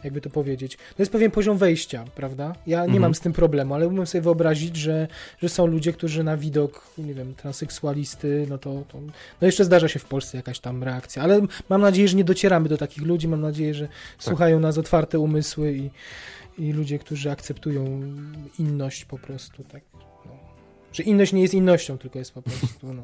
[0.03, 2.55] jakby to powiedzieć, to jest pewien poziom wejścia, prawda?
[2.67, 3.01] Ja nie Mhm.
[3.01, 5.07] mam z tym problemu, ale umiem sobie wyobrazić, że,
[5.41, 9.01] że są ludzie, którzy na widok, nie wiem, transseksualisty, no to, to
[9.41, 12.69] no jeszcze zdarza się w Polsce jakaś tam reakcja, ale mam nadzieję, że nie docieramy
[12.69, 13.87] do takich ludzi, mam nadzieję, że
[14.19, 15.89] słuchają nas otwarte umysły i,
[16.57, 18.01] i ludzie, którzy akceptują
[18.59, 19.81] inność po prostu, tak.
[20.25, 20.31] No.
[20.93, 23.03] Że inność nie jest innością, tylko jest po prostu, no,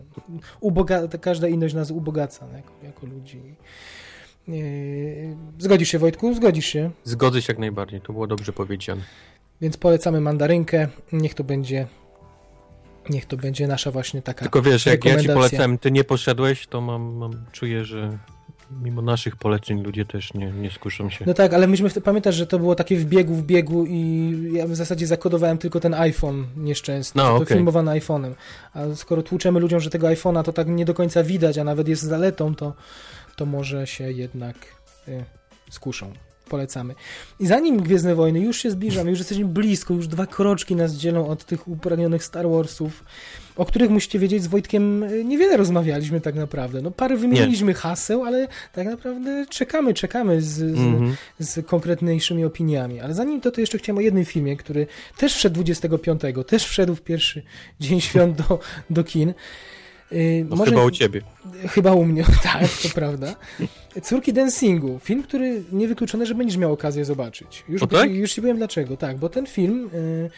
[0.62, 3.42] uboga- każda inność nas ubogaca no, jako, jako ludzi.
[4.48, 6.34] Yy, Zgodzisz się, Wojtku?
[6.34, 6.92] Zgodzisz się.
[7.04, 9.02] Zgodzę się jak najbardziej, to było dobrze powiedziane.
[9.62, 10.88] Więc polecamy mandarynkę.
[11.12, 11.88] Niech to będzie.
[13.10, 14.42] Niech to będzie nasza właśnie taka.
[14.42, 18.18] Tylko wiesz, jak ja ci polecałem, ty nie poszedłeś, to mam, mam czuję, że
[18.84, 21.26] mimo naszych poleceń ludzie też nie, nie skuszą się.
[21.28, 24.68] No tak, ale myśmy pamiętasz, że to było takie w biegu, w biegu i ja
[24.68, 27.48] w zasadzie zakodowałem tylko ten iPhone nieszczęsny, No, to okej.
[27.58, 28.34] filmowane iPhone'em.
[28.74, 31.88] A skoro tłuczemy ludziom, że tego iPhone'a to tak nie do końca widać, a nawet
[31.88, 32.74] jest zaletą, to,
[33.36, 34.56] to może się jednak
[35.08, 35.24] y,
[35.70, 36.14] skuszą.
[36.50, 36.96] Polecamy.
[37.40, 41.28] I zanim Gwiezdne Wojny, już się zbliżamy, już jesteśmy blisko, już dwa kroczki nas dzielą
[41.28, 43.04] od tych upragnionych Star Warsów,
[43.56, 46.82] o których musicie wiedzieć, z Wojtkiem y, niewiele rozmawialiśmy tak naprawdę.
[46.82, 51.16] No parę wymieniliśmy haseł, ale tak naprawdę czekamy, czekamy z, z, Mhm.
[51.40, 53.00] z konkretniejszymi opiniami.
[53.00, 54.88] Ale zanim to, to jeszcze chciałem o jednym filmie, który
[55.18, 57.44] też wszedł 25, też wszedł w pierwszy
[57.80, 58.60] dzień świąt do,
[58.90, 59.34] do kin.
[60.12, 61.22] Yy, No, Chyba u ciebie.
[61.68, 63.36] Chyba u mnie, tak, to prawda.
[64.04, 65.00] Córki Dancingu.
[65.04, 67.64] Film, który niewykluczone, że będziesz miał okazję zobaczyć.
[67.70, 68.12] Już, O tak?
[68.12, 68.98] już ci powiem dlaczego.
[68.98, 70.30] Tak, bo ten film, y,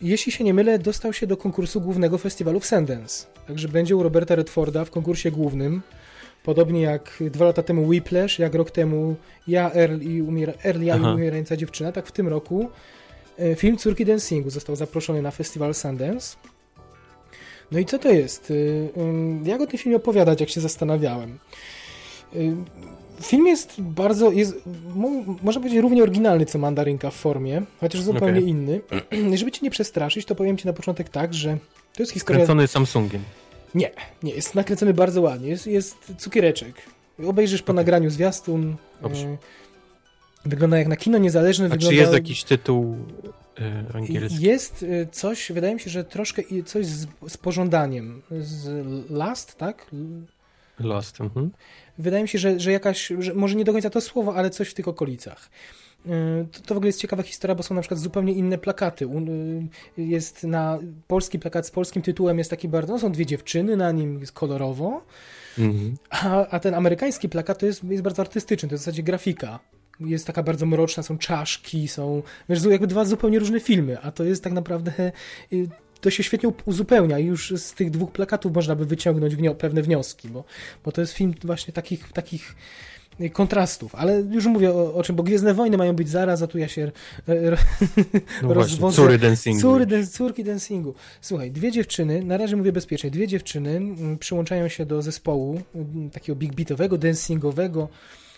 [0.00, 3.26] jeśli się nie mylę, dostał się do konkursu głównego festiwalu w Sundance.
[3.46, 5.82] Także będzie u Roberta Redforda w konkursie głównym.
[6.44, 9.16] Podobnie jak dwa lata temu Whiplash, jak rok temu
[9.48, 12.70] Ja, Earl i, umiera, Earl, ja i umierająca dziewczyna, tak w tym roku
[13.40, 16.36] y, film Córki Dancingu został zaproszony na festiwal Sundance.
[17.72, 18.50] No i co to jest?
[18.50, 21.38] Y, y, Jak o tym filmie opowiadać, jak się zastanawiałem?
[22.36, 22.56] Y,
[23.22, 24.54] Film jest bardzo, jest,
[24.94, 28.48] mo- można powiedzieć, równie oryginalny co Mandarynka w formie, chociaż zupełnie Okej.
[28.48, 28.80] inny.
[29.38, 31.58] Żeby cię nie przestraszyć, to powiem ci na początek tak, że
[31.96, 32.38] to jest historia...
[32.38, 33.22] Kręcony Samsungiem.
[33.74, 33.90] Nie,
[34.22, 35.48] nie, jest nakręcony bardzo ładnie.
[35.48, 36.74] Jest, jest cukiereczek.
[37.26, 37.76] Obejrzysz po Okej.
[37.76, 38.76] nagraniu zwiastun.
[39.02, 39.26] Dobrze.
[39.26, 39.36] e,
[40.46, 41.66] Wygląda jak na kino niezależne.
[41.66, 41.88] A wygląda...
[41.90, 42.96] czy jest jakiś tytuł
[43.94, 44.42] angielski?
[44.44, 48.22] Jest y, coś, wydaje mi się, że troszkę coś z, z pożądaniem.
[48.40, 49.86] Z Last, tak?
[50.78, 51.20] Lost.
[51.20, 51.50] Mhm.
[51.98, 54.68] Wydaje mi się, że, że jakaś, że może nie do końca to słowo, ale coś
[54.68, 55.50] w tych okolicach.
[56.06, 56.10] Y,
[56.52, 59.04] To, to w ogóle jest ciekawa historia, bo są na przykład zupełnie inne plakaty.
[59.98, 63.76] Y, Jest na polski plakat z polskim tytułem, jest taki bardzo, no są dwie dziewczyny
[63.76, 65.02] na nim, jest kolorowo,
[65.58, 65.96] Mhm.
[66.10, 69.58] a, a ten amerykański plakat to jest, jest bardzo artystyczny, to jest w zasadzie grafika.
[70.00, 74.24] Jest taka bardzo mroczna, są czaszki, są wiesz, jakby dwa zupełnie różne filmy, a to
[74.24, 75.12] jest tak naprawdę
[75.52, 75.68] y,
[76.00, 79.54] to się świetnie up- uzupełnia i już z tych dwóch plakatów można by wyciągnąć wnio-
[79.54, 80.44] pewne wnioski, bo,
[80.84, 82.54] bo to jest film właśnie takich, takich
[83.20, 86.46] y, kontrastów, ale już mówię o, o czym, bo Gwiezdne Wojny mają być zaraz, a
[86.46, 86.92] tu ja się
[87.28, 87.58] e, r-
[88.42, 88.96] No właśnie, rozwodzę.
[88.96, 89.60] Córy Dancingu.
[89.60, 90.94] Córy, córki dancingu.
[91.20, 96.10] Słuchaj, dwie dziewczyny, na razie mówię bezpiecznie, dwie dziewczyny mm, przyłączają się do zespołu mm,
[96.10, 97.88] takiego big beatowego, dancingowego,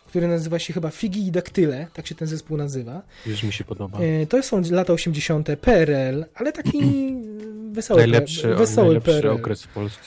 [0.09, 3.03] który nazywa się chyba Figi i Daktyle, tak się ten zespół nazywa.
[3.27, 3.99] Już mi się podoba.
[3.99, 5.49] E, To są lata 80.
[5.61, 6.79] PRL, ale taki
[7.73, 9.31] wesoły, Najlepszy, wesoły najlepszy PRL.
[9.33, 10.01] okres w Polsce.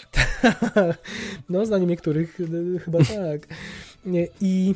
[1.50, 3.00] no, zdaniem niektórych y, chyba
[3.32, 3.48] tak.
[4.06, 4.76] Nie, I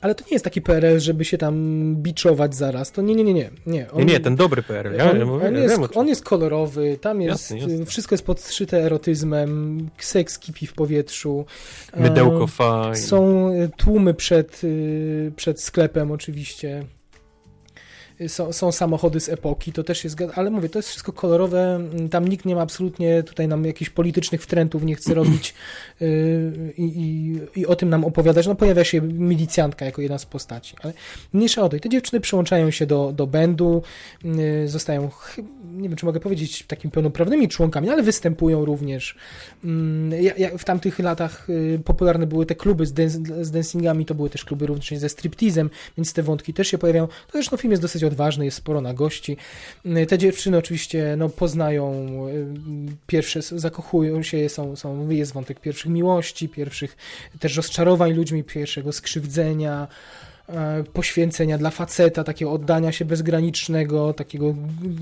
[0.00, 2.92] ale to nie jest taki PRL, żeby się tam biczować zaraz.
[2.92, 3.50] To nie, nie, nie, nie.
[3.66, 4.94] Nie, on, nie, nie ten dobry PRL.
[4.94, 7.86] Ja, on, ja mówię, on, jest, on jest kolorowy, tam jest, jasne, jasne.
[7.86, 11.44] wszystko jest podszyte erotyzmem, seks kipi w powietrzu.
[11.96, 12.96] Mydełko fajne.
[12.96, 14.62] Są tłumy przed,
[15.36, 16.84] przed sklepem oczywiście
[18.28, 21.80] są, są, samochody z epoki, to też jest, ale mówię, to jest wszystko kolorowe,
[22.10, 25.54] tam nikt nie ma absolutnie tutaj nam jakichś politycznych wtrętów, nie chce robić
[26.00, 28.46] yy, i, i, o tym nam opowiadać.
[28.46, 30.92] No pojawia się milicjantka jako jedna z postaci, ale
[31.32, 31.76] mniejsza o to.
[31.76, 33.82] I te dziewczyny przyłączają się do, do bandu,
[34.24, 35.10] yy, zostają,
[35.76, 39.16] nie wiem, czy mogę powiedzieć, takimi pełnoprawnymi członkami, ale występują również.
[40.38, 42.94] Ja w tamtych latach y, popularne były te kluby z,
[43.46, 47.06] z dancingami, to były też kluby również ze striptizem, więc te wątki też się pojawiają.
[47.06, 49.36] To zresztą film jest dosyć odważny, jest sporo na gości.
[50.08, 51.92] Te dziewczyny oczywiście no, poznają
[52.28, 52.46] y,
[53.06, 56.96] pierwsze, zakochują się, są, są, jest wątek pierwszych miłości, pierwszych
[57.40, 59.88] też rozczarowań ludźmi, pierwszego skrzywdzenia,
[60.48, 64.54] e, poświęcenia dla faceta, takiego oddania się bezgranicznego, takiego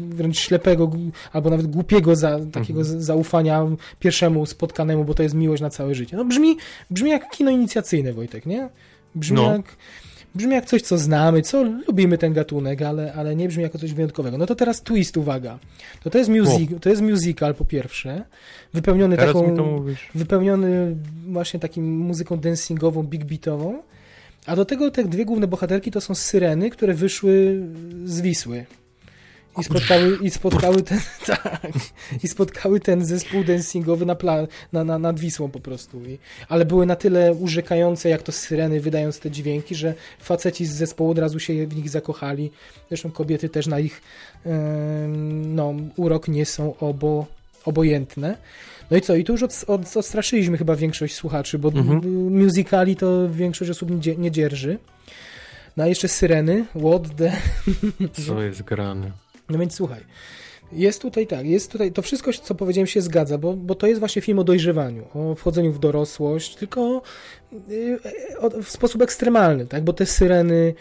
[0.09, 0.91] wręcz ślepego
[1.33, 3.03] albo nawet głupiego za, takiego mhm.
[3.03, 3.66] zaufania
[3.99, 6.16] pierwszemu spotkanemu, bo to jest miłość na całe życie.
[6.16, 6.57] No brzmi,
[6.91, 8.69] brzmi jak kino inicjacyjne, Wojtek, nie?
[9.15, 9.53] Brzmi no.
[9.53, 9.77] jak
[10.37, 13.93] brzmi jak coś, co znamy, co lubimy ten gatunek, ale, ale nie brzmi jako coś
[13.93, 14.39] wyjątkowego.
[14.39, 15.59] No to teraz twist, uwaga.
[16.03, 18.25] To, to, jest, music, to jest musical po pierwsze,
[18.75, 19.85] wypełniony teraz taką,
[20.15, 20.97] wypełniony
[21.29, 23.83] właśnie takim muzyką dancingową, big beatową,
[24.47, 27.63] a do tego te dwie główne bohaterki to są syreny, które wyszły
[28.05, 28.67] z Wisły.
[29.59, 31.73] I spotkały, i spotkały ten, tak,
[32.23, 36.05] i spotkały ten zespół dancingowy na pla, na, na, nad Wisłą po prostu.
[36.05, 36.19] I,
[36.49, 41.11] ale były na tyle urzekające, jak to syreny, wydając te dźwięki, że faceci z zespołu
[41.11, 42.51] od razu się w nich zakochali.
[42.89, 44.03] Zresztą kobiety też na ich
[44.45, 44.53] yy,
[45.47, 47.27] no, urok nie są obo,
[47.65, 48.37] obojętne.
[48.91, 49.15] No i co?
[49.15, 52.01] I tu już od, od, odstraszyliśmy chyba większość słuchaczy, bo mhm.
[52.39, 54.78] musicali to większość osób nie, nie dzierży.
[55.77, 57.33] No a jeszcze syreny, what the...
[58.27, 59.11] Co jest grane?
[59.48, 60.01] No więc słuchaj,
[60.73, 64.01] jest tutaj tak, jest tutaj, to wszystko, co powiedziałem, się zgadza, bo, bo to jest
[64.01, 67.02] właśnie film o dojrzewaniu, o wchodzeniu w dorosłość, tylko
[67.70, 67.98] y,
[68.62, 70.74] w sposób ekstremalny, tak, bo te syreny,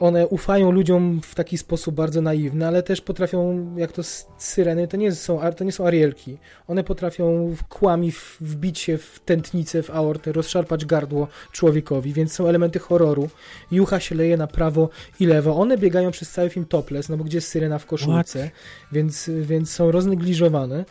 [0.00, 4.02] one ufają ludziom w taki sposób bardzo naiwny, ale też potrafią, jak to
[4.38, 6.38] syreny, to nie są, to nie są arielki.
[6.68, 12.78] One potrafią kłami wbić się w tętnicę, w aortę, rozszarpać gardło człowiekowi, więc są elementy
[12.78, 13.28] horroru.
[13.70, 14.88] Jucha się leje na prawo
[15.20, 15.56] i lewo.
[15.56, 18.50] One biegają przez cały film topless, no bo gdzie jest syrena w koszulce,
[18.92, 20.84] więc, więc są roznegliżowane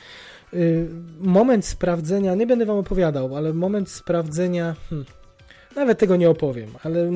[0.53, 0.87] y,
[1.19, 5.05] moment sprawdzenia, nie będę wam opowiadał, ale moment sprawdzenia, hmm,
[5.79, 7.11] nawet tego nie opowiem, ale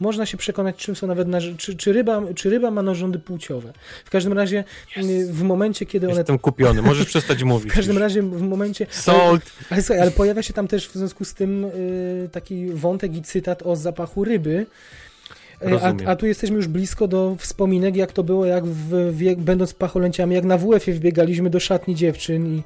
[0.00, 1.28] można się przekonać, czym są nawet
[1.58, 3.72] czy, czy, ryba, czy ryba ma narządy płciowe.
[4.04, 4.64] W każdym razie
[4.96, 5.30] yes.
[5.30, 6.16] w momencie, kiedy one...
[6.16, 7.72] Jestem kupiony, możesz przestać mówić.
[7.72, 8.02] W każdym już.
[8.02, 8.86] razie w momencie...
[8.90, 9.42] Salt!
[9.70, 13.22] Ale, ale, ale, pojawia się tam też w związku z tym y, taki wątek i
[13.22, 14.66] cytat o zapachu ryby,
[15.62, 19.74] y, a, a, tu jesteśmy już blisko do wspominek, jak to było, jak w, będąc
[19.74, 22.62] pacholęciami, jak na WF-ie wbiegaliśmy do szatni dziewczyn i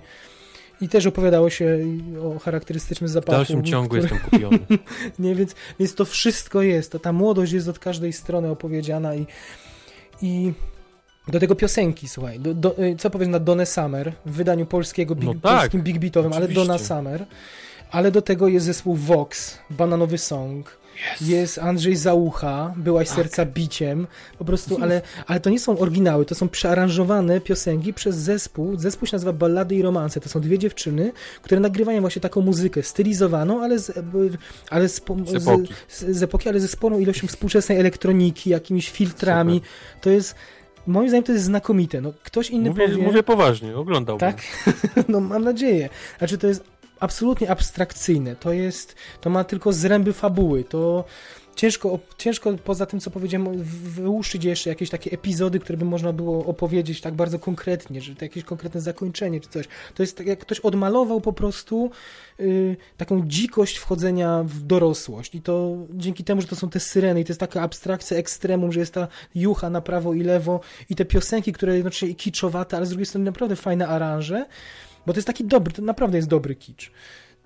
[0.83, 1.79] i też opowiadało się
[2.23, 3.33] o charakterystycznym zapachu.
[3.33, 4.03] W dalszym ciągu który...
[4.03, 4.59] jestem kupiony.
[5.19, 6.97] nie, więc, więc to wszystko jest.
[7.03, 9.27] Ta młodość jest od każdej strony opowiedziana i,
[10.23, 10.53] i
[11.29, 12.41] do tego piosenki, słuchaj.
[12.41, 15.83] Do, do, y, co powiesz na Donę Summer w wydaniu polskiego, big, no tak, polskim
[15.83, 17.27] big beatowym, ale Donna Summer.
[17.91, 21.29] Ale do tego jest zespół Vox, Bananowy Song Yes.
[21.29, 23.17] Jest Andrzej Załucha, byłaś tak.
[23.17, 24.07] serca biciem,
[24.39, 28.79] po prostu, ale, ale to nie są oryginały, to są przearanżowane piosenki przez zespół.
[28.79, 30.21] Zespół się nazywa Ballady i Romanse.
[30.21, 31.13] To są dwie dziewczyny,
[31.43, 33.99] które nagrywają właśnie taką muzykę stylizowaną, ale z,
[34.71, 34.95] ale z,
[35.27, 35.75] z, epoki.
[35.89, 39.55] Z, z epoki, ale ze sporą ilością współczesnej elektroniki, jakimiś filtrami.
[39.55, 40.01] Super.
[40.01, 40.35] To jest
[40.87, 42.01] Moim zdaniem to jest znakomite.
[42.01, 43.03] No, ktoś inny mówię, powie...
[43.03, 44.33] Mówię poważnie, oglądałbym.
[44.33, 44.43] Tak?
[45.09, 45.89] no mam nadzieję.
[46.19, 46.72] Znaczy to jest
[47.03, 48.37] absolutnie abstrakcyjne.
[48.37, 50.65] To jest, to ma tylko zręby fabuły.
[50.65, 51.05] To
[51.57, 56.47] ciężko, ciężko poza tym, co powiedziałem, wyłuszczyć jeszcze jakieś takie epizody, które by można było
[56.47, 59.69] opowiedzieć tak bardzo konkretnie, że to jakieś konkretne zakończenie czy coś.
[59.95, 61.91] To jest tak, jak ktoś odmalował po prostu
[62.39, 65.35] yy, taką dzikość wchodzenia w dorosłość.
[65.35, 68.73] I to dzięki temu, że to są te syreny i to jest taka abstrakcja ekstremum,
[68.73, 70.61] że jest ta jucha na prawo i lewo
[70.91, 74.47] i te piosenki, które jednocześnie kiczowate, ale z drugiej strony naprawdę fajne aranże.
[75.07, 76.91] Bo to jest taki dobry, to naprawdę jest dobry kicz.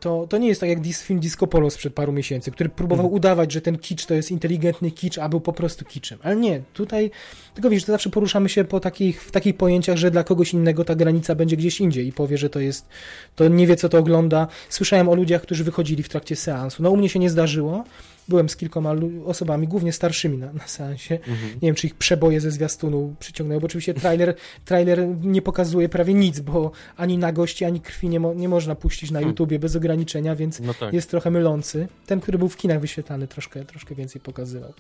[0.01, 3.17] To, to nie jest tak jak film Disco Polo sprzed paru miesięcy, który próbował mhm.
[3.17, 6.19] udawać, że ten kicz to jest inteligentny kicz, a był po prostu kiczem.
[6.23, 7.11] Ale nie, tutaj,
[7.55, 10.85] tylko wiesz, to zawsze poruszamy się po takich, w takich pojęciach, że dla kogoś innego
[10.85, 12.87] ta granica będzie gdzieś indziej i powie, że to jest,
[13.35, 14.49] to nie wie co to ogląda.
[14.69, 16.83] Słyszałem o ludziach, którzy wychodzili w trakcie seansu.
[16.83, 17.85] No u mnie się nie zdarzyło,
[18.29, 18.95] byłem z kilkoma
[19.25, 21.15] osobami, głównie starszymi na, na seansie.
[21.15, 21.49] Mhm.
[21.55, 24.35] Nie wiem, czy ich przeboje ze zwiastunu przyciągnęły, bo oczywiście trailer,
[24.65, 29.11] trailer nie pokazuje prawie nic, bo ani nagości, ani krwi nie, mo- nie można puścić
[29.11, 29.31] na Hmm.
[29.31, 30.93] YouTubie bez ograniczenia, więc No tak.
[30.93, 31.89] jest trochę mylący.
[32.07, 34.73] Ten, który był w kinach wyświetlany, troszkę, troszkę więcej pokazywał.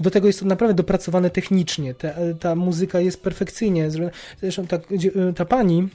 [0.00, 1.94] Do tego jest to naprawdę dopracowane technicznie.
[1.94, 2.08] Ta,
[2.40, 4.12] ta muzyka jest perfekcyjnie zrobiona.
[4.40, 5.88] Zresztą ta, dzie- ta pani,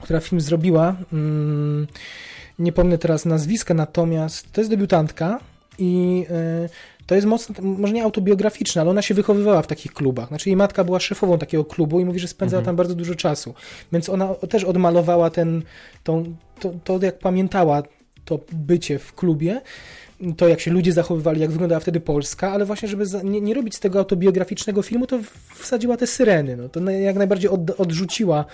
[0.00, 1.86] która film zrobiła, mm,
[2.58, 5.40] nie pomnę teraz nazwiska, natomiast to jest debiutantka
[5.78, 6.68] i e,
[7.06, 10.28] to jest mocno, może nie autobiograficzne, ale ona się wychowywała w takich klubach.
[10.28, 12.66] Znaczy jej matka była szefową takiego klubu i mówi, że spędzała Mhm.
[12.66, 13.54] tam bardzo dużo czasu.
[13.92, 15.62] Więc ona też odmalowała ten,
[16.04, 17.82] tą, to, to, jak pamiętała
[18.24, 19.60] to bycie w klubie,
[20.36, 23.54] to jak się ludzie zachowywali, jak wyglądała wtedy Polska, ale właśnie, żeby za, nie, nie
[23.54, 25.18] robić z tego autobiograficznego filmu, to
[25.54, 26.56] wsadziła te syreny.
[26.56, 28.44] No, to na- jak najbardziej od, odrzuciła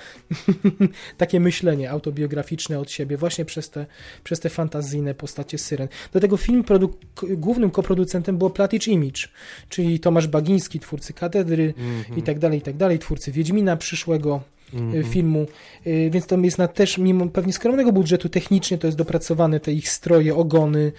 [1.16, 3.86] takie myślenie autobiograficzne od siebie właśnie przez te,
[4.24, 5.88] przez te fantazyjne postacie syren.
[6.12, 6.88] Do tego film produ-
[7.36, 9.28] głównym koproducentem było Platicz Image,
[9.68, 12.18] czyli Tomasz Bagiński, twórcy Katedry Mhm.
[12.18, 14.40] i tak dalej, i tak dalej, twórcy Wiedźmina przyszłego,
[14.74, 14.94] Mhm.
[15.00, 15.46] y, filmu,
[15.86, 19.72] y, więc to jest na też, mimo pewnie skromnego budżetu, technicznie to jest dopracowane, te
[19.72, 20.92] ich stroje, ogony.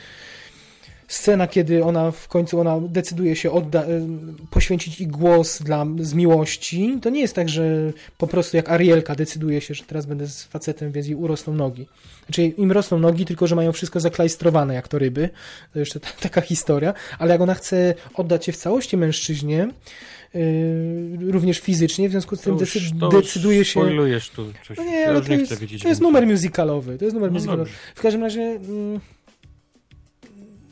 [1.09, 4.01] Scena, kiedy ona w końcu ona decyduje się odda- y,
[4.49, 9.15] poświęcić ich głos dla, z miłości, to nie jest tak, że po prostu jak Arielka
[9.15, 11.87] decyduje się, że teraz będę z facetem, więc jej urosną nogi.
[12.25, 15.29] Znaczy im rosną nogi, tylko że mają wszystko zaklajstrowane jak to ryby.
[15.73, 16.93] To jeszcze ta, taka historia.
[17.19, 19.67] Ale jak ona chce oddać się w całości mężczyźnie,
[20.35, 23.79] y, również fizycznie, w związku z tym już- decy- decyduje się...
[24.29, 24.77] Tu coś.
[24.77, 26.97] No nie, ja już to nie jest, to jest numer musicalowy.
[26.97, 27.69] To jest numer No musicalowy.
[27.95, 28.99] W każdym razie mm,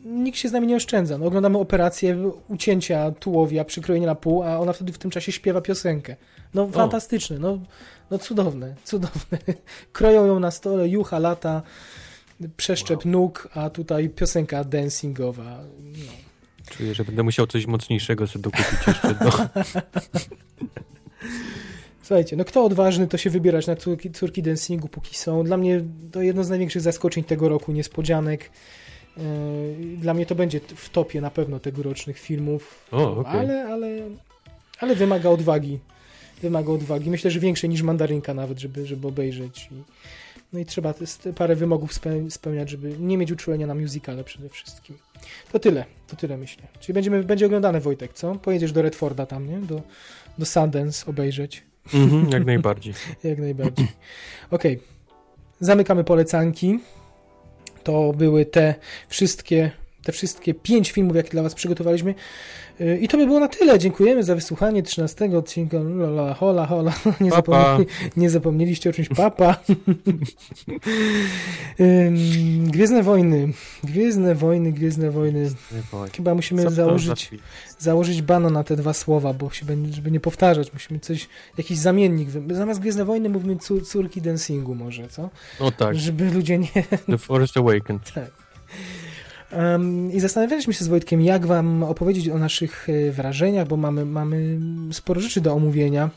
[0.08, 1.18] nikt się z nami nie oszczędza.
[1.18, 5.62] No, oglądamy operację ucięcia tułowia, przykrojenia na pół, a ona wtedy w tym czasie śpiewa
[5.62, 6.16] piosenkę.
[6.54, 7.60] No fantastyczne, no,
[8.12, 9.38] no cudowne, cudowne.
[9.94, 11.62] Kroją ją na stole, jucha lata,
[12.58, 15.60] przeszczep nóg, a tutaj piosenka dancingowa.
[15.84, 16.12] No.
[16.70, 19.32] Czuję, że będę musiał coś mocniejszego sobie dokupić jeszcze do...
[22.04, 25.44] Słuchajcie, no kto odważny, to się wybierać na córki, córki dancingu, póki są.
[25.44, 28.52] Dla mnie to jedno z największych zaskoczeń tego roku, niespodzianek.
[29.18, 33.40] Yy, Dla mnie to będzie w topie na pewno tegorocznych filmów, O, okej.
[33.40, 33.88] ale, ale,
[34.80, 35.80] ale wymaga odwagi.
[36.42, 37.10] Wymaga odwagi.
[37.10, 39.70] Myślę, że większej niż mandarynka nawet, żeby, żeby obejrzeć.
[39.72, 39.76] I,
[40.54, 44.50] no i trzeba te- parę wymogów speł- spełniać, żeby nie mieć uczulenia na musicale przede
[44.50, 44.98] wszystkim.
[45.52, 46.64] To tyle, to tyle myślę.
[46.80, 48.36] Czyli będziemy, będzie oglądane Wojtek, co?
[48.36, 49.58] Pojedziesz do Redforda tam, nie?
[49.58, 49.82] Do,
[50.38, 51.64] do Sundance obejrzeć.
[51.94, 52.94] Mhm, jak najbardziej.
[53.24, 53.88] Jak najbardziej.
[54.52, 54.80] Okej.
[55.60, 56.80] Zamykamy polecanki.
[57.88, 58.76] To były te
[59.08, 59.72] wszystkie,
[60.04, 62.16] te wszystkie pięć filmów, jakie dla Was przygotowaliśmy.
[62.80, 63.80] Yy, I to by było na tyle.
[63.80, 65.78] Dziękujemy za wysłuchanie 13 odcinka.
[65.80, 66.94] Lala, hola, hola.
[67.22, 67.86] Nie, zapomnieli,
[68.18, 69.58] nie zapomnieliście o czymś papa.
[72.72, 73.54] Gwiezdne wojny.
[73.84, 75.52] Gwiezdne wojny, Gwiezdne wojny.
[76.16, 77.32] Chyba musimy założyć
[77.80, 81.78] założyć bano na te dwa słowa, bo się będzie, żeby nie powtarzać, musimy coś, jakiś
[81.78, 82.30] zamiennik.
[82.52, 85.30] Zamiast Gwiezdne Wojny mówimy cór, córki dancingu może, co?
[85.60, 86.70] No tak, Żeby ludzie nie...
[87.10, 88.02] The Forest Awakens.
[89.52, 94.06] Um, I zastanawialiśmy się z Wojtkiem, jak wam opowiedzieć o naszych e, wrażeniach, bo mamy,
[94.06, 94.60] mamy
[94.92, 96.10] sporo rzeczy do omówienia.